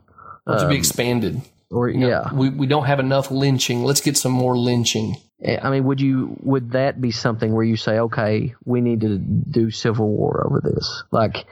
to 0.47 0.53
be 0.59 0.63
Um, 0.63 0.71
expanded. 0.71 1.41
Or 1.71 1.89
You 1.89 1.99
know, 1.99 2.07
yeah, 2.09 2.33
we 2.33 2.49
we 2.49 2.67
don't 2.67 2.85
have 2.85 2.99
enough 2.99 3.31
lynching. 3.31 3.83
Let's 3.83 4.01
get 4.01 4.17
some 4.17 4.31
more 4.31 4.57
lynching. 4.57 5.15
I 5.61 5.69
mean, 5.69 5.83
would 5.83 6.01
you 6.01 6.37
would 6.41 6.71
that 6.71 6.99
be 7.01 7.11
something 7.11 7.53
where 7.53 7.63
you 7.65 7.75
say, 7.77 7.99
okay, 7.99 8.55
we 8.63 8.81
need 8.81 9.01
to 9.01 9.17
do 9.17 9.69
civil 9.71 10.07
war 10.09 10.45
over 10.47 10.61
this? 10.63 11.03
Like, 11.11 11.45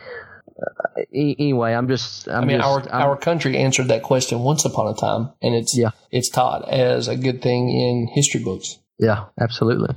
uh, 0.47 1.01
e- 1.11 1.35
anyway, 1.37 1.73
I'm 1.73 1.87
just, 1.87 2.27
I'm 2.29 2.43
I 2.43 2.45
mean, 2.47 2.57
just, 2.59 2.67
our 2.69 2.79
I'm- 2.93 3.09
our 3.09 3.17
country 3.17 3.57
answered 3.57 3.89
that 3.89 4.03
question 4.03 4.39
once 4.39 4.65
upon 4.65 4.87
a 4.87 4.95
time, 4.95 5.31
and 5.41 5.53
it's 5.53 5.77
Yeah. 5.77 5.91
it's 6.11 6.29
taught 6.29 6.67
as 6.69 7.07
a 7.07 7.15
good 7.15 7.41
thing 7.41 7.69
in 7.69 8.07
history 8.13 8.43
books. 8.43 8.79
yeah, 8.99 9.25
absolutely. 9.39 9.95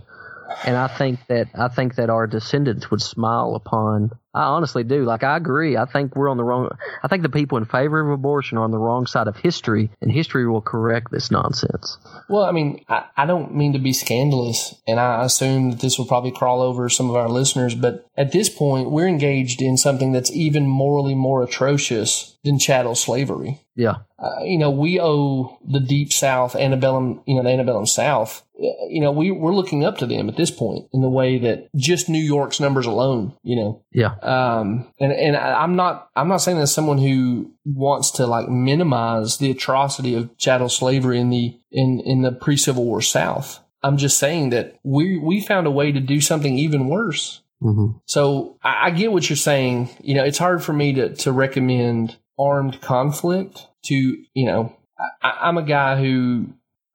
and 0.64 0.76
I 0.76 0.86
think 0.88 1.20
that 1.28 1.48
I 1.55 1.68
think 1.68 1.94
that 1.97 2.10
our 2.10 2.26
descendants 2.26 2.90
would 2.90 3.02
smile 3.02 3.55
upon. 3.55 4.10
I 4.36 4.44
honestly 4.44 4.84
do. 4.84 5.04
Like 5.04 5.24
I 5.24 5.38
agree. 5.38 5.78
I 5.78 5.86
think 5.86 6.14
we're 6.14 6.28
on 6.28 6.36
the 6.36 6.44
wrong. 6.44 6.68
I 7.02 7.08
think 7.08 7.22
the 7.22 7.30
people 7.30 7.56
in 7.56 7.64
favor 7.64 8.00
of 8.00 8.10
abortion 8.10 8.58
are 8.58 8.64
on 8.64 8.70
the 8.70 8.78
wrong 8.78 9.06
side 9.06 9.28
of 9.28 9.36
history, 9.36 9.90
and 10.02 10.12
history 10.12 10.46
will 10.46 10.60
correct 10.60 11.10
this 11.10 11.30
nonsense. 11.30 11.96
Well, 12.28 12.44
I 12.44 12.52
mean, 12.52 12.84
I, 12.86 13.06
I 13.16 13.24
don't 13.24 13.54
mean 13.54 13.72
to 13.72 13.78
be 13.78 13.94
scandalous, 13.94 14.74
and 14.86 15.00
I 15.00 15.24
assume 15.24 15.70
that 15.70 15.80
this 15.80 15.98
will 15.98 16.04
probably 16.04 16.32
crawl 16.32 16.60
over 16.60 16.90
some 16.90 17.08
of 17.08 17.16
our 17.16 17.30
listeners, 17.30 17.74
but 17.74 18.06
at 18.16 18.32
this 18.32 18.50
point, 18.50 18.90
we're 18.90 19.08
engaged 19.08 19.62
in 19.62 19.78
something 19.78 20.12
that's 20.12 20.30
even 20.32 20.66
morally 20.66 21.14
more 21.14 21.42
atrocious 21.42 22.36
than 22.44 22.58
chattel 22.58 22.94
slavery. 22.94 23.60
Yeah. 23.74 23.96
Uh, 24.18 24.42
you 24.42 24.58
know, 24.58 24.70
we 24.70 25.00
owe 25.00 25.58
the 25.66 25.80
Deep 25.80 26.12
South, 26.12 26.56
antebellum, 26.56 27.22
you 27.26 27.36
know, 27.36 27.42
the 27.42 27.50
antebellum 27.50 27.86
South. 27.86 28.42
You 28.58 29.00
know, 29.02 29.12
we 29.12 29.30
we're 29.30 29.54
looking 29.54 29.84
up 29.84 29.98
to 29.98 30.06
them 30.06 30.28
at 30.28 30.36
this 30.36 30.50
point 30.50 30.86
in 30.92 31.02
the 31.02 31.10
way 31.10 31.38
that 31.40 31.68
just 31.76 32.08
New 32.08 32.22
York's 32.22 32.58
numbers 32.60 32.86
alone. 32.86 33.34
You 33.42 33.56
know, 33.56 33.82
Yeah. 33.92 34.14
um, 34.22 34.86
and 34.98 35.12
and 35.12 35.36
I- 35.36 35.62
I'm 35.62 35.76
not 35.76 36.08
I'm 36.16 36.28
not 36.28 36.38
saying 36.38 36.58
that 36.58 36.68
someone 36.68 36.98
who 36.98 37.52
wants 37.66 38.10
to 38.12 38.26
like 38.26 38.48
minimize 38.48 39.36
the 39.38 39.50
atrocity 39.50 40.14
of 40.14 40.36
chattel 40.38 40.68
slavery 40.70 41.20
in 41.20 41.28
the 41.30 41.54
in 41.70 42.00
in 42.00 42.22
the 42.22 42.32
pre 42.32 42.56
Civil 42.56 42.84
War 42.84 43.02
South. 43.02 43.60
I'm 43.82 43.98
just 43.98 44.18
saying 44.18 44.50
that 44.50 44.76
we 44.82 45.18
we 45.18 45.40
found 45.40 45.66
a 45.66 45.70
way 45.70 45.92
to 45.92 46.00
do 46.00 46.20
something 46.20 46.58
even 46.58 46.88
worse. 46.88 47.42
hmm 47.60 47.88
So 48.06 48.56
I, 48.62 48.86
I 48.86 48.90
get 48.90 49.12
what 49.12 49.28
you're 49.28 49.36
saying. 49.36 49.90
You 50.02 50.14
know, 50.14 50.24
it's 50.24 50.38
hard 50.38 50.62
for 50.62 50.72
me 50.72 50.92
to 50.94 51.14
to 51.16 51.30
recommend 51.32 52.16
armed 52.38 52.80
conflict 52.80 53.66
to 53.84 53.94
you 53.94 54.46
know. 54.46 54.74
I, 55.22 55.30
I'm 55.42 55.58
a 55.58 55.62
guy 55.62 56.00
who 56.02 56.46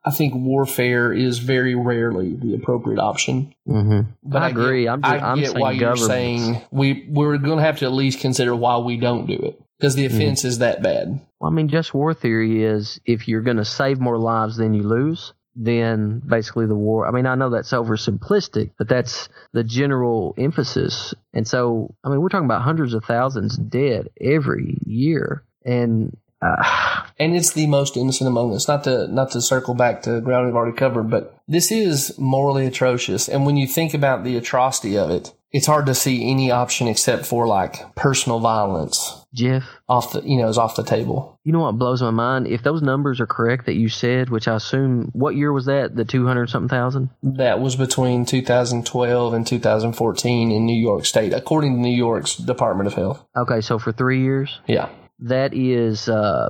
I 0.03 0.11
think 0.11 0.33
warfare 0.33 1.13
is 1.13 1.37
very 1.39 1.75
rarely 1.75 2.33
the 2.35 2.55
appropriate 2.55 2.99
option. 2.99 3.53
hmm 3.67 4.01
But 4.23 4.41
I 4.41 4.49
get- 4.51 4.57
agree. 4.59 4.87
I'm 4.87 5.01
just- 5.01 5.13
I 5.13 5.17
I'm 5.31 5.39
get 5.39 5.49
saying 5.51 5.59
why 5.61 5.71
you're 5.73 5.95
saying 5.95 6.61
we 6.71 7.07
we're 7.09 7.37
going 7.37 7.57
to 7.57 7.63
have 7.63 7.77
to 7.79 7.85
at 7.85 7.93
least 7.93 8.19
consider 8.19 8.55
why 8.55 8.77
we 8.79 8.97
don't 8.97 9.27
do 9.27 9.33
it 9.35 9.61
because 9.79 9.95
the 9.95 10.05
offense 10.05 10.43
is 10.45 10.59
that 10.59 10.81
bad. 10.81 11.19
Well, 11.39 11.51
I 11.51 11.53
mean, 11.53 11.67
just 11.69 11.93
war 11.93 12.13
theory 12.13 12.63
is 12.63 12.99
if 13.05 13.27
you're 13.27 13.41
going 13.41 13.57
to 13.57 13.65
save 13.65 13.99
more 13.99 14.17
lives 14.17 14.57
than 14.57 14.73
you 14.73 14.83
lose, 14.83 15.33
then 15.55 16.21
basically 16.25 16.65
the 16.65 16.75
war. 16.75 17.07
I 17.07 17.11
mean, 17.11 17.25
I 17.25 17.35
know 17.35 17.49
that's 17.49 17.71
oversimplistic, 17.73 18.71
but 18.77 18.87
that's 18.87 19.27
the 19.53 19.63
general 19.63 20.33
emphasis. 20.37 21.13
And 21.33 21.47
so, 21.47 21.93
I 22.03 22.09
mean, 22.09 22.21
we're 22.21 22.29
talking 22.29 22.45
about 22.45 22.61
hundreds 22.61 22.93
of 22.93 23.03
thousands 23.05 23.57
dead 23.57 24.09
every 24.19 24.77
year, 24.85 25.43
and 25.65 26.15
uh, 26.41 27.03
And 27.19 27.35
it's 27.35 27.53
the 27.53 27.67
most 27.67 27.97
innocent 27.97 28.27
among 28.27 28.55
us. 28.55 28.67
Not 28.67 28.83
to 28.85 29.07
not 29.07 29.31
to 29.31 29.41
circle 29.41 29.75
back 29.75 30.01
to 30.03 30.21
ground 30.21 30.47
we've 30.47 30.55
already 30.55 30.75
covered, 30.75 31.09
but 31.09 31.37
this 31.47 31.71
is 31.71 32.17
morally 32.17 32.65
atrocious. 32.65 33.27
And 33.29 33.45
when 33.45 33.57
you 33.57 33.67
think 33.67 33.93
about 33.93 34.23
the 34.23 34.37
atrocity 34.37 34.97
of 34.97 35.11
it, 35.11 35.33
it's 35.51 35.67
hard 35.67 35.85
to 35.85 35.93
see 35.95 36.31
any 36.31 36.49
option 36.49 36.87
except 36.87 37.25
for 37.25 37.45
like 37.45 37.93
personal 37.95 38.39
violence 38.39 39.25
Jeff, 39.33 39.63
off 39.87 40.13
the 40.13 40.21
you 40.21 40.37
know 40.37 40.47
is 40.47 40.57
off 40.57 40.75
the 40.75 40.83
table. 40.83 41.39
you 41.43 41.51
know 41.51 41.59
what 41.59 41.77
blows 41.77 42.01
my 42.01 42.09
mind? 42.11 42.47
If 42.47 42.63
those 42.63 42.81
numbers 42.81 43.19
are 43.19 43.27
correct 43.27 43.65
that 43.65 43.75
you 43.75 43.87
said, 43.87 44.29
which 44.29 44.47
I 44.47 44.55
assume, 44.55 45.11
what 45.13 45.35
year 45.35 45.53
was 45.53 45.65
that? 45.65 45.95
The 45.95 46.05
two 46.05 46.25
hundred 46.25 46.49
something 46.49 46.69
thousand. 46.69 47.09
That 47.21 47.59
was 47.59 47.75
between 47.75 48.25
2012 48.25 49.33
and 49.33 49.45
2014 49.45 50.51
in 50.51 50.65
New 50.65 50.81
York 50.81 51.05
State, 51.05 51.33
according 51.33 51.75
to 51.75 51.79
New 51.81 51.95
York's 51.95 52.35
Department 52.35 52.87
of 52.87 52.93
Health. 52.93 53.23
Okay, 53.35 53.61
so 53.61 53.77
for 53.77 53.91
three 53.91 54.21
years, 54.21 54.59
Yeah. 54.67 54.89
That 55.21 55.53
is. 55.53 56.09
Uh, 56.09 56.49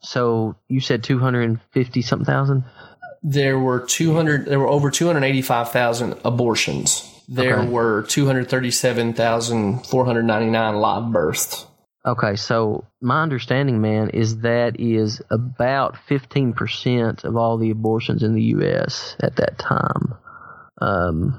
so 0.00 0.54
you 0.68 0.80
said 0.80 1.02
two 1.02 1.18
hundred 1.18 1.48
and 1.48 1.60
fifty 1.72 2.02
something 2.02 2.26
thousand. 2.26 2.64
there 3.22 3.58
were 3.58 3.80
200 3.80 4.46
there 4.46 4.58
were 4.58 4.66
over 4.68 4.90
285,000 4.90 6.14
abortions. 6.24 7.06
There 7.28 7.58
Okay. 7.60 7.68
were 7.68 8.02
237,499 8.08 10.74
live 10.76 11.12
births. 11.12 11.66
Okay, 12.06 12.34
so 12.36 12.84
my 13.02 13.22
understanding, 13.22 13.82
man, 13.82 14.08
is 14.10 14.38
that 14.38 14.80
is 14.80 15.20
about 15.30 15.96
15% 16.08 17.24
of 17.24 17.36
all 17.36 17.58
the 17.58 17.68
abortions 17.70 18.22
in 18.22 18.32
the 18.34 18.42
U.S. 18.56 19.16
at 19.20 19.36
that 19.36 19.58
time. 19.58 20.14
Um, 20.80 21.38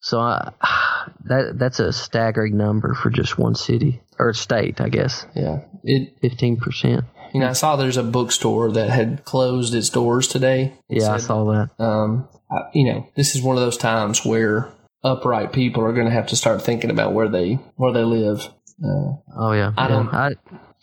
so 0.00 0.18
I, 0.18 0.50
that 1.24 1.58
that's 1.58 1.78
a 1.78 1.92
staggering 1.92 2.56
number 2.56 2.94
for 2.94 3.10
just 3.10 3.36
one 3.38 3.54
city 3.54 4.00
or 4.18 4.32
state, 4.32 4.80
I 4.80 4.88
guess. 4.88 5.26
Yeah. 5.34 5.60
It 5.84 6.20
15%. 6.22 7.04
you 7.32 7.40
know 7.40 7.48
I 7.48 7.52
saw 7.52 7.76
there's 7.76 7.96
a 7.96 8.02
bookstore 8.02 8.72
that 8.72 8.90
had 8.90 9.24
closed 9.24 9.74
its 9.74 9.88
doors 9.90 10.26
today. 10.28 10.72
It 10.88 11.02
Yeah, 11.02 11.12
I 11.14 11.18
saw 11.18 11.44
that. 11.52 11.70
um 11.78 12.28
I, 12.50 12.58
you 12.74 12.92
know, 12.92 13.06
this 13.16 13.34
is 13.34 13.42
one 13.42 13.56
of 13.56 13.62
those 13.62 13.76
times 13.76 14.24
where 14.24 14.72
upright 15.04 15.52
people 15.52 15.82
are 15.84 15.92
going 15.92 16.06
to 16.06 16.12
have 16.12 16.28
to 16.28 16.36
start 16.36 16.62
thinking 16.62 16.90
about 16.90 17.12
where 17.12 17.28
they 17.28 17.54
where 17.76 17.92
they 17.92 18.04
live. 18.04 18.48
Uh, 18.82 19.14
Oh 19.36 19.52
yeah, 19.52 19.72
I 19.76 19.82
yeah. 19.82 19.88
don't- 19.88 20.14
I, 20.14 20.30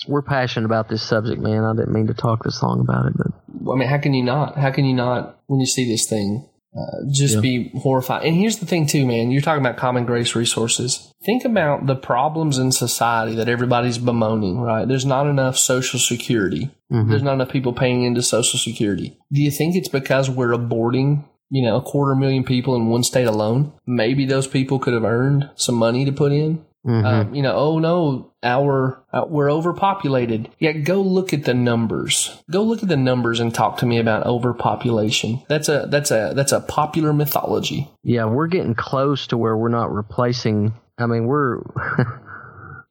we're 0.07 0.21
passionate 0.21 0.65
about 0.65 0.89
this 0.89 1.01
subject, 1.01 1.41
man. 1.41 1.63
I 1.63 1.73
didn't 1.73 1.93
mean 1.93 2.07
to 2.07 2.13
talk 2.13 2.43
this 2.43 2.61
long 2.61 2.81
about 2.81 3.05
it, 3.07 3.13
but 3.17 3.71
I 3.71 3.75
mean, 3.75 3.87
how 3.87 3.97
can 3.99 4.13
you 4.13 4.23
not? 4.23 4.57
How 4.57 4.71
can 4.71 4.83
you 4.85 4.93
not 4.93 5.37
when 5.47 5.59
you 5.61 5.65
see 5.65 5.87
this 5.89 6.05
thing? 6.07 6.45
Uh, 6.75 7.05
just 7.11 7.35
Yeah. 7.35 7.41
be 7.41 7.71
horrified. 7.77 8.23
And 8.25 8.35
here's 8.35 8.57
the 8.57 8.65
thing, 8.65 8.87
too, 8.87 9.05
man. 9.05 9.29
You're 9.29 9.41
talking 9.43 9.63
about 9.63 9.77
common 9.77 10.05
grace 10.05 10.35
resources. 10.35 11.13
Think 11.23 11.45
about 11.45 11.85
the 11.85 11.95
problems 11.95 12.57
in 12.57 12.71
society 12.71 13.35
that 13.35 13.47
everybody's 13.47 13.99
bemoaning, 13.99 14.59
right? 14.59 14.87
There's 14.87 15.05
not 15.05 15.27
enough 15.27 15.55
social 15.57 15.99
security. 15.99 16.71
Mhm. 16.91 17.09
There's 17.09 17.21
not 17.21 17.33
enough 17.33 17.49
people 17.49 17.73
paying 17.73 18.03
into 18.03 18.23
social 18.23 18.57
security. 18.59 19.15
Do 19.31 19.41
you 19.43 19.51
think 19.51 19.75
it's 19.75 19.87
because 19.87 20.31
we're 20.31 20.53
aborting, 20.57 21.23
you 21.51 21.61
know, 21.63 21.75
a 21.75 21.81
quarter 21.81 22.15
million 22.15 22.43
people 22.43 22.75
in 22.75 22.87
one 22.87 23.03
state 23.03 23.27
alone? 23.27 23.71
Maybe 23.85 24.25
those 24.25 24.47
people 24.47 24.79
could 24.79 24.95
have 24.95 25.03
earned 25.05 25.49
some 25.55 25.75
money 25.75 26.05
to 26.05 26.11
put 26.11 26.31
in. 26.31 26.61
Mhm. 26.87 27.05
Um, 27.05 27.35
you 27.35 27.43
know, 27.43 27.53
oh 27.55 27.77
no, 27.79 28.31
our 28.43 29.01
uh, 29.11 29.25
we're 29.27 29.51
overpopulated. 29.51 30.49
Yeah, 30.59 30.73
go 30.73 31.01
look 31.01 31.33
at 31.33 31.45
the 31.45 31.53
numbers. 31.53 32.41
Go 32.51 32.63
look 32.63 32.83
at 32.83 32.89
the 32.89 32.97
numbers 32.97 33.39
and 33.39 33.53
talk 33.53 33.77
to 33.77 33.85
me 33.85 33.99
about 33.99 34.25
overpopulation. 34.25 35.41
That's 35.47 35.69
a 35.69 35.87
that's 35.89 36.11
a 36.11 36.33
that's 36.35 36.51
a 36.51 36.61
popular 36.61 37.13
mythology. 37.13 37.89
yeah, 38.03 38.25
we're 38.25 38.47
getting 38.47 38.75
close 38.75 39.27
to 39.27 39.37
where 39.37 39.57
we're 39.57 39.69
not 39.69 39.93
replacing. 39.93 40.73
I 40.97 41.07
mean, 41.07 41.25
we're 41.25 41.61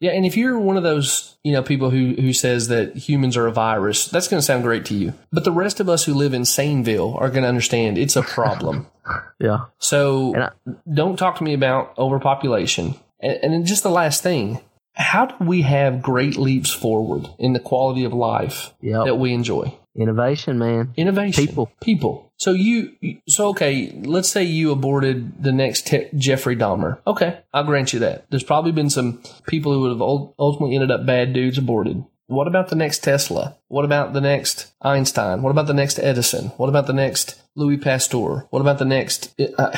Yeah, 0.03 0.11
and 0.11 0.27
if 0.27 0.37
you're 0.37 0.59
one 0.59 0.77
of 0.77 0.83
those, 0.83 1.37
you 1.45 1.53
know, 1.53 1.63
people 1.63 1.91
who 1.91 2.15
who 2.15 2.33
says 2.33 2.67
that 2.67 2.97
humans 2.97 3.37
are 3.37 3.47
a 3.47 3.53
virus, 3.53 4.07
that's 4.09 4.27
going 4.27 4.41
to 4.41 4.45
sound 4.45 4.65
great 4.65 4.85
to 4.87 4.95
you. 4.95 5.15
But 5.31 5.45
the 5.45 5.53
rest 5.53 5.79
of 5.79 5.89
us 5.89 6.05
who 6.05 6.13
live 6.13 6.35
in 6.35 6.43
Saneville 6.43 7.15
are 7.21 7.31
going 7.31 7.45
to 7.45 7.49
understand 7.49 7.99
it's 7.99 8.17
a 8.17 8.23
problem. 8.23 8.89
yeah. 9.39 9.67
so 9.79 10.35
I, 10.35 10.51
don't 10.93 11.17
talk 11.17 11.37
to 11.37 11.45
me 11.45 11.55
about 11.55 11.97
overpopulation. 11.97 12.97
And, 13.21 13.39
and 13.45 13.53
then 13.53 13.65
just 13.65 13.85
the 13.85 13.91
last 13.91 14.25
thing, 14.25 14.61
how 14.95 15.27
do 15.27 15.45
we 15.45 15.63
have 15.63 16.03
great 16.03 16.37
leaps 16.37 16.71
forward 16.71 17.29
in 17.39 17.53
the 17.53 17.61
quality 17.61 18.05
of 18.05 18.13
life 18.13 18.73
Yep. 18.81 19.05
that 19.07 19.15
we 19.17 19.33
enjoy? 19.33 19.75
innovation, 19.95 20.59
man. 20.59 20.91
Innovation. 20.97 21.47
People. 21.47 21.71
People. 21.83 22.33
So 22.39 22.53
you, 22.53 22.93
so 23.29 23.49
okay, 23.49 23.93
let's 24.05 24.31
say 24.31 24.43
you 24.43 24.73
aborted 24.73 25.43
the 25.43 25.53
next 25.53 25.87
te- 25.87 26.09
Jeffrey 26.17 26.57
Dahmer. 26.57 26.99
Okay, 27.07 27.41
I'll 27.53 27.65
grant 27.65 27.93
you 27.93 27.99
that. 27.99 28.25
There's 28.31 28.43
probably 28.43 28.73
been 28.73 28.89
some 28.89 29.21
people 29.47 29.71
who 29.73 29.81
would 29.81 29.91
have 29.93 30.01
ultimately 30.01 30.77
ended 30.77 30.91
up 30.91 31.05
bad 31.05 31.35
dudes 31.35 31.59
aborted. 31.59 32.05
What 32.27 32.47
about 32.49 32.69
the 32.69 32.75
next 32.77 33.01
Tesla? 33.05 33.57
What 33.69 33.85
about 33.85 34.15
the 34.15 34.23
next 34.23 34.73
Einstein? 34.81 35.43
What 35.43 35.51
about 35.51 35.67
the 35.67 35.75
next 35.75 35.99
Edison? 35.99 36.47
What 36.57 36.71
about 36.71 36.87
the 36.87 36.95
next 36.95 37.39
Louis 37.55 37.77
Pasteur? 37.77 38.47
What 38.49 38.61
about 38.61 38.79
the 38.79 38.87
next 38.87 39.39
uh, 39.59 39.77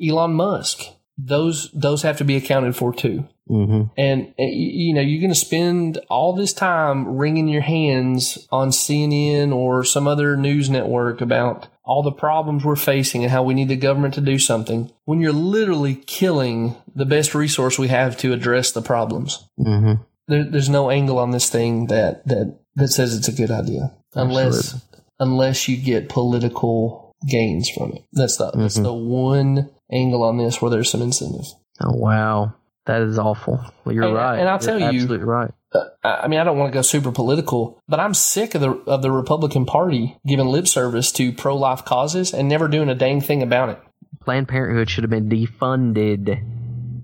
Elon 0.00 0.34
Musk? 0.34 0.84
Those 1.18 1.70
those 1.72 2.02
have 2.02 2.18
to 2.18 2.24
be 2.24 2.36
accounted 2.36 2.76
for 2.76 2.94
too. 2.94 3.26
Hmm 3.48 3.82
And 3.96 4.34
you 4.38 4.94
know 4.94 5.00
you're 5.00 5.20
going 5.20 5.30
to 5.32 5.34
spend 5.34 5.98
all 6.08 6.32
this 6.34 6.52
time 6.52 7.16
wringing 7.16 7.48
your 7.48 7.62
hands 7.62 8.46
on 8.50 8.70
CNN 8.70 9.54
or 9.54 9.84
some 9.84 10.06
other 10.08 10.36
news 10.36 10.68
network 10.70 11.20
about 11.20 11.68
all 11.84 12.02
the 12.02 12.10
problems 12.12 12.64
we're 12.64 12.74
facing 12.76 13.22
and 13.22 13.30
how 13.30 13.42
we 13.44 13.54
need 13.54 13.68
the 13.68 13.76
government 13.76 14.14
to 14.14 14.20
do 14.20 14.38
something 14.38 14.90
when 15.04 15.20
you're 15.20 15.32
literally 15.32 15.94
killing 16.06 16.74
the 16.96 17.06
best 17.06 17.34
resource 17.34 17.78
we 17.78 17.88
have 17.88 18.16
to 18.18 18.32
address 18.32 18.72
the 18.72 18.82
problems. 18.82 19.44
hmm 19.56 19.94
There, 20.28 20.42
there's 20.44 20.68
no 20.68 20.90
angle 20.90 21.18
on 21.18 21.30
this 21.30 21.48
thing 21.48 21.86
that 21.86 22.26
that 22.26 22.58
that 22.74 22.88
says 22.88 23.14
it's 23.16 23.28
a 23.28 23.32
good 23.32 23.50
idea 23.52 23.92
unless 24.14 24.74
Absolutely. 24.74 25.00
unless 25.20 25.68
you 25.68 25.76
get 25.76 26.08
political 26.08 27.14
gains 27.28 27.70
from 27.70 27.92
it. 27.92 28.02
That's 28.12 28.36
the 28.36 28.50
that's 28.50 28.78
Mhm. 28.78 28.82
the 28.82 28.92
one 28.92 29.70
angle 29.92 30.24
on 30.24 30.36
this 30.38 30.60
where 30.60 30.70
there's 30.70 30.90
some 30.90 31.00
incentive. 31.02 31.46
Oh 31.80 31.92
wow, 31.96 32.54
that 32.86 33.02
is 33.02 33.18
awful. 33.18 33.60
Well, 33.84 33.94
you're 33.94 34.04
And- 34.04 34.14
right. 34.14 34.38
and 34.38 34.48
I'll 34.48 34.54
You're 34.54 34.78
tell 34.78 34.80
you- 34.80 34.86
absolutely 35.00 35.26
right. 35.26 35.50
Uh, 35.74 35.80
I 36.04 36.08
I 36.24 36.28
mean, 36.28 36.40
I 36.40 36.44
don't 36.44 36.56
want 36.58 36.72
to 36.72 36.74
go 36.76 36.82
super 36.82 37.12
political, 37.12 37.78
but 37.88 38.00
I'm 38.00 38.14
sick 38.14 38.54
of 38.54 38.60
the 38.60 38.70
of 38.86 39.02
the 39.02 39.10
Republican 39.10 39.66
Party 39.66 40.16
giving 40.26 40.46
lip 40.46 40.66
service 40.68 41.12
to 41.12 41.32
pro 41.32 41.56
life 41.56 41.84
causes 41.84 42.32
and 42.32 42.48
never 42.48 42.68
doing 42.68 42.88
a 42.88 42.94
dang 42.94 43.20
thing 43.20 43.42
about 43.42 43.68
it. 43.68 43.78
Planned 44.24 44.48
Parenthood 44.48 44.88
should 44.90 45.04
have 45.04 45.10
been 45.10 45.28
defunded 45.28 46.42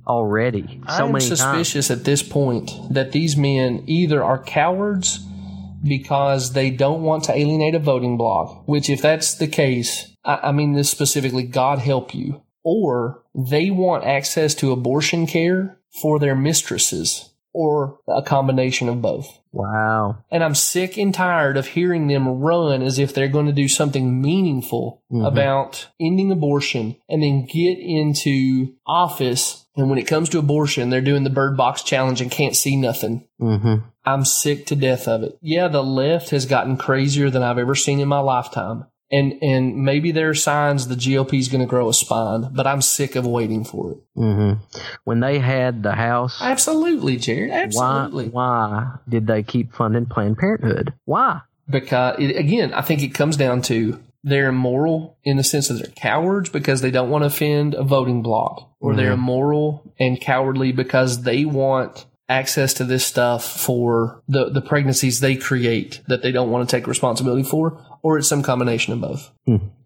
already. 0.06 0.80
So 0.88 1.04
I'm 1.06 1.12
many 1.12 1.24
times. 1.26 1.40
suspicious 1.40 1.90
at 1.90 2.04
this 2.04 2.22
point 2.22 2.72
that 2.90 3.12
these 3.12 3.36
men 3.36 3.84
either 3.86 4.22
are 4.24 4.42
cowards 4.42 5.20
because 5.84 6.52
they 6.52 6.70
don't 6.70 7.02
want 7.02 7.24
to 7.24 7.36
alienate 7.36 7.74
a 7.74 7.78
voting 7.78 8.16
bloc, 8.16 8.62
which, 8.66 8.88
if 8.88 9.02
that's 9.02 9.34
the 9.34 9.48
case, 9.48 10.14
I, 10.24 10.38
I 10.44 10.52
mean 10.52 10.72
this 10.74 10.90
specifically, 10.90 11.42
God 11.42 11.80
help 11.80 12.14
you. 12.14 12.42
Or 12.64 13.22
they 13.34 13.70
want 13.70 14.04
access 14.04 14.54
to 14.56 14.72
abortion 14.72 15.26
care 15.26 15.78
for 16.00 16.18
their 16.18 16.34
mistresses, 16.34 17.30
or 17.52 17.98
a 18.08 18.22
combination 18.22 18.88
of 18.88 19.02
both. 19.02 19.38
Wow. 19.52 20.24
And 20.30 20.42
I'm 20.42 20.54
sick 20.54 20.96
and 20.96 21.12
tired 21.12 21.58
of 21.58 21.66
hearing 21.66 22.06
them 22.06 22.26
run 22.26 22.80
as 22.80 22.98
if 22.98 23.12
they're 23.12 23.28
going 23.28 23.44
to 23.44 23.52
do 23.52 23.68
something 23.68 24.22
meaningful 24.22 25.02
about 25.22 25.88
ending 26.00 26.32
abortion 26.32 26.96
and 27.10 27.22
then 27.22 27.44
get 27.44 27.78
into 27.78 28.74
office. 28.86 29.66
And 29.76 29.90
when 29.90 29.98
it 29.98 30.06
comes 30.06 30.30
to 30.30 30.38
abortion, 30.38 30.88
they're 30.88 31.02
doing 31.02 31.24
the 31.24 31.30
bird 31.30 31.58
box 31.58 31.82
challenge 31.82 32.22
and 32.22 32.30
can't 32.30 32.56
see 32.56 32.76
nothing. 32.76 33.28
Mm-hmm. 33.38 33.86
I'm 34.06 34.24
sick 34.24 34.64
to 34.66 34.76
death 34.76 35.06
of 35.06 35.22
it. 35.22 35.38
Yeah, 35.42 35.68
the 35.68 35.84
left 35.84 36.30
has 36.30 36.46
gotten 36.46 36.78
crazier 36.78 37.28
than 37.28 37.42
I've 37.42 37.58
ever 37.58 37.74
seen 37.74 38.00
in 38.00 38.08
my 38.08 38.20
lifetime. 38.20 38.86
And, 39.12 39.34
and 39.42 39.84
maybe 39.84 40.10
there 40.10 40.30
are 40.30 40.34
signs 40.34 40.88
the 40.88 40.94
GOP 40.94 41.38
is 41.38 41.48
going 41.48 41.60
to 41.60 41.66
grow 41.66 41.88
a 41.90 41.94
spine, 41.94 42.48
but 42.52 42.66
I'm 42.66 42.80
sick 42.80 43.14
of 43.14 43.26
waiting 43.26 43.62
for 43.62 43.92
it. 43.92 43.98
Mm-hmm. 44.16 44.80
When 45.04 45.20
they 45.20 45.38
had 45.38 45.82
the 45.82 45.92
House, 45.92 46.38
Absolutely, 46.40 47.18
Jared. 47.18 47.50
why 47.50 47.56
Absolutely. 47.64 48.28
why 48.30 48.94
did 49.08 49.26
they 49.26 49.42
keep 49.42 49.74
funding 49.74 50.06
Planned 50.06 50.38
Parenthood? 50.38 50.94
Why? 51.04 51.42
because 51.68 52.16
it, 52.18 52.36
again, 52.36 52.72
I 52.74 52.82
think 52.82 53.02
it 53.02 53.14
comes 53.14 53.36
down 53.36 53.62
to 53.62 53.98
they're 54.24 54.48
immoral 54.48 55.18
in 55.24 55.36
the 55.36 55.44
sense 55.44 55.68
that 55.68 55.74
they're 55.74 55.92
cowards 55.96 56.48
because 56.48 56.80
they 56.80 56.90
don't 56.92 57.10
want 57.10 57.22
to 57.22 57.26
offend 57.26 57.74
a 57.74 57.82
voting 57.82 58.22
bloc, 58.22 58.70
or 58.78 58.94
they're 58.94 59.12
immoral 59.12 59.92
and 59.98 60.20
cowardly 60.20 60.70
because 60.70 61.22
they 61.22 61.44
want 61.44 62.06
access 62.28 62.74
to 62.74 62.84
this 62.84 63.04
stuff 63.04 63.44
for 63.44 64.22
the 64.28 64.48
the 64.50 64.60
pregnancies 64.60 65.20
they 65.20 65.34
create 65.34 66.00
that 66.06 66.22
they 66.22 66.30
don't 66.30 66.50
want 66.50 66.68
to 66.68 66.76
take 66.76 66.86
responsibility 66.86 67.42
for, 67.42 67.84
or 68.02 68.18
it's 68.18 68.28
some 68.28 68.42
combination 68.42 68.92
of 68.92 69.00
both. 69.00 69.30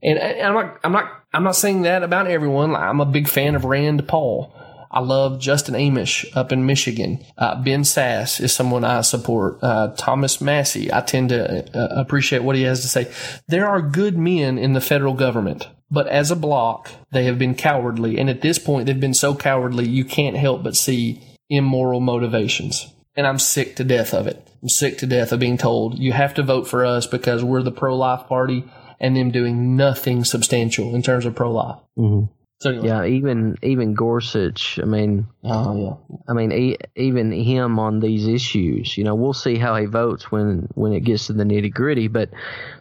And, 0.03 0.19
and 0.19 0.43
I'm 0.43 0.55
not 0.55 0.81
I'm 0.85 0.93
not 0.93 1.13
I'm 1.33 1.45
not 1.45 1.57
saying 1.57 1.83
that 1.83 2.03
about 2.03 2.27
everyone. 2.27 2.75
I'm 2.75 3.01
a 3.01 3.07
big 3.07 3.29
fan 3.29 3.55
of 3.55 3.65
Rand 3.65 4.09
Paul. 4.09 4.53
I 4.91 5.01
love 5.01 5.41
Justin 5.41 5.75
Amash 5.75 6.25
up 6.35 6.53
in 6.53 6.65
Michigan. 6.65 7.23
Uh, 7.37 7.63
ben 7.63 7.83
Sasse 7.83 8.41
is 8.41 8.55
someone 8.55 8.85
I 8.85 9.03
support. 9.03 9.59
Uh, 9.61 9.89
Thomas 9.97 10.41
Massie, 10.41 10.93
I 10.93 11.01
tend 11.03 11.31
to 11.31 11.79
uh, 11.79 12.01
appreciate 12.01 12.43
what 12.43 12.57
he 12.57 12.63
has 12.63 12.81
to 12.83 12.89
say. 12.89 13.13
There 13.49 13.67
are 13.67 13.83
good 13.83 14.17
men 14.17 14.57
in 14.57 14.73
the 14.73 14.81
federal 14.81 15.13
government, 15.13 15.69
but 15.91 16.07
as 16.07 16.31
a 16.31 16.37
bloc, 16.37 16.91
they 17.13 17.25
have 17.25 17.39
been 17.39 17.55
cowardly. 17.55 18.19
And 18.19 18.31
at 18.31 18.41
this 18.41 18.59
point, 18.59 18.87
they've 18.87 18.99
been 18.99 19.13
so 19.13 19.35
cowardly, 19.35 19.87
you 19.87 20.05
can't 20.05 20.37
help 20.37 20.63
but 20.63 20.77
see 20.77 21.21
immoral 21.51 22.01
motivations. 22.01 22.91
And 23.17 23.27
I'm 23.27 23.39
sick 23.39 23.77
to 23.77 23.85
death 23.85 24.13
of 24.13 24.27
it. 24.27 24.47
I'm 24.63 24.69
sick 24.69 24.99
to 24.99 25.07
death 25.07 25.33
of 25.33 25.41
being 25.41 25.57
told 25.59 25.99
you 25.99 26.13
have 26.13 26.35
to 26.35 26.43
vote 26.43 26.69
for 26.69 26.85
us 26.85 27.07
because 27.07 27.43
we're 27.43 27.63
the 27.63 27.73
pro 27.73 27.97
life 27.97 28.27
party 28.29 28.65
and 29.01 29.17
them 29.17 29.31
doing 29.31 29.77
nothing 29.77 30.25
substantial 30.25 30.95
in 30.95 31.03
terms 31.03 31.25
of 31.27 31.35
pro 31.35 31.51
life. 31.53 31.79
Mhm. 31.99 32.29
So, 32.61 32.71
anyway. 32.71 32.87
Yeah, 32.89 33.05
even 33.05 33.57
even 33.63 33.93
Gorsuch. 33.95 34.81
I 34.83 34.87
mean, 34.87 35.27
Oh, 35.45 35.77
yeah. 36.09 36.17
I 36.27 36.33
mean, 36.33 36.53
e- 36.53 36.79
even 36.97 37.31
him 37.31 37.79
on 37.79 38.01
these 38.01 38.27
issues. 38.27 38.97
You 38.97 39.05
know, 39.05 39.15
we'll 39.15 39.35
see 39.35 39.57
how 39.57 39.77
he 39.77 39.85
votes 39.85 40.33
when 40.33 40.69
when 40.75 40.95
it 40.95 41.01
gets 41.01 41.27
to 41.27 41.35
the 41.35 41.45
nitty 41.45 41.73
gritty. 41.75 42.09
But 42.09 42.31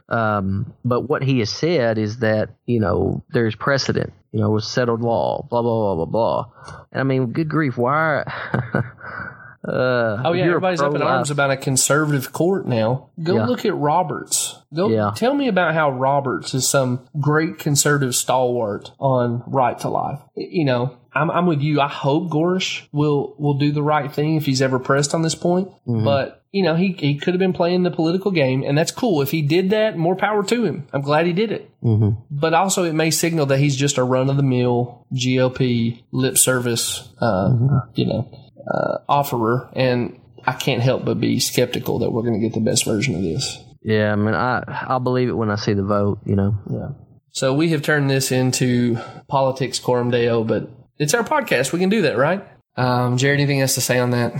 um, 0.07 0.73
but 0.85 1.01
what 1.09 1.23
he 1.23 1.39
has 1.39 1.49
said 1.49 1.97
is 1.97 2.19
that 2.19 2.51
you 2.65 2.79
know 2.79 3.23
there's 3.33 3.55
precedent. 3.55 4.13
You 4.31 4.39
know, 4.41 4.49
with 4.51 4.63
settled 4.63 5.01
law. 5.01 5.45
Blah 5.49 5.61
blah 5.61 5.95
blah 5.95 6.05
blah 6.05 6.05
blah. 6.05 6.83
And 6.93 7.01
I 7.01 7.03
mean, 7.03 7.33
good 7.33 7.49
grief, 7.49 7.77
why? 7.77 8.23
uh, 9.67 10.21
Oh 10.25 10.33
yeah, 10.33 10.45
everybody's 10.45 10.81
up 10.81 10.93
in 10.95 11.01
arms 11.01 11.31
about 11.31 11.51
a 11.51 11.57
conservative 11.57 12.31
court 12.31 12.67
now. 12.67 13.09
Go 13.21 13.35
Yeah. 13.35 13.45
look 13.45 13.65
at 13.65 13.75
Roberts. 13.75 14.59
Go 14.73 14.89
Yeah. 14.89 15.11
tell 15.15 15.33
me 15.33 15.47
about 15.47 15.73
how 15.73 15.89
Roberts 15.91 16.53
is 16.53 16.67
some 16.67 17.01
great 17.19 17.57
conservative 17.59 18.15
stalwart 18.15 18.91
on 18.99 19.43
right 19.47 19.77
to 19.79 19.89
life. 19.89 20.19
You 20.35 20.65
know, 20.65 20.97
I'm, 21.13 21.31
I'm 21.31 21.45
with 21.45 21.61
you. 21.61 21.79
I 21.81 21.87
hope 21.87 22.29
Gorsuch 22.29 22.87
will 22.91 23.35
will 23.39 23.53
do 23.57 23.71
the 23.71 23.83
right 23.83 24.11
thing 24.11 24.35
if 24.35 24.45
he's 24.45 24.61
ever 24.61 24.79
pressed 24.79 25.13
on 25.13 25.21
this 25.21 25.35
point. 25.35 25.69
But 25.85 26.41
you 26.51 26.63
know, 26.63 26.75
he 26.75 26.93
he 26.97 27.15
could 27.15 27.33
have 27.33 27.39
been 27.39 27.53
playing 27.53 27.83
the 27.83 27.91
political 27.91 28.31
game, 28.31 28.63
and 28.63 28.77
that's 28.77 28.91
cool. 28.91 29.21
If 29.21 29.31
he 29.31 29.41
did 29.41 29.69
that, 29.71 29.97
more 29.97 30.15
power 30.15 30.43
to 30.43 30.63
him. 30.65 30.87
I'm 30.93 31.01
glad 31.01 31.25
he 31.25 31.33
did 31.33 31.51
it. 31.51 31.69
Mhm. 31.83 32.17
But 32.31 32.53
also, 32.53 32.83
it 32.83 32.93
may 32.93 33.11
signal 33.11 33.45
that 33.47 33.59
he's 33.59 33.75
just 33.75 33.97
a 33.97 34.03
run 34.03 34.29
of 34.29 34.37
the 34.37 34.43
mill 34.43 35.05
GOP 35.13 36.03
lip 36.11 36.37
service, 36.37 37.09
uh, 37.19 37.53
you 37.95 38.05
know, 38.07 38.27
uh, 38.67 38.97
offerer, 39.07 39.69
and 39.73 40.19
I 40.45 40.53
can't 40.53 40.81
help 40.81 41.05
but 41.05 41.19
be 41.19 41.39
skeptical 41.39 41.99
that 41.99 42.11
we're 42.11 42.23
going 42.23 42.39
to 42.39 42.47
get 42.47 42.53
the 42.53 42.61
best 42.61 42.85
version 42.85 43.15
of 43.15 43.21
this. 43.21 43.59
Yeah, 43.83 44.11
I 44.11 44.15
mean, 44.15 44.33
I 44.33 44.63
I'll 44.87 44.99
believe 44.99 45.29
it 45.29 45.33
when 45.37 45.51
I 45.51 45.55
see 45.55 45.73
the 45.73 45.83
vote. 45.83 46.19
You 46.25 46.35
know. 46.35 46.55
Yeah. 46.71 46.89
So 47.31 47.53
we 47.53 47.69
have 47.69 47.81
turned 47.81 48.09
this 48.09 48.31
into 48.31 48.97
politics 49.27 49.79
coram 49.79 50.09
deo, 50.09 50.43
but 50.43 50.69
it's 50.97 51.13
our 51.13 51.23
podcast. 51.23 51.73
We 51.73 51.79
can 51.79 51.89
do 51.89 52.03
that, 52.03 52.17
right? 52.17 52.45
Um, 52.77 53.17
Jared, 53.17 53.39
anything 53.39 53.61
else 53.61 53.75
to 53.75 53.81
say 53.81 53.99
on 53.99 54.11
that? 54.11 54.33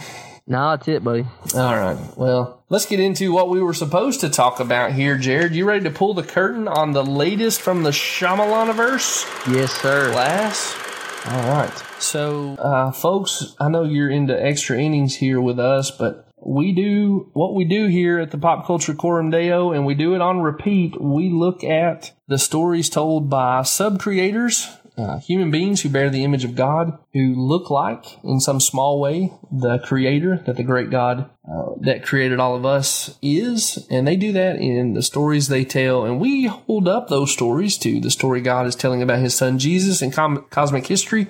No, 0.48 0.70
that's 0.70 0.88
it, 0.88 1.04
buddy. 1.04 1.26
All 1.56 1.76
right. 1.76 1.98
Well, 2.16 2.64
let's 2.70 2.86
get 2.86 3.00
into 3.00 3.34
what 3.34 3.50
we 3.50 3.62
were 3.62 3.74
supposed 3.74 4.22
to 4.22 4.30
talk 4.30 4.60
about 4.60 4.92
here, 4.92 5.18
Jared. 5.18 5.56
You 5.56 5.66
ready 5.66 5.84
to 5.86 5.90
pull 5.90 6.14
the 6.14 6.24
curtain 6.24 6.68
on 6.68 6.92
the 6.94 7.04
latest 7.04 7.62
from 7.62 7.82
the 7.84 7.90
Shyamalaniverse? 7.90 9.52
Yes, 9.52 9.74
sir. 9.74 10.12
class. 10.12 10.85
All 11.28 11.50
right. 11.50 11.74
So, 11.98 12.54
uh, 12.60 12.92
folks, 12.92 13.56
I 13.60 13.68
know 13.68 13.84
you're 13.84 14.12
into 14.12 14.40
extra 14.40 14.80
innings 14.80 15.16
here 15.16 15.42
with 15.42 15.60
us, 15.60 15.90
but 15.90 16.28
we 16.46 16.72
do 16.72 17.32
what 17.34 17.56
we 17.56 17.66
do 17.66 17.88
here 17.88 18.20
at 18.20 18.30
the 18.30 18.38
Pop 18.38 18.68
Culture 18.68 18.94
Coram 18.94 19.32
Deo, 19.32 19.72
and 19.72 19.88
we 19.88 19.96
do 19.96 20.14
it 20.14 20.22
on 20.22 20.42
repeat. 20.42 21.02
We 21.02 21.32
look 21.32 21.64
at 21.64 22.12
the 22.28 22.38
stories 22.38 22.92
told 22.92 23.28
by 23.28 23.64
sub 23.64 24.00
creators, 24.00 24.70
uh, 24.98 25.20
human 25.20 25.52
beings 25.52 25.82
who 25.82 25.90
bear 25.90 26.10
the 26.10 26.24
image 26.24 26.46
of 26.46 26.56
God, 26.56 26.98
who 27.14 27.36
look 27.36 27.70
like, 27.70 28.06
in 28.24 28.40
some 28.40 28.60
small 28.60 29.00
way, 29.00 29.34
the 29.52 29.80
creator 29.80 30.42
that 30.46 30.56
the 30.56 30.64
great 30.64 30.90
God 30.90 31.30
uh, 31.50 31.72
that 31.82 32.06
created 32.06 32.40
all 32.40 32.56
of 32.56 32.66
us 32.66 33.18
is. 33.22 33.86
And 33.90 34.08
they 34.08 34.16
do 34.16 34.32
that 34.34 34.56
in 34.56 34.94
the 34.94 35.02
stories 35.02 35.48
they 35.48 35.66
tell. 35.66 36.06
And 36.06 36.20
we 36.20 36.46
hold 36.46 36.88
up 36.88 37.08
those 37.08 37.34
stories 37.34 37.78
to 37.80 38.00
the 38.00 38.12
story 38.12 38.42
God 38.42 38.68
is 38.68 38.76
telling 38.76 39.02
about 39.02 39.20
his 39.20 39.36
son 39.36 39.60
Jesus 39.60 40.02
in 40.02 40.12
com- 40.12 40.46
cosmic 40.50 40.88
history 40.88 41.28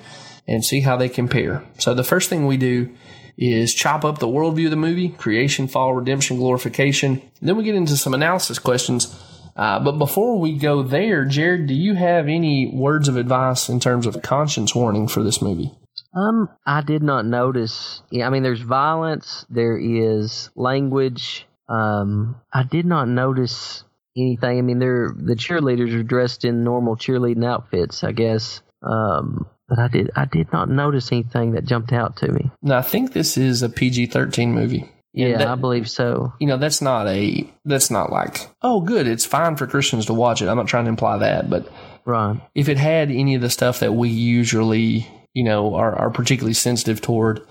and 0.47 0.63
see 0.63 0.81
how 0.81 0.95
they 0.95 1.09
compare. 1.09 1.63
So 1.79 1.93
the 1.93 2.03
first 2.03 2.29
thing 2.29 2.45
we 2.45 2.57
do 2.57 2.95
is 3.37 3.73
chop 3.73 4.05
up 4.05 4.19
the 4.19 4.27
worldview 4.27 4.65
of 4.65 4.71
the 4.71 4.77
movie 4.77 5.09
creation, 5.09 5.67
fall, 5.67 5.93
redemption, 5.93 6.37
glorification. 6.37 7.21
Then 7.41 7.57
we 7.57 7.63
get 7.63 7.75
into 7.75 7.97
some 7.97 8.13
analysis 8.13 8.59
questions. 8.59 9.13
Uh, 9.56 9.80
but 9.80 9.94
before 9.94 10.38
we 10.38 10.57
go 10.57 10.84
there, 10.84 11.23
Jared, 11.26 11.68
do 11.68 11.73
you 11.73 11.95
have 11.95 12.27
any 12.27 12.68
words 12.68 13.07
of 13.07 13.15
advice 13.15 13.69
in 13.69 13.80
terms 13.80 14.06
of 14.06 14.22
conscience 14.22 14.76
warning 14.76 15.07
for 15.07 15.23
this 15.23 15.41
movie? 15.41 15.72
Um, 16.14 16.49
I 16.65 16.82
did 16.82 17.03
not 17.03 17.26
notice. 17.26 18.02
I 18.14 18.30
mean, 18.30 18.44
there's 18.44 18.61
violence. 18.61 19.45
There 19.49 19.77
is 19.77 20.49
language. 20.56 21.45
Um, 21.69 22.36
I 22.53 22.64
did 22.64 22.86
not 22.86 23.07
notice 23.07 23.84
anything. 24.18 24.57
I 24.57 24.61
mean, 24.61 24.80
they're 24.80 25.14
the 25.15 25.36
cheerleaders 25.36 25.94
are 25.94 26.03
dressed 26.03 26.45
in 26.45 26.64
normal 26.64 26.95
cheerleading 26.95 27.45
outfits, 27.45 28.03
I 28.03 28.11
guess. 28.11 28.61
Um, 28.82 29.48
but 29.68 29.80
I 29.80 29.88
did 29.88 30.11
I 30.15 30.26
did 30.26 30.52
not 30.53 30.69
notice 30.69 31.11
anything 31.11 31.53
that 31.53 31.65
jumped 31.65 31.91
out 31.91 32.18
to 32.18 32.32
me. 32.32 32.52
Now, 32.61 32.77
I 32.77 32.82
think 32.82 33.14
this 33.14 33.38
is 33.38 33.61
a 33.61 33.69
PG 33.69 34.07
13 34.07 34.53
movie. 34.53 34.90
Yeah, 35.15 35.37
that- 35.37 35.47
I 35.47 35.55
believe 35.55 35.89
so. 35.89 36.33
you 36.39 36.47
know 36.47 36.57
that's 36.57 36.81
not 36.81 37.07
a 37.07 37.49
that's 37.63 37.89
not 37.89 38.11
like 38.11 38.49
oh 38.61 38.81
good 38.81 39.07
it's 39.07 39.25
fine 39.25 39.55
for 39.55 39.65
christians 39.67 40.05
to 40.07 40.13
watch 40.13 40.41
it. 40.41 40.47
I'm 40.49 40.57
not 40.57 40.67
trying 40.67 40.85
to 40.85 40.89
imply 40.89 41.17
that 41.19 41.49
but 41.49 41.67
Right. 42.05 42.39
if 42.53 42.69
it 42.69 42.77
had 42.77 43.09
any 43.09 43.33
of 43.35 43.41
the 43.41 43.49
stuff 43.49 43.79
that 43.79 43.93
we 43.93 44.09
usually 44.09 45.07
you 45.33 45.43
know 45.43 45.73
are, 45.75 45.95
are 45.95 46.09
particularly 46.11 46.53
sensitive 46.53 47.01
toward 47.01 47.41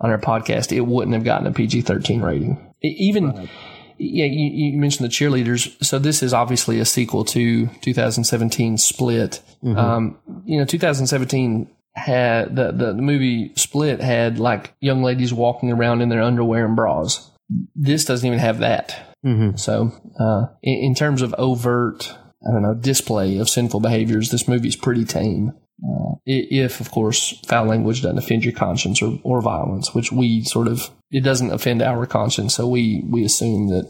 on 0.00 0.10
our 0.10 0.18
podcast 0.18 0.70
it 0.70 0.80
wouldn't 0.82 1.14
have 1.14 1.24
gotten 1.24 1.46
a 1.46 1.52
pg-13 1.52 2.22
rating. 2.22 2.72
E- 2.84 2.96
even 3.00 3.48
yeah 3.98 4.24
you, 4.26 4.50
you 4.72 4.78
mentioned 4.78 5.04
the 5.10 5.12
cheerleaders. 5.12 5.74
So 5.84 5.98
this 5.98 6.22
is 6.22 6.32
obviously 6.32 6.78
a 6.78 6.84
sequel 6.84 7.24
to 7.24 7.66
2017 7.82 8.78
split. 8.78 9.40
Um, 9.64 10.16
you 10.46 10.58
know 10.58 10.64
2017 10.64 11.68
had 11.98 12.56
the, 12.56 12.72
the 12.72 12.92
the 12.94 13.02
movie 13.02 13.52
split 13.56 14.00
had 14.00 14.38
like 14.38 14.74
young 14.80 15.02
ladies 15.02 15.32
walking 15.32 15.70
around 15.72 16.00
in 16.00 16.08
their 16.08 16.22
underwear 16.22 16.64
and 16.64 16.76
bras 16.76 17.30
this 17.74 18.04
doesn't 18.04 18.26
even 18.26 18.38
have 18.38 18.58
that 18.58 19.08
hmm 19.24 19.56
so, 19.56 19.92
uh, 20.20 20.46
in, 20.62 20.74
in 20.84 20.94
terms 20.94 21.22
of 21.22 21.34
overt, 21.38 22.14
I 22.46 22.52
don't 22.52 22.62
know, 22.62 22.74
display 22.74 23.38
of 23.38 23.48
sinful 23.48 23.80
behaviors, 23.80 24.30
this 24.30 24.46
movie's 24.48 24.76
pretty 24.76 25.04
tame. 25.04 25.52
Uh, 25.82 26.14
if, 26.26 26.80
of 26.80 26.90
course, 26.90 27.40
foul 27.46 27.66
language 27.66 28.02
doesn't 28.02 28.18
offend 28.18 28.44
your 28.44 28.52
conscience 28.52 29.00
or, 29.00 29.18
or 29.22 29.40
violence, 29.40 29.94
which 29.94 30.10
we 30.10 30.42
sort 30.42 30.66
of, 30.66 30.90
it 31.10 31.22
doesn't 31.22 31.52
offend 31.52 31.82
our 31.82 32.06
conscience. 32.06 32.54
So 32.54 32.66
we, 32.66 33.04
we 33.08 33.24
assume 33.24 33.68
that, 33.68 33.86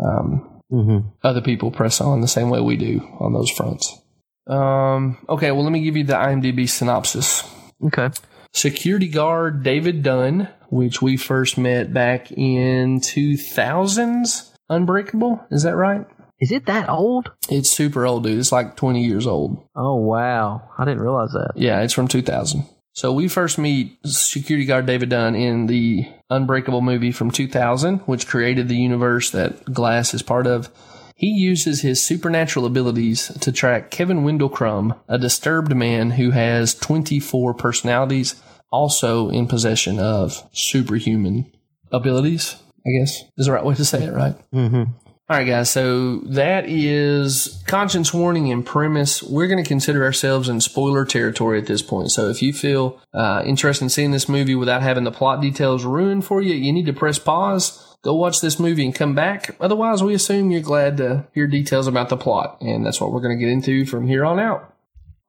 um, 0.00 0.46
hmm 0.70 0.98
other 1.24 1.40
people 1.40 1.72
press 1.72 2.00
on 2.00 2.20
the 2.20 2.28
same 2.28 2.48
way 2.48 2.60
we 2.60 2.76
do 2.76 3.00
on 3.18 3.32
those 3.32 3.50
fronts. 3.50 4.00
Um, 4.46 5.18
okay, 5.28 5.50
well, 5.52 5.62
let 5.62 5.72
me 5.72 5.82
give 5.82 5.96
you 5.96 6.04
the 6.04 6.14
IMDb 6.14 6.68
synopsis. 6.68 7.44
Okay. 7.84 8.10
Security 8.52 9.08
guard 9.08 9.62
David 9.62 10.02
Dunn, 10.02 10.48
which 10.70 11.00
we 11.00 11.16
first 11.16 11.56
met 11.56 11.92
back 11.92 12.32
in 12.32 13.00
2000's 13.00 14.52
Unbreakable. 14.68 15.44
Is 15.50 15.64
that 15.64 15.76
right? 15.76 16.06
Is 16.40 16.52
it 16.52 16.66
that 16.66 16.88
old? 16.88 17.30
It's 17.50 17.70
super 17.70 18.06
old, 18.06 18.24
dude. 18.24 18.38
It's 18.38 18.52
like 18.52 18.76
20 18.76 19.04
years 19.04 19.26
old. 19.26 19.66
Oh 19.76 19.96
wow, 19.96 20.62
I 20.78 20.84
didn't 20.84 21.02
realize 21.02 21.32
that. 21.32 21.52
Yeah, 21.54 21.82
it's 21.82 21.92
from 21.92 22.08
2000. 22.08 22.64
So 22.92 23.12
we 23.12 23.28
first 23.28 23.58
meet 23.58 23.98
security 24.04 24.64
guard 24.64 24.86
David 24.86 25.10
Dunn 25.10 25.34
in 25.34 25.66
the 25.66 26.08
Unbreakable 26.30 26.80
movie 26.80 27.12
from 27.12 27.30
2000, 27.30 27.98
which 28.00 28.26
created 28.26 28.68
the 28.68 28.76
universe 28.76 29.30
that 29.30 29.64
Glass 29.72 30.14
is 30.14 30.22
part 30.22 30.46
of. 30.46 30.70
He 31.20 31.26
uses 31.26 31.82
his 31.82 32.02
supernatural 32.02 32.64
abilities 32.64 33.26
to 33.42 33.52
track 33.52 33.90
Kevin 33.90 34.24
Wendell 34.24 34.48
Crumb, 34.48 34.94
a 35.06 35.18
disturbed 35.18 35.76
man 35.76 36.12
who 36.12 36.30
has 36.30 36.74
24 36.74 37.52
personalities, 37.52 38.36
also 38.72 39.28
in 39.28 39.46
possession 39.46 39.98
of 39.98 40.42
superhuman 40.52 41.52
abilities, 41.92 42.56
I 42.86 42.90
guess 42.98 43.22
is 43.36 43.44
the 43.44 43.52
right 43.52 43.62
way 43.62 43.74
to 43.74 43.84
say 43.84 44.04
it, 44.04 44.14
right? 44.14 44.34
Mm-hmm. 44.50 44.92
All 45.30 45.36
right, 45.36 45.44
guys. 45.44 45.68
So 45.68 46.20
that 46.20 46.64
is 46.66 47.62
conscience 47.66 48.14
warning 48.14 48.50
and 48.50 48.64
premise. 48.64 49.22
We're 49.22 49.46
going 49.46 49.62
to 49.62 49.68
consider 49.68 50.02
ourselves 50.02 50.48
in 50.48 50.62
spoiler 50.62 51.04
territory 51.04 51.58
at 51.58 51.66
this 51.66 51.82
point. 51.82 52.12
So 52.12 52.30
if 52.30 52.40
you 52.40 52.54
feel 52.54 52.98
uh, 53.12 53.42
interested 53.44 53.84
in 53.84 53.90
seeing 53.90 54.12
this 54.12 54.26
movie 54.26 54.54
without 54.54 54.80
having 54.80 55.04
the 55.04 55.12
plot 55.12 55.42
details 55.42 55.84
ruined 55.84 56.24
for 56.24 56.40
you, 56.40 56.54
you 56.54 56.72
need 56.72 56.86
to 56.86 56.94
press 56.94 57.18
pause. 57.18 57.89
Go 58.02 58.14
watch 58.14 58.40
this 58.40 58.58
movie 58.58 58.84
and 58.84 58.94
come 58.94 59.14
back. 59.14 59.54
Otherwise, 59.60 60.02
we 60.02 60.14
assume 60.14 60.50
you're 60.50 60.60
glad 60.62 60.96
to 60.98 61.26
hear 61.34 61.46
details 61.46 61.86
about 61.86 62.08
the 62.08 62.16
plot, 62.16 62.56
and 62.60 62.84
that's 62.84 63.00
what 63.00 63.12
we're 63.12 63.20
going 63.20 63.38
to 63.38 63.44
get 63.44 63.52
into 63.52 63.84
from 63.84 64.06
here 64.06 64.24
on 64.24 64.38
out. 64.40 64.72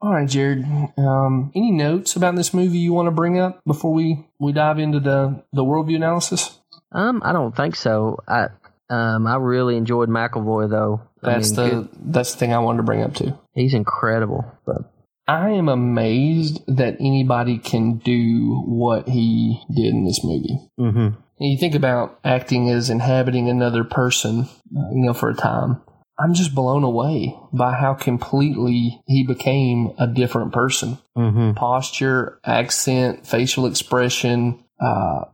All 0.02 0.14
right, 0.14 0.28
Jared. 0.28 0.66
Um, 0.98 1.52
any 1.54 1.72
notes 1.72 2.16
about 2.16 2.36
this 2.36 2.54
movie 2.54 2.78
you 2.80 2.94
want 2.94 3.08
to 3.08 3.12
bring 3.12 3.38
up 3.40 3.62
before 3.68 3.94
we, 3.94 4.26
we 4.40 4.52
dive 4.54 4.80
into 4.80 5.00
the 5.00 5.44
the 5.54 5.64
worldview 5.64 5.96
analysis? 5.98 6.60
Um, 6.92 7.22
I 7.24 7.34
don't 7.34 7.56
think 7.56 7.76
so. 7.76 8.18
I 8.28 8.48
um, 8.90 9.28
I 9.28 9.36
really 9.36 9.78
enjoyed 9.78 10.10
McAvoy 10.10 10.70
though. 10.70 11.02
I 11.24 11.34
That's 11.34 11.56
mean, 11.56 11.70
the 11.70 11.76
good- 11.76 11.90
that's 12.14 12.32
the 12.34 12.40
thing 12.40 12.54
I 12.54 12.60
wanted 12.60 12.78
to 12.78 12.84
bring 12.84 13.04
up 13.04 13.14
too. 13.14 13.38
he's 13.54 13.74
incredible. 13.76 14.44
But 14.66 14.92
I 15.28 15.52
am 15.52 15.70
amazed 15.70 16.62
that 16.68 16.96
anybody 17.00 17.58
can 17.60 17.98
do 17.98 18.64
what 18.66 19.08
he 19.08 19.62
did 19.74 19.94
in 19.94 20.06
this 20.06 20.24
movie. 20.24 20.58
mm-hmm. 20.80 21.20
You 21.42 21.58
think 21.58 21.76
about 21.76 22.20
acting 22.24 22.70
as 22.70 22.90
inhabiting 22.90 23.50
another 23.50 23.84
person, 23.84 24.42
uh, 24.42 24.90
you 24.92 25.06
know, 25.06 25.14
for 25.14 25.30
a 25.30 25.36
time. 25.36 25.82
I'm 26.20 26.36
just 26.36 26.54
blown 26.54 26.84
away 26.84 27.36
by 27.52 27.74
how 27.74 27.96
completely 27.96 29.02
he 29.08 29.26
became 29.26 29.92
a 29.98 30.06
different 30.06 30.54
person. 30.54 31.00
Mm-hmm. 31.18 31.54
Posture, 31.54 32.40
accent, 32.46 33.26
facial 33.26 33.66
expression. 33.66 34.64
Uh, 34.80 35.26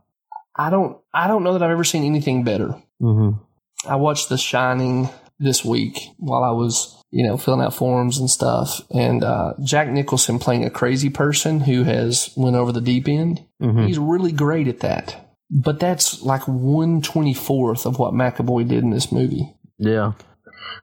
I 0.56 0.70
don't, 0.70 0.98
I 1.12 1.28
don't 1.28 1.42
know 1.42 1.52
that 1.52 1.62
I've 1.62 1.70
ever 1.70 1.84
seen 1.84 2.04
anything 2.04 2.42
better. 2.42 2.74
Mm-hmm. 3.02 3.42
I 3.86 3.96
watched 3.96 4.30
The 4.30 4.38
Shining 4.38 5.10
this 5.38 5.62
week 5.62 6.08
while 6.16 6.42
I 6.42 6.52
was, 6.52 7.04
you 7.10 7.26
know, 7.26 7.36
filling 7.36 7.60
out 7.60 7.74
forms 7.74 8.18
and 8.18 8.30
stuff. 8.30 8.80
And 8.90 9.22
uh, 9.22 9.54
Jack 9.62 9.88
Nicholson 9.88 10.38
playing 10.38 10.64
a 10.64 10.70
crazy 10.70 11.10
person 11.10 11.60
who 11.60 11.84
has 11.84 12.32
went 12.34 12.56
over 12.56 12.72
the 12.72 12.80
deep 12.80 13.08
end. 13.08 13.44
Mm-hmm. 13.60 13.86
He's 13.86 13.98
really 13.98 14.32
great 14.32 14.68
at 14.68 14.80
that. 14.80 15.27
But 15.50 15.80
that's 15.80 16.22
like 16.22 16.46
one 16.46 17.00
twenty 17.02 17.34
fourth 17.34 17.86
of 17.86 17.98
what 17.98 18.12
McAvoy 18.12 18.68
did 18.68 18.82
in 18.82 18.90
this 18.90 19.10
movie. 19.10 19.54
Yeah. 19.78 20.12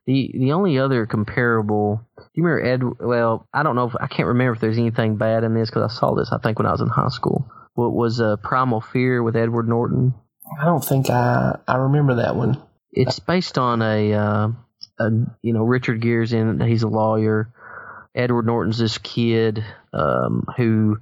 The 0.08 0.32
the 0.34 0.52
only 0.54 0.80
other 0.80 1.06
comparable, 1.06 2.02
do 2.18 2.24
you 2.34 2.44
remember 2.44 3.00
Ed? 3.00 3.06
Well, 3.06 3.48
I 3.54 3.64
don't 3.64 3.76
know 3.76 3.88
if 3.88 3.96
I 4.00 4.08
can't 4.08 4.28
remember 4.28 4.54
if 4.54 4.60
there's 4.60 4.78
anything 4.78 5.18
bad 5.18 5.44
in 5.44 5.54
this 5.54 5.70
because 5.70 5.92
I 5.92 5.96
saw 5.96 6.16
this. 6.16 6.32
I 6.32 6.40
think 6.40 6.58
when 6.58 6.66
I 6.66 6.72
was 6.72 6.82
in 6.82 6.88
high 6.88 7.10
school. 7.10 7.50
What 7.74 7.94
was 7.94 8.22
uh, 8.22 8.38
Primal 8.38 8.82
Fear 8.82 9.22
with 9.22 9.36
Edward 9.36 9.68
Norton? 9.68 10.14
I 10.60 10.66
don't 10.66 10.84
think 10.84 11.10
I 11.10 11.58
I 11.68 11.76
remember 11.76 12.16
that 12.16 12.36
one. 12.36 12.62
It's 12.92 13.20
based 13.20 13.58
on 13.58 13.82
a, 13.82 14.14
uh, 14.14 14.48
a 15.00 15.12
you 15.42 15.54
know 15.54 15.64
Richard 15.64 16.02
Gere's 16.02 16.34
in. 16.34 16.60
He's 16.62 16.84
a 16.84 16.88
lawyer. 16.88 17.54
Edward 18.16 18.46
Norton's 18.46 18.78
this 18.78 18.98
kid 18.98 19.64
um, 19.92 20.46
who 20.56 20.98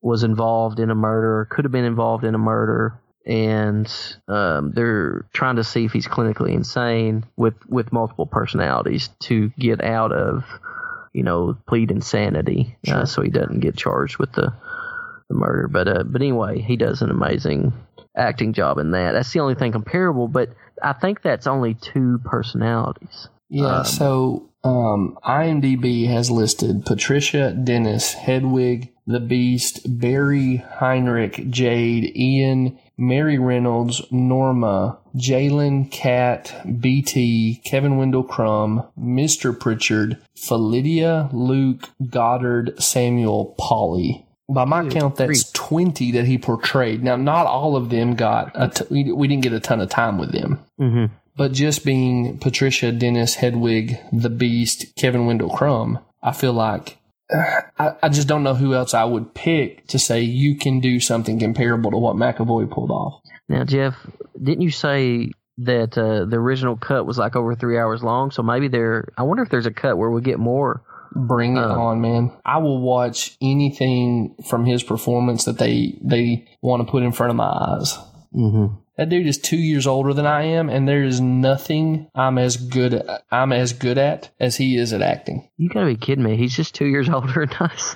was 0.00 0.22
involved 0.22 0.80
in 0.80 0.90
a 0.90 0.94
murder, 0.94 1.46
could 1.50 1.64
have 1.64 1.72
been 1.72 1.84
involved 1.84 2.24
in 2.24 2.34
a 2.34 2.38
murder, 2.38 3.00
and 3.26 3.90
um, 4.28 4.72
they're 4.72 5.26
trying 5.32 5.56
to 5.56 5.64
see 5.64 5.84
if 5.84 5.92
he's 5.92 6.06
clinically 6.06 6.52
insane 6.52 7.24
with 7.36 7.54
with 7.68 7.92
multiple 7.92 8.26
personalities 8.26 9.08
to 9.20 9.50
get 9.58 9.82
out 9.82 10.12
of 10.12 10.44
you 11.12 11.22
know 11.22 11.56
plead 11.66 11.90
insanity, 11.90 12.76
uh, 12.88 13.06
so 13.06 13.22
he 13.22 13.30
doesn't 13.30 13.60
get 13.60 13.76
charged 13.76 14.18
with 14.18 14.32
the 14.32 14.52
the 15.28 15.34
murder. 15.34 15.68
But 15.68 15.88
uh, 15.88 16.02
but 16.04 16.20
anyway, 16.20 16.60
he 16.60 16.76
does 16.76 17.02
an 17.02 17.10
amazing 17.10 17.72
acting 18.16 18.52
job 18.52 18.78
in 18.78 18.92
that. 18.92 19.12
That's 19.12 19.32
the 19.32 19.40
only 19.40 19.54
thing 19.54 19.72
comparable, 19.72 20.28
but 20.28 20.50
I 20.82 20.92
think 20.92 21.22
that's 21.22 21.46
only 21.46 21.74
two 21.74 22.20
personalities. 22.24 23.28
Yeah. 23.48 23.78
Um, 23.78 23.84
so 23.84 24.50
um, 24.62 25.18
IMDb 25.24 26.08
has 26.08 26.30
listed 26.30 26.84
Patricia 26.86 27.52
Dennis, 27.52 28.12
Hedwig, 28.12 28.92
The 29.06 29.20
Beast, 29.20 29.80
Barry, 29.86 30.56
Heinrich, 30.56 31.50
Jade, 31.50 32.16
Ian, 32.16 32.78
Mary 32.96 33.38
Reynolds, 33.38 34.02
Norma, 34.10 34.98
Jalen, 35.16 35.90
Cat, 35.90 36.54
BT, 36.80 37.60
Kevin 37.64 37.96
Wendell 37.96 38.22
Crumb, 38.24 38.84
Mr. 38.98 39.58
Pritchard, 39.58 40.18
Felida, 40.36 41.28
Luke, 41.32 41.90
Goddard, 42.08 42.80
Samuel, 42.82 43.54
Polly. 43.58 44.24
By 44.48 44.64
my 44.66 44.86
count, 44.88 45.16
that's 45.16 45.50
20 45.52 46.12
that 46.12 46.26
he 46.26 46.36
portrayed. 46.38 47.02
Now, 47.02 47.16
not 47.16 47.46
all 47.46 47.76
of 47.76 47.88
them 47.88 48.14
got, 48.14 48.52
a 48.54 48.68
t- 48.68 48.84
we 49.14 49.26
didn't 49.26 49.42
get 49.42 49.54
a 49.54 49.60
ton 49.60 49.80
of 49.80 49.88
time 49.88 50.18
with 50.18 50.32
them 50.32 50.58
Mm-hmm. 50.78 51.14
but 51.36 51.52
just 51.52 51.84
being 51.84 52.38
Patricia, 52.38 52.92
Dennis, 52.92 53.36
Hedwig, 53.36 53.98
the 54.12 54.28
Beast, 54.30 54.94
Kevin 54.96 55.24
Wendell 55.26 55.48
Crumb, 55.50 55.98
I 56.22 56.32
feel 56.32 56.52
like 56.52 56.98
I, 57.78 57.92
I 58.02 58.08
just 58.08 58.28
don't 58.28 58.42
know 58.42 58.54
who 58.54 58.74
else 58.74 58.94
I 58.94 59.04
would 59.04 59.34
pick 59.34 59.86
to 59.88 59.98
say 59.98 60.20
you 60.20 60.56
can 60.56 60.80
do 60.80 61.00
something 61.00 61.38
comparable 61.38 61.90
to 61.90 61.96
what 61.98 62.16
McAvoy 62.16 62.70
pulled 62.70 62.90
off. 62.90 63.20
Now, 63.48 63.64
Jeff, 63.64 63.94
didn't 64.42 64.62
you 64.62 64.70
say 64.70 65.30
that 65.58 65.96
uh, 65.98 66.24
the 66.24 66.36
original 66.36 66.76
cut 66.76 67.06
was 67.06 67.18
like 67.18 67.36
over 67.36 67.54
three 67.54 67.78
hours 67.78 68.02
long? 68.02 68.30
So 68.30 68.42
maybe 68.42 68.68
there. 68.68 69.08
I 69.18 69.22
wonder 69.22 69.42
if 69.42 69.50
there's 69.50 69.66
a 69.66 69.70
cut 69.72 69.98
where 69.98 70.10
we 70.10 70.20
get 70.22 70.38
more. 70.38 70.82
Bring 71.16 71.56
it 71.56 71.60
Uh. 71.62 71.78
on, 71.78 72.00
man! 72.00 72.32
I 72.44 72.58
will 72.58 72.80
watch 72.80 73.36
anything 73.40 74.34
from 74.48 74.64
his 74.64 74.82
performance 74.82 75.44
that 75.44 75.58
they 75.58 75.96
they 76.02 76.48
want 76.60 76.84
to 76.84 76.90
put 76.90 77.02
in 77.04 77.12
front 77.12 77.30
of 77.30 77.36
my 77.36 77.44
eyes. 77.44 77.96
Mm-hmm. 78.34 78.74
That 78.96 79.08
dude 79.08 79.26
is 79.26 79.38
two 79.38 79.56
years 79.56 79.88
older 79.88 80.14
than 80.14 80.26
I 80.26 80.42
am, 80.44 80.68
and 80.68 80.86
there 80.86 81.02
is 81.02 81.20
nothing 81.20 82.08
I'm 82.14 82.38
as 82.38 82.56
good 82.56 82.94
at, 82.94 83.24
I'm 83.30 83.52
as 83.52 83.72
good 83.72 83.98
at 83.98 84.30
as 84.38 84.56
he 84.56 84.76
is 84.76 84.92
at 84.92 85.02
acting. 85.02 85.48
You 85.56 85.68
gotta 85.68 85.86
be 85.86 85.96
kidding 85.96 86.22
me! 86.22 86.36
He's 86.36 86.54
just 86.54 86.76
two 86.76 86.86
years 86.86 87.08
older 87.12 87.46
than 87.46 87.56
us. 87.58 87.94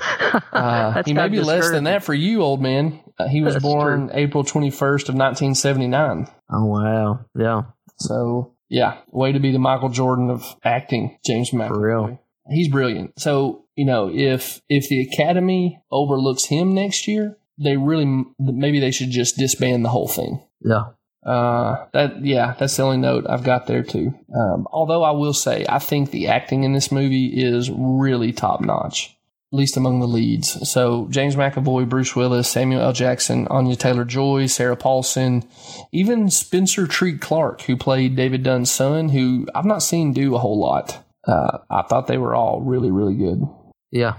Uh, 0.52 1.02
he 1.04 1.12
may 1.14 1.28
be 1.28 1.40
less 1.40 1.70
than 1.70 1.84
that 1.84 2.02
for 2.02 2.14
you, 2.14 2.42
old 2.42 2.60
man. 2.60 3.00
Uh, 3.16 3.28
he 3.28 3.42
was 3.42 3.54
That's 3.54 3.62
born 3.62 4.10
April 4.12 4.42
21st 4.42 5.08
of 5.08 5.14
1979. 5.14 6.28
Oh 6.50 6.64
wow! 6.64 7.20
Yeah, 7.38 7.62
So, 7.96 8.54
yeah, 8.68 8.98
way 9.10 9.32
to 9.32 9.38
be 9.38 9.52
the 9.52 9.58
Michael 9.58 9.90
Jordan 9.90 10.30
of 10.30 10.56
acting, 10.64 11.18
James 11.24 11.50
McAvoy. 11.50 11.68
For 11.68 11.80
real. 11.80 12.20
He's 12.50 12.68
brilliant. 12.68 13.20
So, 13.20 13.66
you 13.76 13.84
know, 13.84 14.10
if 14.12 14.60
if 14.68 14.88
the 14.88 15.02
Academy 15.02 15.80
overlooks 15.92 16.46
him 16.46 16.74
next 16.74 17.06
year, 17.06 17.38
they 17.58 17.76
really 17.76 18.24
maybe 18.38 18.80
they 18.80 18.90
should 18.90 19.10
just 19.10 19.36
disband 19.36 19.84
the 19.84 19.90
whole 19.90 20.08
thing. 20.08 20.42
Yeah. 20.60 20.84
Uh, 21.24 21.86
that 21.92 22.24
yeah, 22.24 22.54
that's 22.58 22.76
the 22.76 22.82
only 22.82 22.96
note 22.96 23.26
I've 23.28 23.44
got 23.44 23.66
there 23.66 23.82
too. 23.82 24.14
Um, 24.34 24.66
although 24.70 25.02
I 25.02 25.10
will 25.10 25.34
say, 25.34 25.66
I 25.68 25.78
think 25.78 26.10
the 26.10 26.28
acting 26.28 26.64
in 26.64 26.72
this 26.72 26.92
movie 26.92 27.26
is 27.26 27.70
really 27.70 28.32
top 28.32 28.60
notch, 28.60 29.16
at 29.52 29.56
least 29.56 29.76
among 29.76 30.00
the 30.00 30.06
leads. 30.06 30.70
So 30.70 31.06
James 31.10 31.36
McAvoy, 31.36 31.88
Bruce 31.88 32.14
Willis, 32.16 32.48
Samuel 32.48 32.80
L. 32.80 32.92
Jackson, 32.92 33.46
Anya 33.48 33.76
Taylor 33.76 34.04
Joy, 34.04 34.46
Sarah 34.46 34.76
Paulson, 34.76 35.44
even 35.92 36.30
Spencer 36.30 36.86
Treat 36.86 37.20
Clark, 37.20 37.62
who 37.62 37.76
played 37.76 38.16
David 38.16 38.42
Dunn's 38.42 38.70
son, 38.70 39.10
who 39.10 39.46
I've 39.54 39.64
not 39.66 39.82
seen 39.82 40.12
do 40.12 40.34
a 40.34 40.38
whole 40.38 40.58
lot. 40.58 41.04
Uh, 41.26 41.58
I 41.68 41.82
thought 41.82 42.06
they 42.06 42.16
were 42.16 42.34
all 42.34 42.62
really, 42.62 42.90
really 42.90 43.14
good. 43.14 43.42
Yeah. 43.90 44.14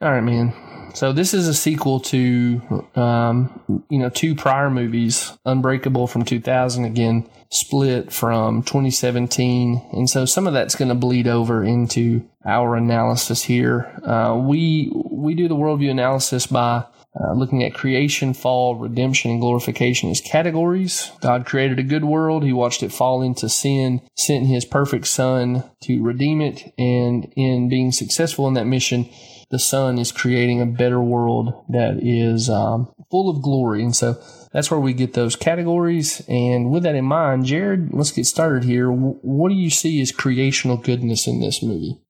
All 0.00 0.10
right, 0.10 0.20
man. 0.24 0.52
So 0.92 1.12
this 1.12 1.34
is 1.34 1.48
a 1.48 1.54
sequel 1.54 2.00
to, 2.00 2.88
um, 2.94 3.84
you 3.88 3.98
know, 3.98 4.08
two 4.08 4.34
prior 4.34 4.70
movies, 4.70 5.36
Unbreakable 5.44 6.06
from 6.06 6.24
2000, 6.24 6.84
again, 6.84 7.28
Split 7.50 8.12
from 8.12 8.62
2017. 8.62 9.90
And 9.92 10.10
so 10.10 10.24
some 10.24 10.46
of 10.46 10.52
that's 10.52 10.74
going 10.74 10.88
to 10.88 10.94
bleed 10.94 11.28
over 11.28 11.62
into 11.62 12.28
our 12.44 12.76
analysis 12.76 13.42
here. 13.42 14.00
Uh, 14.04 14.36
we, 14.44 14.90
we 14.92 15.34
do 15.34 15.48
the 15.48 15.56
worldview 15.56 15.90
analysis 15.90 16.46
by 16.46 16.84
uh, 17.18 17.32
looking 17.32 17.62
at 17.62 17.74
creation, 17.74 18.34
fall, 18.34 18.74
redemption, 18.74 19.30
and 19.30 19.40
glorification 19.40 20.10
as 20.10 20.20
categories. 20.20 21.12
God 21.20 21.46
created 21.46 21.78
a 21.78 21.84
good 21.84 22.04
world. 22.04 22.42
He 22.42 22.52
watched 22.52 22.82
it 22.82 22.92
fall 22.92 23.22
into 23.22 23.48
sin, 23.48 24.00
sent 24.16 24.46
his 24.46 24.64
perfect 24.64 25.06
son 25.06 25.62
to 25.82 26.02
redeem 26.02 26.40
it, 26.40 26.74
and 26.76 27.32
in 27.36 27.68
being 27.68 27.92
successful 27.92 28.48
in 28.48 28.54
that 28.54 28.66
mission, 28.66 29.08
the 29.50 29.58
Son 29.58 29.98
is 29.98 30.12
creating 30.12 30.60
a 30.60 30.66
better 30.66 31.00
world 31.00 31.64
that 31.68 31.98
is 32.02 32.48
um, 32.48 32.92
full 33.10 33.28
of 33.30 33.42
glory. 33.42 33.82
And 33.82 33.94
so 33.94 34.20
that's 34.52 34.70
where 34.70 34.80
we 34.80 34.92
get 34.92 35.14
those 35.14 35.36
categories. 35.36 36.22
And 36.28 36.70
with 36.70 36.82
that 36.84 36.94
in 36.94 37.04
mind, 37.04 37.46
Jared, 37.46 37.92
let's 37.92 38.12
get 38.12 38.26
started 38.26 38.64
here. 38.64 38.90
What 38.90 39.48
do 39.48 39.54
you 39.54 39.70
see 39.70 40.00
as 40.00 40.12
creational 40.12 40.76
goodness 40.76 41.26
in 41.26 41.40
this 41.40 41.62
movie? 41.62 42.00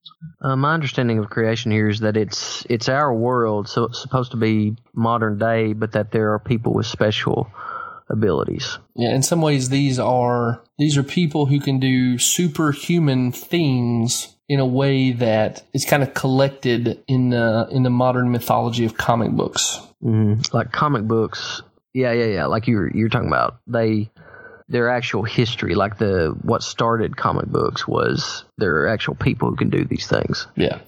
Uh, 0.41 0.55
my 0.55 0.73
understanding 0.73 1.19
of 1.19 1.29
creation 1.29 1.71
here 1.71 1.89
is 1.89 1.99
that 1.99 2.17
it's 2.17 2.65
it's 2.69 2.89
our 2.89 3.13
world, 3.13 3.67
so 3.67 3.85
it's 3.85 4.01
supposed 4.01 4.31
to 4.31 4.37
be 4.37 4.75
modern 4.93 5.37
day, 5.37 5.73
but 5.73 5.91
that 5.91 6.11
there 6.11 6.33
are 6.33 6.39
people 6.39 6.73
with 6.73 6.85
special 6.85 7.51
abilities. 8.09 8.77
Yeah, 8.95 9.13
in 9.13 9.23
some 9.23 9.41
ways, 9.41 9.69
these 9.69 9.99
are 9.99 10.63
these 10.77 10.97
are 10.97 11.03
people 11.03 11.47
who 11.47 11.59
can 11.59 11.79
do 11.79 12.17
superhuman 12.17 13.31
things 13.31 14.34
in 14.47 14.59
a 14.59 14.65
way 14.65 15.11
that 15.11 15.63
is 15.73 15.85
kind 15.85 16.03
of 16.03 16.13
collected 16.13 17.03
in 17.07 17.29
the 17.29 17.67
in 17.71 17.83
the 17.83 17.89
modern 17.89 18.31
mythology 18.31 18.85
of 18.85 18.97
comic 18.97 19.31
books. 19.31 19.79
Mm-hmm. 20.03 20.55
Like 20.55 20.71
comic 20.71 21.03
books, 21.03 21.61
yeah, 21.93 22.11
yeah, 22.11 22.25
yeah. 22.25 22.45
Like 22.45 22.67
you're 22.67 22.91
you're 22.95 23.09
talking 23.09 23.27
about 23.27 23.57
they 23.67 24.11
their 24.67 24.89
actual 24.89 25.23
history, 25.23 25.75
like 25.75 25.97
the 25.97 26.35
what 26.41 26.63
started 26.63 27.17
comic 27.17 27.45
books 27.45 27.87
was 27.87 28.45
there 28.57 28.77
are 28.77 28.87
actual 28.87 29.15
people 29.15 29.49
who 29.49 29.55
can 29.55 29.69
do 29.69 29.85
these 29.85 30.07
things. 30.07 30.47
Yeah. 30.55 30.79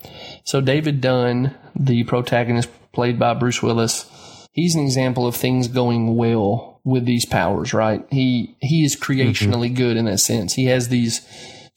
So 0.43 0.61
David 0.61 1.01
Dunn, 1.01 1.55
the 1.75 2.03
protagonist 2.03 2.69
played 2.91 3.19
by 3.19 3.35
Bruce 3.35 3.61
Willis, 3.61 4.09
he's 4.53 4.75
an 4.75 4.83
example 4.83 5.27
of 5.27 5.35
things 5.35 5.67
going 5.67 6.15
well 6.15 6.81
with 6.83 7.05
these 7.05 7.25
powers, 7.25 7.73
right? 7.73 8.05
He 8.09 8.55
he 8.59 8.83
is 8.83 8.95
creationally 8.95 9.67
mm-hmm. 9.67 9.75
good 9.75 9.97
in 9.97 10.05
that 10.05 10.19
sense. 10.19 10.53
He 10.53 10.65
has 10.65 10.89
these 10.89 11.21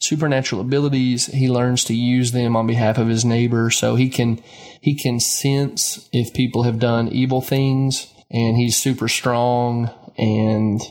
supernatural 0.01 0.61
abilities. 0.61 1.27
He 1.27 1.49
learns 1.49 1.85
to 1.85 1.93
use 1.93 2.31
them 2.31 2.55
on 2.55 2.67
behalf 2.67 2.97
of 2.97 3.07
his 3.07 3.23
neighbor, 3.23 3.71
so 3.71 3.95
he 3.95 4.09
can 4.09 4.41
he 4.81 4.95
can 4.95 5.19
sense 5.19 6.09
if 6.11 6.33
people 6.33 6.63
have 6.63 6.79
done 6.79 7.07
evil 7.07 7.41
things, 7.41 8.13
and 8.29 8.57
he's 8.57 8.81
super 8.81 9.07
strong 9.07 9.89
and 10.17 10.81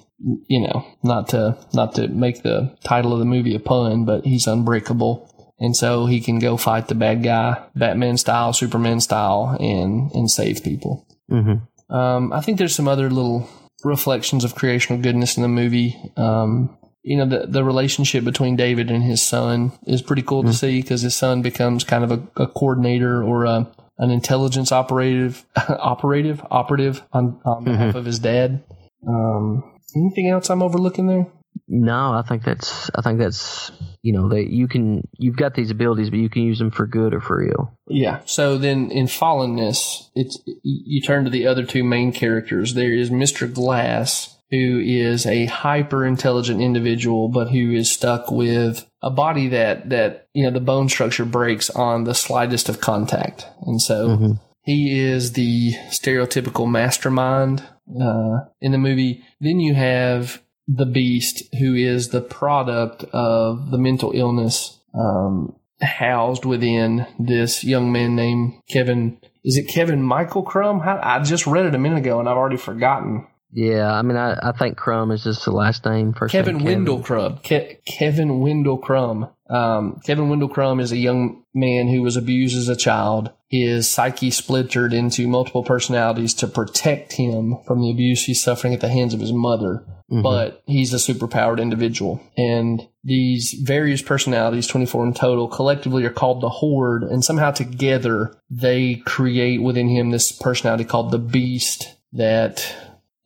you 0.46 0.60
know, 0.60 0.86
not 1.02 1.28
to 1.28 1.56
not 1.72 1.94
to 1.94 2.08
make 2.08 2.42
the 2.42 2.76
title 2.84 3.12
of 3.12 3.18
the 3.18 3.24
movie 3.24 3.54
a 3.54 3.60
pun, 3.60 4.04
but 4.04 4.24
he's 4.24 4.46
unbreakable. 4.46 5.26
And 5.58 5.76
so 5.76 6.06
he 6.06 6.20
can 6.20 6.38
go 6.38 6.56
fight 6.56 6.88
the 6.88 6.94
bad 6.94 7.22
guy, 7.22 7.62
Batman 7.74 8.16
style, 8.16 8.52
Superman 8.52 9.00
style, 9.00 9.56
and 9.60 10.10
and 10.12 10.30
save 10.30 10.62
people. 10.62 11.06
Mm-hmm. 11.30 11.94
Um, 11.94 12.32
I 12.32 12.40
think 12.40 12.58
there's 12.58 12.74
some 12.74 12.88
other 12.88 13.10
little 13.10 13.48
reflections 13.82 14.44
of 14.44 14.54
creational 14.54 15.00
goodness 15.00 15.36
in 15.36 15.42
the 15.42 15.48
movie. 15.48 15.96
Um, 16.16 16.76
you 17.02 17.16
know, 17.16 17.26
the 17.26 17.46
the 17.46 17.64
relationship 17.64 18.24
between 18.24 18.56
David 18.56 18.90
and 18.90 19.02
his 19.02 19.22
son 19.22 19.72
is 19.86 20.02
pretty 20.02 20.22
cool 20.22 20.42
mm-hmm. 20.42 20.50
to 20.50 20.56
see 20.56 20.80
because 20.82 21.02
his 21.02 21.16
son 21.16 21.42
becomes 21.42 21.84
kind 21.84 22.04
of 22.04 22.12
a, 22.12 22.42
a 22.42 22.46
coordinator 22.46 23.22
or 23.22 23.44
a, 23.44 23.66
an 23.98 24.10
intelligence 24.10 24.72
operative, 24.72 25.44
operative, 25.56 26.44
operative 26.50 27.02
on, 27.12 27.40
on 27.44 27.64
behalf 27.64 27.88
mm-hmm. 27.90 27.98
of 27.98 28.04
his 28.04 28.18
dad. 28.18 28.62
Um, 29.06 29.70
Anything 29.96 30.28
else 30.28 30.50
I'm 30.50 30.62
overlooking 30.62 31.06
there? 31.06 31.26
No, 31.66 32.12
I 32.12 32.22
think 32.22 32.44
that's 32.44 32.90
I 32.94 33.02
think 33.02 33.18
that's 33.18 33.72
you 34.02 34.12
know 34.12 34.28
that 34.28 34.50
you 34.50 34.68
can 34.68 35.06
you've 35.18 35.36
got 35.36 35.54
these 35.54 35.70
abilities, 35.70 36.10
but 36.10 36.18
you 36.18 36.28
can 36.28 36.42
use 36.42 36.58
them 36.58 36.70
for 36.70 36.86
good 36.86 37.14
or 37.14 37.20
for 37.20 37.42
ill. 37.42 37.76
Yeah. 37.88 38.20
So 38.24 38.58
then 38.58 38.90
in 38.90 39.06
fallenness, 39.06 40.10
it's 40.14 40.38
you 40.62 41.00
turn 41.02 41.24
to 41.24 41.30
the 41.30 41.46
other 41.46 41.64
two 41.64 41.84
main 41.84 42.12
characters. 42.12 42.74
There 42.74 42.92
is 42.92 43.10
Mr. 43.10 43.52
Glass, 43.52 44.36
who 44.50 44.80
is 44.80 45.26
a 45.26 45.46
hyper 45.46 46.04
intelligent 46.04 46.60
individual, 46.60 47.28
but 47.28 47.50
who 47.50 47.72
is 47.72 47.90
stuck 47.90 48.30
with 48.30 48.86
a 49.02 49.10
body 49.10 49.48
that 49.48 49.90
that 49.90 50.28
you 50.34 50.44
know 50.44 50.50
the 50.50 50.60
bone 50.60 50.88
structure 50.88 51.24
breaks 51.24 51.70
on 51.70 52.04
the 52.04 52.14
slightest 52.14 52.68
of 52.68 52.80
contact, 52.80 53.46
and 53.66 53.80
so. 53.80 54.08
Mm-hmm. 54.08 54.32
He 54.62 55.00
is 55.00 55.32
the 55.32 55.72
stereotypical 55.88 56.70
mastermind 56.70 57.64
uh, 58.00 58.40
in 58.60 58.72
the 58.72 58.78
movie. 58.78 59.24
Then 59.40 59.58
you 59.58 59.74
have 59.74 60.42
the 60.68 60.86
Beast, 60.86 61.42
who 61.58 61.74
is 61.74 62.10
the 62.10 62.20
product 62.20 63.04
of 63.12 63.70
the 63.70 63.78
mental 63.78 64.12
illness 64.12 64.78
um, 64.94 65.56
housed 65.80 66.44
within 66.44 67.06
this 67.18 67.64
young 67.64 67.90
man 67.90 68.14
named 68.14 68.60
Kevin. 68.68 69.18
Is 69.44 69.56
it 69.56 69.68
Kevin 69.68 70.02
Michael 70.02 70.42
Crumb? 70.42 70.82
I 70.82 71.20
just 71.20 71.46
read 71.46 71.66
it 71.66 71.74
a 71.74 71.78
minute 71.78 71.98
ago 71.98 72.20
and 72.20 72.28
I've 72.28 72.36
already 72.36 72.58
forgotten. 72.58 73.26
Yeah, 73.52 73.92
I 73.92 74.02
mean, 74.02 74.16
I, 74.16 74.38
I 74.40 74.52
think 74.52 74.76
Crumb 74.76 75.10
is 75.10 75.24
just 75.24 75.44
the 75.44 75.50
last 75.50 75.84
name. 75.84 76.12
First 76.12 76.32
Kevin 76.32 76.58
name, 76.58 76.66
Wendell 76.66 77.02
Crumb. 77.02 77.38
Ke- 77.38 77.84
Kevin 77.84 78.40
Wendell 78.40 78.78
Crumb. 78.78 79.28
Um, 79.48 80.00
Kevin 80.04 80.28
Wendell 80.28 80.48
Crumb 80.48 80.78
is 80.78 80.92
a 80.92 80.96
young 80.96 81.42
man 81.52 81.88
who 81.88 82.02
was 82.02 82.16
abused 82.16 82.56
as 82.56 82.68
a 82.68 82.76
child. 82.76 83.32
His 83.48 83.90
psyche 83.90 84.30
splintered 84.30 84.92
into 84.92 85.26
multiple 85.26 85.64
personalities 85.64 86.34
to 86.34 86.46
protect 86.46 87.14
him 87.14 87.58
from 87.66 87.80
the 87.80 87.90
abuse 87.90 88.24
he's 88.24 88.42
suffering 88.42 88.72
at 88.72 88.80
the 88.80 88.88
hands 88.88 89.14
of 89.14 89.20
his 89.20 89.32
mother. 89.32 89.84
Mm-hmm. 90.10 90.22
But 90.22 90.62
he's 90.66 90.92
a 90.92 90.96
superpowered 90.96 91.60
individual. 91.60 92.20
And 92.36 92.88
these 93.04 93.54
various 93.62 94.02
personalities, 94.02 94.66
24 94.66 95.06
in 95.06 95.14
total, 95.14 95.48
collectively 95.48 96.04
are 96.04 96.10
called 96.10 96.40
the 96.40 96.48
Horde. 96.48 97.04
And 97.04 97.24
somehow 97.24 97.50
together 97.50 98.36
they 98.48 98.96
create 99.06 99.62
within 99.62 99.88
him 99.88 100.10
this 100.10 100.32
personality 100.32 100.84
called 100.84 101.10
the 101.10 101.18
Beast 101.18 101.96
that 102.12 102.74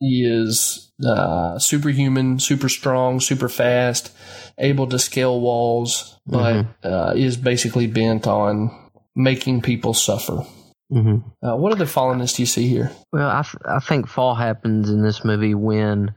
is 0.05 0.91
uh, 1.05 1.59
superhuman, 1.59 2.39
super 2.39 2.69
strong, 2.69 3.19
super 3.19 3.49
fast, 3.49 4.11
able 4.57 4.87
to 4.87 4.99
scale 4.99 5.39
walls, 5.39 6.19
but 6.25 6.53
mm-hmm. 6.55 6.87
uh, 6.87 7.13
is 7.15 7.37
basically 7.37 7.87
bent 7.87 8.27
on 8.27 8.71
making 9.15 9.61
people 9.61 9.93
suffer. 9.93 10.45
Mm-hmm. 10.91 11.45
Uh, 11.45 11.55
what 11.55 11.71
other 11.71 11.85
fallenness 11.85 12.35
do 12.35 12.43
you 12.43 12.45
see 12.45 12.67
here? 12.67 12.91
Well, 13.11 13.29
I, 13.29 13.41
th- 13.41 13.63
I 13.65 13.79
think 13.79 14.07
fall 14.07 14.35
happens 14.35 14.89
in 14.89 15.01
this 15.01 15.25
movie 15.25 15.55
when 15.55 16.13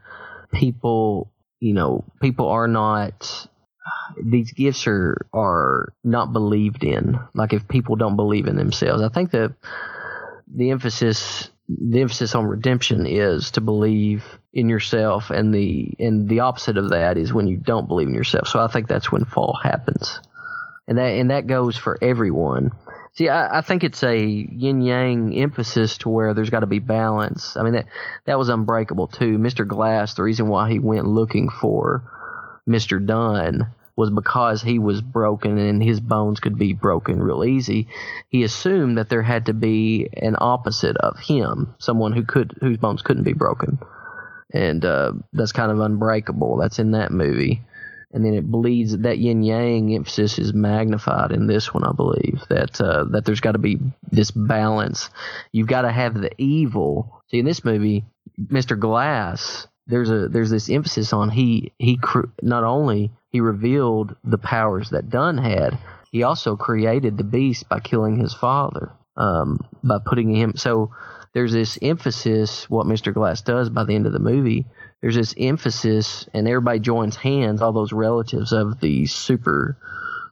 people, 0.53 1.33
you 1.61 1.75
know, 1.75 2.05
people 2.21 2.49
are 2.49 2.69
not. 2.69 3.49
These 4.23 4.53
gifts 4.53 4.87
are 4.87 5.27
are 5.33 5.95
not 6.05 6.33
believed 6.33 6.85
in. 6.85 7.19
Like 7.35 7.55
if 7.55 7.67
people 7.67 7.97
don't 7.97 8.17
believe 8.17 8.47
in 8.47 8.57
themselves, 8.57 9.03
I 9.03 9.09
think 9.09 9.31
the 9.31 9.55
the 10.55 10.71
emphasis 10.71 11.51
the 11.69 12.01
emphasis 12.01 12.35
on 12.35 12.47
redemption 12.47 13.07
is 13.07 13.51
to 13.53 13.61
believe 13.61 14.25
in 14.53 14.69
yourself 14.69 15.31
and 15.31 15.55
the 15.55 15.95
and 15.99 16.29
the 16.29 16.41
opposite 16.41 16.79
of 16.79 16.91
that 16.91 17.19
is 17.19 17.33
when 17.33 17.47
you 17.47 17.59
don't 17.59 17.89
believe 17.89 18.09
in 18.09 18.15
yourself. 18.15 18.49
So 18.49 18.59
i 18.59 18.69
think 18.69 18.89
that's 18.89 19.13
when 19.13 19.25
fall 19.25 19.59
happens. 19.63 20.21
And 20.87 20.97
that 20.97 21.11
and 21.11 21.31
that 21.31 21.47
goes 21.47 21.77
for 21.77 21.99
everyone. 22.01 22.71
See 23.13 23.29
i, 23.29 23.59
I 23.59 23.61
think 23.61 23.85
it's 23.85 24.03
a 24.03 24.19
yin 24.19 24.81
yang 24.81 25.37
emphasis 25.37 25.99
to 25.99 26.09
where 26.09 26.33
there's 26.33 26.51
got 26.51 26.61
to 26.61 26.67
be 26.67 26.79
balance. 26.79 27.57
I 27.57 27.63
mean 27.63 27.75
that 27.75 27.87
that 28.25 28.39
was 28.39 28.49
unbreakable 28.49 29.09
too. 29.09 29.37
Mr 29.37 29.67
glass 29.67 30.15
the 30.15 30.23
reason 30.23 30.49
why 30.49 30.71
he 30.71 30.79
went 30.79 31.07
looking 31.07 31.51
for 31.51 32.03
mr 32.67 33.05
dunn 33.05 33.73
was 33.99 34.11
because 34.11 34.63
he 34.63 34.79
was 34.79 35.01
broken 35.01 35.59
and 35.59 35.83
his 35.83 35.99
bones 35.99 36.39
could 36.39 36.57
be 36.57 36.73
broken 36.73 37.21
real 37.21 37.45
easy. 37.45 37.89
He 38.29 38.45
assumed 38.45 38.97
that 38.97 39.09
there 39.09 39.25
had 39.25 39.47
to 39.47 39.53
be 39.53 40.09
an 40.13 40.37
opposite 40.39 40.97
of 40.99 41.19
him, 41.19 41.75
someone 41.79 42.13
who 42.13 42.23
could 42.23 42.57
whose 42.61 42.77
bones 42.77 43.03
couldn't 43.03 43.25
be 43.25 43.33
broken, 43.33 43.81
and 44.55 44.85
uh, 44.85 45.15
that's 45.33 45.51
kind 45.51 45.73
of 45.73 45.81
unbreakable. 45.81 46.59
That's 46.59 46.79
in 46.79 46.93
that 46.93 47.11
movie, 47.11 47.61
and 48.13 48.25
then 48.25 48.35
it 48.35 48.49
bleeds. 48.49 48.97
That 48.97 49.19
yin 49.19 49.43
yang 49.43 49.93
emphasis 49.93 50.39
is 50.39 50.55
magnified 50.55 51.33
in 51.33 51.49
this 51.49 51.75
one, 51.75 51.83
I 51.83 51.91
believe. 51.91 52.45
That 52.51 52.81
uh, 52.81 53.03
that 53.11 53.25
there's 53.25 53.41
got 53.41 53.53
to 53.53 53.59
be 53.59 53.81
this 54.13 54.31
balance. 54.31 55.11
You've 55.51 55.67
got 55.67 55.83
to 55.83 55.91
have 55.91 56.15
the 56.15 56.31
evil. 56.41 57.21
See, 57.33 57.41
in 57.41 57.45
this 57.45 57.65
movie, 57.65 58.05
Mr. 58.41 58.79
Glass 58.79 59.67
there's 59.89 60.11
a 60.11 60.29
there's 60.29 60.51
this 60.51 60.71
emphasis 60.71 61.13
on 61.13 61.31
he 61.31 61.73
he 61.79 61.97
cr- 61.97 62.27
not 62.43 62.63
only 62.63 63.11
he 63.31 63.41
revealed 63.41 64.17
the 64.25 64.39
powers 64.39 64.91
that 64.91 65.11
Dunn 65.11 65.39
had, 65.39 65.79
he 66.11 66.23
also 66.23 66.57
created 66.57 67.17
the 67.17 67.25
beast 67.25 67.69
by 67.69 67.81
killing 67.81 68.19
his 68.19 68.35
father, 68.35 68.93
um, 69.17 69.59
by 69.85 69.99
putting 70.05 70.35
him. 70.35 70.55
So 70.57 70.91
there's 71.35 71.53
this 71.53 71.79
emphasis. 71.83 72.69
What 72.71 72.87
Mr. 72.87 73.13
Glass 73.13 73.43
does 73.43 73.69
by 73.69 73.85
the 73.85 73.95
end 73.95 74.07
of 74.07 74.13
the 74.13 74.19
movie, 74.19 74.67
there's 75.01 75.17
this 75.17 75.35
emphasis, 75.39 76.29
and 76.33 76.49
everybody 76.49 76.81
joins 76.81 77.17
hands. 77.17 77.61
All 77.61 77.73
those 77.73 77.93
relatives 77.93 78.53
of 78.53 78.81
the 78.81 79.07
super 79.07 79.77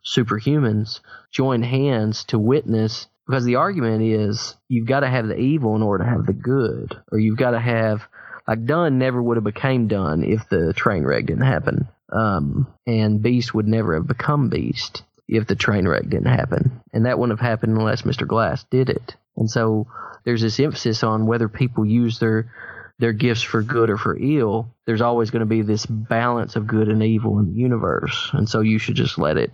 superhumans 0.05 1.01
join 1.31 1.63
hands 1.63 2.25
to 2.25 2.39
witness 2.39 3.09
because 3.27 3.45
the 3.45 3.57
argument 3.57 4.03
is 4.03 4.55
you've 4.69 4.87
got 4.87 5.01
to 5.01 5.09
have 5.09 5.27
the 5.27 5.37
evil 5.37 5.75
in 5.75 5.83
order 5.83 6.05
to 6.05 6.11
have 6.11 6.27
the 6.27 6.33
good, 6.33 6.97
or 7.13 7.19
you've 7.19 7.37
got 7.37 7.51
to 7.51 7.61
have 7.61 8.03
like 8.47 8.65
Dunn 8.65 8.99
never 8.99 9.21
would 9.21 9.37
have 9.37 9.45
became 9.45 9.89
Dunn 9.89 10.23
if 10.23 10.49
the 10.49 10.73
train 10.73 11.05
wreck 11.05 11.27
didn't 11.27 11.43
happen. 11.43 11.89
Um, 12.13 12.67
and 12.87 13.23
Beast 13.23 13.55
would 13.55 13.67
never 13.67 13.95
have 13.95 14.07
become 14.07 14.49
Beast 14.49 15.03
if 15.29 15.47
the 15.47 15.57
train 15.57 15.89
wreck 15.89 16.05
didn't 16.05 16.27
happen. 16.27 16.81
And 16.93 17.07
that 17.07 17.19
wouldn't 17.19 17.39
have 17.39 17.47
happened 17.47 17.77
unless 17.77 18.03
Mr. 18.03 18.27
Glass 18.27 18.65
did 18.71 18.91
it. 18.91 19.17
And 19.37 19.51
so 19.51 19.87
there's 20.25 20.43
this 20.43 20.61
emphasis 20.61 21.03
on 21.03 21.27
whether 21.27 21.49
people 21.49 21.85
use 21.85 22.19
their 22.19 22.53
their 22.99 23.13
gifts 23.13 23.43
for 23.43 23.63
good 23.63 23.91
or 23.91 23.99
for 23.99 24.17
ill. 24.19 24.71
There's 24.87 25.03
always 25.03 25.31
going 25.31 25.41
to 25.41 25.47
be 25.47 25.61
this 25.61 25.85
balance 25.85 26.57
of 26.57 26.67
good 26.67 26.89
and 26.89 27.03
evil 27.03 27.39
in 27.39 27.53
the 27.53 27.61
universe. 27.61 28.31
And 28.33 28.49
so 28.49 28.61
you 28.61 28.79
should 28.79 28.95
just 28.95 29.19
let 29.19 29.37
it 29.37 29.53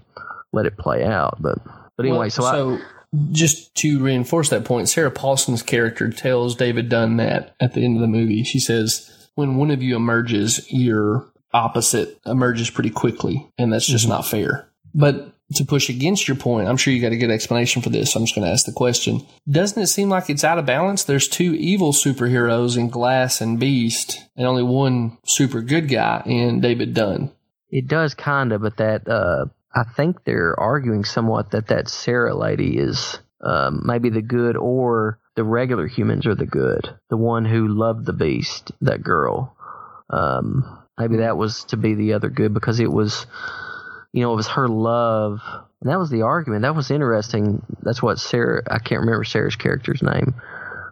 let 0.53 0.67
it 0.67 0.77
play 0.77 1.05
out. 1.05 1.41
But 1.41 1.59
but 1.97 2.07
anyway, 2.07 2.19
well, 2.19 2.31
so, 2.31 2.43
so 2.43 2.79
just 3.33 3.75
to 3.77 4.03
reinforce 4.03 4.51
that 4.51 4.65
point, 4.65 4.89
Sarah 4.89 5.11
Paulson's 5.11 5.63
character 5.63 6.11
tells 6.11 6.55
David 6.55 6.89
Dunn 6.89 7.17
that 7.17 7.55
at 7.61 7.75
the 7.75 7.85
end 7.85 7.97
of 7.97 8.01
the 8.01 8.07
movie. 8.07 8.45
She 8.45 8.61
says, 8.61 9.29
when 9.35 9.57
one 9.57 9.71
of 9.71 9.83
you 9.83 9.97
emerges, 9.97 10.71
your 10.73 11.27
opposite 11.53 12.21
emerges 12.27 12.71
pretty 12.71 12.91
quickly, 12.91 13.51
and 13.59 13.73
that's 13.73 13.87
just 13.87 14.09
not 14.09 14.27
fair. 14.27 14.69
But 14.95 15.33
to 15.55 15.65
push 15.65 15.89
against 15.89 16.29
your 16.29 16.37
point, 16.37 16.69
I'm 16.69 16.77
sure 16.77 16.93
you 16.93 17.01
got 17.01 17.13
a 17.13 17.17
good 17.17 17.31
explanation 17.31 17.83
for 17.83 17.91
this. 17.91 18.13
So 18.13 18.21
I'm 18.21 18.27
just 18.27 18.35
going 18.35 18.47
to 18.47 18.53
ask 18.53 18.65
the 18.67 18.73
question. 18.73 19.27
Doesn't 19.49 19.83
it 19.83 19.87
seem 19.89 20.09
like 20.09 20.31
it's 20.31 20.45
out 20.45 20.59
of 20.59 20.67
balance? 20.67 21.05
There's 21.05 21.29
two 21.29 21.55
evil 21.55 21.93
superheroes 21.93 22.77
in 22.77 22.89
Glass 22.89 23.41
and 23.41 23.59
Beast, 23.59 24.25
and 24.37 24.47
only 24.47 24.63
one 24.63 25.19
super 25.27 25.61
good 25.61 25.89
guy 25.89 26.23
in 26.27 26.61
David 26.61 26.95
Dunn. 26.95 27.31
It 27.71 27.89
does 27.89 28.15
kind 28.15 28.53
of, 28.53 28.63
but 28.63 28.77
that 28.79 29.09
uh, 29.09 29.47
I 29.75 29.85
think 29.85 30.25
they're 30.25 30.59
arguing 30.59 31.05
somewhat 31.05 31.51
that 31.53 31.69
that 31.69 31.89
Sarah 31.89 32.35
lady 32.35 32.79
is 32.79 33.19
um, 33.41 33.83
maybe 33.85 34.11
the 34.11 34.23
good, 34.23 34.57
or 34.57 35.19
the 35.35 35.45
regular 35.45 35.87
humans 35.87 36.27
are 36.27 36.35
the 36.35 36.47
good. 36.47 36.95
The 37.09 37.17
one 37.17 37.45
who 37.45 37.69
loved 37.69 38.05
the 38.05 38.13
beast, 38.13 38.73
that 38.83 39.03
girl. 39.03 39.57
Um, 40.11 40.82
maybe 40.99 41.19
that 41.19 41.37
was 41.37 41.65
to 41.65 41.77
be 41.77 41.95
the 41.95 42.15
other 42.15 42.29
good 42.29 42.55
because 42.55 42.81
it 42.81 42.91
was, 42.91 43.27
you 44.13 44.23
know, 44.23 44.33
it 44.33 44.37
was 44.37 44.49
her 44.49 44.69
love. 44.69 45.41
And 45.81 45.91
that 45.91 45.99
was 45.99 46.11
the 46.11 46.23
argument. 46.23 46.63
That 46.63 46.77
was 46.77 46.91
interesting. 46.91 47.65
That's 47.83 48.03
what 48.03 48.19
Sarah. 48.19 48.63
I 48.71 48.79
can't 48.79 49.01
remember 49.01 49.25
Sarah's 49.25 49.57
character's 49.57 50.03
name. 50.03 50.35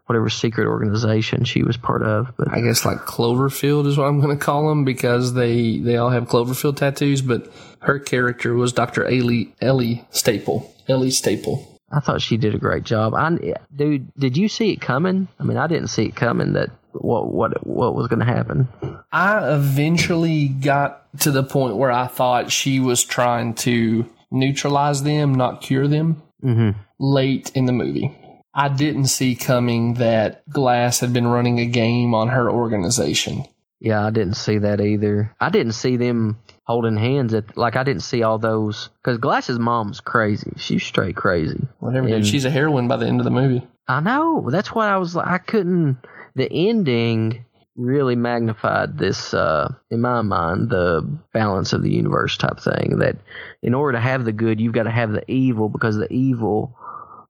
Whatever 0.07 0.29
secret 0.29 0.67
organization 0.67 1.45
she 1.45 1.63
was 1.63 1.77
part 1.77 2.03
of, 2.03 2.33
but 2.37 2.51
I 2.51 2.61
guess 2.63 2.85
like 2.85 2.99
Cloverfield 2.99 3.87
is 3.87 3.97
what 3.97 4.07
I'm 4.07 4.21
going 4.21 4.37
to 4.37 4.45
call 4.45 4.69
them 4.69 4.85
because 4.85 5.35
they 5.35 5.79
they 5.79 5.99
all 5.99 6.11
have 6.11 6.27
Cloverfield 6.27 6.79
tattoos. 6.79 7.23
But 7.23 7.49
her 7.83 8.01
character 8.01 8.55
was 8.55 8.73
Dr. 8.73 9.05
Ellie 9.05 9.55
Ellie 9.61 10.05
Staple. 10.11 10.75
Ellie 10.89 11.13
Staple. 11.13 11.79
I 11.93 12.01
thought 12.01 12.23
she 12.23 12.39
did 12.39 12.57
a 12.57 12.59
great 12.59 12.83
job. 12.83 13.15
I, 13.15 13.55
dude, 13.75 14.13
did 14.15 14.37
you 14.37 14.49
see 14.49 14.73
it 14.73 14.81
coming? 14.81 15.29
I 15.39 15.45
mean, 15.45 15.57
I 15.57 15.69
didn't 15.69 15.89
see 15.89 16.07
it 16.07 16.17
coming 16.17 16.55
that 16.55 16.71
what 16.93 17.33
what 17.33 17.67
what 17.67 17.95
was 17.95 18.09
going 18.09 18.21
to 18.21 18.25
happen. 18.25 18.69
I 19.13 19.53
eventually 19.55 20.49
got 20.49 21.03
to 21.21 21.31
the 21.31 21.43
point 21.43 21.77
where 21.77 21.91
I 21.91 22.07
thought 22.07 22.51
she 22.53 22.81
was 22.81 23.03
trying 23.05 23.55
to 23.57 24.09
neutralize 24.31 25.03
them, 25.03 25.35
not 25.35 25.61
cure 25.63 25.89
them. 25.89 26.23
Mm-hmm. 26.45 26.79
Late 26.99 27.51
in 27.55 27.67
the 27.67 27.73
movie, 27.73 28.17
I 28.55 28.69
didn't 28.69 29.07
see 29.07 29.35
coming 29.35 29.95
that 29.95 30.49
Glass 30.49 31.01
had 31.01 31.13
been 31.13 31.27
running 31.27 31.59
a 31.61 31.67
game 31.67 32.15
on 32.15 32.29
her 32.29 32.51
organization. 32.51 33.45
Yeah, 33.81 34.05
I 34.07 34.11
didn't 34.11 34.35
see 34.35 34.59
that 34.59 34.81
either. 34.81 35.35
I 35.41 35.49
didn't 35.49 35.73
see 35.73 35.97
them 35.97 36.39
holding 36.65 36.99
hands 36.99 37.33
at 37.35 37.57
like 37.57 37.77
I 37.77 37.83
didn't 37.83 38.03
see 38.03 38.23
all 38.23 38.39
those 38.39 38.91
because 39.03 39.19
Glass's 39.19 39.59
mom's 39.59 40.01
crazy. 40.01 40.53
She's 40.59 40.83
straight 40.85 41.17
crazy. 41.17 41.67
Whatever. 41.79 42.09
And- 42.09 42.27
She's 42.27 42.45
a 42.45 42.51
heroine 42.51 42.89
by 42.89 42.97
the 42.99 43.07
end 43.07 43.21
of 43.21 43.25
the 43.25 43.31
movie. 43.31 43.67
I 43.89 44.01
know. 44.01 44.49
That's 44.51 44.73
what 44.73 44.89
I 44.89 44.99
was 44.99 45.17
like. 45.17 45.27
I 45.27 45.39
couldn't. 45.39 45.97
The 46.35 46.51
ending 46.51 47.45
really 47.77 48.17
magnified 48.17 48.99
this, 48.99 49.33
uh, 49.33 49.73
in 49.91 50.01
my 50.01 50.23
mind, 50.23 50.71
the 50.71 51.07
balance 51.33 51.73
of 51.73 51.83
the 51.83 51.91
universe 51.93 52.37
type 52.37 52.61
thing. 52.61 52.99
That 52.99 53.17
in 53.63 53.75
order 53.75 53.97
to 53.97 54.01
have 54.01 54.25
the 54.25 54.33
good, 54.33 54.61
you've 54.61 54.75
got 54.75 54.85
to 54.85 54.91
have 54.91 55.13
the 55.13 55.29
evil 55.31 55.69
because 55.69 55.97
the 55.97 56.13
evil 56.13 56.77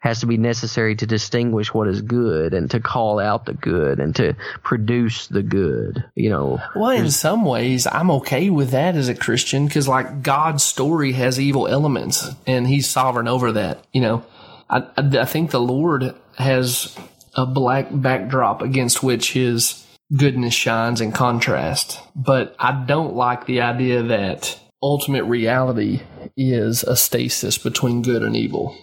has 0.00 0.20
to 0.20 0.26
be 0.26 0.38
necessary 0.38 0.96
to 0.96 1.06
distinguish 1.06 1.74
what 1.74 1.86
is 1.86 2.00
good 2.00 2.54
and 2.54 2.70
to 2.70 2.80
call 2.80 3.18
out 3.18 3.44
the 3.44 3.52
good 3.52 4.00
and 4.00 4.16
to 4.16 4.34
produce 4.62 5.26
the 5.26 5.42
good. 5.42 6.04
You 6.14 6.30
know. 6.30 6.58
Well, 6.74 6.90
in 6.90 7.10
some 7.10 7.44
ways, 7.44 7.86
I'm 7.86 8.10
okay 8.12 8.50
with 8.50 8.70
that 8.70 8.96
as 8.96 9.08
a 9.08 9.14
Christian 9.14 9.66
because, 9.66 9.86
like, 9.86 10.22
God's 10.22 10.64
story 10.64 11.12
has 11.12 11.38
evil 11.38 11.68
elements 11.68 12.28
and 12.46 12.66
He's 12.66 12.88
sovereign 12.88 13.28
over 13.28 13.52
that. 13.52 13.84
You 13.92 14.00
know, 14.00 14.24
I, 14.68 14.78
I, 14.96 15.18
I 15.20 15.24
think 15.26 15.50
the 15.50 15.60
Lord 15.60 16.14
has 16.38 16.96
a 17.34 17.46
black 17.46 17.88
backdrop 17.90 18.62
against 18.62 19.02
which 19.02 19.32
His 19.32 19.86
goodness 20.16 20.54
shines 20.54 21.00
in 21.00 21.12
contrast. 21.12 22.00
But 22.16 22.56
I 22.58 22.84
don't 22.86 23.14
like 23.14 23.46
the 23.46 23.60
idea 23.60 24.02
that 24.02 24.58
ultimate 24.82 25.24
reality 25.24 26.00
is 26.36 26.82
a 26.82 26.96
stasis 26.96 27.58
between 27.58 28.02
good 28.02 28.22
and 28.22 28.36
evil. 28.36 28.76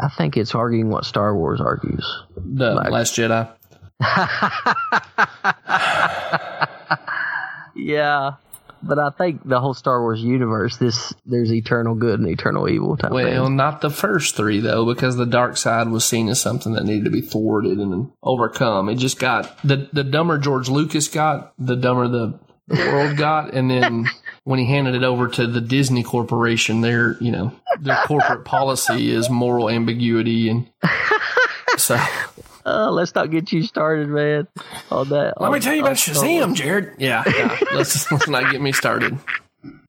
I 0.00 0.08
think 0.16 0.36
it's 0.36 0.54
arguing 0.54 0.90
what 0.90 1.04
Star 1.04 1.36
Wars 1.36 1.60
argues. 1.60 2.06
The 2.36 2.74
Last 2.74 3.16
Jedi. 3.16 3.50
Yeah, 7.78 8.34
but 8.82 8.98
I 8.98 9.10
think 9.10 9.46
the 9.48 9.60
whole 9.60 9.74
Star 9.74 10.00
Wars 10.02 10.20
universe, 10.22 10.76
this 10.76 11.12
there's 11.26 11.52
eternal 11.52 11.94
good 11.94 12.20
and 12.20 12.28
eternal 12.28 12.68
evil 12.68 12.96
type 12.96 13.10
Well, 13.12 13.44
thing. 13.46 13.56
not 13.56 13.80
the 13.80 13.90
first 13.90 14.36
three 14.36 14.60
though, 14.60 14.84
because 14.86 15.16
the 15.16 15.26
dark 15.26 15.56
side 15.56 15.88
was 15.88 16.04
seen 16.04 16.28
as 16.28 16.40
something 16.40 16.72
that 16.74 16.84
needed 16.84 17.04
to 17.04 17.10
be 17.10 17.20
thwarted 17.20 17.78
and 17.78 18.10
overcome. 18.22 18.88
It 18.88 18.96
just 18.96 19.18
got 19.18 19.56
the 19.62 19.88
the 19.92 20.04
dumber 20.04 20.38
George 20.38 20.68
Lucas 20.68 21.08
got, 21.08 21.52
the 21.58 21.76
dumber 21.76 22.08
the, 22.08 22.38
the 22.68 22.76
world 22.92 23.16
got, 23.16 23.54
and 23.54 23.70
then 23.70 24.06
when 24.44 24.58
he 24.58 24.66
handed 24.66 24.94
it 24.94 25.02
over 25.04 25.28
to 25.28 25.46
the 25.46 25.60
Disney 25.60 26.02
Corporation, 26.02 26.80
their 26.80 27.16
you 27.22 27.30
know 27.32 27.52
their 27.80 27.96
corporate 28.06 28.44
policy 28.44 29.10
is 29.10 29.28
moral 29.30 29.70
ambiguity, 29.70 30.48
and 30.48 30.68
so 31.76 31.96
Uh, 32.68 32.90
let's 32.90 33.14
not 33.14 33.30
get 33.30 33.50
you 33.52 33.62
started, 33.62 34.08
man. 34.08 34.46
On 34.90 35.08
that. 35.08 35.40
Let 35.40 35.52
me 35.52 35.60
tell 35.60 35.74
you 35.74 35.80
on 35.80 35.88
about 35.88 35.98
Star. 35.98 36.14
Shazam, 36.14 36.54
Jared. 36.54 36.94
Yeah, 36.98 37.22
yeah. 37.26 37.58
let's, 37.74 38.10
let's 38.12 38.28
not 38.28 38.52
get 38.52 38.60
me 38.60 38.72
started. 38.72 39.18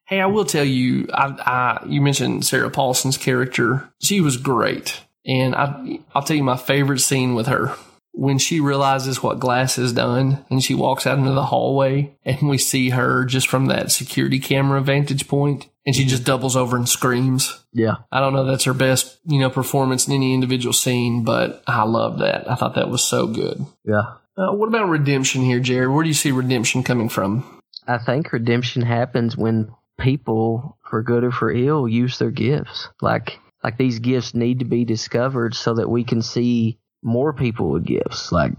Hey, 0.05 0.21
I 0.21 0.25
will 0.25 0.45
tell 0.45 0.63
you, 0.63 1.07
I, 1.13 1.25
I 1.27 1.85
you 1.87 2.01
mentioned 2.01 2.45
Sarah 2.45 2.71
Paulson's 2.71 3.17
character. 3.17 3.89
She 4.01 4.21
was 4.21 4.37
great, 4.37 5.01
and 5.25 5.53
I 5.53 5.99
I'll 6.15 6.23
tell 6.23 6.37
you 6.37 6.43
my 6.43 6.57
favorite 6.57 6.99
scene 6.99 7.35
with 7.35 7.47
her 7.47 7.75
when 8.19 8.37
she 8.37 8.59
realizes 8.59 9.23
what 9.23 9.39
Glass 9.39 9.77
has 9.77 9.93
done, 9.93 10.45
and 10.49 10.61
she 10.61 10.75
walks 10.75 11.07
out 11.07 11.17
into 11.17 11.31
the 11.31 11.45
hallway, 11.45 12.13
and 12.25 12.49
we 12.49 12.57
see 12.57 12.89
her 12.89 13.23
just 13.23 13.47
from 13.47 13.67
that 13.67 13.91
security 13.91 14.39
camera 14.39 14.81
vantage 14.81 15.27
point, 15.29 15.67
and 15.85 15.95
she 15.95 16.03
just 16.03 16.25
doubles 16.25 16.57
over 16.57 16.75
and 16.75 16.89
screams. 16.89 17.63
Yeah, 17.71 17.95
I 18.11 18.19
don't 18.19 18.33
know 18.33 18.43
that's 18.43 18.65
her 18.65 18.73
best, 18.73 19.19
you 19.25 19.39
know, 19.39 19.49
performance 19.49 20.05
in 20.05 20.13
any 20.13 20.33
individual 20.33 20.73
scene, 20.73 21.23
but 21.23 21.63
I 21.65 21.83
love 21.83 22.19
that. 22.19 22.49
I 22.51 22.55
thought 22.55 22.75
that 22.75 22.89
was 22.89 23.03
so 23.03 23.25
good. 23.27 23.65
yeah. 23.85 24.15
Uh, 24.37 24.53
what 24.53 24.67
about 24.67 24.87
redemption 24.87 25.41
here, 25.41 25.59
Jared? 25.59 25.89
Where 25.89 26.03
do 26.03 26.07
you 26.07 26.13
see 26.13 26.31
redemption 26.31 26.81
coming 26.81 27.09
from? 27.09 27.61
I 27.87 27.97
think 27.97 28.31
redemption 28.31 28.83
happens 28.83 29.35
when 29.35 29.73
people, 29.99 30.77
for 30.89 31.03
good 31.03 31.25
or 31.25 31.31
for 31.31 31.51
ill, 31.51 31.89
use 31.89 32.19
their 32.19 32.31
gifts. 32.31 32.87
Like 33.01 33.39
like 33.63 33.77
these 33.77 33.99
gifts 33.99 34.33
need 34.33 34.59
to 34.59 34.65
be 34.65 34.85
discovered 34.85 35.55
so 35.55 35.73
that 35.73 35.89
we 35.89 36.03
can 36.03 36.21
see 36.21 36.79
more 37.01 37.33
people 37.33 37.69
with 37.71 37.85
gifts. 37.85 38.31
Like 38.31 38.53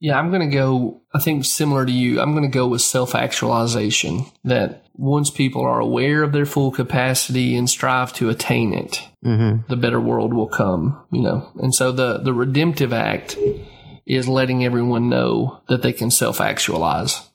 Yeah, 0.00 0.18
I'm 0.18 0.30
going 0.30 0.48
to 0.48 0.54
go, 0.54 1.02
I 1.14 1.20
think 1.20 1.44
similar 1.44 1.86
to 1.86 1.92
you, 1.92 2.20
I'm 2.20 2.32
going 2.32 2.50
to 2.50 2.58
go 2.58 2.68
with 2.68 2.82
self 2.82 3.14
actualization. 3.14 4.26
That 4.44 4.86
once 4.94 5.30
people 5.30 5.62
are 5.62 5.80
aware 5.80 6.22
of 6.22 6.32
their 6.32 6.46
full 6.46 6.70
capacity 6.70 7.56
and 7.56 7.68
strive 7.68 8.12
to 8.14 8.28
attain 8.28 8.72
it, 8.74 9.02
mhm. 9.24 9.66
the 9.68 9.76
better 9.76 10.00
world 10.00 10.34
will 10.34 10.48
come, 10.48 11.04
you 11.10 11.22
know. 11.22 11.50
And 11.56 11.74
so 11.74 11.92
the, 11.92 12.18
the 12.18 12.32
redemptive 12.32 12.92
act 12.92 13.36
is 14.06 14.28
letting 14.28 14.64
everyone 14.64 15.08
know 15.08 15.62
that 15.68 15.82
they 15.82 15.92
can 15.92 16.10
self 16.10 16.40
actualize. 16.40 17.28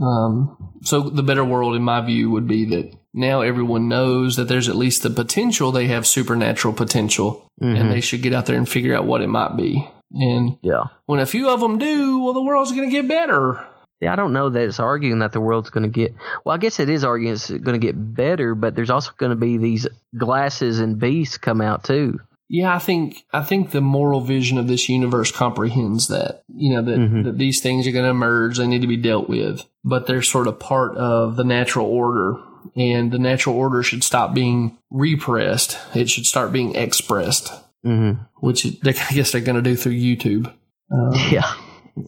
Um, 0.00 0.74
so 0.82 1.02
the 1.02 1.22
better 1.22 1.44
world, 1.44 1.74
in 1.74 1.82
my 1.82 2.00
view, 2.00 2.30
would 2.30 2.46
be 2.46 2.64
that 2.66 2.94
now 3.18 3.40
everyone 3.40 3.88
knows 3.88 4.36
that 4.36 4.48
there's 4.48 4.68
at 4.68 4.76
least 4.76 5.02
the 5.02 5.10
potential 5.10 5.72
they 5.72 5.88
have 5.88 6.06
supernatural 6.06 6.74
potential, 6.74 7.50
and 7.60 7.76
mm-hmm. 7.76 7.90
they 7.90 8.00
should 8.00 8.22
get 8.22 8.32
out 8.32 8.46
there 8.46 8.56
and 8.56 8.68
figure 8.68 8.96
out 8.96 9.06
what 9.06 9.20
it 9.20 9.28
might 9.28 9.56
be. 9.56 9.88
And 10.12 10.58
yeah. 10.62 10.84
when 11.06 11.20
a 11.20 11.26
few 11.26 11.48
of 11.50 11.60
them 11.60 11.78
do, 11.78 12.20
well, 12.20 12.32
the 12.32 12.42
world's 12.42 12.72
going 12.72 12.88
to 12.88 12.92
get 12.92 13.08
better. 13.08 13.64
Yeah, 14.00 14.12
I 14.12 14.16
don't 14.16 14.32
know 14.32 14.48
that 14.48 14.62
it's 14.62 14.78
arguing 14.78 15.18
that 15.18 15.32
the 15.32 15.40
world's 15.40 15.70
going 15.70 15.82
to 15.82 15.88
get. 15.88 16.14
Well, 16.44 16.54
I 16.54 16.58
guess 16.58 16.78
it 16.78 16.88
is 16.88 17.04
arguing 17.04 17.34
it's 17.34 17.50
going 17.50 17.78
to 17.78 17.84
get 17.84 18.14
better, 18.14 18.54
but 18.54 18.76
there's 18.76 18.90
also 18.90 19.10
going 19.18 19.30
to 19.30 19.36
be 19.36 19.58
these 19.58 19.88
glasses 20.16 20.78
and 20.78 20.98
beasts 20.98 21.36
come 21.36 21.60
out 21.60 21.84
too. 21.84 22.20
Yeah, 22.48 22.74
I 22.74 22.78
think 22.78 23.24
I 23.32 23.42
think 23.42 23.70
the 23.70 23.82
moral 23.82 24.20
vision 24.20 24.56
of 24.56 24.68
this 24.68 24.88
universe 24.88 25.30
comprehends 25.30 26.08
that. 26.08 26.44
You 26.54 26.76
know 26.76 26.82
that, 26.82 26.98
mm-hmm. 26.98 27.22
that 27.24 27.38
these 27.38 27.60
things 27.60 27.86
are 27.86 27.92
going 27.92 28.04
to 28.04 28.10
emerge; 28.10 28.56
they 28.56 28.66
need 28.66 28.80
to 28.80 28.86
be 28.86 28.96
dealt 28.96 29.28
with, 29.28 29.66
but 29.84 30.06
they're 30.06 30.22
sort 30.22 30.46
of 30.46 30.58
part 30.58 30.96
of 30.96 31.36
the 31.36 31.44
natural 31.44 31.86
order, 31.86 32.36
and 32.76 33.10
the 33.12 33.18
natural 33.18 33.56
order 33.56 33.82
should 33.82 34.02
stop 34.04 34.34
being 34.34 34.78
repressed. 34.90 35.78
It 35.94 36.08
should 36.10 36.26
start 36.26 36.52
being 36.52 36.74
expressed, 36.74 37.52
Mm-hmm. 37.86 38.22
which 38.40 38.64
they, 38.64 38.90
I 38.90 39.12
guess 39.14 39.30
they're 39.32 39.40
going 39.40 39.56
to 39.56 39.62
do 39.62 39.76
through 39.76 39.92
YouTube. 39.94 40.52
Yeah. 41.30 41.52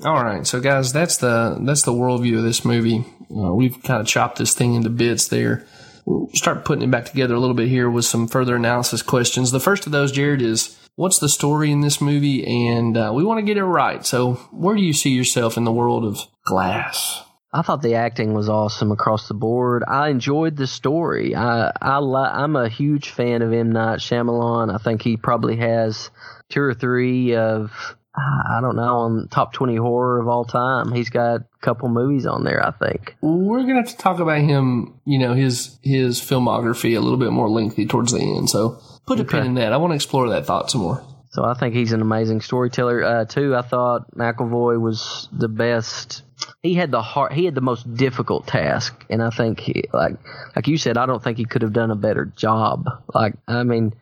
All 0.05 0.23
right, 0.25 0.47
so 0.47 0.61
guys, 0.61 0.93
that's 0.93 1.17
the 1.17 1.59
that's 1.63 1.83
the 1.83 1.93
worldview 1.93 2.39
of 2.39 2.45
this 2.45 2.65
movie. 2.65 3.05
Uh, 3.31 3.53
we've 3.53 3.83
kind 3.83 4.01
of 4.01 4.07
chopped 4.07 4.39
this 4.39 4.55
thing 4.55 4.75
into 4.75 4.89
bits 4.89 5.27
there. 5.29 5.67
We'll 6.07 6.29
start 6.33 6.65
putting 6.65 6.85
it 6.85 6.91
back 6.93 7.07
together 7.07 7.35
a 7.35 7.41
little 7.41 7.57
bit 7.57 7.69
here 7.69 7.91
with 7.91 8.05
some 8.05 8.29
further 8.29 8.55
analysis 8.57 9.03
questions. 9.03 9.51
The 9.51 9.59
first 9.61 9.87
of 9.87 9.93
those, 9.93 10.13
Jared, 10.13 10.43
is 10.43 10.79
what's 10.95 11.19
the 11.19 11.29
story 11.29 11.73
in 11.73 11.81
this 11.81 12.01
movie, 12.01 12.47
and 12.69 12.97
uh, 12.97 13.11
we 13.13 13.25
want 13.25 13.39
to 13.39 13.45
get 13.47 13.57
it 13.57 13.65
right. 13.65 14.07
So, 14.07 14.35
where 14.53 14.77
do 14.77 14.83
you 14.83 14.93
see 14.93 15.11
yourself 15.11 15.57
in 15.57 15.65
the 15.65 15.73
world 15.73 16.05
of 16.05 16.21
Glass? 16.47 17.23
I 17.53 17.63
thought 17.63 17.83
the 17.83 17.97
acting 17.97 18.33
was 18.33 18.49
awesome 18.49 18.93
across 18.93 19.27
the 19.27 19.35
board. 19.35 19.83
I 19.87 20.09
enjoyed 20.09 20.57
the 20.57 20.67
story. 20.69 21.35
I 21.35 21.73
I 21.81 21.99
li- 21.99 22.31
I'm 22.33 22.55
a 22.55 22.69
huge 22.69 23.11
fan 23.11 23.43
of 23.43 23.53
M 23.53 23.73
Night 23.73 23.99
Shyamalan. 23.99 24.73
I 24.73 24.79
think 24.79 25.03
he 25.03 25.17
probably 25.17 25.57
has 25.57 26.11
two 26.49 26.61
or 26.61 26.75
three 26.75 27.35
of 27.35 27.73
I 28.17 28.61
don't 28.61 28.77
know 28.77 28.99
on 28.99 29.29
top 29.29 29.53
twenty 29.53 29.77
horror 29.77 30.21
of 30.21 30.29
all 30.29 30.45
time. 30.45 30.93
He's 30.93 31.11
got 31.11 31.41
a 31.41 31.45
couple 31.61 31.89
movies 31.89 32.27
on 32.27 32.45
there. 32.45 32.65
I 32.65 32.71
think. 32.71 33.17
We're 33.21 33.61
gonna 33.63 33.77
have 33.77 33.91
to 33.91 33.97
talk 33.97 34.21
about 34.21 34.39
him. 34.41 35.01
You 35.05 35.19
know 35.19 35.35
his 35.35 35.77
his 35.83 36.21
filmography 36.21 36.97
a 36.97 37.01
little 37.01 37.19
bit 37.19 37.33
more 37.33 37.49
lengthy 37.49 37.87
towards 37.87 38.13
the 38.13 38.21
end. 38.21 38.49
So 38.49 38.81
put 39.07 39.19
a 39.19 39.25
pin 39.25 39.47
in 39.47 39.55
that. 39.55 39.73
I 39.73 39.77
want 39.79 39.91
to 39.91 39.97
explore 39.97 40.29
that 40.31 40.47
thought 40.47 40.71
some 40.71 40.83
more. 40.83 41.05
So 41.33 41.45
I 41.45 41.55
think 41.55 41.75
he's 41.75 41.93
an 41.93 42.03
amazing 42.03 42.41
storyteller 42.41 43.05
uh, 43.05 43.25
too. 43.25 43.55
I 43.55 43.63
thought 43.63 44.13
McAvoy 44.17 44.81
was 44.81 45.29
the 45.33 45.49
best. 45.49 46.23
He 46.63 46.75
had 46.75 46.91
the 46.91 47.03
hard, 47.03 47.33
he 47.33 47.45
had 47.45 47.55
the 47.55 47.61
most 47.61 47.93
difficult 47.95 48.47
task, 48.47 49.05
and 49.09 49.23
I 49.23 49.31
think 49.31 49.61
he, 49.61 49.85
like 49.93 50.17
like 50.55 50.69
you 50.69 50.77
said, 50.77 50.97
I 50.99 51.07
don't 51.07 51.23
think 51.23 51.39
he 51.39 51.45
could 51.45 51.63
have 51.63 51.73
done 51.73 51.91
a 51.91 51.97
better 51.97 52.27
job. 52.27 52.87
Like 53.15 53.35
I 53.49 53.63
mean, 53.63 53.95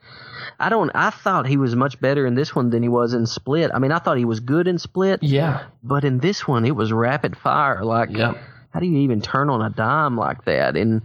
I 0.58 0.68
don't. 0.68 0.90
I 0.94 1.10
thought 1.10 1.46
he 1.46 1.56
was 1.56 1.76
much 1.76 2.00
better 2.00 2.26
in 2.26 2.34
this 2.34 2.54
one 2.54 2.70
than 2.70 2.82
he 2.82 2.88
was 2.88 3.14
in 3.14 3.26
Split. 3.26 3.70
I 3.72 3.78
mean, 3.78 3.92
I 3.92 3.98
thought 3.98 4.18
he 4.18 4.24
was 4.24 4.40
good 4.40 4.66
in 4.68 4.78
Split, 4.78 5.22
Yeah. 5.22 5.64
but 5.82 6.04
in 6.04 6.18
this 6.18 6.46
one, 6.48 6.64
it 6.64 6.74
was 6.76 6.92
rapid 6.92 7.36
fire. 7.36 7.84
Like, 7.84 8.10
Yep. 8.10 8.36
how 8.70 8.80
do 8.80 8.86
you 8.86 8.98
even 8.98 9.20
turn 9.20 9.50
on 9.50 9.62
a 9.62 9.70
dime 9.70 10.16
like 10.16 10.44
that? 10.46 10.76
And 10.76 11.02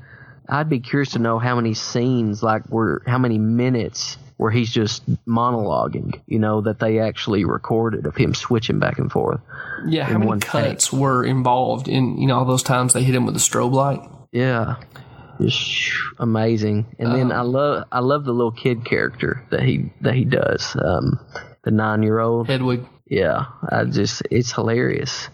I'd 0.48 0.70
be 0.70 0.80
curious 0.80 1.12
to 1.12 1.20
know 1.20 1.40
how 1.40 1.56
many 1.56 1.74
scenes, 1.74 2.44
like, 2.44 2.68
were 2.70 3.02
how 3.06 3.18
many 3.18 3.38
minutes 3.38 4.18
where 4.38 4.52
he's 4.52 4.72
just 4.72 5.08
monologuing, 5.26 6.20
you 6.28 6.40
know, 6.40 6.62
that 6.62 6.80
they 6.80 7.00
actually 7.00 7.46
recorded 7.46 8.06
of 8.06 8.16
him 8.16 8.34
switching 8.34 8.80
back 8.80 9.00
and 9.00 9.12
forth. 9.12 9.40
Yeah. 9.88 10.04
How 10.04 10.18
many 10.18 10.40
cuts 10.40 10.92
were 10.92 11.24
involved 11.24 11.88
in 11.88 12.18
you 12.18 12.28
know 12.28 12.40
all 12.40 12.46
those 12.46 12.64
times 12.64 12.94
they 12.94 13.04
hit 13.04 13.16
him 13.16 13.26
with 13.26 13.36
a 13.36 13.40
strobe 13.40 13.74
light? 13.74 14.02
Yeah, 14.32 14.76
just 15.40 15.92
amazing. 16.20 16.88
And 17.00 17.14
then 17.14 17.32
I 17.32 17.42
love, 17.42 17.86
I 17.92 18.00
love 18.00 18.26
the 18.26 18.34
little 18.34 18.52
kid 18.52 18.86
character 18.86 19.44
that 19.52 19.64
he 19.64 19.92
that 20.02 20.16
he 20.16 20.26
does, 20.26 20.76
um, 20.84 21.20
the 21.64 21.72
nine 21.72 22.04
year 22.04 22.20
old. 22.20 22.48
Hedwig. 22.48 22.86
Yeah, 23.06 23.46
I 23.70 23.84
just 23.86 24.24
it's 24.32 24.52
hilarious 24.52 25.30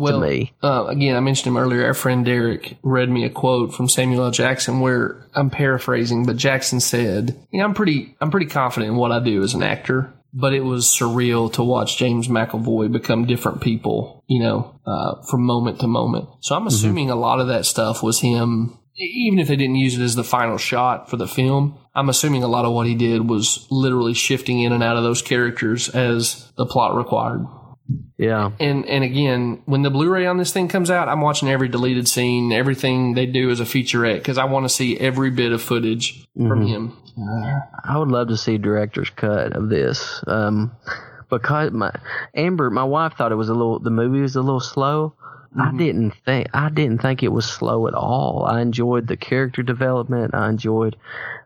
Well, 0.00 0.20
to 0.20 0.26
me. 0.26 0.54
Uh, 0.62 0.86
again, 0.88 1.14
I 1.14 1.20
mentioned 1.20 1.48
him 1.48 1.62
earlier. 1.62 1.84
Our 1.84 1.92
friend 1.92 2.24
Derek 2.24 2.78
read 2.82 3.10
me 3.10 3.24
a 3.24 3.30
quote 3.30 3.74
from 3.74 3.86
Samuel 3.86 4.24
L. 4.24 4.30
Jackson, 4.30 4.80
where 4.80 5.26
I'm 5.34 5.50
paraphrasing, 5.50 6.24
but 6.24 6.38
Jackson 6.38 6.80
said, 6.80 7.36
"You 7.50 7.58
know, 7.58 7.66
I'm 7.66 7.74
pretty, 7.74 8.16
I'm 8.18 8.30
pretty 8.30 8.46
confident 8.46 8.92
in 8.92 8.96
what 8.96 9.12
I 9.12 9.20
do 9.20 9.42
as 9.42 9.52
an 9.52 9.62
actor, 9.62 10.10
but 10.32 10.54
it 10.54 10.64
was 10.64 10.86
surreal 10.86 11.52
to 11.52 11.62
watch 11.62 11.98
James 11.98 12.28
McAvoy 12.28 12.90
become 12.90 13.26
different 13.26 13.60
people, 13.60 14.24
you 14.26 14.40
know, 14.40 14.74
uh, 14.86 15.20
from 15.28 15.42
moment 15.42 15.80
to 15.80 15.86
moment. 15.86 16.28
So 16.40 16.54
I'm 16.54 16.66
assuming 16.66 17.10
a 17.10 17.14
lot 17.14 17.40
of 17.40 17.48
that 17.48 17.66
stuff 17.66 18.02
was 18.02 18.20
him." 18.20 18.78
Even 18.96 19.38
if 19.38 19.48
they 19.48 19.56
didn't 19.56 19.76
use 19.76 19.98
it 19.98 20.02
as 20.02 20.14
the 20.14 20.24
final 20.24 20.58
shot 20.58 21.08
for 21.08 21.16
the 21.16 21.28
film, 21.28 21.74
I'm 21.94 22.10
assuming 22.10 22.42
a 22.42 22.48
lot 22.48 22.66
of 22.66 22.72
what 22.72 22.86
he 22.86 22.94
did 22.94 23.28
was 23.28 23.66
literally 23.70 24.12
shifting 24.12 24.60
in 24.60 24.72
and 24.72 24.82
out 24.82 24.96
of 24.96 25.02
those 25.02 25.22
characters 25.22 25.88
as 25.90 26.50
the 26.56 26.66
plot 26.66 26.94
required 26.94 27.46
Yeah, 28.18 28.50
and 28.60 28.86
and 28.86 29.02
again, 29.04 29.62
when 29.64 29.82
the 29.82 29.90
Blu-ray 29.90 30.26
on 30.26 30.36
this 30.36 30.52
thing 30.52 30.68
comes 30.68 30.90
out, 30.90 31.08
I'm 31.08 31.20
watching 31.20 31.48
every 31.48 31.68
deleted 31.68 32.06
scene, 32.06 32.52
everything 32.52 33.14
they 33.14 33.26
do 33.26 33.50
as 33.50 33.60
a 33.60 33.64
featurette 33.64 34.18
because 34.18 34.38
I 34.38 34.44
want 34.44 34.64
to 34.64 34.68
see 34.68 34.98
every 34.98 35.30
bit 35.30 35.52
of 35.52 35.62
footage 35.62 36.26
from 36.36 36.66
him. 36.66 36.96
I 37.84 37.98
would 37.98 38.08
love 38.08 38.28
to 38.28 38.36
see 38.36 38.58
director's 38.58 39.10
cut 39.10 39.52
of 39.54 39.68
this. 39.68 40.22
Um, 40.26 40.72
because 41.28 41.70
my 41.70 41.92
Amber, 42.34 42.70
my 42.70 42.84
wife 42.84 43.14
thought 43.16 43.32
it 43.32 43.36
was 43.36 43.48
a 43.48 43.54
little. 43.54 43.78
The 43.78 43.90
movie 43.90 44.20
was 44.20 44.36
a 44.36 44.42
little 44.42 44.60
slow. 44.60 45.14
I 45.58 45.72
didn't 45.76 46.12
think. 46.24 46.48
I 46.54 46.68
didn't 46.68 47.02
think 47.02 47.22
it 47.22 47.32
was 47.32 47.44
slow 47.44 47.88
at 47.88 47.94
all. 47.94 48.46
I 48.48 48.60
enjoyed 48.60 49.08
the 49.08 49.16
character 49.16 49.62
development. 49.62 50.34
I 50.34 50.48
enjoyed. 50.48 50.96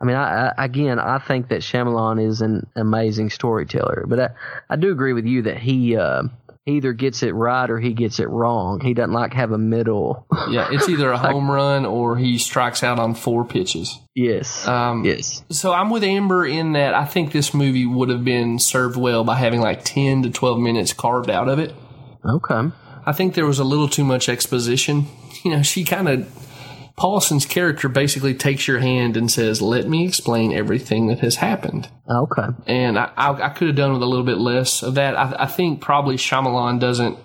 I 0.00 0.04
mean, 0.04 0.16
I, 0.16 0.48
I 0.48 0.64
again, 0.64 0.98
I 0.98 1.18
think 1.18 1.48
that 1.48 1.62
Shyamalan 1.62 2.22
is 2.22 2.42
an 2.42 2.66
amazing 2.76 3.30
storyteller. 3.30 4.04
But 4.06 4.20
I, 4.20 4.28
I 4.68 4.76
do 4.76 4.92
agree 4.92 5.14
with 5.14 5.26
you 5.26 5.42
that 5.42 5.58
he. 5.58 5.96
Uh, 5.96 6.24
he 6.66 6.78
either 6.78 6.94
gets 6.94 7.22
it 7.22 7.32
right 7.34 7.68
or 7.68 7.78
he 7.78 7.92
gets 7.92 8.20
it 8.20 8.28
wrong. 8.30 8.80
He 8.80 8.94
doesn't 8.94 9.12
like 9.12 9.34
have 9.34 9.52
a 9.52 9.58
middle. 9.58 10.26
Yeah, 10.48 10.68
it's 10.70 10.88
either 10.88 11.10
a 11.10 11.18
home 11.18 11.50
run 11.50 11.84
or 11.84 12.16
he 12.16 12.38
strikes 12.38 12.82
out 12.82 12.98
on 12.98 13.14
four 13.14 13.44
pitches. 13.44 13.98
yes. 14.14 14.66
Um, 14.66 15.04
yes. 15.04 15.44
So 15.50 15.74
I'm 15.74 15.90
with 15.90 16.02
Amber 16.02 16.46
in 16.46 16.72
that 16.72 16.94
I 16.94 17.04
think 17.04 17.32
this 17.32 17.52
movie 17.52 17.84
would 17.84 18.08
have 18.08 18.24
been 18.24 18.58
served 18.58 18.96
well 18.96 19.24
by 19.24 19.36
having 19.36 19.60
like 19.60 19.84
10 19.84 20.22
to 20.22 20.30
12 20.30 20.58
minutes 20.58 20.94
carved 20.94 21.28
out 21.28 21.50
of 21.50 21.58
it. 21.58 21.74
Okay. 22.24 22.70
I 23.06 23.12
think 23.12 23.34
there 23.34 23.46
was 23.46 23.58
a 23.58 23.64
little 23.64 23.88
too 23.88 24.04
much 24.04 24.28
exposition. 24.28 25.06
You 25.44 25.50
know, 25.50 25.62
she 25.62 25.84
kind 25.84 26.08
of 26.08 26.26
Paulson's 26.96 27.44
character 27.44 27.90
basically 27.90 28.32
takes 28.32 28.66
your 28.66 28.78
hand 28.78 29.14
and 29.14 29.30
says, 29.30 29.60
"Let 29.60 29.86
me 29.86 30.06
explain 30.06 30.54
everything 30.54 31.08
that 31.08 31.18
has 31.18 31.36
happened." 31.36 31.90
Okay. 32.08 32.48
and 32.66 32.98
I, 32.98 33.10
I, 33.14 33.32
I 33.32 33.48
could 33.50 33.66
have 33.66 33.76
done 33.76 33.92
with 33.92 34.02
a 34.02 34.06
little 34.06 34.24
bit 34.24 34.38
less 34.38 34.82
of 34.82 34.94
that. 34.94 35.18
I, 35.18 35.36
I 35.40 35.46
think 35.46 35.82
probably 35.82 36.16
Shyamalan 36.16 36.80
doesn't 36.80 37.18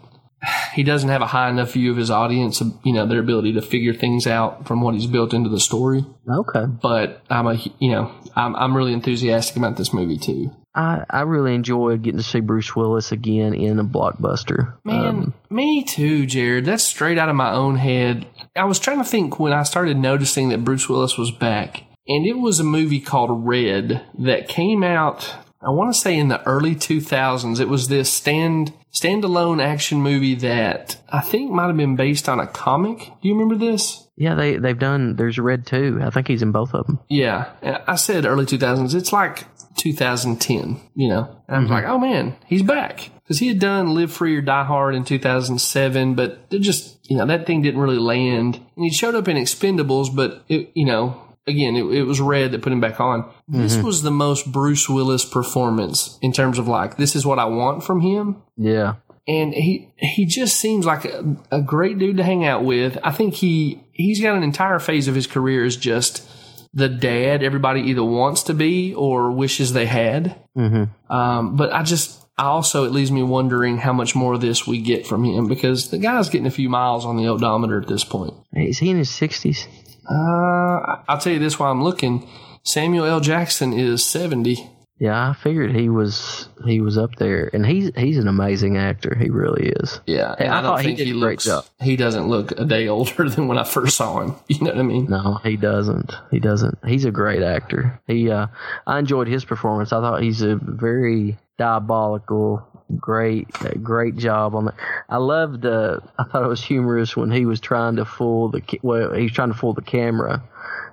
he 0.73 0.83
doesn't 0.83 1.09
have 1.09 1.21
a 1.21 1.27
high 1.27 1.49
enough 1.49 1.73
view 1.73 1.91
of 1.91 1.97
his 1.97 2.09
audience, 2.09 2.61
you 2.83 2.93
know, 2.93 3.05
their 3.05 3.19
ability 3.19 3.53
to 3.53 3.61
figure 3.61 3.93
things 3.93 4.25
out 4.25 4.67
from 4.67 4.81
what 4.81 4.95
he's 4.95 5.07
built 5.07 5.33
into 5.33 5.49
the 5.49 5.59
story. 5.59 6.05
Okay. 6.29 6.65
But 6.81 7.21
I'm 7.29 7.47
a 7.47 7.55
you 7.79 7.91
know 7.91 8.11
I'm 8.35 8.55
I'm 8.55 8.75
really 8.75 8.93
enthusiastic 8.93 9.57
about 9.57 9.77
this 9.77 9.93
movie 9.93 10.17
too. 10.17 10.51
I, 10.79 11.03
I 11.09 11.21
really 11.23 11.53
enjoyed 11.55 12.03
getting 12.03 12.19
to 12.19 12.23
see 12.23 12.39
Bruce 12.39 12.73
Willis 12.73 13.11
again 13.11 13.53
in 13.53 13.79
a 13.79 13.83
blockbuster. 13.83 14.73
Man, 14.85 15.05
Um, 15.05 15.33
me 15.49 15.83
too, 15.83 16.25
Jared. 16.25 16.63
That's 16.65 16.83
straight 16.83 17.17
out 17.17 17.27
of 17.27 17.35
my 17.35 17.51
own 17.51 17.75
head. 17.75 18.25
I 18.55 18.63
was 18.63 18.79
trying 18.79 18.99
to 18.99 19.03
think 19.03 19.39
when 19.39 19.51
I 19.51 19.63
started 19.63 19.97
noticing 19.97 20.49
that 20.49 20.63
Bruce 20.63 20.87
Willis 20.87 21.17
was 21.17 21.31
back, 21.31 21.83
and 22.07 22.25
it 22.25 22.37
was 22.39 22.61
a 22.61 22.63
movie 22.63 23.01
called 23.01 23.45
Red 23.45 24.05
that 24.19 24.47
came 24.47 24.81
out. 24.81 25.35
I 25.61 25.69
want 25.71 25.93
to 25.93 25.99
say 25.99 26.17
in 26.17 26.29
the 26.29 26.41
early 26.47 26.75
2000s. 26.75 27.59
It 27.59 27.67
was 27.67 27.89
this 27.89 28.09
stand 28.11 28.71
standalone 28.93 29.61
action 29.61 30.01
movie 30.01 30.35
that 30.35 30.95
I 31.09 31.19
think 31.19 31.51
might 31.51 31.67
have 31.67 31.77
been 31.77 31.97
based 31.97 32.29
on 32.29 32.39
a 32.39 32.47
comic. 32.47 32.99
Do 33.21 33.27
you 33.27 33.33
remember 33.33 33.55
this? 33.55 34.07
yeah, 34.15 34.35
they 34.35 34.55
they've 34.55 34.79
done. 34.79 35.17
There's 35.17 35.37
Red 35.37 35.65
too. 35.65 35.99
I 36.01 36.09
think 36.09 36.29
he's 36.29 36.41
in 36.41 36.53
both 36.53 36.73
of 36.73 36.87
them. 36.87 36.99
Yeah, 37.09 37.51
I 37.85 37.95
said 37.95 38.25
early 38.25 38.45
2000s. 38.45 38.95
It's 38.95 39.11
like 39.11 39.43
2010, 39.79 40.79
you 40.95 41.09
know. 41.09 41.23
And 41.47 41.55
I 41.55 41.59
was 41.59 41.65
mm-hmm. 41.65 41.73
like, 41.73 41.85
oh 41.85 41.97
man, 41.97 42.35
he's 42.45 42.63
back. 42.63 43.09
Because 43.23 43.39
he 43.39 43.47
had 43.47 43.59
done 43.59 43.93
Live 43.93 44.11
Free 44.11 44.35
or 44.35 44.41
Die 44.41 44.63
Hard 44.63 44.95
in 44.95 45.03
2007, 45.03 46.15
but 46.15 46.39
it 46.49 46.59
just, 46.59 46.97
you 47.09 47.15
know, 47.15 47.27
that 47.27 47.45
thing 47.45 47.61
didn't 47.61 47.79
really 47.79 47.99
land. 47.99 48.55
And 48.75 48.85
he 48.85 48.91
showed 48.91 49.13
up 49.13 49.27
in 49.27 49.37
Expendables, 49.37 50.15
but, 50.15 50.43
it, 50.49 50.71
you 50.73 50.85
know, 50.85 51.21
again, 51.45 51.75
it, 51.75 51.83
it 51.85 52.03
was 52.03 52.19
Red 52.19 52.51
that 52.51 52.63
put 52.63 52.73
him 52.73 52.81
back 52.81 52.99
on. 52.99 53.29
This 53.47 53.75
mm-hmm. 53.75 53.85
was 53.85 54.01
the 54.01 54.11
most 54.11 54.51
Bruce 54.51 54.89
Willis 54.89 55.25
performance 55.25 56.17
in 56.23 56.31
terms 56.31 56.57
of 56.57 56.67
like, 56.67 56.97
this 56.97 57.15
is 57.15 57.25
what 57.25 57.37
I 57.37 57.45
want 57.45 57.83
from 57.83 58.01
him 58.01 58.41
Yeah. 58.57 58.95
and 59.27 59.53
he 59.53 59.93
he 59.97 60.25
just 60.25 60.57
seems 60.57 60.87
like 60.87 61.05
a, 61.05 61.37
a 61.51 61.61
great 61.61 61.99
dude 61.99 62.17
to 62.17 62.23
hang 62.23 62.45
out 62.45 62.63
with. 62.63 62.97
I 63.03 63.11
think 63.11 63.35
he 63.35 63.83
he's 63.91 64.21
got 64.21 64.35
an 64.35 64.43
entire 64.43 64.79
phase 64.79 65.07
of 65.07 65.13
his 65.13 65.27
career 65.27 65.63
as 65.63 65.77
just 65.77 66.27
the 66.73 66.89
dad 66.89 67.43
everybody 67.43 67.81
either 67.81 68.03
wants 68.03 68.43
to 68.43 68.53
be 68.53 68.93
or 68.93 69.31
wishes 69.31 69.73
they 69.73 69.85
had. 69.85 70.39
Mm-hmm. 70.57 71.13
Um, 71.13 71.55
but 71.55 71.73
I 71.73 71.83
just 71.83 72.25
I 72.37 72.43
also 72.43 72.85
it 72.85 72.91
leaves 72.91 73.11
me 73.11 73.23
wondering 73.23 73.77
how 73.77 73.93
much 73.93 74.15
more 74.15 74.33
of 74.33 74.41
this 74.41 74.67
we 74.67 74.81
get 74.81 75.05
from 75.05 75.23
him 75.23 75.47
because 75.47 75.89
the 75.89 75.97
guy's 75.97 76.29
getting 76.29 76.47
a 76.47 76.51
few 76.51 76.69
miles 76.69 77.05
on 77.05 77.17
the 77.17 77.27
odometer 77.27 77.81
at 77.81 77.87
this 77.87 78.03
point. 78.03 78.33
Is 78.53 78.77
he 78.79 78.89
in 78.89 78.97
his 78.97 79.09
sixties? 79.09 79.67
Uh, 80.09 81.01
I'll 81.07 81.19
tell 81.19 81.33
you 81.33 81.39
this 81.39 81.59
while 81.59 81.71
I'm 81.71 81.83
looking. 81.83 82.27
Samuel 82.63 83.05
L. 83.05 83.19
Jackson 83.19 83.73
is 83.73 84.03
seventy. 84.05 84.69
Yeah, 84.99 85.29
I 85.29 85.33
figured 85.33 85.73
he 85.73 85.87
was 85.87 86.49
he 86.65 86.81
was 86.81 86.97
up 86.97 87.15
there, 87.15 87.49
and 87.53 87.65
he's 87.65 87.89
he's 87.95 88.17
an 88.17 88.27
amazing 88.27 88.75
actor. 88.77 89.15
He 89.17 89.29
really 89.29 89.69
is. 89.79 90.01
Yeah, 90.05 90.35
Hey, 90.37 90.45
and 90.45 90.53
I 90.53 90.59
I, 90.59 90.61
thought 90.61 90.81
he 90.81 90.93
did 90.93 91.07
he, 91.07 91.13
great 91.13 91.21
looks. 91.21 91.45
job. 91.45 91.65
He 91.81 91.95
doesn't 91.95 92.27
look 92.27 92.51
a 92.59 92.65
day 92.65 92.87
older 92.89 93.29
than 93.29 93.47
when 93.47 93.57
I 93.57 93.63
first 93.63 93.95
saw 93.95 94.19
him. 94.21 94.35
You 94.49 94.59
know 94.59 94.71
what 94.71 94.79
I 94.79 94.83
mean? 94.83 95.05
No, 95.09 95.39
he 95.43 95.55
doesn't. 95.55 96.13
He 96.31 96.39
doesn't. 96.39 96.79
He's 96.85 97.05
a 97.05 97.11
great 97.11 97.41
actor. 97.43 98.01
He, 98.07 98.29
uh, 98.29 98.47
I 98.85 98.99
enjoyed 98.99 99.27
his 99.29 99.45
performance. 99.45 99.93
I 99.93 100.01
thought 100.01 100.21
he's 100.21 100.41
a 100.41 100.57
very 100.57 101.37
diabolical, 101.57 102.67
great, 102.97 103.47
uh, 103.61 103.71
great 103.81 104.17
job 104.17 104.53
on 104.55 104.65
that. 104.65 104.75
I 105.07 105.17
loved. 105.17 105.65
Uh, 105.65 105.99
I 106.17 106.23
thought 106.25 106.43
it 106.43 106.47
was 106.47 106.63
humorous 106.63 107.15
when 107.15 107.31
he 107.31 107.45
was 107.45 107.59
trying 107.61 107.95
to 107.97 108.05
fool 108.05 108.49
the. 108.49 108.61
Well, 108.81 109.13
he's 109.13 109.31
trying 109.31 109.51
to 109.53 109.57
fool 109.57 109.73
the 109.73 109.81
camera, 109.81 110.43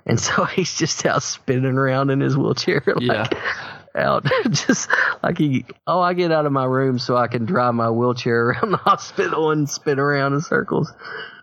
and 0.05 0.17
so 0.27 0.45
he's 0.45 0.75
just 0.77 1.05
out 1.05 1.23
spinning 1.23 1.77
around 1.77 2.09
in 2.09 2.21
his 2.21 2.37
wheelchair. 2.37 2.81
Like, 2.85 3.01
Yeah. 3.01 3.27
Out 3.97 4.25
just 4.49 4.89
like 5.23 5.37
he, 5.37 5.65
oh, 5.87 5.99
I 5.99 6.13
get 6.13 6.31
out 6.31 6.45
of 6.45 6.51
my 6.51 6.65
room 6.65 6.99
so 6.99 7.17
I 7.17 7.27
can 7.27 7.45
drive 7.45 7.73
my 7.73 7.89
wheelchair 7.89 8.49
around 8.49 8.71
the 8.71 8.77
hospital 8.83 9.51
and 9.51 9.69
spin 9.69 9.99
around 9.99 10.33
in 10.33 10.41
circles. 10.41 10.91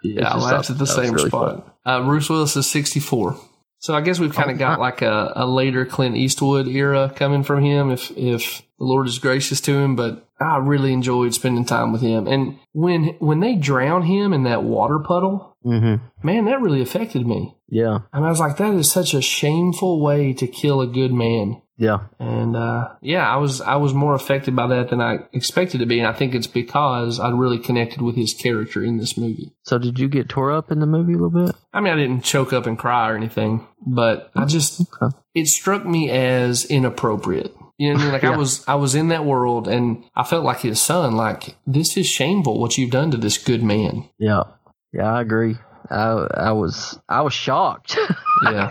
Yeah, 0.03 0.29
I 0.29 0.39
laughed 0.39 0.71
at 0.71 0.79
the 0.79 0.87
same 0.87 1.13
really 1.15 1.29
spot. 1.29 1.77
Uh, 1.85 2.03
Bruce 2.05 2.31
Willis 2.31 2.57
is 2.57 2.71
64. 2.71 3.37
So 3.79 3.95
I 3.95 4.01
guess 4.01 4.19
we've 4.19 4.33
kind 4.33 4.51
of 4.51 4.59
got 4.59 4.81
like 4.81 5.03
a, 5.03 5.33
a 5.37 5.47
later 5.47 5.85
Clint 5.85 6.17
Eastwood 6.17 6.69
era 6.69 7.13
coming 7.15 7.43
from 7.43 7.63
him, 7.63 7.91
if 7.91 8.11
if 8.17 8.63
the 8.79 8.85
Lord 8.85 9.07
is 9.07 9.19
gracious 9.19 9.61
to 9.63 9.77
him. 9.77 9.95
But 9.95 10.27
I 10.41 10.57
really 10.59 10.93
enjoyed 10.93 11.35
spending 11.35 11.67
time 11.67 11.93
with 11.93 12.01
him. 12.01 12.27
And 12.27 12.59
when 12.73 13.17
when 13.19 13.41
they 13.41 13.57
drown 13.57 14.03
him 14.05 14.33
in 14.33 14.45
that 14.45 14.63
water 14.63 14.99
puddle, 14.99 15.51
Mm-hmm. 15.65 16.27
man, 16.27 16.45
that 16.45 16.61
really 16.61 16.83
affected 16.83 17.27
me. 17.27 17.57
Yeah. 17.71 18.01
And 18.13 18.25
I 18.25 18.29
was 18.29 18.39
like, 18.39 18.59
that 18.59 18.75
is 18.75 18.93
such 18.93 19.15
a 19.15 19.23
shameful 19.23 20.03
way 20.03 20.35
to 20.35 20.47
kill 20.47 20.83
a 20.83 20.87
good 20.87 21.11
man. 21.11 21.63
Yeah. 21.77 22.01
And 22.21 22.55
uh, 22.57 22.91
yeah, 23.01 23.29
I 23.29 23.37
was 23.39 23.61
I 23.61 23.77
was 23.77 23.93
more 23.95 24.15
affected 24.15 24.55
by 24.55 24.69
that 24.69 24.91
than 24.91 25.01
I 25.01 25.21
expected 25.33 25.79
to 25.81 25.87
be, 25.87 25.99
and 25.99 26.07
I 26.07 26.13
think 26.13 26.35
it's 26.35 26.47
because 26.47 27.19
I 27.19 27.31
really 27.31 27.59
connected 27.59 28.01
with 28.01 28.15
his 28.17 28.33
character 28.33 28.85
in 28.85 28.99
this 28.99 29.17
movie. 29.19 29.53
So 29.65 29.79
did 29.79 29.99
you 29.99 30.09
get 30.09 30.29
tore 30.29 30.53
up 30.53 30.71
in 30.71 30.79
the 30.79 30.87
movie 30.87 31.15
a 31.15 31.17
little 31.17 31.47
bit? 31.47 31.57
I 31.73 31.81
mean, 31.81 31.93
I 31.93 31.97
didn't 31.97 32.23
choke 32.23 32.53
up 32.53 32.67
and 32.67 32.79
cry 32.79 33.11
or 33.11 33.17
anything, 33.17 33.67
but 33.85 34.31
I 34.37 34.45
just 34.45 34.81
Okay. 35.03 35.17
it 35.35 35.49
struck 35.49 35.85
me 35.85 36.11
as 36.11 36.65
inappropriate. 36.65 37.55
You 37.77 37.89
know 37.89 37.95
what 37.95 38.01
I 38.01 38.05
mean? 38.05 38.13
Like 38.13 38.25
I 38.25 38.37
was 38.37 38.65
I 38.69 38.77
was 38.77 38.95
in 38.95 39.09
that 39.09 39.25
world, 39.25 39.67
and 39.67 40.05
I 40.15 40.23
felt 40.23 40.45
like 40.45 40.61
his 40.61 40.81
son. 40.81 41.17
Like 41.17 41.57
this 41.67 41.97
is 41.97 42.07
shameful 42.07 42.61
what 42.61 42.79
you've 42.79 42.93
done 42.93 43.11
to 43.11 43.17
this 43.17 43.37
good 43.37 43.65
man. 43.65 44.09
Yeah. 44.19 44.45
Yeah, 44.93 45.13
I 45.13 45.21
agree. 45.23 45.57
I 45.91 46.05
I 46.35 46.53
was 46.53 46.99
I 47.09 47.23
was 47.23 47.33
shocked. 47.33 47.99
Yeah, 48.45 48.69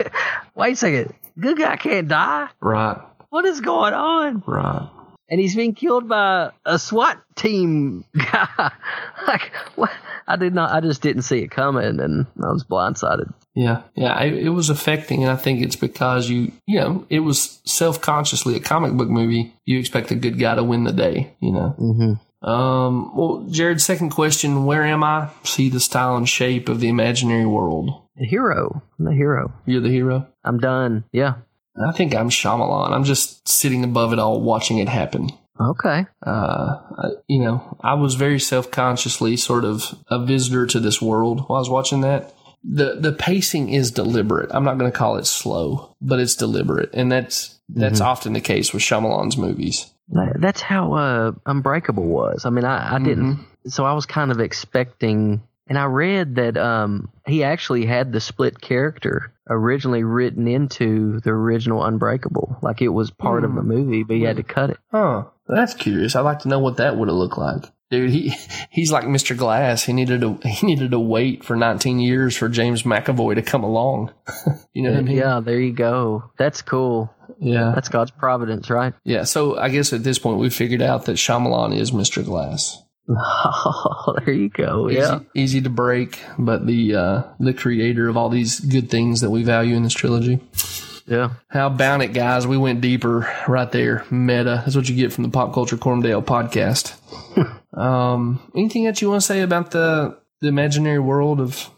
Wait 0.54 0.72
a 0.74 0.76
second. 0.76 1.14
Good 1.38 1.58
guy 1.58 1.76
can't 1.76 2.08
die. 2.08 2.48
right, 2.60 2.98
What 3.30 3.44
is 3.44 3.60
going 3.60 3.94
on? 3.94 4.42
right. 4.46 4.90
And 5.28 5.40
he's 5.40 5.56
being 5.56 5.74
killed 5.74 6.06
by 6.08 6.50
a 6.66 6.78
SWAT 6.78 7.18
team 7.34 8.04
guy. 8.16 8.72
like 9.26 9.50
what? 9.74 9.90
I 10.26 10.36
did 10.36 10.54
not. 10.54 10.70
I 10.70 10.80
just 10.80 11.00
didn't 11.02 11.22
see 11.22 11.38
it 11.40 11.50
coming, 11.50 11.98
and 12.00 12.26
I 12.42 12.50
was 12.52 12.62
blindsided. 12.64 13.32
Yeah, 13.54 13.82
yeah, 13.94 14.18
it, 14.22 14.34
it 14.34 14.48
was 14.50 14.68
affecting, 14.70 15.22
and 15.22 15.30
I 15.32 15.36
think 15.36 15.62
it's 15.62 15.76
because 15.76 16.28
you, 16.28 16.52
you 16.66 16.78
know, 16.80 17.06
it 17.08 17.20
was 17.20 17.60
self 17.64 18.00
consciously 18.00 18.54
a 18.56 18.60
comic 18.60 18.92
book 18.92 19.08
movie. 19.08 19.54
You 19.64 19.78
expect 19.78 20.08
the 20.08 20.14
good 20.14 20.38
guy 20.38 20.54
to 20.56 20.64
win 20.64 20.84
the 20.84 20.92
day, 20.92 21.34
you 21.40 21.52
know. 21.52 21.74
Mm-hmm. 21.78 22.12
Um, 22.44 23.16
well, 23.16 23.44
Jared, 23.48 23.80
second 23.80 24.10
question: 24.10 24.64
Where 24.66 24.84
am 24.84 25.02
I? 25.02 25.30
See 25.44 25.68
the 25.70 25.80
style 25.80 26.16
and 26.16 26.28
shape 26.28 26.68
of 26.68 26.80
the 26.80 26.88
imaginary 26.88 27.46
world. 27.46 28.02
The 28.16 28.26
hero. 28.26 28.82
I'm 28.98 29.06
the 29.06 29.12
hero. 29.14 29.52
You're 29.66 29.80
the 29.80 29.88
hero. 29.90 30.28
I'm 30.44 30.58
done. 30.58 31.04
Yeah. 31.12 31.36
I 31.88 31.90
think 31.92 32.14
I'm 32.14 32.28
Shyamalan. 32.30 32.92
I'm 32.92 33.02
just 33.04 33.48
sitting 33.48 33.82
above 33.82 34.12
it 34.12 34.18
all, 34.20 34.40
watching 34.40 34.78
it 34.78 34.88
happen. 34.88 35.30
Okay. 35.60 36.06
Uh, 36.24 36.76
I- 36.98 37.10
you 37.26 37.40
know, 37.40 37.76
I 37.80 37.94
was 37.94 38.14
very 38.14 38.38
self 38.38 38.70
consciously 38.70 39.36
sort 39.36 39.64
of 39.64 39.94
a 40.08 40.24
visitor 40.24 40.66
to 40.66 40.78
this 40.80 41.00
world 41.02 41.48
while 41.48 41.56
I 41.56 41.60
was 41.60 41.70
watching 41.70 42.02
that. 42.02 42.32
The 42.66 42.96
the 42.98 43.12
pacing 43.12 43.68
is 43.68 43.90
deliberate. 43.90 44.50
I'm 44.52 44.64
not 44.64 44.78
going 44.78 44.90
to 44.90 44.96
call 44.96 45.16
it 45.16 45.26
slow, 45.26 45.94
but 46.00 46.18
it's 46.18 46.34
deliberate, 46.34 46.90
and 46.94 47.12
that's 47.12 47.58
that's 47.68 48.00
often 48.00 48.32
the 48.32 48.40
case 48.40 48.72
with 48.72 48.82
Shyamalan's 48.82 49.36
movies. 49.36 49.92
That's 50.08 50.60
how 50.60 50.92
uh, 50.94 51.32
Unbreakable 51.46 52.04
was. 52.04 52.44
I 52.44 52.50
mean, 52.50 52.64
I, 52.64 52.96
I 52.96 52.98
didn't. 52.98 53.46
So 53.66 53.84
I 53.84 53.92
was 53.94 54.06
kind 54.06 54.30
of 54.30 54.40
expecting, 54.40 55.42
and 55.66 55.78
I 55.78 55.84
read 55.84 56.36
that 56.36 56.56
um, 56.58 57.10
he 57.26 57.42
actually 57.44 57.86
had 57.86 58.12
the 58.12 58.20
split 58.20 58.60
character 58.60 59.32
originally 59.48 60.04
written 60.04 60.46
into 60.48 61.20
the 61.20 61.30
original 61.30 61.84
Unbreakable, 61.84 62.58
like 62.62 62.82
it 62.82 62.88
was 62.88 63.10
part 63.10 63.44
of 63.44 63.54
the 63.54 63.62
movie, 63.62 64.02
but 64.02 64.16
he 64.16 64.22
had 64.22 64.36
to 64.36 64.42
cut 64.42 64.70
it. 64.70 64.78
Huh? 64.90 65.24
That's 65.46 65.74
curious. 65.74 66.16
I'd 66.16 66.20
like 66.20 66.40
to 66.40 66.48
know 66.48 66.58
what 66.58 66.78
that 66.78 66.96
would 66.96 67.08
have 67.08 67.16
looked 67.16 67.38
like. 67.38 67.64
Dude, 67.90 68.10
he 68.10 68.34
he's 68.70 68.92
like 68.92 69.04
Mr. 69.04 69.36
Glass. 69.36 69.84
He 69.84 69.92
needed 69.92 70.20
to 70.20 70.34
he 70.48 70.66
needed 70.66 70.90
to 70.90 70.98
wait 70.98 71.44
for 71.44 71.56
19 71.56 72.00
years 72.00 72.36
for 72.36 72.48
James 72.48 72.82
McAvoy 72.82 73.34
to 73.36 73.42
come 73.42 73.64
along. 73.64 74.12
you 74.72 74.82
know 74.82 74.90
what 74.90 74.98
I 74.98 75.02
mean? 75.02 75.16
Yeah, 75.16 75.40
there 75.40 75.60
you 75.60 75.72
go. 75.72 76.30
That's 76.38 76.62
cool. 76.62 77.14
Yeah. 77.40 77.72
That's 77.74 77.88
God's 77.88 78.10
providence, 78.10 78.70
right? 78.70 78.94
Yeah. 79.04 79.24
So 79.24 79.58
I 79.58 79.68
guess 79.68 79.92
at 79.92 80.04
this 80.04 80.18
point 80.18 80.38
we 80.38 80.50
figured 80.50 80.82
out 80.82 81.06
that 81.06 81.16
Shyamalan 81.16 81.76
is 81.76 81.90
Mr. 81.90 82.24
Glass. 82.24 82.80
Oh, 83.08 84.16
there 84.24 84.34
you 84.34 84.48
go. 84.48 84.88
Yeah. 84.88 85.16
Easy, 85.16 85.26
easy 85.34 85.60
to 85.62 85.70
break, 85.70 86.22
but 86.38 86.66
the 86.66 86.94
uh, 86.94 87.22
the 87.38 87.52
creator 87.52 88.08
of 88.08 88.16
all 88.16 88.30
these 88.30 88.60
good 88.60 88.90
things 88.90 89.20
that 89.20 89.30
we 89.30 89.42
value 89.42 89.76
in 89.76 89.82
this 89.82 89.92
trilogy. 89.92 90.40
Yeah. 91.06 91.34
How 91.48 91.66
about 91.66 92.02
it, 92.02 92.12
guys? 92.12 92.46
We 92.46 92.56
went 92.56 92.80
deeper 92.80 93.30
right 93.46 93.70
there. 93.70 94.04
Meta. 94.10 94.62
That's 94.64 94.76
what 94.76 94.88
you 94.88 94.96
get 94.96 95.12
from 95.12 95.24
the 95.24 95.30
Pop 95.30 95.52
Culture 95.52 95.76
Coram 95.76 96.02
Deo 96.02 96.20
podcast. 96.20 96.94
um, 97.78 98.40
anything 98.56 98.84
that 98.84 99.02
you 99.02 99.10
want 99.10 99.20
to 99.20 99.26
say 99.26 99.42
about 99.42 99.70
the 99.70 100.18
the 100.40 100.48
imaginary 100.48 100.98
world 100.98 101.40
of 101.40 101.68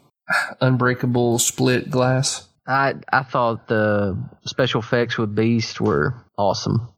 Unbreakable 0.61 1.39
Split 1.39 1.91
Glass? 1.91 2.49
I 2.67 2.95
I 3.13 3.23
thought 3.23 3.69
the 3.69 4.17
special 4.45 4.81
effects 4.81 5.19
with 5.19 5.35
Beast 5.35 5.81
were 5.81 6.15
awesome. 6.39 6.89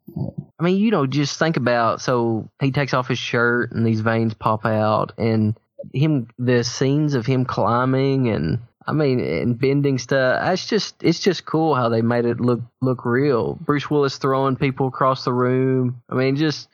I 0.58 0.64
mean, 0.64 0.78
you 0.78 0.90
know, 0.90 1.06
just 1.06 1.38
think 1.38 1.56
about 1.56 2.00
so 2.00 2.50
he 2.60 2.72
takes 2.72 2.94
off 2.94 3.08
his 3.08 3.18
shirt 3.18 3.72
and 3.72 3.86
these 3.86 4.00
veins 4.00 4.34
pop 4.34 4.66
out, 4.66 5.12
and 5.18 5.58
him 5.92 6.28
the 6.38 6.64
scenes 6.64 7.14
of 7.14 7.26
him 7.26 7.44
climbing 7.44 8.28
and 8.28 8.58
I 8.88 8.92
mean 8.92 9.20
and 9.20 9.58
bending 9.58 9.98
stuff. 9.98 10.40
It's 10.52 10.66
just 10.66 11.02
it's 11.02 11.20
just 11.20 11.44
cool 11.44 11.74
how 11.74 11.88
they 11.90 12.00
made 12.02 12.24
it 12.24 12.40
look 12.40 12.60
look 12.80 13.04
real. 13.04 13.54
Bruce 13.60 13.90
Willis 13.90 14.16
throwing 14.18 14.56
people 14.56 14.88
across 14.88 15.24
the 15.24 15.32
room. 15.32 16.00
I 16.08 16.14
mean, 16.14 16.36
just 16.36 16.68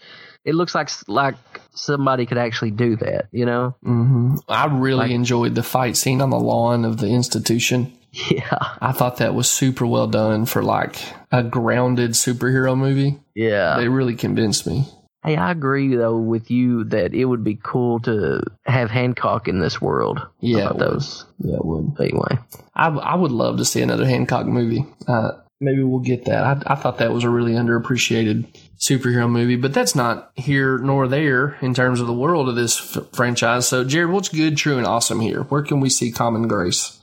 it 0.44 0.54
looks 0.54 0.74
like 0.74 0.90
like 1.08 1.34
somebody 1.74 2.26
could 2.26 2.38
actually 2.38 2.70
do 2.70 2.96
that. 2.96 3.26
You 3.32 3.46
know? 3.46 3.74
Mm-hmm. 3.84 4.36
I 4.48 4.66
really 4.66 4.98
Like- 4.98 5.10
enjoyed 5.10 5.54
the 5.54 5.62
fight 5.64 5.96
scene 5.96 6.20
on 6.20 6.30
the 6.30 6.38
lawn 6.38 6.84
of 6.84 6.98
the 6.98 7.08
institution. 7.08 7.92
Yeah. 8.12 8.58
I 8.80 8.92
thought 8.92 9.16
that 9.16 9.34
was 9.34 9.48
super 9.50 9.84
well 9.84 10.06
done 10.06 10.46
for 10.46 10.62
like 10.62 11.02
a 11.32 11.42
grounded 11.42 12.12
superhero 12.12 12.78
movie. 12.78 13.18
Yeah. 13.34 13.76
They 13.78 13.88
really 13.88 14.14
convinced 14.14 14.68
me. 14.68 14.86
Hey, 15.24 15.36
I 15.36 15.50
agree 15.50 15.96
though 15.96 16.18
with 16.18 16.50
you 16.50 16.84
that 16.84 17.14
it 17.14 17.24
would 17.24 17.42
be 17.44 17.58
cool 17.62 18.00
to 18.00 18.42
have 18.66 18.90
Hancock 18.90 19.48
in 19.48 19.58
this 19.58 19.80
world. 19.80 20.20
Yeah, 20.40 20.64
How 20.64 20.70
about 20.70 20.74
it 20.82 20.84
would. 20.88 20.94
those. 20.94 21.24
Yeah, 21.38 21.56
it 21.56 21.64
would. 21.64 21.96
Anyway, 22.00 22.38
I, 22.74 22.88
I 22.88 23.14
would 23.14 23.32
love 23.32 23.56
to 23.58 23.64
see 23.64 23.80
another 23.80 24.04
Hancock 24.06 24.46
movie. 24.46 24.84
Uh, 25.08 25.32
maybe 25.60 25.82
we'll 25.82 26.00
get 26.00 26.26
that. 26.26 26.44
I, 26.44 26.72
I 26.72 26.74
thought 26.74 26.98
that 26.98 27.12
was 27.12 27.24
a 27.24 27.30
really 27.30 27.52
underappreciated 27.52 28.46
superhero 28.78 29.30
movie, 29.30 29.56
but 29.56 29.72
that's 29.72 29.94
not 29.94 30.30
here 30.34 30.76
nor 30.78 31.08
there 31.08 31.56
in 31.62 31.72
terms 31.72 32.00
of 32.00 32.06
the 32.06 32.12
world 32.12 32.48
of 32.48 32.54
this 32.56 32.96
f- 32.96 33.04
franchise. 33.14 33.66
So, 33.66 33.82
Jared, 33.84 34.10
what's 34.10 34.28
good, 34.28 34.56
true, 34.58 34.76
and 34.76 34.86
awesome 34.86 35.20
here? 35.20 35.44
Where 35.44 35.62
can 35.62 35.80
we 35.80 35.88
see 35.88 36.12
common 36.12 36.48
grace? 36.48 36.98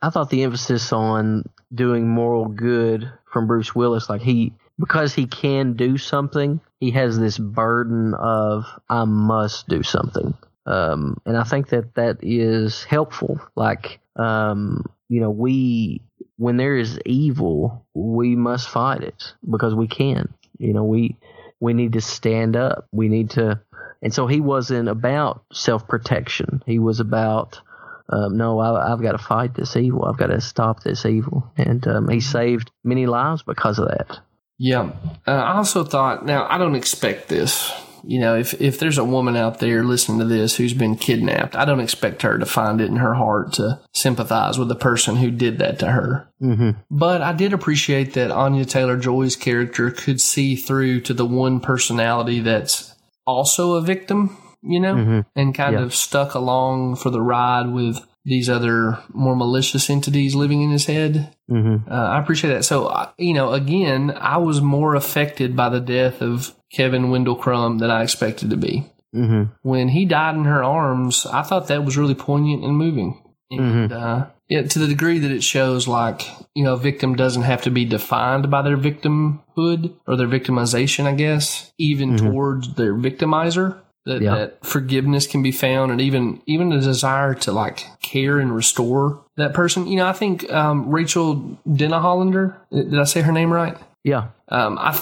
I 0.00 0.08
thought 0.10 0.30
the 0.30 0.44
emphasis 0.44 0.92
on 0.92 1.44
doing 1.74 2.08
moral 2.08 2.46
good 2.46 3.10
from 3.30 3.46
Bruce 3.46 3.74
Willis, 3.74 4.08
like 4.08 4.22
he 4.22 4.54
because 4.78 5.14
he 5.14 5.26
can 5.26 5.72
do 5.74 5.98
something, 5.98 6.60
he 6.80 6.90
has 6.92 7.18
this 7.18 7.38
burden 7.38 8.14
of 8.14 8.66
I 8.88 9.04
must 9.04 9.68
do 9.68 9.82
something. 9.82 10.34
Um, 10.66 11.18
and 11.24 11.36
I 11.36 11.44
think 11.44 11.68
that 11.68 11.94
that 11.94 12.18
is 12.22 12.84
helpful. 12.84 13.40
Like, 13.54 14.00
um, 14.16 14.84
you 15.08 15.20
know, 15.20 15.30
we 15.30 16.02
when 16.38 16.56
there 16.56 16.76
is 16.76 16.98
evil, 17.06 17.86
we 17.94 18.36
must 18.36 18.68
fight 18.68 19.02
it 19.02 19.34
because 19.48 19.74
we 19.74 19.88
can. 19.88 20.34
You 20.58 20.74
know, 20.74 20.84
we 20.84 21.16
we 21.60 21.72
need 21.72 21.94
to 21.94 22.00
stand 22.00 22.56
up. 22.56 22.86
We 22.92 23.08
need 23.08 23.30
to, 23.30 23.60
and 24.02 24.12
so 24.12 24.26
he 24.26 24.40
wasn't 24.40 24.88
about 24.88 25.44
self 25.52 25.86
protection. 25.88 26.62
He 26.66 26.78
was 26.78 27.00
about 27.00 27.60
um, 28.08 28.36
no, 28.36 28.58
I, 28.58 28.92
I've 28.92 29.02
got 29.02 29.12
to 29.12 29.18
fight 29.18 29.54
this 29.54 29.76
evil. 29.76 30.04
I've 30.04 30.18
got 30.18 30.28
to 30.28 30.40
stop 30.40 30.82
this 30.82 31.04
evil. 31.04 31.50
And 31.56 31.86
um, 31.88 32.08
he 32.08 32.20
saved 32.20 32.70
many 32.84 33.06
lives 33.06 33.42
because 33.42 33.78
of 33.78 33.88
that. 33.88 34.20
Yeah. 34.58 34.92
Uh, 35.26 35.30
I 35.32 35.56
also 35.56 35.84
thought, 35.84 36.24
now, 36.24 36.46
I 36.48 36.58
don't 36.58 36.74
expect 36.74 37.28
this. 37.28 37.72
You 38.08 38.20
know, 38.20 38.36
if, 38.36 38.60
if 38.60 38.78
there's 38.78 38.98
a 38.98 39.04
woman 39.04 39.36
out 39.36 39.58
there 39.58 39.82
listening 39.82 40.20
to 40.20 40.24
this 40.26 40.56
who's 40.56 40.72
been 40.74 40.94
kidnapped, 40.96 41.56
I 41.56 41.64
don't 41.64 41.80
expect 41.80 42.22
her 42.22 42.38
to 42.38 42.46
find 42.46 42.80
it 42.80 42.88
in 42.88 42.96
her 42.96 43.14
heart 43.14 43.54
to 43.54 43.80
sympathize 43.92 44.58
with 44.58 44.68
the 44.68 44.76
person 44.76 45.16
who 45.16 45.30
did 45.32 45.58
that 45.58 45.80
to 45.80 45.90
her. 45.90 46.28
Mm-hmm. 46.40 46.70
But 46.88 47.20
I 47.22 47.32
did 47.32 47.52
appreciate 47.52 48.14
that 48.14 48.30
Anya 48.30 48.64
Taylor 48.64 48.96
Joy's 48.96 49.34
character 49.34 49.90
could 49.90 50.20
see 50.20 50.54
through 50.54 51.00
to 51.00 51.14
the 51.14 51.26
one 51.26 51.58
personality 51.58 52.38
that's 52.40 52.94
also 53.26 53.72
a 53.74 53.82
victim, 53.82 54.36
you 54.62 54.78
know, 54.78 54.94
Mhm. 54.94 55.24
and 55.34 55.52
kind 55.54 55.74
Yeah. 55.74 55.82
of 55.82 55.92
stuck 55.94 56.34
along 56.34 56.96
for 56.96 57.10
the 57.10 57.20
ride 57.20 57.72
with 57.72 57.98
these 58.26 58.50
other 58.50 58.98
more 59.14 59.36
malicious 59.36 59.88
entities 59.88 60.34
living 60.34 60.60
in 60.60 60.70
his 60.70 60.86
head. 60.86 61.34
Mm-hmm. 61.48 61.90
Uh, 61.90 62.08
I 62.08 62.20
appreciate 62.20 62.52
that. 62.52 62.64
So, 62.64 63.08
you 63.16 63.32
know, 63.32 63.52
again, 63.52 64.10
I 64.10 64.38
was 64.38 64.60
more 64.60 64.96
affected 64.96 65.54
by 65.54 65.68
the 65.68 65.80
death 65.80 66.20
of 66.20 66.52
Kevin 66.72 67.10
Wendell 67.10 67.36
Crumb 67.36 67.78
than 67.78 67.90
I 67.90 68.02
expected 68.02 68.50
to 68.50 68.56
be. 68.56 68.90
Mm-hmm. 69.14 69.52
When 69.62 69.88
he 69.88 70.04
died 70.04 70.34
in 70.34 70.44
her 70.44 70.64
arms, 70.64 71.24
I 71.24 71.42
thought 71.42 71.68
that 71.68 71.84
was 71.84 71.96
really 71.96 72.16
poignant 72.16 72.64
and 72.64 72.76
moving. 72.76 73.22
And 73.48 73.92
uh, 73.92 74.26
yeah, 74.48 74.62
to 74.62 74.78
the 74.80 74.88
degree 74.88 75.20
that 75.20 75.30
it 75.30 75.44
shows, 75.44 75.86
like, 75.86 76.22
you 76.52 76.64
know, 76.64 76.74
a 76.74 76.78
victim 76.78 77.14
doesn't 77.14 77.42
have 77.42 77.62
to 77.62 77.70
be 77.70 77.84
defined 77.84 78.50
by 78.50 78.62
their 78.62 78.76
victimhood 78.76 79.94
or 80.04 80.16
their 80.16 80.26
victimization, 80.26 81.06
I 81.06 81.14
guess, 81.14 81.72
even 81.78 82.16
towards 82.16 82.74
their 82.74 82.94
victimizer. 82.94 83.80
That, 84.06 84.22
Yeah. 84.22 84.34
that 84.36 84.64
forgiveness 84.64 85.26
can 85.26 85.42
be 85.42 85.52
found 85.52 85.92
and 85.92 86.00
even 86.00 86.40
even 86.46 86.72
a 86.72 86.80
desire 86.80 87.34
to 87.34 87.52
like 87.52 87.84
care 88.00 88.38
and 88.38 88.54
restore 88.54 89.20
that 89.36 89.52
person. 89.52 89.86
You 89.86 89.96
know, 89.96 90.06
I 90.06 90.12
think 90.14 90.50
um, 90.52 90.88
Rachel 90.90 91.58
Denhollander, 91.68 92.54
did 92.72 92.98
I 92.98 93.04
say 93.04 93.20
her 93.20 93.32
name 93.32 93.52
right? 93.52 93.76
Yeah. 94.04 94.28
um, 94.48 94.78
I, 94.80 94.96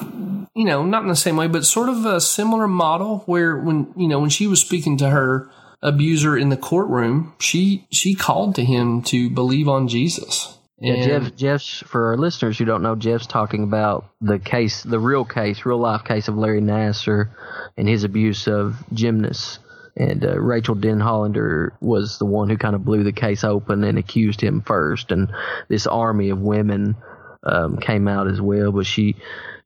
you 0.55 0.64
know, 0.64 0.82
not 0.85 1.02
in 1.02 1.09
the 1.09 1.16
same 1.16 1.36
way, 1.36 1.47
but 1.47 1.64
sort 1.66 1.90
of 1.90 2.06
a 2.06 2.20
similar 2.20 2.66
model 2.66 3.18
where 3.26 3.56
when 3.56 3.93
you 3.97 4.09
know 4.09 4.18
when 4.18 4.31
she 4.31 4.47
was 4.47 4.60
speaking 4.60 4.97
to 4.98 5.10
her 5.10 5.51
abuser 5.82 6.36
in 6.36 6.48
the 6.48 6.56
courtroom, 6.56 7.35
she 7.39 7.86
she 7.90 8.14
called 8.14 8.55
to 8.55 8.64
him 8.64 9.02
to 9.02 9.28
believe 9.28 9.68
on 9.68 9.86
Jesus. 9.89 10.53
Yeah, 10.81 10.95
And- 10.95 11.05
Jeff. 11.25 11.37
Jeff's 11.37 11.79
for 11.87 12.09
our 12.09 12.17
listeners 12.17 12.59
who 12.59 12.65
don't 12.65 12.83
know. 12.83 12.97
Jeff's 12.97 13.27
talking 13.27 13.63
about 13.63 14.07
the 14.21 14.39
case, 14.39 14.83
the 14.83 14.99
real 14.99 15.25
case, 15.25 15.65
real 15.65 15.79
life 15.79 16.05
case 16.05 16.29
of 16.29 16.37
Larry 16.37 16.61
Nassar 16.61 17.29
and 17.77 17.89
his 17.89 18.05
abuse 18.05 18.47
of 18.49 18.77
gymnasts. 18.93 19.59
And 19.97 20.25
uh, 20.25 20.41
Rachel 20.41 20.75
Denhollander 20.75 21.71
was 21.81 22.19
the 22.19 22.25
one 22.25 22.49
who 22.51 22.57
kind 22.59 22.75
of 22.75 22.85
blew 22.85 23.05
the 23.05 23.13
case 23.13 23.45
open 23.45 23.85
and 23.85 23.97
accused 23.97 24.41
him 24.41 24.61
first. 24.61 25.13
And 25.13 25.33
this 25.69 25.87
army 25.87 26.31
of 26.31 26.41
women 26.41 26.97
um, 27.45 27.77
came 27.77 28.09
out 28.09 28.27
as 28.27 28.41
well. 28.41 28.73
But 28.73 28.87
she, 28.87 29.15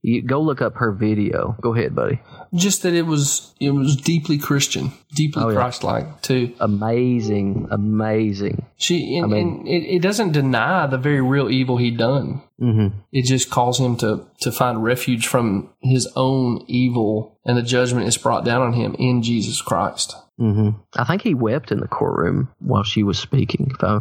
you, 0.09 0.23
go 0.23 0.41
look 0.41 0.61
up 0.63 0.77
her 0.77 0.93
video. 0.93 1.57
Go 1.61 1.75
ahead, 1.75 1.95
buddy. 1.95 2.21
just 2.55 2.83
that 2.83 2.95
it 2.95 3.03
was 3.07 3.55
it 3.61 3.71
was 3.71 3.97
deeply 3.97 4.39
Christian, 4.39 4.93
deeply 5.15 5.43
Oh, 5.43 5.49
yeah. 5.49 5.55
Christ-like 5.57 6.23
too. 6.23 6.55
Amazing, 6.61 7.69
amazing. 7.71 8.65
She 8.77 9.17
and, 9.19 9.31
mean- 9.31 9.49
and 9.61 9.69
it, 9.69 9.97
it 9.97 10.03
doesn't 10.03 10.33
deny 10.33 10.87
the 10.87 10.99
very 10.99 11.21
real 11.21 11.51
evil 11.51 11.77
he'd 11.77 11.99
done. 11.99 12.43
hmm 12.59 12.89
It 13.13 13.25
just 13.27 13.51
calls 13.51 13.79
him 13.81 13.97
to 13.99 14.27
to 14.41 14.51
find 14.53 14.83
refuge 14.83 15.27
from 15.27 15.71
his 15.81 16.09
own 16.17 16.65
evil, 16.67 17.39
and 17.45 17.57
the 17.57 17.63
judgment 17.63 18.07
is 18.09 18.17
brought 18.19 18.45
down 18.45 18.63
on 18.63 18.73
him 18.73 18.95
in 18.99 19.23
Jesus 19.23 19.61
Christ. 19.63 20.15
Mm-hmm. 20.41 20.79
I 20.97 21.05
think 21.05 21.23
he 21.23 21.35
wept 21.35 21.73
in 21.73 21.81
the 21.81 21.89
courtroom 21.89 22.49
while 22.61 22.85
she 22.85 23.03
was 23.03 23.19
speaking. 23.19 23.73
If 23.75 23.83
I, 23.83 24.01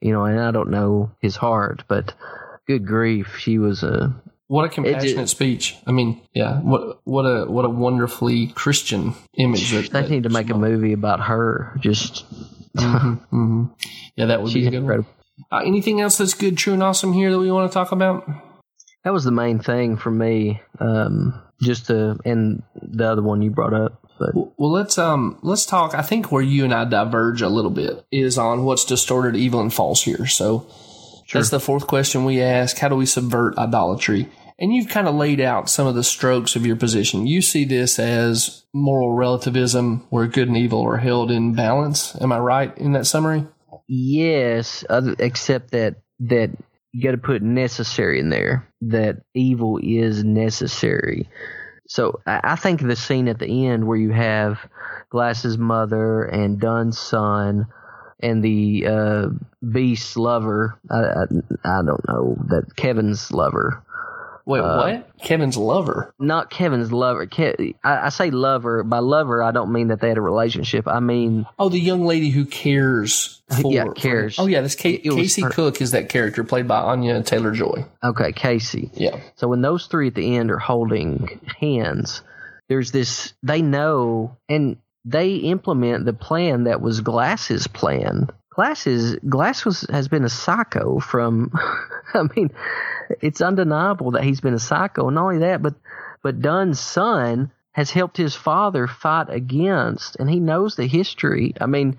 you 0.00 0.12
know, 0.12 0.24
and 0.24 0.40
I 0.40 0.50
don't 0.50 0.70
know 0.70 1.12
his 1.20 1.36
heart, 1.36 1.84
but 1.86 2.14
good 2.66 2.84
grief, 2.86 3.36
she 3.38 3.58
was 3.58 3.82
a. 3.84 4.12
What 4.52 4.66
a 4.66 4.68
compassionate 4.68 5.30
speech! 5.30 5.78
I 5.86 5.92
mean, 5.92 6.20
yeah, 6.34 6.60
what 6.60 6.98
what 7.04 7.22
a 7.22 7.50
what 7.50 7.64
a 7.64 7.70
wonderfully 7.70 8.48
Christian 8.48 9.14
image. 9.38 9.70
That, 9.70 9.90
They 9.90 10.02
that- 10.02 10.10
need 10.10 10.24
to 10.24 10.28
make 10.28 10.50
a 10.50 10.54
movie 10.54 10.92
about 10.92 11.20
her. 11.20 11.74
Just 11.80 12.26
Mhm. 12.76 13.70
Yeah, 14.14 14.26
that 14.26 14.42
would 14.42 14.52
be 14.52 14.60
she's 14.60 14.66
a 14.66 14.70
good 14.70 14.80
incredible. 14.80 15.08
Uh, 15.50 15.62
anything 15.64 16.02
else 16.02 16.18
that's 16.18 16.34
good, 16.34 16.58
true, 16.58 16.74
and 16.74 16.82
awesome 16.82 17.14
here 17.14 17.30
that 17.32 17.38
we 17.38 17.50
want 17.50 17.70
to 17.70 17.72
talk 17.72 17.92
about? 17.92 18.28
That 19.04 19.14
was 19.14 19.24
the 19.24 19.30
main 19.30 19.58
thing 19.58 19.96
for 19.96 20.10
me. 20.10 20.60
Um, 20.78 21.32
just 21.62 21.86
to 21.86 22.18
and 22.26 22.62
the 22.82 23.10
other 23.10 23.22
one 23.22 23.40
you 23.40 23.50
brought 23.50 23.72
up, 23.72 24.06
but 24.18 24.34
Well, 24.34 24.70
let's 24.70 24.98
um 24.98 25.38
let's 25.42 25.64
talk. 25.64 25.94
I 25.94 26.02
think 26.02 26.30
where 26.30 26.42
you 26.42 26.64
and 26.64 26.74
I 26.74 26.84
diverge 26.84 27.40
a 27.40 27.48
little 27.48 27.70
bit 27.70 28.04
is 28.12 28.36
on 28.36 28.64
what's 28.66 28.84
distorted, 28.84 29.34
evil, 29.34 29.60
and 29.62 29.72
false 29.72 30.02
here. 30.02 30.26
So 30.26 30.66
that's 31.32 31.48
the 31.48 31.58
fourth 31.58 31.86
question 31.86 32.26
we 32.26 32.42
ask: 32.42 32.76
How 32.76 32.88
do 32.90 32.96
we 32.96 33.06
subvert 33.06 33.56
idolatry? 33.56 34.28
And 34.62 34.72
you've 34.72 34.88
kind 34.88 35.08
of 35.08 35.16
laid 35.16 35.40
out 35.40 35.68
some 35.68 35.88
of 35.88 35.96
the 35.96 36.04
strokes 36.04 36.54
of 36.54 36.64
your 36.64 36.76
position. 36.76 37.26
You 37.26 37.42
see 37.42 37.64
this 37.64 37.98
as 37.98 38.62
moral 38.72 39.12
relativism, 39.12 40.06
where 40.08 40.28
good 40.28 40.46
and 40.46 40.56
evil 40.56 40.86
are 40.86 40.98
held 40.98 41.32
in 41.32 41.56
balance. 41.56 42.16
Am 42.20 42.30
I 42.30 42.38
right 42.38 42.78
in 42.78 42.92
that 42.92 43.06
summary? 43.06 43.44
Yes, 43.88 44.84
except 45.18 45.72
that 45.72 45.96
that 46.20 46.50
you 46.92 47.02
got 47.02 47.10
to 47.10 47.18
put 47.18 47.42
necessary 47.42 48.20
in 48.20 48.30
there. 48.30 48.68
That 48.82 49.22
evil 49.34 49.80
is 49.82 50.22
necessary. 50.22 51.28
So 51.88 52.20
I, 52.24 52.40
I 52.44 52.56
think 52.56 52.82
the 52.82 52.94
scene 52.94 53.26
at 53.26 53.40
the 53.40 53.66
end 53.66 53.84
where 53.84 53.98
you 53.98 54.12
have 54.12 54.60
Glass's 55.10 55.58
mother 55.58 56.22
and 56.22 56.60
Dunn's 56.60 57.00
son 57.00 57.66
and 58.20 58.44
the 58.44 58.86
uh, 58.86 59.26
Beast's 59.68 60.16
lover. 60.16 60.78
I, 60.88 60.98
I, 60.98 61.22
I 61.64 61.82
don't 61.84 62.06
know 62.06 62.36
that 62.50 62.76
Kevin's 62.76 63.32
lover. 63.32 63.82
Wait, 64.44 64.60
Uh, 64.60 64.76
what? 64.76 65.18
Kevin's 65.22 65.56
lover. 65.56 66.12
Not 66.18 66.50
Kevin's 66.50 66.90
lover. 66.92 67.26
Ke- 67.26 67.74
I, 67.84 68.06
I 68.06 68.08
say 68.08 68.30
lover. 68.30 68.82
By 68.82 68.98
lover, 68.98 69.42
I 69.42 69.52
don't 69.52 69.72
mean 69.72 69.88
that 69.88 70.00
they 70.00 70.08
had 70.08 70.18
a 70.18 70.22
relationship. 70.22 70.88
I 70.88 71.00
mean 71.00 71.46
Oh, 71.58 71.68
the 71.68 71.78
young 71.78 72.04
lady 72.04 72.30
who 72.30 72.44
cares. 72.44 73.40
For, 73.60 73.62
Yeah, 73.72 73.84
for- 73.84 73.94
cares. 73.94 74.38
oh, 74.38 74.46
yeah, 74.46 74.60
this 74.62 74.74
Ka- 74.74 74.88
It 74.88 75.10
was 75.10 75.16
Casey 75.34 75.42
Cook 75.42 75.80
is 75.80 75.92
that 75.92 76.08
character 76.08 76.42
played 76.44 76.66
by 76.66 76.78
Anya 76.80 77.22
Taylor 77.22 77.52
Joy. 77.52 77.84
Okay, 78.02 78.32
Casey. 78.32 78.90
Yeah. 78.94 79.20
So 79.36 79.46
when 79.48 79.62
those 79.62 79.86
three 79.86 80.08
at 80.08 80.14
the 80.14 80.36
end 80.36 80.50
are 80.50 80.58
holding 80.58 81.40
hands, 81.60 82.22
there's 82.68 82.90
this, 82.90 83.34
they 83.42 83.62
know 83.62 84.36
and 84.48 84.76
they 85.04 85.34
implement 85.36 86.04
the 86.04 86.12
plan 86.12 86.64
that 86.64 86.80
was 86.80 87.00
Glass's 87.00 87.66
plan. 87.66 88.28
Glass 88.54 88.86
is, 88.86 89.16
Glass 89.26 89.64
was, 89.64 89.86
has 89.90 90.08
been 90.08 90.24
a 90.24 90.28
psycho 90.28 90.98
from, 90.98 91.52
I 92.14 92.24
mean, 92.36 92.50
it's 93.20 93.40
undeniable 93.40 94.12
that 94.12 94.24
he's 94.24 94.40
been 94.40 94.54
a 94.54 94.58
psycho. 94.58 95.06
And 95.06 95.14
not 95.14 95.24
only 95.24 95.38
that, 95.38 95.62
but, 95.62 95.74
but 96.22 96.40
Dunn's 96.40 96.78
son 96.78 97.50
has 97.72 97.90
helped 97.90 98.18
his 98.18 98.34
father 98.34 98.86
fight 98.86 99.30
against, 99.30 100.16
and 100.16 100.28
he 100.28 100.38
knows 100.38 100.76
the 100.76 100.86
history. 100.86 101.54
I 101.60 101.66
mean, 101.66 101.98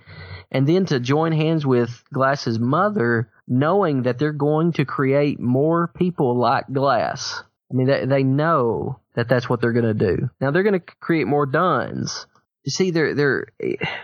and 0.51 0.67
then 0.67 0.85
to 0.87 0.99
join 0.99 1.31
hands 1.31 1.65
with 1.65 2.03
Glass's 2.13 2.59
mother, 2.59 3.29
knowing 3.47 4.03
that 4.03 4.19
they're 4.19 4.31
going 4.31 4.73
to 4.73 4.85
create 4.85 5.39
more 5.39 5.87
people 5.87 6.37
like 6.37 6.71
Glass. 6.71 7.41
I 7.71 7.75
mean, 7.75 7.87
they, 7.87 8.05
they 8.05 8.23
know 8.23 8.99
that 9.15 9.27
that's 9.27 9.49
what 9.49 9.61
they're 9.61 9.73
going 9.73 9.97
to 9.97 10.15
do. 10.15 10.29
Now 10.39 10.51
they're 10.51 10.63
going 10.63 10.79
to 10.79 10.85
create 10.99 11.25
more 11.25 11.47
Dunns. 11.47 12.27
You 12.63 12.71
see, 12.71 12.91
they're 12.91 13.13
they're 13.13 13.47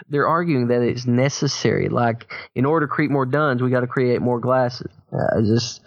they're 0.10 0.28
arguing 0.28 0.68
that 0.68 0.82
it's 0.82 1.06
necessary. 1.06 1.90
Like, 1.90 2.32
in 2.56 2.66
order 2.66 2.88
to 2.88 2.92
create 2.92 3.12
more 3.12 3.26
Dunns, 3.26 3.62
we 3.62 3.70
got 3.70 3.82
to 3.82 3.88
create 3.88 4.22
more 4.22 4.40
glasses. 4.40 4.92
Uh, 5.12 5.42
just 5.42 5.82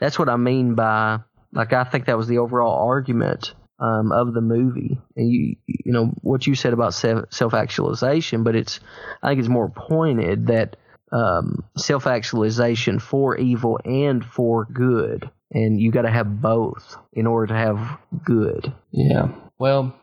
that's 0.00 0.18
what 0.18 0.28
I 0.28 0.36
mean 0.36 0.74
by 0.74 1.18
like 1.52 1.72
I 1.72 1.84
think 1.84 2.06
that 2.06 2.16
was 2.16 2.28
the 2.28 2.38
overall 2.38 2.86
argument 2.88 3.54
um, 3.78 4.12
of 4.12 4.32
the 4.32 4.40
movie. 4.40 4.98
And 5.16 5.30
you 5.30 5.56
you 5.66 5.92
know 5.92 6.12
what 6.22 6.46
you 6.46 6.54
said 6.54 6.72
about 6.72 6.94
self 6.94 7.54
actualization, 7.54 8.44
but 8.44 8.56
it's 8.56 8.80
I 9.22 9.28
think 9.28 9.40
it's 9.40 9.48
more 9.48 9.68
pointed 9.68 10.46
that 10.48 10.76
um, 11.12 11.64
self 11.76 12.06
actualization 12.06 12.98
for 12.98 13.36
evil 13.36 13.78
and 13.84 14.24
for 14.24 14.64
good, 14.64 15.30
and 15.50 15.80
you 15.80 15.90
got 15.90 16.02
to 16.02 16.10
have 16.10 16.40
both 16.40 16.96
in 17.12 17.26
order 17.26 17.48
to 17.48 17.54
have 17.54 17.98
good. 18.24 18.72
Yeah. 18.92 19.28
Well, 19.58 19.94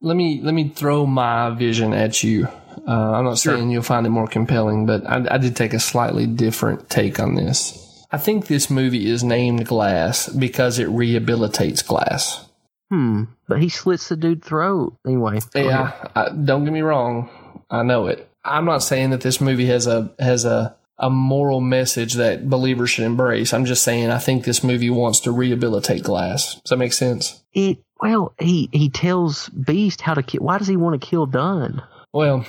let 0.00 0.16
me 0.16 0.40
let 0.42 0.54
me 0.54 0.68
throw 0.68 1.06
my 1.06 1.50
vision 1.50 1.92
at 1.92 2.22
you. 2.22 2.48
Uh, 2.86 3.12
I'm 3.12 3.24
not 3.24 3.38
saying 3.38 3.70
you'll 3.70 3.82
find 3.82 4.06
it 4.06 4.10
more 4.10 4.28
compelling, 4.28 4.86
but 4.86 5.04
I, 5.06 5.34
I 5.34 5.38
did 5.38 5.56
take 5.56 5.72
a 5.72 5.80
slightly 5.80 6.26
different 6.26 6.88
take 6.88 7.18
on 7.18 7.34
this. 7.34 8.04
I 8.12 8.18
think 8.18 8.46
this 8.46 8.70
movie 8.70 9.10
is 9.10 9.24
named 9.24 9.66
Glass 9.66 10.28
because 10.28 10.78
it 10.78 10.88
rehabilitates 10.88 11.84
Glass. 11.86 12.46
Hmm. 12.90 13.24
But 13.48 13.60
he 13.60 13.68
slits 13.68 14.08
the 14.08 14.16
dude 14.16 14.44
throat 14.44 14.96
anyway. 15.04 15.40
Yeah, 15.54 15.92
I, 16.14 16.30
don't 16.30 16.64
get 16.64 16.72
me 16.72 16.82
wrong. 16.82 17.28
I 17.68 17.82
know 17.82 18.06
it. 18.06 18.28
I'm 18.44 18.64
not 18.64 18.82
saying 18.82 19.10
that 19.10 19.22
this 19.22 19.40
movie 19.40 19.66
has 19.66 19.88
a 19.88 20.14
has 20.20 20.44
a 20.44 20.76
a 20.98 21.10
moral 21.10 21.60
message 21.60 22.14
that 22.14 22.48
believers 22.48 22.90
should 22.90 23.04
embrace. 23.04 23.52
I'm 23.52 23.66
just 23.66 23.82
saying 23.82 24.10
I 24.10 24.18
think 24.18 24.44
this 24.44 24.64
movie 24.64 24.88
wants 24.90 25.20
to 25.20 25.32
rehabilitate 25.32 26.04
Glass. 26.04 26.54
Does 26.54 26.70
that 26.70 26.76
make 26.76 26.92
sense? 26.92 27.42
It 27.52 27.78
well, 28.00 28.34
he 28.38 28.68
he 28.72 28.88
tells 28.90 29.48
Beast 29.48 30.00
how 30.00 30.14
to 30.14 30.22
kill. 30.22 30.42
Why 30.42 30.58
does 30.58 30.68
he 30.68 30.76
want 30.76 31.00
to 31.00 31.06
kill 31.06 31.26
Dunn? 31.26 31.82
Well, 32.12 32.46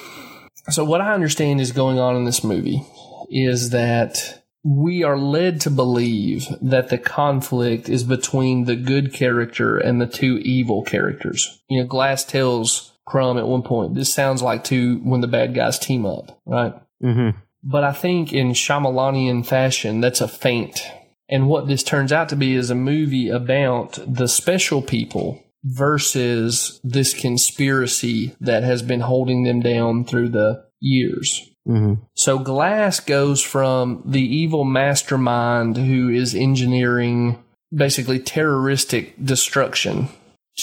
so 0.70 0.84
what 0.84 1.02
I 1.02 1.14
understand 1.14 1.62
is 1.62 1.72
going 1.72 2.00
on 2.00 2.16
in 2.16 2.26
this 2.26 2.44
movie 2.44 2.86
is 3.30 3.72
that 3.72 4.44
we 4.64 5.04
are 5.04 5.18
led 5.18 5.62
to 5.62 5.70
believe 5.70 6.48
that 6.62 6.90
the 6.90 6.98
conflict 6.98 7.88
is 7.88 8.04
between 8.04 8.66
the 8.66 8.76
good 8.76 9.14
character 9.14 9.78
and 9.78 10.02
the 10.02 10.08
two 10.08 10.38
evil 10.40 10.84
characters. 10.84 11.62
You 11.70 11.82
know, 11.82 11.88
Glass 11.88 12.26
tells 12.26 12.94
Crumb 13.06 13.38
at 13.38 13.48
one 13.48 13.62
point, 13.62 13.96
this 13.96 14.14
sounds 14.14 14.42
like 14.42 14.66
two 14.66 14.98
when 15.04 15.22
the 15.22 15.28
bad 15.28 15.56
guys 15.56 15.80
team 15.80 16.06
up, 16.06 16.42
right? 16.46 16.74
Mm-hmm. 17.02 17.38
But 17.64 17.84
I 17.84 17.94
think 17.94 18.34
in 18.34 18.50
Shyamalanian 18.50 19.46
fashion, 19.46 20.02
that's 20.02 20.22
a 20.22 20.28
feint. 20.28 20.82
And 21.30 21.48
what 21.48 21.68
this 21.68 21.84
turns 21.84 22.12
out 22.12 22.30
to 22.30 22.36
be 22.36 22.56
is 22.56 22.70
a 22.70 22.76
movie 22.76 23.30
about 23.30 24.00
the 24.08 24.28
special 24.28 24.82
people 24.82 25.44
versus 25.64 26.80
this 26.84 27.14
conspiracy 27.14 28.36
that 28.40 28.64
has 28.64 28.82
been 28.82 29.02
holding 29.02 29.44
them 29.44 29.62
down 29.62 30.06
through 30.06 30.30
the 30.30 30.66
years. 30.80 31.50
Mm-hmm. 31.68 32.02
So 32.14 32.40
Glass 32.40 33.00
goes 33.02 33.42
from 33.42 34.02
the 34.06 34.22
evil 34.22 34.64
mastermind 34.64 35.76
who 35.76 36.10
is 36.10 36.34
engineering 36.34 37.44
basically 37.74 38.20
terroristic 38.20 39.14
destruction 39.24 40.08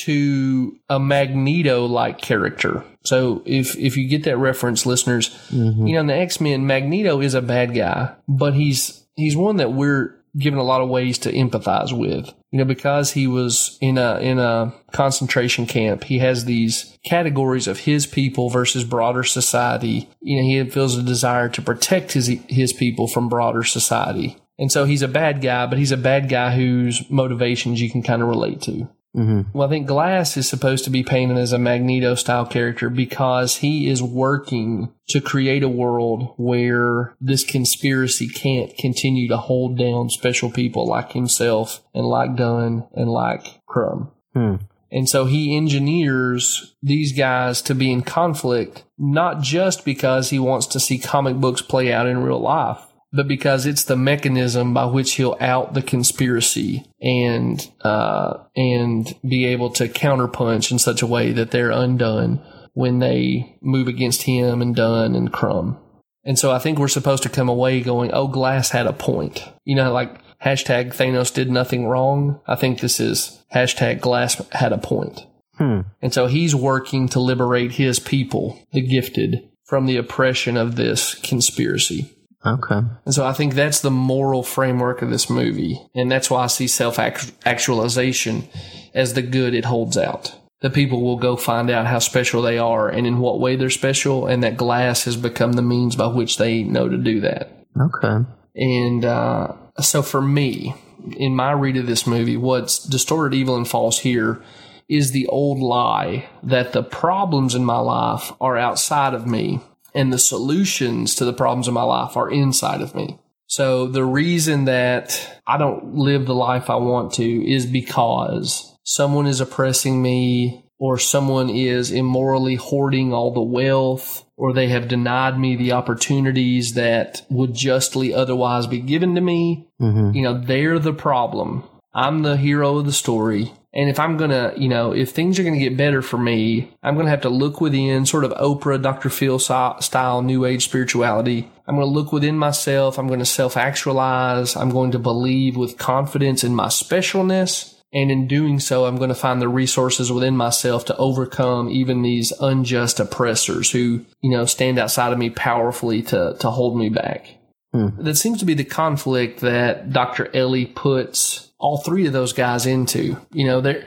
to 0.05 0.77
a 0.89 0.99
Magneto 0.99 1.85
like 1.85 2.19
character. 2.21 2.83
So 3.05 3.43
if 3.45 3.77
if 3.77 3.97
you 3.99 4.09
get 4.09 4.25
that 4.25 4.39
reference, 4.39 4.87
listeners, 4.87 5.29
Mm-hmm. 5.51 5.87
you 5.87 5.95
know, 5.95 6.01
in 6.01 6.07
the 6.07 6.15
X 6.15 6.41
Men, 6.41 6.67
Magneto 6.67 7.21
is 7.21 7.35
a 7.35 7.43
bad 7.43 7.75
guy, 7.75 8.15
but 8.27 8.55
he's 8.55 9.05
he's 9.15 9.37
one 9.37 9.59
that 9.59 9.73
we're 9.73 10.17
given 10.39 10.59
a 10.59 10.65
lot 10.65 10.81
of 10.81 10.89
ways 10.89 11.19
to 11.19 11.33
empathize 11.33 11.97
with. 11.97 12.33
You 12.51 12.59
know, 12.59 12.65
because 12.65 13.13
he 13.13 13.27
was 13.27 13.79
in 13.81 13.99
a 13.99 14.19
in 14.19 14.39
a 14.39 14.73
concentration 14.93 15.67
camp, 15.67 16.05
he 16.05 16.19
has 16.19 16.45
these 16.45 16.97
categories 17.05 17.67
of 17.67 17.81
his 17.81 18.07
people 18.07 18.49
versus 18.51 18.85
broader 18.85 19.25
society. 19.25 20.09
You 20.21 20.37
know, 20.37 20.43
he 20.65 20.71
feels 20.71 20.97
a 20.97 21.03
desire 21.03 21.49
to 21.51 21.63
protect 21.63 22.13
his 22.13 22.29
his 22.49 22.73
people 22.73 23.09
from 23.09 23.29
broader 23.29 23.65
society. 23.65 24.37
And 24.59 24.71
so 24.71 24.85
he's 24.85 25.03
a 25.03 25.09
bad 25.09 25.41
guy, 25.41 25.67
but 25.67 25.79
he's 25.79 25.93
a 25.93 25.97
bad 25.97 26.29
guy 26.29 26.55
whose 26.55 27.11
motivations 27.11 27.81
you 27.81 27.91
can 27.91 28.03
kind 28.03 28.23
of 28.23 28.29
relate 28.29 28.61
to. 28.63 28.89
Mm-hmm. 29.15 29.57
Well, 29.57 29.69
I 29.69 29.71
think 29.71 29.87
Glass 29.87 30.37
is 30.37 30.49
supposed 30.49 30.85
to 30.85 30.91
be 30.91 31.05
painted 31.05 31.39
as 31.39 31.53
a 31.53 31.59
Magneto 31.59 32.15
style 32.15 32.47
character 32.47 32.91
because 32.91 33.57
he 33.57 33.89
is 33.89 34.03
working 34.03 34.93
to 35.09 35.21
create 35.21 35.63
a 35.63 35.69
world 35.69 36.35
where 36.37 37.15
this 37.21 37.45
conspiracy 37.45 38.29
can't 38.29 38.77
continue 38.77 39.29
to 39.29 39.37
hold 39.37 39.79
down 39.79 40.11
special 40.11 40.51
people 40.51 40.87
like 40.87 41.13
himself 41.13 41.83
and 41.95 42.07
like 42.07 42.35
Dunn 42.35 42.89
and 42.95 43.09
like 43.09 43.61
Crumb. 43.67 44.11
Hmm. 44.33 44.57
And 44.91 45.09
so 45.09 45.25
he 45.25 45.57
engineers 45.57 46.77
these 46.83 47.13
guys 47.13 47.63
to 47.63 47.75
be 47.75 47.91
in 47.91 48.03
conflict, 48.03 48.85
not 48.97 49.41
just 49.41 49.85
because 49.85 50.31
he 50.31 50.39
wants 50.39 50.67
to 50.69 50.81
see 50.81 50.99
comic 50.99 51.37
books 51.37 51.63
play 51.63 51.93
out 51.93 52.07
in 52.07 52.23
real 52.23 52.39
life, 52.39 52.79
but 53.15 53.29
because 53.29 53.65
it's 53.65 53.85
the 53.85 53.97
mechanism 53.97 54.75
by 54.75 54.85
which 54.87 55.13
he'll 55.15 55.37
out 55.41 55.73
the 55.73 55.83
conspiracy 55.83 56.85
and 57.01 57.71
uh, 57.83 58.39
and 58.57 59.15
be 59.27 59.45
able 59.47 59.71
to 59.71 59.89
counterpunch 59.89 60.73
in 60.73 60.79
such 60.79 61.01
a 61.01 61.07
way 61.07 61.33
that 61.33 61.53
they're 61.53 61.71
undone 61.71 62.43
when 62.73 62.99
they 62.99 63.57
move 63.63 63.87
against 63.87 64.23
him 64.23 64.61
and 64.61 64.75
Dunn 64.75 65.15
and 65.15 65.33
Crumb. 65.33 65.79
And 66.25 66.39
so 66.39 66.51
I 66.51 66.59
think 66.59 66.79
we're 66.79 66.89
supposed 66.89 67.23
to 67.23 67.29
come 67.29 67.49
away 67.49 67.81
going, 67.81 68.11
"Oh, 68.13 68.27
Glass 68.27 68.71
had 68.71 68.87
a 68.87 68.93
point." 68.93 69.49
You 69.65 69.77
know, 69.77 69.93
like 69.93 70.19
hashtag 70.43 70.89
Thanos 70.95 71.33
did 71.33 71.51
nothing 71.51 71.87
wrong. 71.87 72.41
I 72.49 72.57
think 72.57 72.81
this 72.81 72.99
is 72.99 73.45
hashtag 73.55 74.01
Glass 74.01 74.43
had 74.51 74.73
a 74.73 74.79
point. 74.79 75.25
Hmm. 75.57 75.83
And 76.03 76.13
so 76.13 76.27
he's 76.27 76.55
working 76.55 77.09
to 77.11 77.21
liberate 77.21 77.73
his 77.73 78.01
people, 78.01 78.59
the 78.73 78.81
gifted, 78.81 79.49
from 79.65 79.87
the 79.87 79.97
oppression 79.99 80.57
of 80.57 80.75
this 80.75 81.15
conspiracy. 81.15 82.11
Okay. 82.47 82.81
And 83.05 83.15
so 83.15 83.25
I 83.25 83.33
think 83.33 83.55
that's 83.55 83.81
the 83.81 83.91
moral 83.91 84.43
framework 84.43 85.03
of 85.03 85.11
this 85.11 85.31
movie. 85.31 85.81
And 85.95 86.11
that's 86.11 86.31
why 86.31 86.45
I 86.45 86.47
see 86.49 86.69
self 86.69 86.99
actualization 86.99 88.49
as 88.95 89.15
the 89.15 89.23
good 89.23 89.55
it 89.55 89.65
holds 89.65 89.97
out. 89.97 90.35
The 90.61 90.71
people 90.71 91.03
will 91.03 91.19
go 91.19 91.37
find 91.37 91.71
out 91.71 91.87
how 91.87 91.99
special 91.99 92.43
they 92.43 92.59
are 92.59 92.89
and 92.89 93.07
in 93.07 93.19
what 93.19 93.41
way 93.41 93.57
they're 93.57 93.71
special, 93.71 94.27
and 94.27 94.43
that 94.43 94.57
glass 94.57 95.05
has 95.05 95.17
become 95.17 95.53
the 95.53 95.63
means 95.63 95.97
by 95.97 96.07
which 96.07 96.39
they 96.39 96.63
know 96.63 96.89
to 96.89 96.97
do 96.97 97.21
that. 97.21 97.51
Okay. 97.79 98.25
And 98.57 99.05
uh, 99.05 99.53
so 99.81 100.03
for 100.03 100.23
me, 100.23 100.75
in 101.17 101.35
my 101.35 101.53
read 101.53 101.77
of 101.77 101.87
this 101.87 102.07
movie, 102.07 102.37
what's 102.37 102.79
distorted, 102.79 103.37
evil, 103.37 103.57
and 103.57 103.69
false 103.69 103.99
here 103.99 104.43
is 104.89 105.11
the 105.11 105.27
old 105.27 105.59
lie 105.59 106.29
that 106.43 106.73
the 106.73 106.83
problems 106.83 107.55
in 107.55 107.65
my 107.65 107.79
life 107.79 108.33
are 108.41 108.57
outside 108.57 109.15
of 109.15 109.27
me 109.27 109.61
and 109.95 110.13
the 110.13 110.19
solutions 110.19 111.15
to 111.17 111.25
the 111.25 111.33
problems 111.33 111.69
in 111.69 111.75
my 111.75 111.83
life 111.83 112.17
are 112.17 112.31
inside 112.31 112.81
of 112.81 112.95
me. 112.95 113.19
So 113.47 113.87
the 113.87 114.05
reason 114.05 114.65
that 114.65 115.41
I 115.47 115.59
don't 115.59 115.95
live 115.95 116.27
the 116.27 116.35
life 116.35 116.71
I 116.71 116.77
want 116.77 117.13
to 117.15 117.25
is 117.25 117.67
because 117.67 118.77
someone 118.83 119.27
is 119.27 119.41
oppressing 119.41 120.03
me 120.03 120.65
or 120.79 120.99
someone 120.99 121.51
is 121.51 121.91
immorally 121.91 122.57
hoarding 122.57 123.13
all 123.13 123.33
the 123.33 123.41
wealth 123.41 124.25
or 124.37 124.53
they 124.53 124.69
have 124.69 124.89
denied 124.89 125.39
me 125.39 125.57
the 125.57 125.73
opportunities 125.73 126.75
that 126.75 127.25
would 127.31 127.55
justly 127.55 128.13
otherwise 128.13 128.67
be 128.67 128.81
given 128.81 129.15
to 129.15 129.21
me. 129.21 129.69
Mm-hmm. 129.81 130.17
You 130.17 130.23
know, 130.23 130.41
they're 130.41 130.79
the 130.79 130.93
problem. 130.93 131.63
I'm 131.95 132.23
the 132.23 132.37
hero 132.37 132.79
of 132.79 132.87
the 132.87 132.93
story. 132.93 133.53
And 133.75 133.91
if 133.91 133.99
I'm 133.99 134.17
going 134.17 134.31
to, 134.31 134.55
you 134.57 134.69
know, 134.69 134.93
if 134.93 135.11
things 135.11 135.39
are 135.39 135.43
going 135.43 135.59
to 135.59 135.61
get 135.61 135.77
better 135.77 136.01
for 136.01 136.17
me, 136.17 136.73
I'm 136.83 136.95
going 136.95 137.07
to 137.07 137.11
have 137.11 137.23
to 137.23 137.29
look 137.29 137.61
within 137.61 138.07
sort 138.07 138.25
of 138.25 138.31
Oprah, 138.33 138.81
Dr. 138.81 139.11
Phil 139.11 139.41
style 139.41 140.23
new 140.23 140.45
age 140.45 140.65
spirituality. 140.65 141.51
I'm 141.67 141.75
going 141.75 141.87
to 141.89 141.93
look 141.93 142.13
within 142.13 142.39
myself. 142.39 142.99
I'm 142.99 143.09
going 143.09 143.19
to 143.19 143.27
self 143.27 143.57
actualize. 143.57 144.55
I'm 144.55 144.71
going 144.71 144.93
to 144.93 144.99
believe 145.01 145.57
with 145.57 145.77
confidence 145.77 146.45
in 146.45 146.55
my 146.55 146.69
specialness. 146.69 147.75
And 147.93 148.11
in 148.11 148.27
doing 148.27 148.59
so, 148.59 148.87
I'm 148.87 148.97
going 148.97 149.09
to 149.09 149.15
find 149.15 149.41
the 149.41 149.49
resources 149.49 150.11
within 150.11 150.37
myself 150.37 150.85
to 150.87 150.97
overcome 150.97 151.69
even 151.71 152.03
these 152.03 152.33
unjust 152.41 152.99
oppressors 152.99 153.71
who, 153.71 154.05
you 154.21 154.31
know, 154.31 154.47
stand 154.47 154.81
outside 154.81 155.13
of 155.13 155.19
me 155.19 155.31
powerfully 155.31 156.03
to, 156.03 156.37
to 156.41 156.51
hold 156.51 156.77
me 156.77 156.89
back. 156.89 157.27
Hmm. 157.73 157.91
That 157.99 158.17
seems 158.17 158.39
to 158.41 158.45
be 158.45 158.55
the 158.55 158.65
conflict 158.65 159.41
that 159.41 159.93
Dr. 159.93 160.29
Ellie 160.35 160.67
puts 160.67 161.44
all 161.65 161.79
three 161.79 162.07
of 162.07 162.13
those 162.13 162.35
guys 162.35 162.67
into. 162.67 163.17
You 163.33 163.47
know, 163.47 163.61
there 163.63 163.87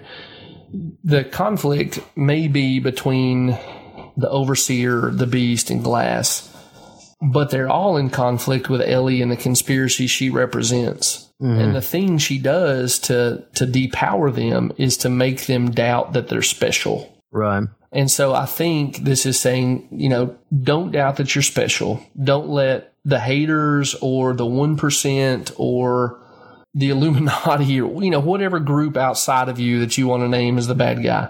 the 1.04 1.24
conflict 1.24 1.99
may 2.18 2.48
be 2.48 2.80
between 2.80 3.58
the 4.18 4.30
overseer, 4.30 5.12
the 5.12 5.28
beast, 5.28 5.70
and 5.70 5.84
Glass, 5.84 6.52
but 7.22 7.52
they're 7.52 7.70
all 7.70 7.95
in 7.98 8.10
conflict 8.10 8.68
with 8.68 8.82
Ellie 8.82 9.22
and 9.22 9.32
the 9.32 9.38
conspiracy 9.38 10.08
she 10.08 10.32
represents. 10.32 11.30
Mm-hmm. 11.40 11.60
And 11.60 11.76
the 11.76 11.84
thing 11.84 12.18
she 12.18 12.40
does 12.40 12.98
to 12.99 13.45
to 13.54 13.68
depower 13.68 14.34
them 14.34 14.74
is 14.78 14.98
to 14.98 15.10
make 15.10 15.45
them 15.45 15.70
doubt 15.70 16.14
that 16.14 16.30
they're 16.30 16.41
special. 16.41 17.16
Right. 17.32 17.68
And 17.91 18.10
so 18.10 18.34
I 18.34 18.48
think 18.48 18.98
this 18.98 19.28
is 19.28 19.40
saying, 19.40 19.88
you 19.91 20.10
know, 20.10 20.36
don't 20.52 20.91
doubt 20.91 21.18
that 21.18 21.36
you're 21.36 21.44
special. 21.44 22.04
Don't 22.22 22.49
let 22.49 22.94
the 23.06 23.20
haters 23.20 23.95
or 24.02 24.34
the 24.34 24.45
1% 24.45 25.54
or 25.58 26.20
the 26.78 26.90
Illuminati 26.91 27.82
or, 27.82 28.04
you 28.04 28.12
know, 28.12 28.20
whatever 28.20 28.60
group 28.60 28.95
outside 28.95 29.49
of 29.49 29.60
you 29.60 29.80
that 29.80 29.98
you 29.98 30.08
want 30.08 30.22
to 30.22 30.30
name 30.30 30.58
as 30.58 30.68
the 30.68 30.76
bad 30.76 31.04
guy. 31.04 31.30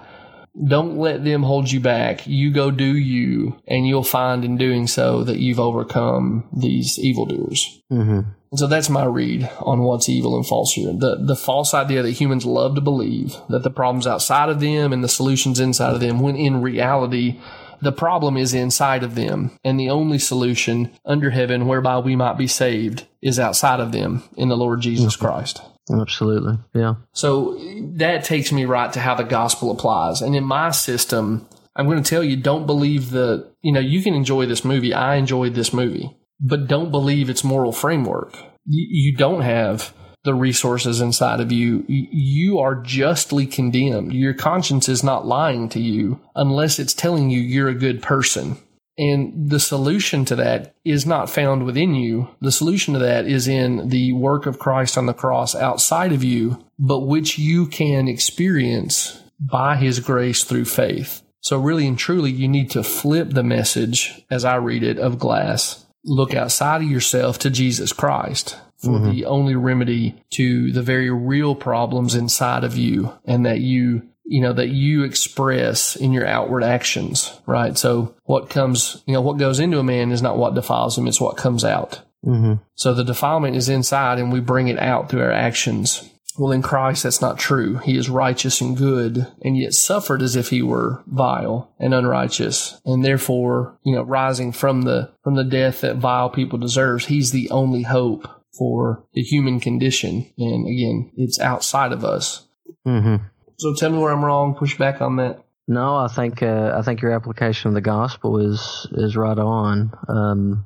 Don't 0.68 0.98
let 0.98 1.24
them 1.24 1.44
hold 1.44 1.72
you 1.72 1.80
back. 1.80 2.26
You 2.26 2.52
go 2.52 2.72
do 2.72 2.98
you, 2.98 3.62
and 3.68 3.88
you'll 3.88 4.04
find 4.04 4.44
in 4.44 4.58
doing 4.58 4.88
so 4.88 5.24
that 5.24 5.38
you've 5.38 5.60
overcome 5.60 6.50
these 6.52 6.98
evildoers. 7.00 7.80
Mm-hmm. 7.92 8.22
And 8.50 8.60
so 8.60 8.66
that's 8.66 8.90
my 8.90 9.06
read 9.06 9.50
on 9.60 9.84
what's 9.84 10.10
evil 10.10 10.36
and 10.36 10.46
false 10.46 10.74
here. 10.74 10.94
The 10.94 11.18
the 11.24 11.36
false 11.36 11.74
idea 11.74 12.02
that 12.02 12.12
humans 12.12 12.46
love 12.46 12.76
to 12.76 12.82
believe 12.82 13.36
that 13.50 13.64
the 13.64 13.70
problems 13.70 14.08
outside 14.08 14.50
of 14.50 14.60
them 14.60 14.94
and 14.94 15.04
the 15.04 15.10
solutions 15.10 15.60
inside 15.60 15.94
of 15.94 16.00
them, 16.02 16.20
when 16.20 16.36
in 16.36 16.62
reality 16.62 17.40
the 17.82 17.92
problem 17.92 18.38
is 18.38 18.54
inside 18.54 19.04
of 19.04 19.16
them, 19.16 19.52
and 19.64 19.80
the 19.80 19.90
only 19.90 20.20
solution 20.20 20.92
under 21.06 21.30
heaven 21.30 21.68
whereby 21.68 22.00
we 22.00 22.16
might 22.16 22.38
be 22.38 22.48
saved 22.48 23.06
is 23.22 23.40
outside 23.40 23.80
of 23.80 23.92
them 23.92 24.24
in 24.36 24.50
the 24.50 24.58
Lord 24.58 24.82
Jesus 24.82 25.16
mm-hmm. 25.16 25.26
Christ. 25.26 25.62
Absolutely. 25.92 26.58
Yeah. 26.74 26.96
So 27.14 27.58
that 27.96 28.24
takes 28.24 28.52
me 28.52 28.66
right 28.66 28.92
to 28.94 29.00
how 29.00 29.16
the 29.16 29.24
gospel 29.24 29.72
applies. 29.72 30.22
And 30.22 30.36
in 30.36 30.44
my 30.44 30.72
system, 30.72 31.48
I'm 31.76 31.86
going 31.86 32.02
to 32.02 32.10
tell 32.10 32.24
you 32.24 32.36
don't 32.36 32.66
believe 32.66 33.12
the, 33.12 33.50
you 33.62 33.72
know, 33.72 33.80
you 33.80 34.02
can 34.02 34.14
enjoy 34.14 34.48
this 34.48 34.66
movie. 34.66 34.94
I 34.94 35.16
enjoyed 35.16 35.54
this 35.54 35.72
movie, 35.72 36.16
but 36.40 36.68
don't 36.68 36.92
believe 36.92 37.30
its 37.30 37.44
moral 37.44 37.72
framework. 37.72 38.36
You, 38.66 38.86
you 38.90 39.16
don't 39.16 39.42
have 39.42 39.94
the 40.28 40.36
resources 40.36 41.00
inside 41.00 41.40
of 41.40 41.54
you. 41.54 41.86
You 41.88 42.60
are 42.60 42.76
justly 42.76 43.48
condemned. 43.48 44.14
Your 44.14 44.34
conscience 44.34 44.90
is 44.90 45.04
not 45.04 45.26
lying 45.26 45.70
to 45.70 45.80
you 45.80 46.20
unless 46.36 46.80
it's 46.80 46.94
telling 46.94 47.30
you 47.30 47.40
you're 47.40 47.70
a 47.70 47.74
good 47.74 48.04
person. 48.04 48.58
And 48.98 49.50
the 49.50 49.60
solution 49.60 50.26
to 50.26 50.36
that 50.36 50.76
is 50.84 51.06
not 51.06 51.30
found 51.30 51.66
within 51.66 51.96
you. 51.96 52.30
The 52.42 52.52
solution 52.52 52.94
to 52.94 53.00
that 53.00 53.26
is 53.26 53.48
in 53.48 53.88
the 53.88 54.12
work 54.12 54.46
of 54.46 54.60
Christ 54.60 54.98
on 54.98 55.06
the 55.06 55.14
cross 55.14 55.56
outside 55.56 56.12
of 56.12 56.26
you, 56.26 56.62
but 56.78 57.02
which 57.02 57.40
you 57.40 57.66
can 57.66 58.10
experience 58.10 59.24
by 59.40 59.78
his 59.78 60.02
grace 60.02 60.44
through 60.44 60.66
faith. 60.66 61.22
So 61.40 61.58
really 61.58 61.88
and 61.88 61.98
truly, 61.98 62.32
you 62.32 62.50
need 62.50 62.70
to 62.72 62.84
flip 62.84 63.30
the 63.30 63.44
message 63.44 64.26
as 64.30 64.44
I 64.44 64.56
read 64.56 64.84
it 64.84 65.00
of 65.00 65.20
glass. 65.20 65.86
Look 66.04 66.34
outside 66.34 66.82
of 66.82 66.90
yourself 66.90 67.40
to 67.40 67.50
Jesus 67.50 67.94
Christ 67.94 68.58
for 68.78 68.92
mm-hmm. 68.92 69.12
the 69.12 69.26
only 69.26 69.56
remedy 69.56 70.24
to 70.32 70.72
the 70.72 70.84
very 70.84 71.10
real 71.10 71.56
problems 71.56 72.16
inside 72.16 72.64
of 72.64 72.78
you 72.78 73.14
and 73.26 73.46
that 73.46 73.60
you 73.60 74.04
you 74.30 74.42
know, 74.42 74.52
that 74.52 74.70
you 74.70 75.04
express 75.04 75.96
in 75.96 76.12
your 76.12 76.28
outward 76.28 76.62
actions, 76.62 77.32
right? 77.46 77.78
So 77.78 78.14
what 78.26 78.50
comes, 78.50 79.02
you 79.08 79.14
know, 79.14 79.22
what 79.22 79.38
goes 79.38 79.60
into 79.60 79.80
a 79.80 79.84
man 79.84 80.12
is 80.12 80.22
not 80.22 80.38
what 80.38 80.54
defiles 80.54 80.98
him, 80.98 81.08
it's 81.08 81.22
what 81.22 81.38
comes 81.38 81.64
out. 81.64 82.02
Mm-hmm. 82.26 82.56
So 82.76 82.94
the 82.94 83.06
defilement 83.06 83.56
is 83.56 83.70
inside 83.70 84.20
and 84.20 84.32
we 84.32 84.42
bring 84.42 84.68
it 84.68 84.80
out 84.80 85.10
through 85.10 85.22
our 85.22 85.32
actions. 85.32 86.10
Well, 86.38 86.52
in 86.52 86.62
Christ, 86.62 87.04
that's 87.04 87.22
not 87.22 87.40
true. 87.40 87.78
He 87.78 87.98
is 87.98 88.10
righteous 88.10 88.60
and 88.62 88.78
good 88.78 89.26
and 89.42 89.58
yet 89.58 89.74
suffered 89.74 90.22
as 90.22 90.36
if 90.36 90.50
he 90.50 90.62
were 90.62 91.02
vile 91.08 91.74
and 91.80 91.94
unrighteous. 91.94 92.80
And 92.86 93.04
therefore, 93.04 93.80
you 93.84 93.96
know, 93.96 94.04
rising 94.04 94.52
from 94.52 94.84
the, 94.84 95.10
from 95.24 95.36
the 95.36 95.46
death 95.46 95.82
that 95.82 95.96
vile 95.96 96.30
people 96.30 96.60
deserves, 96.60 97.06
he's 97.06 97.32
the 97.32 97.50
only 97.50 97.84
hope 97.84 98.28
for 98.58 99.06
the 99.14 99.22
human 99.22 99.60
condition. 99.60 100.32
And 100.38 100.68
again, 100.68 101.12
it's 101.16 101.40
outside 101.40 101.92
of 101.92 102.04
us. 102.04 102.48
Mm-hmm. 102.88 103.24
So 103.58 103.74
tell 103.76 103.92
me 103.92 104.00
where 104.00 104.12
I'm 104.12 104.24
wrong. 104.24 104.56
Push 104.56 104.78
back 104.78 105.02
on 105.02 105.18
that. 105.18 105.44
No, 105.68 105.98
I 105.98 106.08
think 106.08 106.42
uh, 106.42 106.74
I 106.78 106.82
think 106.82 107.02
your 107.02 107.12
application 107.12 107.68
of 107.68 107.74
the 107.74 107.82
gospel 107.82 108.40
is 108.40 108.88
is 108.92 109.18
right 109.18 109.38
on. 109.38 109.92
Um, 110.08 110.66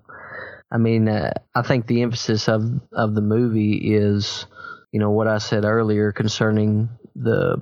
I 0.72 0.78
mean, 0.78 1.10
uh, 1.10 1.34
I 1.56 1.64
think 1.64 1.88
the 1.88 2.04
emphasis 2.04 2.48
of 2.48 2.64
of 2.94 3.16
the 3.16 3.22
movie 3.22 3.96
is, 3.96 4.46
you 4.92 5.00
know, 5.00 5.10
what 5.10 5.28
I 5.28 5.40
said 5.40 5.66
earlier 5.66 6.12
concerning 6.12 6.90
the 7.16 7.58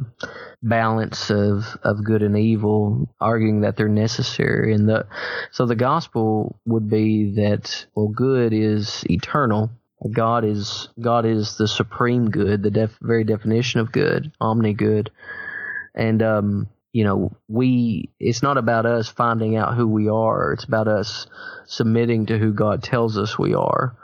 balance 0.61 1.29
of 1.29 1.77
of 1.81 2.03
good 2.03 2.23
and 2.23 2.37
evil, 2.37 3.15
arguing 3.21 3.61
that 3.61 3.77
they're 3.77 3.87
necessary, 3.87 4.73
and 4.73 4.89
the 4.89 5.07
so 5.51 5.65
the 5.65 5.75
gospel 5.75 6.59
would 6.65 6.89
be 6.89 7.35
that 7.35 7.85
well, 7.95 8.09
good 8.09 8.51
is 8.51 9.05
eternal. 9.09 9.69
God 10.07 10.45
is 10.45 10.89
God 10.99 11.25
is 11.25 11.57
the 11.57 11.67
supreme 11.67 12.29
good, 12.29 12.63
the 12.63 12.71
def, 12.71 12.97
very 13.01 13.23
definition 13.23 13.81
of 13.81 13.91
good, 13.91 14.31
omni 14.39 14.73
good, 14.73 15.11
and 15.93 16.21
um, 16.23 16.69
you 16.93 17.03
know, 17.03 17.35
we 17.47 18.09
it's 18.19 18.41
not 18.41 18.57
about 18.57 18.85
us 18.85 19.09
finding 19.09 19.55
out 19.55 19.75
who 19.75 19.87
we 19.87 20.07
are. 20.07 20.53
It's 20.53 20.63
about 20.63 20.87
us 20.87 21.27
submitting 21.65 22.27
to 22.27 22.37
who 22.37 22.53
God 22.53 22.81
tells 22.81 23.17
us 23.17 23.37
we 23.37 23.53
are 23.53 23.95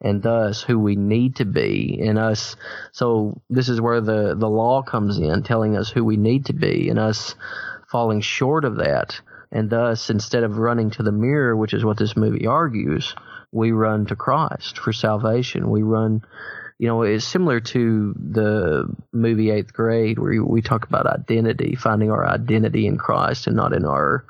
and 0.00 0.22
thus 0.22 0.62
who 0.62 0.78
we 0.78 0.96
need 0.96 1.36
to 1.36 1.44
be 1.44 2.00
and 2.04 2.18
us. 2.18 2.56
So 2.92 3.40
this 3.50 3.68
is 3.68 3.80
where 3.80 4.00
the 4.00 4.34
the 4.36 4.48
law 4.48 4.82
comes 4.82 5.18
in 5.18 5.42
telling 5.42 5.76
us 5.76 5.90
who 5.90 6.04
we 6.04 6.16
need 6.16 6.46
to 6.46 6.52
be 6.52 6.88
and 6.88 6.98
us 6.98 7.34
falling 7.90 8.20
short 8.20 8.64
of 8.64 8.76
that. 8.76 9.20
And 9.50 9.68
thus 9.68 10.08
instead 10.08 10.44
of 10.44 10.56
running 10.56 10.90
to 10.92 11.02
the 11.02 11.12
mirror 11.12 11.54
which 11.54 11.74
is 11.74 11.84
what 11.84 11.98
this 11.98 12.16
movie 12.16 12.46
argues 12.46 13.14
we 13.52 13.72
run 13.72 14.06
to 14.06 14.16
Christ 14.16 14.78
for 14.78 14.92
salvation 14.92 15.70
we 15.70 15.82
run 15.82 16.22
you 16.82 16.88
know, 16.88 17.02
it's 17.02 17.24
similar 17.24 17.60
to 17.60 18.12
the 18.18 18.92
movie 19.12 19.52
Eighth 19.52 19.72
Grade, 19.72 20.18
where 20.18 20.44
we 20.44 20.62
talk 20.62 20.84
about 20.84 21.06
identity, 21.06 21.76
finding 21.76 22.10
our 22.10 22.26
identity 22.26 22.88
in 22.88 22.98
Christ 22.98 23.46
and 23.46 23.54
not 23.54 23.72
in 23.72 23.84
our 23.84 24.24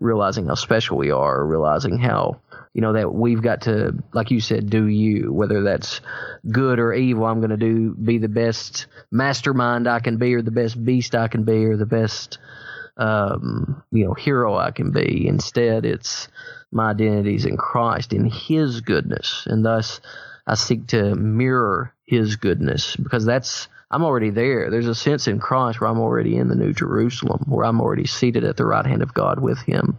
realizing 0.00 0.46
how 0.46 0.54
special 0.54 0.96
we 0.96 1.10
are, 1.10 1.44
realizing 1.44 1.98
how, 1.98 2.40
you 2.72 2.80
know, 2.80 2.94
that 2.94 3.12
we've 3.12 3.42
got 3.42 3.62
to, 3.62 3.92
like 4.14 4.30
you 4.30 4.40
said, 4.40 4.70
do 4.70 4.86
you, 4.86 5.30
whether 5.30 5.62
that's 5.62 6.00
good 6.50 6.78
or 6.78 6.94
evil. 6.94 7.26
I'm 7.26 7.40
going 7.40 7.50
to 7.50 7.58
do, 7.58 7.94
be 7.94 8.16
the 8.16 8.28
best 8.28 8.86
mastermind 9.10 9.86
I 9.86 10.00
can 10.00 10.16
be, 10.16 10.34
or 10.34 10.40
the 10.40 10.50
best 10.50 10.82
beast 10.82 11.14
I 11.14 11.28
can 11.28 11.44
be, 11.44 11.66
or 11.66 11.76
the 11.76 11.84
best, 11.84 12.38
um, 12.96 13.82
you 13.92 14.06
know, 14.06 14.14
hero 14.14 14.56
I 14.56 14.70
can 14.70 14.90
be. 14.90 15.28
Instead, 15.28 15.84
it's 15.84 16.28
my 16.72 16.90
identity 16.90 17.34
is 17.34 17.46
in 17.46 17.56
Christ, 17.56 18.12
in 18.12 18.26
His 18.26 18.80
goodness, 18.80 19.46
and 19.46 19.64
thus 19.64 20.00
I 20.46 20.54
seek 20.54 20.88
to 20.88 21.14
mirror 21.14 21.94
His 22.06 22.36
goodness 22.36 22.96
because 22.96 23.24
that's 23.24 23.68
I'm 23.90 24.04
already 24.04 24.30
there. 24.30 24.70
There's 24.70 24.86
a 24.86 24.94
sense 24.94 25.26
in 25.26 25.40
Christ 25.40 25.80
where 25.80 25.90
I'm 25.90 25.98
already 25.98 26.36
in 26.36 26.48
the 26.48 26.54
New 26.54 26.72
Jerusalem, 26.72 27.44
where 27.48 27.66
I'm 27.66 27.80
already 27.80 28.06
seated 28.06 28.44
at 28.44 28.56
the 28.56 28.64
right 28.64 28.86
hand 28.86 29.02
of 29.02 29.14
God 29.14 29.40
with 29.40 29.58
Him. 29.58 29.98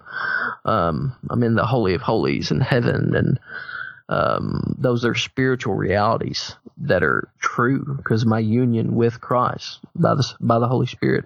Um, 0.64 1.16
I'm 1.30 1.44
in 1.44 1.56
the 1.56 1.66
Holy 1.66 1.94
of 1.94 2.02
Holies 2.02 2.52
in 2.52 2.62
heaven, 2.62 3.14
and 3.16 3.40
um, 4.08 4.76
those 4.78 5.04
are 5.04 5.16
spiritual 5.16 5.76
realities 5.76 6.56
that 6.78 7.04
are 7.04 7.28
true 7.40 7.96
because 7.98 8.26
my 8.26 8.40
union 8.40 8.96
with 8.96 9.20
Christ 9.20 9.80
by 9.96 10.16
the 10.16 10.34
by 10.40 10.60
the 10.60 10.68
Holy 10.68 10.88
Spirit. 10.88 11.26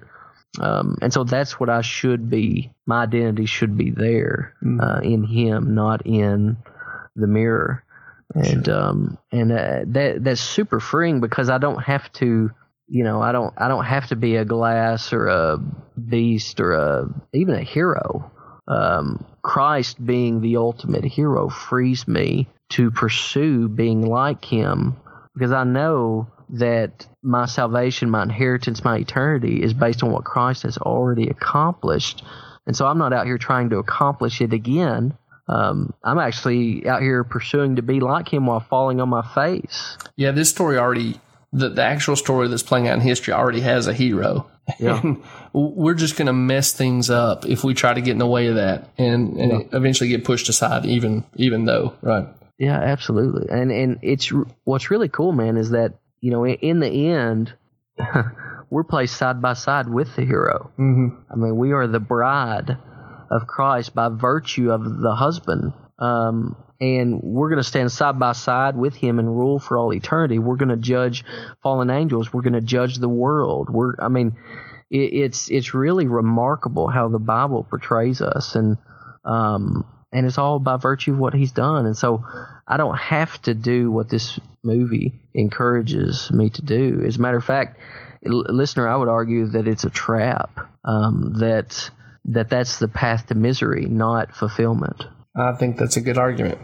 Um, 0.60 0.98
and 1.02 1.11
so 1.11 1.23
that's 1.23 1.60
what 1.60 1.69
I 1.69 1.82
should 1.82 2.30
be. 2.30 2.72
My 2.86 3.03
identity 3.03 3.45
should 3.45 3.77
be 3.77 3.91
there 3.91 4.53
uh, 4.80 5.02
in 5.03 5.23
Him, 5.23 5.76
not 5.76 6.06
in 6.06 6.57
the 7.15 7.27
mirror 7.27 7.86
and 8.34 8.68
um 8.69 9.18
and 9.32 9.52
uh, 9.52 9.82
that 9.88 10.23
that's 10.23 10.41
super 10.41 10.80
freeing 10.80 11.22
because 11.22 11.49
I 11.49 11.57
don't 11.57 11.82
have 11.84 12.11
to 12.14 12.52
you 12.88 13.03
know 13.03 13.22
I 13.22 13.32
don't 13.32 13.53
I 13.57 13.68
don't 13.68 13.86
have 13.86 14.07
to 14.07 14.15
be 14.15 14.36
a 14.36 14.45
glass 14.45 15.14
or 15.14 15.27
a 15.27 15.60
beast 16.10 16.60
or 16.60 16.73
a 16.73 17.07
even 17.34 17.56
a 17.56 17.64
hero. 17.64 18.32
Um, 18.68 19.23
Christ 19.44 20.03
being 20.03 20.41
the 20.41 20.57
ultimate 20.57 21.06
hero 21.06 21.49
frees 21.49 22.07
me 22.07 22.48
to 22.69 22.90
pursue 22.90 23.68
being 23.69 24.02
like 24.02 24.44
Him 24.44 24.95
because 25.36 25.52
I 25.52 25.64
know 25.64 26.27
that 26.49 27.05
my 27.23 27.45
salvation, 27.45 28.09
my 28.09 28.23
inheritance, 28.23 28.84
my 28.84 28.97
eternity 28.97 29.61
is 29.63 29.73
based 29.73 30.03
on 30.03 30.11
what 30.11 30.23
Christ 30.23 30.63
has 30.63 30.77
already 30.77 31.27
accomplished. 31.30 32.23
And 32.67 32.76
so 32.76 32.85
I'm 32.88 32.97
not 32.97 33.13
out 33.13 33.26
here 33.26 33.38
trying 33.38 33.69
to 33.72 33.77
accomplish 33.77 34.41
it 34.41 34.53
again 34.53 35.17
um, 35.47 35.93
I'm 36.03 36.17
actually 36.17 36.88
out 36.88 37.01
here 37.01 37.23
pursuing 37.23 37.76
to 37.76 37.81
be 37.81 37.99
like 37.99 38.31
him 38.34 38.47
while 38.47 38.61
falling 38.61 38.99
on 38.99 39.09
my 39.09 39.22
face. 39.22 39.97
Yeah, 40.15 40.31
this 40.31 40.49
story 40.49 40.77
already, 40.77 41.19
the, 41.53 41.69
the 41.69 41.84
actual 41.84 42.15
story 42.15 42.47
that's 42.47 42.63
playing 42.63 42.88
out 42.88 42.95
in 42.95 43.01
history 43.01 43.34
already 43.34 43.61
has 43.61 43.88
a 43.88 43.93
hero. 43.93 44.49
Yeah. 44.80 44.99
And 45.03 45.22
we're 45.53 45.93
just 45.93 46.17
going 46.17 46.26
to 46.26 46.34
mess 46.34 46.73
things 46.73 47.09
up 47.09 47.45
if 47.45 47.63
we 47.63 47.73
try 47.76 47.93
to 47.93 48.01
get 48.01 48.11
in 48.11 48.17
the 48.17 48.27
way 48.27 48.47
of 48.47 48.55
that 48.55 48.89
and, 48.97 49.38
and 49.38 49.51
Yeah. 49.51 49.77
eventually 49.77 50.09
get 50.09 50.26
pushed 50.26 50.49
aside, 50.49 50.85
even, 50.85 51.23
even 51.35 51.65
though, 51.65 51.93
right? 52.01 52.27
Yeah, 52.57 52.80
absolutely. 52.80 53.47
And 53.49 53.72
and 53.72 53.99
it's 54.01 54.30
what's 54.63 54.89
really 54.89 55.09
cool, 55.09 55.34
man, 55.34 55.57
is 55.57 55.69
that 55.72 55.93
you 56.26 56.31
know 56.31 56.43
in, 56.43 56.56
in 56.56 56.80
the 56.80 57.10
end, 57.10 57.53
we're 58.72 58.84
placed 58.84 59.15
side 59.15 59.43
by 59.43 59.53
side 59.53 59.88
with 59.88 60.15
the 60.15 60.26
hero. 60.26 60.72
Mm-hmm. 60.80 61.07
I 61.31 61.35
mean, 61.35 61.56
we 61.56 61.72
are 61.72 61.85
the 61.85 61.99
bride 61.99 62.80
of 63.30 63.45
Christ 63.45 63.93
by 63.93 64.10
virtue 64.10 64.72
of 64.72 64.84
the 64.84 65.14
husband. 65.14 65.73
Um, 65.99 66.56
and 66.81 67.22
we're 67.22 67.49
going 67.49 67.61
to 67.61 67.64
stand 67.64 67.91
side 67.91 68.18
by 68.18 68.31
side 68.31 68.76
with 68.76 68.95
him 68.95 69.19
and 69.19 69.30
rule 69.30 69.60
for 69.60 69.77
all 69.77 69.93
eternity. 69.93 70.39
We're 70.39 70.56
going 70.56 70.69
to 70.69 70.77
judge 70.77 71.23
fallen 71.61 71.91
angels. 71.91 72.34
We're 72.34 72.41
going 72.41 72.53
to 72.53 72.61
judge 72.61 72.97
the 72.97 73.07
world. 73.07 73.69
We're, 73.69 73.93
I 73.99 74.07
mean, 74.07 74.35
it, 74.89 75.14
it's 75.14 75.52
it's 75.52 75.76
really 75.76 76.07
remarkable 76.07 76.88
how 76.88 77.07
the 77.07 77.19
Bible 77.19 77.68
portrays 77.69 78.19
us, 78.19 78.56
and 78.56 78.77
um, 79.23 79.85
and 80.11 80.26
it's 80.26 80.39
all 80.39 80.57
by 80.57 80.77
virtue 80.77 81.14
of 81.14 81.19
what 81.19 81.35
He's 81.35 81.52
done. 81.52 81.85
And 81.85 81.95
so, 81.95 82.26
I 82.68 82.77
don't 82.77 82.97
have 82.97 83.41
to 83.43 83.53
do 83.53 83.91
what 83.91 84.10
this 84.10 84.39
movie 84.64 85.22
encourages 85.35 86.31
me 86.31 86.49
to 86.49 86.61
do. 86.63 87.03
As 87.05 87.17
a 87.17 87.21
matter 87.21 87.37
of 87.37 87.45
fact, 87.45 87.77
l- 88.25 88.45
listener, 88.49 88.87
I 88.87 88.95
would 88.95 89.09
argue 89.09 89.47
that 89.49 89.67
it's 89.67 89.83
a 89.83 89.89
trap. 89.89 90.49
Um, 90.83 91.33
that 91.39 91.89
that 92.25 92.49
that's 92.49 92.79
the 92.79 92.87
path 92.87 93.27
to 93.27 93.35
misery, 93.35 93.85
not 93.85 94.35
fulfillment. 94.35 95.03
I 95.35 95.51
think 95.53 95.77
that's 95.77 95.97
a 95.97 96.01
good 96.01 96.17
argument. 96.17 96.57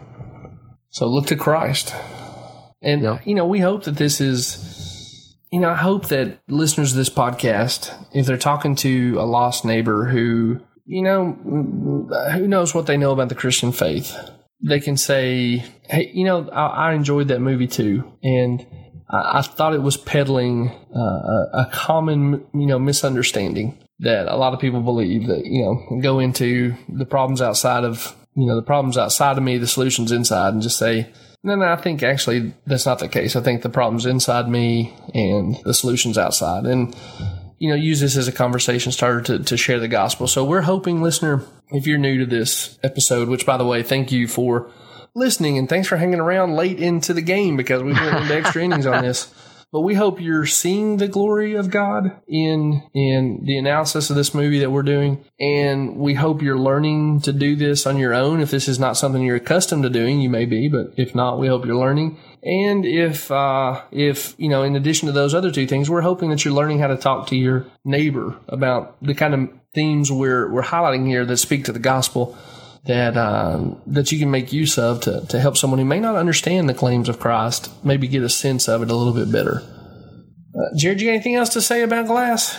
So 0.90 1.06
look 1.06 1.26
to 1.26 1.36
Christ. 1.36 1.94
And, 2.82 3.02
Yeah. 3.02 3.18
you 3.24 3.34
know, 3.36 3.46
we 3.46 3.60
hope 3.60 3.84
that 3.84 3.96
this 3.96 4.20
is, 4.20 5.36
you 5.52 5.60
know, 5.60 5.70
I 5.70 5.76
hope 5.76 6.08
that 6.08 6.38
listeners 6.48 6.92
of 6.92 6.96
this 6.98 7.10
podcast, 7.10 7.92
if 8.12 8.26
they're 8.26 8.36
talking 8.36 8.74
to 8.76 9.16
a 9.20 9.24
lost 9.24 9.64
neighbor 9.64 10.06
who, 10.06 10.58
you 10.84 11.02
know, 11.02 11.32
who 12.32 12.48
knows 12.48 12.74
what 12.74 12.86
they 12.86 12.96
know 12.96 13.12
about 13.12 13.28
the 13.28 13.34
Christian 13.36 13.70
faith, 13.70 14.16
they 14.62 14.80
can 14.80 14.96
say, 14.96 15.64
hey, 15.88 16.10
you 16.14 16.24
know, 16.24 16.48
I, 16.50 16.90
I 16.90 16.94
enjoyed 16.94 17.28
that 17.28 17.40
movie 17.40 17.66
too. 17.66 18.12
And 18.22 18.64
I, 19.10 19.38
I 19.38 19.42
thought 19.42 19.74
it 19.74 19.82
was 19.82 19.96
peddling 19.96 20.70
uh, 20.94 20.98
a, 20.98 21.48
a 21.54 21.70
common, 21.72 22.46
you 22.54 22.66
know, 22.66 22.78
misunderstanding 22.78 23.78
that 24.00 24.26
a 24.26 24.36
lot 24.36 24.54
of 24.54 24.60
people 24.60 24.80
believe 24.80 25.28
that, 25.28 25.44
you 25.44 25.62
know, 25.62 26.00
go 26.00 26.18
into 26.18 26.74
the 26.88 27.06
problems 27.06 27.42
outside 27.42 27.84
of, 27.84 28.16
you 28.34 28.46
know, 28.46 28.56
the 28.56 28.62
problems 28.62 28.96
outside 28.96 29.36
of 29.36 29.44
me, 29.44 29.58
the 29.58 29.66
solutions 29.66 30.10
inside, 30.12 30.54
and 30.54 30.62
just 30.62 30.78
say, 30.78 31.10
no, 31.44 31.56
no, 31.56 31.66
I 31.66 31.76
think 31.76 32.02
actually 32.02 32.54
that's 32.66 32.86
not 32.86 33.00
the 33.00 33.08
case. 33.08 33.34
I 33.36 33.40
think 33.40 33.62
the 33.62 33.68
problem's 33.68 34.06
inside 34.06 34.48
me 34.48 34.94
and 35.12 35.56
the 35.64 35.74
solution's 35.74 36.18
outside. 36.18 36.64
And, 36.64 36.94
you 37.62 37.68
know, 37.68 37.76
use 37.76 38.00
this 38.00 38.16
as 38.16 38.26
a 38.26 38.32
conversation 38.32 38.90
starter 38.90 39.20
to, 39.20 39.38
to 39.44 39.56
share 39.56 39.78
the 39.78 39.86
gospel. 39.86 40.26
So 40.26 40.44
we're 40.44 40.62
hoping, 40.62 41.00
listener, 41.00 41.44
if 41.68 41.86
you're 41.86 41.96
new 41.96 42.18
to 42.18 42.26
this 42.26 42.76
episode, 42.82 43.28
which 43.28 43.46
by 43.46 43.56
the 43.56 43.64
way, 43.64 43.84
thank 43.84 44.10
you 44.10 44.26
for 44.26 44.68
listening 45.14 45.58
and 45.58 45.68
thanks 45.68 45.86
for 45.86 45.96
hanging 45.96 46.18
around 46.18 46.56
late 46.56 46.80
into 46.80 47.14
the 47.14 47.22
game 47.22 47.56
because 47.56 47.84
we 47.84 47.92
went 47.92 48.16
into 48.16 48.34
extra 48.34 48.64
innings 48.64 48.84
on 48.84 49.04
this. 49.04 49.32
But 49.70 49.82
we 49.82 49.94
hope 49.94 50.20
you're 50.20 50.44
seeing 50.44 50.96
the 50.96 51.06
glory 51.06 51.54
of 51.54 51.70
God 51.70 52.20
in 52.26 52.82
in 52.94 53.42
the 53.44 53.56
analysis 53.56 54.10
of 54.10 54.16
this 54.16 54.34
movie 54.34 54.58
that 54.58 54.70
we're 54.70 54.82
doing, 54.82 55.24
and 55.40 55.96
we 55.96 56.14
hope 56.14 56.42
you're 56.42 56.58
learning 56.58 57.20
to 57.22 57.32
do 57.32 57.54
this 57.56 57.86
on 57.86 57.96
your 57.96 58.12
own. 58.12 58.40
If 58.40 58.50
this 58.50 58.68
is 58.68 58.78
not 58.78 58.98
something 58.98 59.22
you're 59.22 59.36
accustomed 59.36 59.84
to 59.84 59.88
doing, 59.88 60.20
you 60.20 60.28
may 60.28 60.44
be, 60.44 60.68
but 60.68 60.92
if 60.98 61.14
not, 61.14 61.38
we 61.38 61.46
hope 61.46 61.64
you're 61.64 61.76
learning. 61.76 62.18
And 62.42 62.84
if 62.84 63.30
uh, 63.30 63.82
if 63.92 64.34
you 64.36 64.48
know, 64.48 64.62
in 64.62 64.74
addition 64.74 65.06
to 65.06 65.12
those 65.12 65.34
other 65.34 65.52
two 65.52 65.66
things, 65.66 65.88
we're 65.88 66.00
hoping 66.00 66.30
that 66.30 66.44
you're 66.44 66.54
learning 66.54 66.80
how 66.80 66.88
to 66.88 66.96
talk 66.96 67.28
to 67.28 67.36
your 67.36 67.66
neighbor 67.84 68.36
about 68.48 68.96
the 69.00 69.14
kind 69.14 69.34
of 69.34 69.50
themes 69.74 70.10
we're 70.10 70.50
we're 70.50 70.62
highlighting 70.62 71.06
here 71.06 71.24
that 71.24 71.36
speak 71.36 71.64
to 71.66 71.72
the 71.72 71.78
gospel 71.78 72.36
that 72.84 73.16
um, 73.16 73.80
that 73.86 74.10
you 74.10 74.18
can 74.18 74.30
make 74.30 74.52
use 74.52 74.76
of 74.76 75.02
to, 75.02 75.24
to 75.28 75.40
help 75.40 75.56
someone 75.56 75.78
who 75.78 75.84
may 75.84 76.00
not 76.00 76.16
understand 76.16 76.68
the 76.68 76.74
claims 76.74 77.08
of 77.08 77.20
Christ 77.20 77.70
maybe 77.84 78.08
get 78.08 78.22
a 78.22 78.28
sense 78.28 78.68
of 78.68 78.82
it 78.82 78.90
a 78.90 78.94
little 78.94 79.14
bit 79.14 79.30
better. 79.30 79.62
Uh, 80.54 80.76
Jared, 80.76 81.00
you 81.00 81.06
got 81.06 81.14
anything 81.14 81.36
else 81.36 81.50
to 81.50 81.62
say 81.62 81.82
about 81.82 82.06
Glass? 82.06 82.58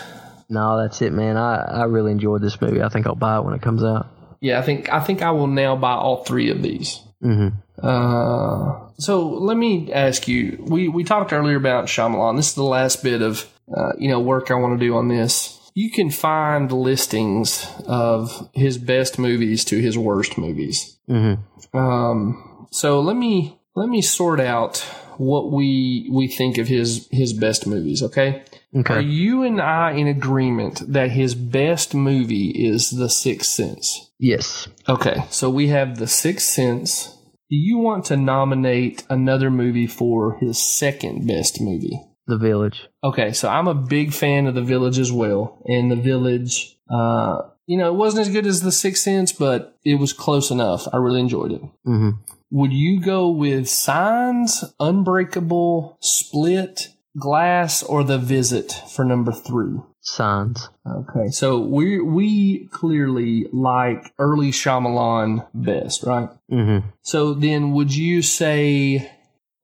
No, 0.49 0.81
that's 0.81 1.01
it, 1.01 1.13
man. 1.13 1.37
I, 1.37 1.55
I 1.55 1.83
really 1.83 2.11
enjoyed 2.11 2.41
this 2.41 2.59
movie. 2.59 2.81
I 2.81 2.89
think 2.89 3.05
I'll 3.05 3.15
buy 3.15 3.37
it 3.37 3.43
when 3.43 3.53
it 3.53 3.61
comes 3.61 3.83
out. 3.83 4.07
Yeah, 4.39 4.59
I 4.59 4.61
think 4.61 4.91
I 4.91 4.99
think 5.01 5.21
I 5.21 5.31
will 5.31 5.47
now 5.47 5.75
buy 5.75 5.93
all 5.93 6.23
three 6.23 6.51
of 6.51 6.61
these. 6.61 7.01
Mm-hmm. 7.23 7.57
Uh, 7.81 8.82
so 8.97 9.29
let 9.29 9.57
me 9.57 9.91
ask 9.91 10.27
you. 10.27 10.63
We 10.67 10.87
we 10.87 11.03
talked 11.03 11.33
earlier 11.33 11.57
about 11.57 11.85
Shyamalan. 11.85 12.37
This 12.37 12.49
is 12.49 12.55
the 12.55 12.63
last 12.63 13.03
bit 13.03 13.21
of 13.21 13.49
uh, 13.75 13.93
you 13.97 14.09
know 14.09 14.19
work 14.19 14.51
I 14.51 14.55
want 14.55 14.79
to 14.79 14.85
do 14.85 14.95
on 14.95 15.07
this. 15.07 15.59
You 15.75 15.91
can 15.91 16.11
find 16.11 16.71
listings 16.71 17.67
of 17.87 18.49
his 18.53 18.77
best 18.77 19.17
movies 19.17 19.65
to 19.65 19.79
his 19.79 19.97
worst 19.97 20.37
movies. 20.37 20.97
Mm-hmm. 21.09 21.77
Um, 21.77 22.67
So 22.71 23.01
let 23.01 23.15
me 23.15 23.59
let 23.75 23.87
me 23.87 24.01
sort 24.01 24.39
out 24.39 24.77
what 25.17 25.51
we 25.51 26.09
we 26.11 26.27
think 26.27 26.57
of 26.57 26.67
his 26.67 27.07
his 27.11 27.33
best 27.33 27.67
movies. 27.67 28.01
Okay. 28.03 28.43
Okay. 28.75 28.93
Are 28.95 29.01
you 29.01 29.43
and 29.43 29.61
I 29.61 29.91
in 29.91 30.07
agreement 30.07 30.81
that 30.91 31.11
his 31.11 31.35
best 31.35 31.93
movie 31.93 32.49
is 32.49 32.89
The 32.89 33.07
Sixth 33.09 33.51
Sense? 33.51 34.09
Yes. 34.17 34.67
Okay, 34.89 35.25
so 35.29 35.49
we 35.51 35.67
have 35.67 35.99
The 35.99 36.07
Sixth 36.07 36.47
Sense. 36.47 37.15
Do 37.49 37.55
you 37.57 37.77
want 37.77 38.05
to 38.05 38.17
nominate 38.17 39.03
another 39.09 39.51
movie 39.51 39.87
for 39.87 40.37
his 40.39 40.61
second 40.61 41.27
best 41.27 41.61
movie? 41.61 41.99
The 42.25 42.37
Village. 42.37 42.87
Okay, 43.03 43.33
so 43.33 43.49
I'm 43.49 43.67
a 43.67 43.73
big 43.75 44.13
fan 44.13 44.47
of 44.47 44.55
The 44.55 44.61
Village 44.63 44.97
as 44.97 45.11
well. 45.11 45.61
And 45.65 45.91
The 45.91 45.97
Village, 45.97 46.77
uh, 46.89 47.41
you 47.65 47.77
know, 47.77 47.89
it 47.93 47.97
wasn't 47.97 48.27
as 48.27 48.33
good 48.33 48.47
as 48.47 48.61
The 48.61 48.71
Sixth 48.71 49.03
Sense, 49.03 49.31
but 49.33 49.77
it 49.83 49.95
was 49.99 50.13
close 50.13 50.49
enough. 50.49 50.87
I 50.93 50.97
really 50.97 51.19
enjoyed 51.19 51.51
it. 51.51 51.61
hmm 51.85 52.11
Would 52.51 52.71
you 52.73 53.01
go 53.01 53.29
with 53.29 53.67
Signs, 53.67 54.63
Unbreakable, 54.79 55.97
Split, 56.01 56.89
Glass, 57.19 57.83
or 57.83 58.03
The 58.03 58.17
Visit 58.17 58.71
for 58.95 59.03
number 59.03 59.31
three? 59.33 59.79
Signs. 60.05 60.69
Okay, 60.85 61.29
so 61.29 61.59
we 61.59 61.99
we 62.01 62.67
clearly 62.71 63.47
like 63.53 64.13
early 64.19 64.51
Shyamalan 64.51 65.47
best, 65.53 66.03
right? 66.03 66.29
hmm 66.49 66.79
So 67.03 67.33
then, 67.33 67.71
would 67.71 67.95
you 67.95 68.21
say? 68.21 69.09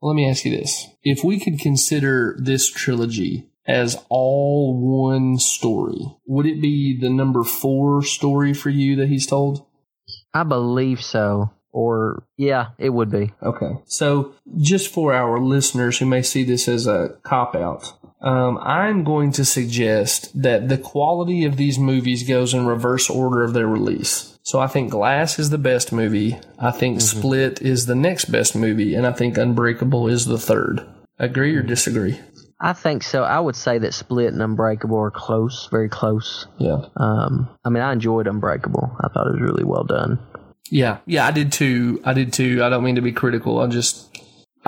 Let 0.01 0.13
me 0.13 0.29
ask 0.29 0.45
you 0.45 0.57
this: 0.57 0.87
If 1.03 1.25
we 1.25 1.41
could 1.41 1.59
consider 1.59 2.37
this 2.39 2.69
trilogy 2.69 3.49
as 3.67 3.97
all 4.07 4.79
one 4.79 5.37
story, 5.39 6.17
would 6.25 6.45
it 6.45 6.61
be 6.61 6.97
the 6.97 7.09
number 7.09 7.43
four 7.43 8.01
story 8.01 8.53
for 8.53 8.69
you 8.69 8.95
that 8.95 9.09
he's 9.09 9.27
told? 9.27 9.65
I 10.33 10.43
believe 10.43 11.01
so. 11.01 11.51
Or 11.71 12.23
yeah, 12.37 12.69
it 12.79 12.89
would 12.89 13.11
be. 13.11 13.31
Okay. 13.43 13.73
So, 13.85 14.33
just 14.57 14.91
for 14.91 15.13
our 15.13 15.39
listeners 15.39 15.99
who 15.99 16.05
may 16.07 16.23
see 16.23 16.43
this 16.43 16.67
as 16.67 16.87
a 16.87 17.17
cop 17.23 17.55
out, 17.55 17.93
um, 18.21 18.57
I'm 18.57 19.03
going 19.03 19.31
to 19.33 19.45
suggest 19.45 20.41
that 20.41 20.67
the 20.67 20.77
quality 20.77 21.45
of 21.45 21.57
these 21.57 21.79
movies 21.79 22.27
goes 22.27 22.53
in 22.53 22.65
reverse 22.65 23.09
order 23.09 23.43
of 23.43 23.53
their 23.53 23.67
release. 23.67 24.37
So, 24.43 24.59
I 24.59 24.67
think 24.67 24.91
Glass 24.91 25.37
is 25.37 25.51
the 25.51 25.57
best 25.57 25.91
movie. 25.91 26.37
I 26.57 26.71
think 26.71 27.01
Split 27.01 27.61
is 27.61 27.85
the 27.85 27.95
next 27.95 28.25
best 28.25 28.55
movie. 28.55 28.95
And 28.95 29.05
I 29.05 29.11
think 29.11 29.37
Unbreakable 29.37 30.07
is 30.07 30.25
the 30.25 30.39
third. 30.39 30.85
Agree 31.19 31.55
or 31.55 31.61
disagree? 31.61 32.19
I 32.59 32.73
think 32.73 33.03
so. 33.03 33.23
I 33.23 33.39
would 33.39 33.55
say 33.55 33.77
that 33.77 33.93
Split 33.93 34.33
and 34.33 34.41
Unbreakable 34.41 34.97
are 34.97 35.11
close, 35.11 35.67
very 35.71 35.87
close. 35.87 36.47
Yeah. 36.57 36.85
Um, 36.97 37.49
I 37.63 37.69
mean, 37.69 37.83
I 37.83 37.93
enjoyed 37.93 38.27
Unbreakable. 38.27 38.97
I 38.99 39.07
thought 39.07 39.27
it 39.27 39.33
was 39.33 39.41
really 39.41 39.63
well 39.63 39.83
done. 39.83 40.19
Yeah. 40.69 40.97
Yeah. 41.05 41.25
I 41.25 41.31
did 41.31 41.51
too. 41.51 42.01
I 42.03 42.13
did 42.13 42.33
too. 42.33 42.63
I 42.63 42.69
don't 42.69 42.83
mean 42.83 42.95
to 42.95 43.01
be 43.01 43.13
critical. 43.13 43.59
I 43.59 43.67
just. 43.67 44.08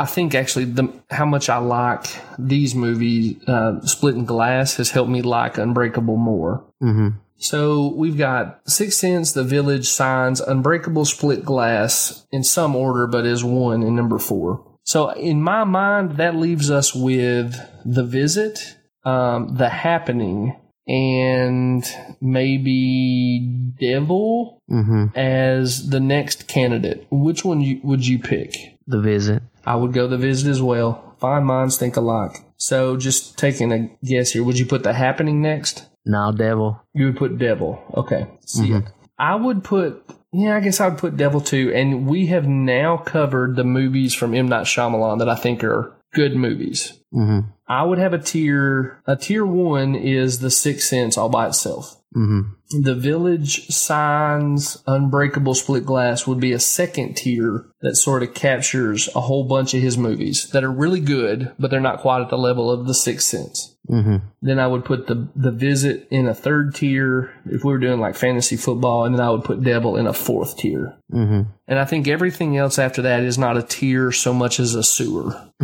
I 0.02 0.06
think 0.06 0.34
actually 0.34 0.66
the 0.66 0.92
how 1.12 1.26
much 1.26 1.48
I 1.48 1.58
like 1.58 2.06
these 2.40 2.74
movies, 2.74 3.38
uh, 3.48 3.82
Split 3.82 4.16
and 4.16 4.28
Glass, 4.28 4.78
has 4.78 4.90
helped 4.90 5.12
me 5.12 5.22
like 5.22 5.60
Unbreakable 5.60 6.18
more. 6.18 6.66
hmm 6.80 7.10
So 7.38 7.94
we've 7.96 8.18
got 8.18 8.62
Six 8.68 8.98
Sense, 8.98 9.34
The 9.34 9.44
Village, 9.44 9.88
Signs, 9.88 10.42
Unbreakable, 10.42 11.06
Split 11.06 11.46
Glass 11.46 12.26
in 12.32 12.44
some 12.44 12.76
order, 12.76 13.06
but 13.06 13.26
as 13.28 13.44
one 13.44 13.84
in 13.84 13.96
number 13.96 14.18
four. 14.18 14.66
So 14.84 15.10
in 15.10 15.44
my 15.44 15.66
mind, 15.66 16.18
that 16.18 16.36
leaves 16.36 16.72
us 16.72 16.96
with 16.96 17.56
The 17.86 18.04
Visit, 18.04 18.78
um, 19.06 19.56
The 19.56 19.70
Happening, 19.70 20.56
and 20.88 21.86
maybe 22.20 23.76
Devil 23.80 24.62
hmm 24.68 25.06
as 25.16 25.90
the 25.90 26.00
next 26.00 26.48
candidate. 26.48 27.06
Which 27.12 27.46
one 27.46 27.62
you, 27.62 27.80
would 27.84 28.08
you 28.08 28.18
pick? 28.18 28.71
The 28.88 29.00
Visit. 29.02 29.44
I 29.66 29.76
would 29.76 29.94
go 29.94 30.08
The 30.08 30.18
Visit 30.18 30.50
as 30.50 30.62
well. 30.62 31.16
Fine 31.20 31.44
minds 31.46 31.78
think 31.78 31.96
alike. 31.98 32.38
So 32.58 32.98
just 32.98 33.38
taking 33.38 33.72
a 33.72 33.90
guess 34.04 34.32
here, 34.32 34.44
would 34.44 34.58
you 34.60 34.66
put 34.66 34.84
The 34.84 34.94
Happening 34.94 35.42
next? 35.42 35.86
Now 36.06 36.32
Devil. 36.32 36.82
You 36.94 37.08
would 37.08 37.18
put 37.18 37.38
Devil. 37.38 37.82
Okay. 37.96 38.28
See, 38.46 38.76
I 39.20 39.36
would 39.36 39.64
put, 39.64 40.04
yeah, 40.34 40.56
I 40.58 40.60
guess 40.62 40.80
I 40.80 40.88
would 40.90 40.98
put 40.98 41.16
Devil 41.18 41.42
too. 41.42 41.72
And 41.76 42.08
we 42.08 42.28
have 42.28 42.48
now 42.48 42.98
covered 42.98 43.56
the 43.56 43.64
movies 43.64 44.14
from 44.16 44.34
M. 44.34 44.48
Night 44.48 44.66
Shyamalan 44.66 45.20
that 45.20 45.30
I 45.30 45.36
think 45.36 45.64
are 45.64 45.96
good 46.14 46.36
movies. 46.36 47.00
hmm 47.12 47.40
I 47.68 47.84
would 47.84 48.00
have 48.00 48.14
a 48.14 48.18
tier, 48.20 49.02
a 49.06 49.16
tier 49.16 49.46
one 49.46 49.96
is 49.96 50.40
The 50.40 50.52
Sixth 50.52 50.88
Sense 50.90 51.18
all 51.18 51.30
by 51.30 51.48
itself. 51.48 51.96
hmm 52.14 52.42
The 52.72 52.96
Village, 52.96 53.68
Signs, 53.68 54.82
Unbreakable, 54.88 55.54
Split 55.56 55.86
Glass 55.86 56.26
would 56.28 56.40
be 56.40 56.54
a 56.54 56.60
second 56.60 57.16
tier 57.18 57.66
that 57.82 57.96
sort 57.96 58.24
of 58.24 58.34
captures 58.34 59.10
a 59.16 59.22
whole 59.22 59.44
bunch 59.44 59.74
of 59.74 59.82
his 59.82 59.98
movies 59.98 60.50
that 60.52 60.64
are 60.64 60.72
really 60.72 61.00
good, 61.00 61.52
but 61.60 61.72
they're 61.72 61.80
not 61.80 62.00
quite 62.00 62.22
at 62.22 62.30
the 62.30 62.38
level 62.38 62.70
of 62.72 62.88
The 62.88 62.94
Sixth 62.94 63.28
Sense. 63.28 63.76
hmm 63.88 64.18
Then 64.42 64.60
I 64.60 64.68
would 64.68 64.86
put 64.86 65.08
the 65.08 65.28
the 65.36 65.52
visit 65.52 66.08
in 66.12 66.28
a 66.28 66.34
third 66.34 66.76
tier 66.76 67.34
if 67.46 67.64
we 67.64 67.72
were 67.74 67.80
doing 67.80 68.00
like 68.00 68.16
fantasy 68.16 68.56
football, 68.58 69.06
and 69.06 69.16
then 69.16 69.22
I 69.22 69.30
would 69.32 69.44
put 69.44 69.64
Devil 69.64 69.98
in 69.98 70.08
a 70.08 70.14
fourth 70.14 70.58
tier. 70.58 70.96
hmm 71.12 71.42
And 71.68 71.80
I 71.80 71.86
think 71.86 72.08
everything 72.08 72.58
else 72.58 72.78
after 72.80 73.02
that 73.04 73.24
is 73.24 73.38
not 73.38 73.58
a 73.58 73.64
tier 73.64 74.12
so 74.12 74.34
much 74.34 74.60
as 74.60 74.76
a 74.76 74.84
sewer. 74.84 75.50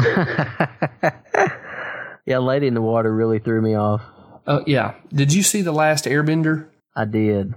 yeah, 2.26 2.40
Lady 2.40 2.68
in 2.68 2.74
the 2.74 2.82
Water 2.82 3.14
really 3.14 3.40
threw 3.40 3.62
me 3.62 3.76
off. 3.76 4.02
Uh, 4.46 4.62
yeah. 4.66 4.96
Did 5.14 5.34
you 5.34 5.44
see 5.44 5.62
the 5.62 5.74
last 5.74 6.06
Airbender? 6.06 6.68
I 6.98 7.06
did. 7.06 7.54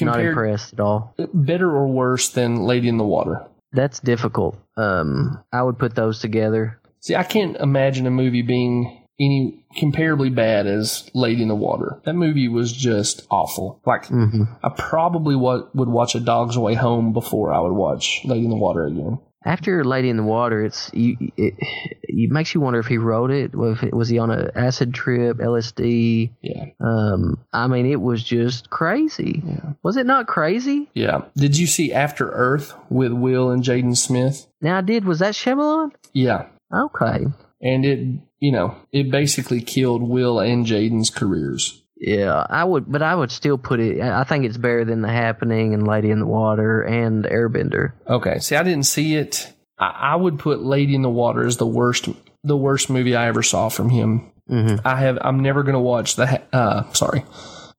Not 0.00 0.18
impressed 0.20 0.72
at 0.72 0.80
all. 0.80 1.14
better 1.34 1.70
or 1.70 1.86
worse 1.86 2.30
than 2.30 2.62
Lady 2.64 2.88
in 2.88 2.96
the 2.96 3.04
Water? 3.04 3.46
That's 3.72 4.00
difficult. 4.00 4.56
Um, 4.76 5.44
I 5.52 5.62
would 5.62 5.78
put 5.78 5.94
those 5.94 6.18
together. 6.18 6.80
See, 7.00 7.14
I 7.14 7.22
can't 7.22 7.56
imagine 7.58 8.06
a 8.06 8.10
movie 8.10 8.42
being 8.42 9.06
any 9.20 9.62
comparably 9.78 10.34
bad 10.34 10.66
as 10.66 11.08
Lady 11.14 11.42
in 11.42 11.48
the 11.48 11.54
Water. 11.54 12.00
That 12.04 12.14
movie 12.14 12.48
was 12.48 12.72
just 12.72 13.26
awful. 13.30 13.80
Like 13.84 14.06
hmm 14.06 14.44
I 14.64 14.70
probably 14.70 15.36
wa- 15.36 15.66
would 15.74 15.88
watch 15.90 16.14
A 16.14 16.20
Dog's 16.20 16.56
Way 16.56 16.74
Home 16.74 17.12
before 17.12 17.52
I 17.52 17.60
would 17.60 17.72
watch 17.74 18.22
Lady 18.24 18.44
in 18.44 18.50
the 18.50 18.56
Water 18.56 18.86
again. 18.86 19.18
After 19.44 19.84
Lady 19.84 20.10
in 20.10 20.18
the 20.18 20.22
Water, 20.22 20.64
it's 20.64 20.90
you. 20.92 21.16
It, 21.36 21.54
it 22.02 22.30
makes 22.30 22.54
you 22.54 22.60
wonder 22.60 22.78
if 22.78 22.86
he 22.86 22.98
wrote 22.98 23.30
it. 23.30 23.54
Was, 23.54 23.80
was 23.92 24.08
he 24.08 24.18
on 24.18 24.30
an 24.30 24.50
acid 24.54 24.92
trip, 24.92 25.38
LSD? 25.38 26.30
Yeah. 26.42 26.66
Um, 26.78 27.38
I 27.52 27.66
mean, 27.66 27.86
it 27.86 28.00
was 28.00 28.22
just 28.22 28.68
crazy. 28.68 29.42
Yeah. 29.44 29.72
Was 29.82 29.96
it 29.96 30.04
not 30.04 30.26
crazy? 30.26 30.90
Yeah. 30.92 31.22
Did 31.36 31.56
you 31.56 31.66
see 31.66 31.92
After 31.92 32.30
Earth 32.30 32.74
with 32.90 33.12
Will 33.12 33.50
and 33.50 33.62
Jaden 33.62 33.96
Smith? 33.96 34.46
Now 34.60 34.78
I 34.78 34.82
did. 34.82 35.06
Was 35.06 35.20
that 35.20 35.32
Shyamalan? 35.32 35.92
Yeah. 36.12 36.46
Okay. 36.72 37.26
And 37.62 37.84
it, 37.84 38.20
you 38.40 38.52
know, 38.52 38.76
it 38.92 39.10
basically 39.10 39.62
killed 39.62 40.02
Will 40.02 40.38
and 40.38 40.66
Jaden's 40.66 41.10
careers. 41.10 41.79
Yeah, 42.00 42.44
I 42.48 42.64
would, 42.64 42.90
but 42.90 43.02
I 43.02 43.14
would 43.14 43.30
still 43.30 43.58
put 43.58 43.78
it. 43.78 44.00
I 44.00 44.24
think 44.24 44.46
it's 44.46 44.56
better 44.56 44.84
than 44.86 45.02
The 45.02 45.08
Happening 45.12 45.74
and 45.74 45.86
Lady 45.86 46.10
in 46.10 46.18
the 46.18 46.26
Water 46.26 46.80
and 46.82 47.24
Airbender. 47.24 47.92
Okay. 48.08 48.38
See, 48.38 48.56
I 48.56 48.62
didn't 48.62 48.86
see 48.86 49.16
it. 49.16 49.52
I, 49.78 50.12
I 50.12 50.16
would 50.16 50.38
put 50.38 50.62
Lady 50.62 50.94
in 50.94 51.02
the 51.02 51.10
Water 51.10 51.46
as 51.46 51.58
the 51.58 51.66
worst, 51.66 52.08
the 52.42 52.56
worst 52.56 52.88
movie 52.88 53.14
I 53.14 53.26
ever 53.28 53.42
saw 53.42 53.68
from 53.68 53.90
him. 53.90 54.32
hmm 54.48 54.76
I 54.84 54.96
have. 54.96 55.18
I'm 55.20 55.40
never 55.40 55.62
going 55.62 55.74
to 55.74 55.80
watch 55.80 56.16
the. 56.16 56.40
Uh, 56.52 56.90
sorry, 56.94 57.24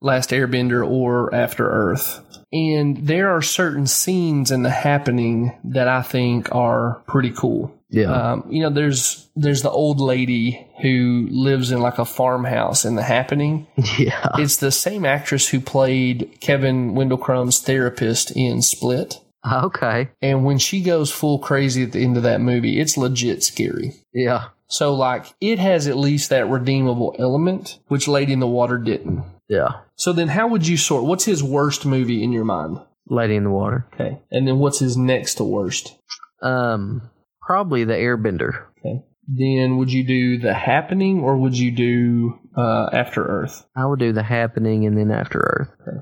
Last 0.02 0.30
Airbender 0.30 0.88
or 0.88 1.34
After 1.34 1.68
Earth. 1.68 2.20
And 2.54 2.98
there 2.98 3.30
are 3.30 3.42
certain 3.42 3.88
scenes 3.88 4.52
in 4.52 4.62
the 4.62 4.70
happening 4.70 5.58
that 5.64 5.88
I 5.88 6.02
think 6.02 6.54
are 6.54 7.02
pretty 7.08 7.32
cool. 7.32 7.74
Yeah. 7.92 8.12
Um, 8.12 8.46
you 8.50 8.62
know, 8.62 8.70
there's 8.70 9.30
there's 9.36 9.62
the 9.62 9.70
old 9.70 10.00
lady 10.00 10.66
who 10.82 11.28
lives 11.30 11.72
in 11.72 11.82
like 11.82 12.00
a 12.00 12.06
farmhouse 12.06 12.86
in 12.86 12.96
the 12.96 13.04
happening. 13.04 13.68
yeah. 13.98 14.30
It's 14.36 14.58
the 14.58 14.72
same 14.72 15.06
actress 15.06 15.50
who 15.50 15.60
played 15.60 16.38
Kevin 16.40 16.96
Wendell 16.96 17.18
Crumb's 17.18 17.60
therapist 17.60 18.32
in 18.32 18.62
Split. 18.62 19.20
Okay. 19.52 20.10
And 20.22 20.46
when 20.46 20.58
she 20.58 20.82
goes 20.82 21.12
full 21.12 21.40
crazy 21.40 21.84
at 21.84 21.92
the 21.92 22.04
end 22.04 22.16
of 22.16 22.24
that 22.24 22.42
movie, 22.42 22.80
it's 22.80 22.98
legit 22.98 23.44
scary. 23.44 23.94
Yeah. 24.14 24.50
So 24.68 24.94
like 24.94 25.26
it 25.42 25.60
has 25.60 25.88
at 25.88 25.98
least 25.98 26.30
that 26.30 26.48
redeemable 26.48 27.16
element, 27.20 27.80
which 27.88 28.08
Lady 28.08 28.32
in 28.32 28.40
the 28.40 28.48
Water 28.48 28.78
didn't. 28.78 29.26
Yeah. 29.50 29.82
So 29.96 30.14
then 30.14 30.30
how 30.30 30.48
would 30.48 30.66
you 30.66 30.78
sort 30.78 31.04
what's 31.04 31.26
his 31.26 31.44
worst 31.44 31.86
movie 31.86 32.24
in 32.24 32.32
your 32.32 32.46
mind? 32.46 32.80
Lady 33.10 33.36
in 33.36 33.44
the 33.44 33.50
Water. 33.50 33.86
Okay. 33.94 34.22
And 34.32 34.48
then 34.48 34.60
what's 34.60 34.80
his 34.80 34.96
next 34.96 35.36
to 35.36 35.44
worst? 35.44 35.98
Um, 36.42 37.10
probably 37.52 37.84
the 37.84 37.94
Airbender. 37.94 38.68
Okay. 38.80 39.04
Then 39.28 39.76
would 39.78 39.92
you 39.92 40.08
do 40.08 40.38
The 40.38 40.54
Happening 40.54 41.20
or 41.20 41.36
would 41.36 41.58
you 41.58 41.72
do 41.72 42.40
uh, 42.56 42.90
After 42.94 43.26
Earth? 43.26 43.66
I 43.76 43.86
would 43.86 44.00
do 44.00 44.14
The 44.14 44.24
Happening 44.24 44.86
and 44.86 44.98
then 44.98 45.12
After 45.12 45.40
Earth. 45.40 45.70
Okay. 45.82 45.98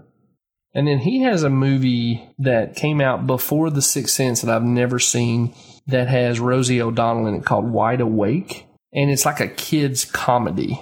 And 0.75 0.87
then 0.87 0.99
he 0.99 1.23
has 1.23 1.41
a 1.41 1.49
movie 1.49 2.23
that 2.37 2.75
came 2.75 3.01
out 3.01 3.25
before 3.25 3.71
The 3.71 3.81
Sixth 3.81 4.13
Sense 4.13 4.41
that 4.41 4.55
I've 4.55 4.61
never 4.61 4.99
seen 4.99 5.55
that 5.87 6.07
has 6.07 6.39
Rosie 6.39 6.83
O'Donnell 6.83 7.25
in 7.25 7.33
it 7.33 7.45
called 7.45 7.71
Wide 7.71 8.01
Awake. 8.01 8.67
And 8.93 9.09
it's 9.09 9.25
like 9.25 9.39
a 9.39 9.47
kid's 9.47 10.05
comedy. 10.05 10.79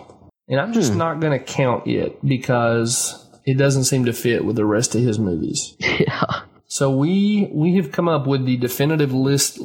And 0.49 0.59
I'm 0.59 0.73
just 0.73 0.93
not 0.93 1.21
going 1.21 1.37
to 1.37 1.43
count 1.45 1.87
it 1.87 2.19
because 2.25 3.25
it 3.45 3.57
doesn't 3.57 3.85
seem 3.85 4.03
to 4.03 4.13
fit 4.13 4.43
with 4.43 4.57
the 4.57 4.65
rest 4.65 4.95
of 4.95 5.01
his 5.01 5.17
movies. 5.17 5.77
Yeah. 5.97 6.41
So 6.77 6.91
we 6.91 7.49
we 7.51 7.75
have 7.77 7.91
come 7.91 8.07
up 8.07 8.27
with 8.27 8.45
the 8.45 8.55
definitive 8.55 9.11
list 9.11 9.59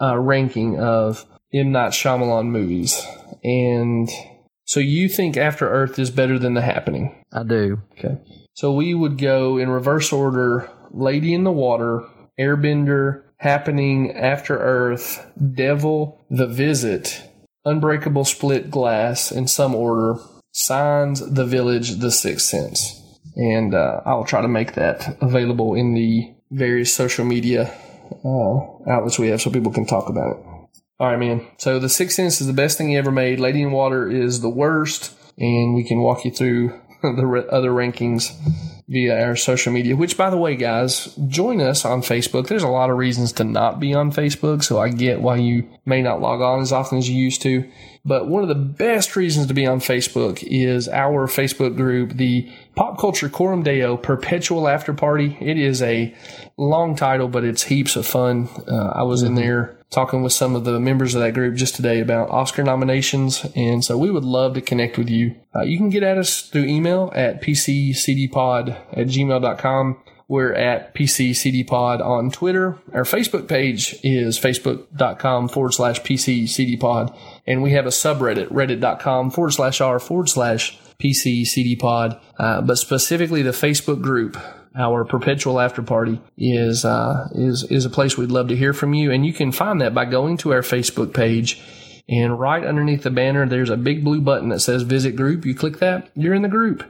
uh, 0.00 0.16
ranking 0.16 0.78
of 0.78 1.26
M 1.52 1.72
Night 1.72 1.90
Shyamalan 1.90 2.46
movies, 2.46 3.04
and 3.42 4.08
so 4.64 4.78
you 4.78 5.08
think 5.08 5.36
After 5.36 5.68
Earth 5.68 5.98
is 5.98 6.12
better 6.12 6.38
than 6.38 6.54
The 6.54 6.60
Happening? 6.60 7.24
I 7.32 7.42
do. 7.42 7.82
Okay. 7.98 8.18
So 8.52 8.72
we 8.72 8.94
would 8.94 9.18
go 9.18 9.58
in 9.58 9.68
reverse 9.68 10.12
order: 10.12 10.70
Lady 10.92 11.34
in 11.34 11.42
the 11.42 11.50
Water, 11.50 12.04
Airbender, 12.38 13.24
Happening, 13.38 14.12
After 14.12 14.56
Earth, 14.56 15.26
Devil, 15.56 16.24
The 16.30 16.46
Visit, 16.46 17.20
Unbreakable 17.64 18.26
Split 18.26 18.70
Glass, 18.70 19.32
in 19.32 19.48
some 19.48 19.74
order. 19.74 20.20
Signs, 20.52 21.18
The 21.18 21.44
Village, 21.44 21.96
The 21.96 22.12
Sixth 22.12 22.46
Sense, 22.46 23.02
and 23.34 23.74
uh, 23.74 24.02
I'll 24.06 24.22
try 24.22 24.40
to 24.40 24.46
make 24.46 24.74
that 24.74 25.20
available 25.20 25.74
in 25.74 25.94
the 25.94 26.30
various 26.50 26.94
social 26.94 27.24
media 27.24 27.72
uh, 28.24 28.90
outlets 28.90 29.18
we 29.18 29.28
have 29.28 29.40
so 29.40 29.50
people 29.50 29.72
can 29.72 29.86
talk 29.86 30.08
about 30.08 30.36
it. 30.36 30.42
All 31.00 31.08
right, 31.08 31.18
man. 31.18 31.46
So 31.58 31.78
The 31.78 31.88
Sixth 31.88 32.16
Sense 32.16 32.40
is 32.40 32.46
the 32.46 32.52
best 32.52 32.78
thing 32.78 32.88
he 32.88 32.96
ever 32.96 33.10
made. 33.10 33.40
Lady 33.40 33.62
in 33.62 33.72
Water 33.72 34.08
is 34.08 34.40
the 34.40 34.48
worst, 34.48 35.12
and 35.36 35.74
we 35.74 35.82
can 35.84 36.00
walk 36.00 36.24
you 36.24 36.30
through 36.30 36.80
the 37.12 37.46
other 37.50 37.70
rankings 37.70 38.32
via 38.88 39.24
our 39.24 39.36
social 39.36 39.72
media. 39.72 39.96
Which, 39.96 40.16
by 40.16 40.30
the 40.30 40.36
way, 40.36 40.56
guys, 40.56 41.14
join 41.28 41.60
us 41.60 41.84
on 41.84 42.02
Facebook. 42.02 42.48
There's 42.48 42.62
a 42.62 42.68
lot 42.68 42.90
of 42.90 42.98
reasons 42.98 43.32
to 43.34 43.44
not 43.44 43.80
be 43.80 43.94
on 43.94 44.12
Facebook, 44.12 44.62
so 44.62 44.78
I 44.78 44.88
get 44.90 45.20
why 45.20 45.36
you 45.36 45.68
may 45.86 46.02
not 46.02 46.20
log 46.20 46.40
on 46.40 46.60
as 46.60 46.72
often 46.72 46.98
as 46.98 47.08
you 47.08 47.16
used 47.16 47.42
to. 47.42 47.68
But 48.04 48.28
one 48.28 48.42
of 48.42 48.48
the 48.48 48.54
best 48.54 49.16
reasons 49.16 49.46
to 49.46 49.54
be 49.54 49.66
on 49.66 49.80
Facebook 49.80 50.42
is 50.46 50.88
our 50.88 51.26
Facebook 51.26 51.76
group, 51.76 52.12
the 52.12 52.50
Pop 52.76 52.98
Culture 52.98 53.30
Coram 53.30 53.62
Deo 53.62 53.96
Perpetual 53.96 54.68
After 54.68 54.92
Party. 54.92 55.38
It 55.40 55.58
is 55.58 55.80
a 55.80 56.14
long 56.58 56.96
title, 56.96 57.28
but 57.28 57.44
it's 57.44 57.62
heaps 57.62 57.96
of 57.96 58.06
fun. 58.06 58.48
Uh, 58.68 58.92
I 58.94 59.04
was 59.04 59.22
in 59.22 59.36
there 59.36 59.78
talking 59.94 60.22
with 60.22 60.32
some 60.32 60.54
of 60.54 60.64
the 60.64 60.80
members 60.80 61.14
of 61.14 61.22
that 61.22 61.34
group 61.34 61.54
just 61.54 61.76
today 61.76 62.00
about 62.00 62.30
Oscar 62.30 62.62
nominations. 62.62 63.46
And 63.54 63.84
so 63.84 63.96
we 63.96 64.10
would 64.10 64.24
love 64.24 64.54
to 64.54 64.60
connect 64.60 64.98
with 64.98 65.08
you. 65.08 65.36
Uh, 65.54 65.62
you 65.62 65.78
can 65.78 65.90
get 65.90 66.02
at 66.02 66.18
us 66.18 66.42
through 66.42 66.64
email 66.64 67.12
at 67.14 67.40
pccdpod 67.40 68.76
at 68.92 69.06
gmail.com. 69.06 69.98
We're 70.26 70.54
at 70.54 70.94
PCCDPod 70.94 72.00
on 72.00 72.30
Twitter. 72.30 72.78
Our 72.94 73.02
Facebook 73.02 73.46
page 73.46 73.94
is 74.02 74.38
facebook.com 74.40 75.48
forward 75.48 75.72
slash 75.72 76.00
PCCDPod. 76.00 77.14
And 77.46 77.62
we 77.62 77.72
have 77.72 77.84
a 77.84 77.90
subreddit, 77.90 78.48
reddit.com 78.48 79.30
forward 79.30 79.50
slash 79.50 79.82
r 79.82 79.98
forward 79.98 80.30
slash 80.30 80.78
PCCDPod. 80.98 82.20
Uh, 82.38 82.62
but 82.62 82.78
specifically 82.78 83.42
the 83.42 83.50
Facebook 83.50 84.00
group, 84.00 84.38
our 84.76 85.04
perpetual 85.04 85.60
after 85.60 85.82
party 85.82 86.20
is, 86.36 86.84
uh, 86.84 87.28
is, 87.32 87.64
is 87.64 87.84
a 87.84 87.90
place 87.90 88.16
we'd 88.18 88.30
love 88.30 88.48
to 88.48 88.56
hear 88.56 88.72
from 88.72 88.94
you. 88.94 89.12
And 89.12 89.24
you 89.24 89.32
can 89.32 89.52
find 89.52 89.80
that 89.80 89.94
by 89.94 90.04
going 90.04 90.36
to 90.38 90.52
our 90.52 90.62
Facebook 90.62 91.14
page 91.14 91.62
and 92.08 92.38
right 92.38 92.64
underneath 92.64 93.02
the 93.02 93.10
banner, 93.10 93.46
there's 93.46 93.70
a 93.70 93.76
big 93.76 94.04
blue 94.04 94.20
button 94.20 94.50
that 94.50 94.60
says 94.60 94.82
visit 94.82 95.16
group. 95.16 95.46
You 95.46 95.54
click 95.54 95.78
that, 95.78 96.10
you're 96.14 96.34
in 96.34 96.42
the 96.42 96.48
group 96.48 96.84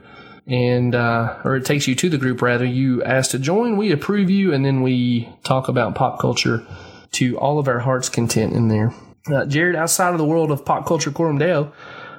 and 0.47 0.93
uh, 0.93 1.39
or 1.43 1.55
it 1.55 1.65
takes 1.65 1.87
you 1.87 1.95
to 1.95 2.09
the 2.09 2.17
group 2.17 2.41
rather. 2.41 2.65
You 2.65 3.03
ask 3.03 3.31
to 3.31 3.39
join, 3.39 3.77
we 3.77 3.91
approve 3.91 4.29
you, 4.29 4.53
and 4.53 4.63
then 4.63 4.81
we 4.81 5.29
talk 5.43 5.67
about 5.67 5.95
pop 5.95 6.19
culture 6.19 6.65
to 7.13 7.37
all 7.37 7.59
of 7.59 7.67
our 7.67 7.79
heart's 7.79 8.09
content 8.09 8.53
in 8.53 8.67
there. 8.67 8.93
Uh, 9.31 9.45
Jared, 9.45 9.75
outside 9.75 10.11
of 10.11 10.17
the 10.17 10.25
world 10.25 10.51
of 10.51 10.65
pop 10.65 10.85
culture 10.85 11.11
Coram 11.11 11.39
Deo, 11.39 11.73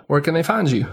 where 0.09 0.21
can 0.21 0.35
they 0.35 0.43
find 0.43 0.71
you? 0.71 0.87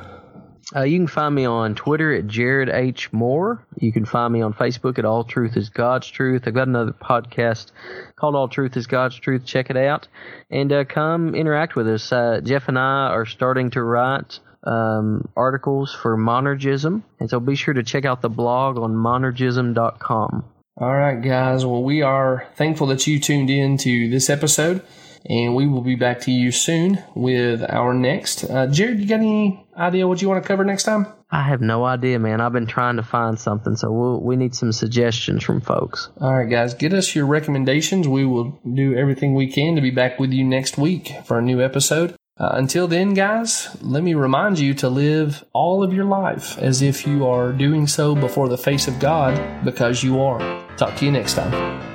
Uh, 0.76 0.84
you 0.84 0.98
can 0.98 1.07
find 1.07 1.35
me 1.35 1.45
on 1.45 1.76
Twitter 1.76 2.14
at 2.14 2.27
Jared 2.27 2.69
H. 2.69 3.11
Moore. 3.11 3.65
You 3.77 3.91
can 3.91 4.06
find 4.06 4.31
me 4.31 4.41
on 4.41 4.53
Facebook 4.53 4.98
at 4.98 5.06
All 5.06 5.23
Truth 5.23 5.57
is 5.57 5.69
God's 5.69 6.07
Truth. 6.07 6.44
I've 6.45 6.53
got 6.53 6.68
another 6.68 6.94
podcast 6.94 7.72
called 8.15 8.35
All 8.35 8.48
Truth 8.48 8.77
is 8.77 8.88
God's 8.88 9.15
Truth. 9.15 9.45
Check 9.45 9.69
it 9.69 9.77
out. 9.77 10.07
And 10.49 10.72
uh, 10.72 10.85
come 10.85 11.35
interact 11.35 11.76
with 11.76 11.88
us. 11.88 12.11
Uh, 12.11 12.40
Jeff 12.44 12.69
and 12.69 12.80
I 12.80 13.10
are 13.10 13.26
starting 13.26 13.72
to 13.72 13.84
write 13.84 14.40
um, 14.64 15.27
articles 15.35 15.94
for 15.94 16.18
Monergism. 16.18 17.03
And 17.19 17.30
so 17.30 17.40
be 17.40 17.56
sure 17.56 17.73
to 17.73 17.84
check 17.84 18.06
out 18.06 18.22
the 18.22 18.30
blog 18.30 18.77
on 18.77 18.94
monergism.com. 18.94 20.45
All 20.77 20.94
right, 20.94 21.22
guys. 21.22 21.65
Well, 21.65 21.84
we 21.84 22.02
are 22.02 22.48
thankful 22.56 22.88
that 22.88 23.06
you 23.06 23.19
tuned 23.19 23.49
in 23.52 23.77
to 23.77 24.10
this 24.10 24.27
episode, 24.27 24.81
and 25.23 25.56
we 25.56 25.68
will 25.68 25.81
be 25.81 25.95
back 25.95 26.22
to 26.22 26.31
you 26.31 26.52
soon 26.52 27.03
with 27.14 27.64
our 27.69 27.94
next. 27.94 28.44
Uh, 28.45 28.65
Jared, 28.65 28.99
you 28.99 29.07
got 29.07 29.19
any 29.19 29.62
idea 29.78 30.08
what 30.08 30.22
you 30.22 30.30
want 30.30 30.44
to 30.44 30.48
cover 30.48 30.64
next 30.64 30.84
time? 30.84 31.08
I 31.32 31.44
have 31.44 31.62
no 31.62 31.84
idea, 31.84 32.20
man. 32.20 32.41
I've 32.41 32.54
been 32.54 32.68
trying 32.68 32.98
to 32.98 33.04
find 33.04 33.40
something, 33.40 33.76
so 33.76 33.91
we'll, 33.91 34.22
we 34.22 34.36
need 34.36 34.56
some 34.56 34.72
suggestions 34.72 35.44
from 35.44 35.62
folks. 35.62 36.10
All 36.22 36.34
right, 36.34 36.50
guys, 36.50 36.74
get 36.74 36.94
us 36.94 37.16
your 37.16 37.26
recommendations. 37.26 38.08
We 38.08 38.26
will 38.26 38.60
do 38.72 38.95
everything 38.95 39.34
we 39.34 39.52
can 39.52 39.76
to 39.76 39.82
be 39.82 39.91
back 39.91 40.20
with 40.20 40.32
you 40.32 40.44
next 40.44 40.78
week 40.78 41.12
for 41.26 41.40
a 41.40 41.41
new 41.41 41.62
episode. 41.62 42.16
Uh, 42.38 42.50
until 42.54 42.88
then, 42.88 43.14
guys, 43.14 43.76
let 43.82 44.04
me 44.04 44.16
remind 44.16 44.58
you 44.58 44.74
to 44.74 44.90
live 44.90 45.44
all 45.54 45.84
of 45.84 45.94
your 45.94 46.06
life 46.06 46.58
as 46.58 46.82
if 46.82 47.06
you 47.06 47.28
are 47.28 47.52
doing 47.52 47.86
so 47.86 48.16
before 48.16 48.50
the 48.50 48.58
face 48.58 48.88
of 48.88 49.00
God 49.00 49.64
because 49.64 50.04
you 50.04 50.20
are. 50.20 50.40
Talk 50.78 50.95
to 50.98 51.06
you 51.06 51.12
next 51.12 51.36
time. 51.36 51.93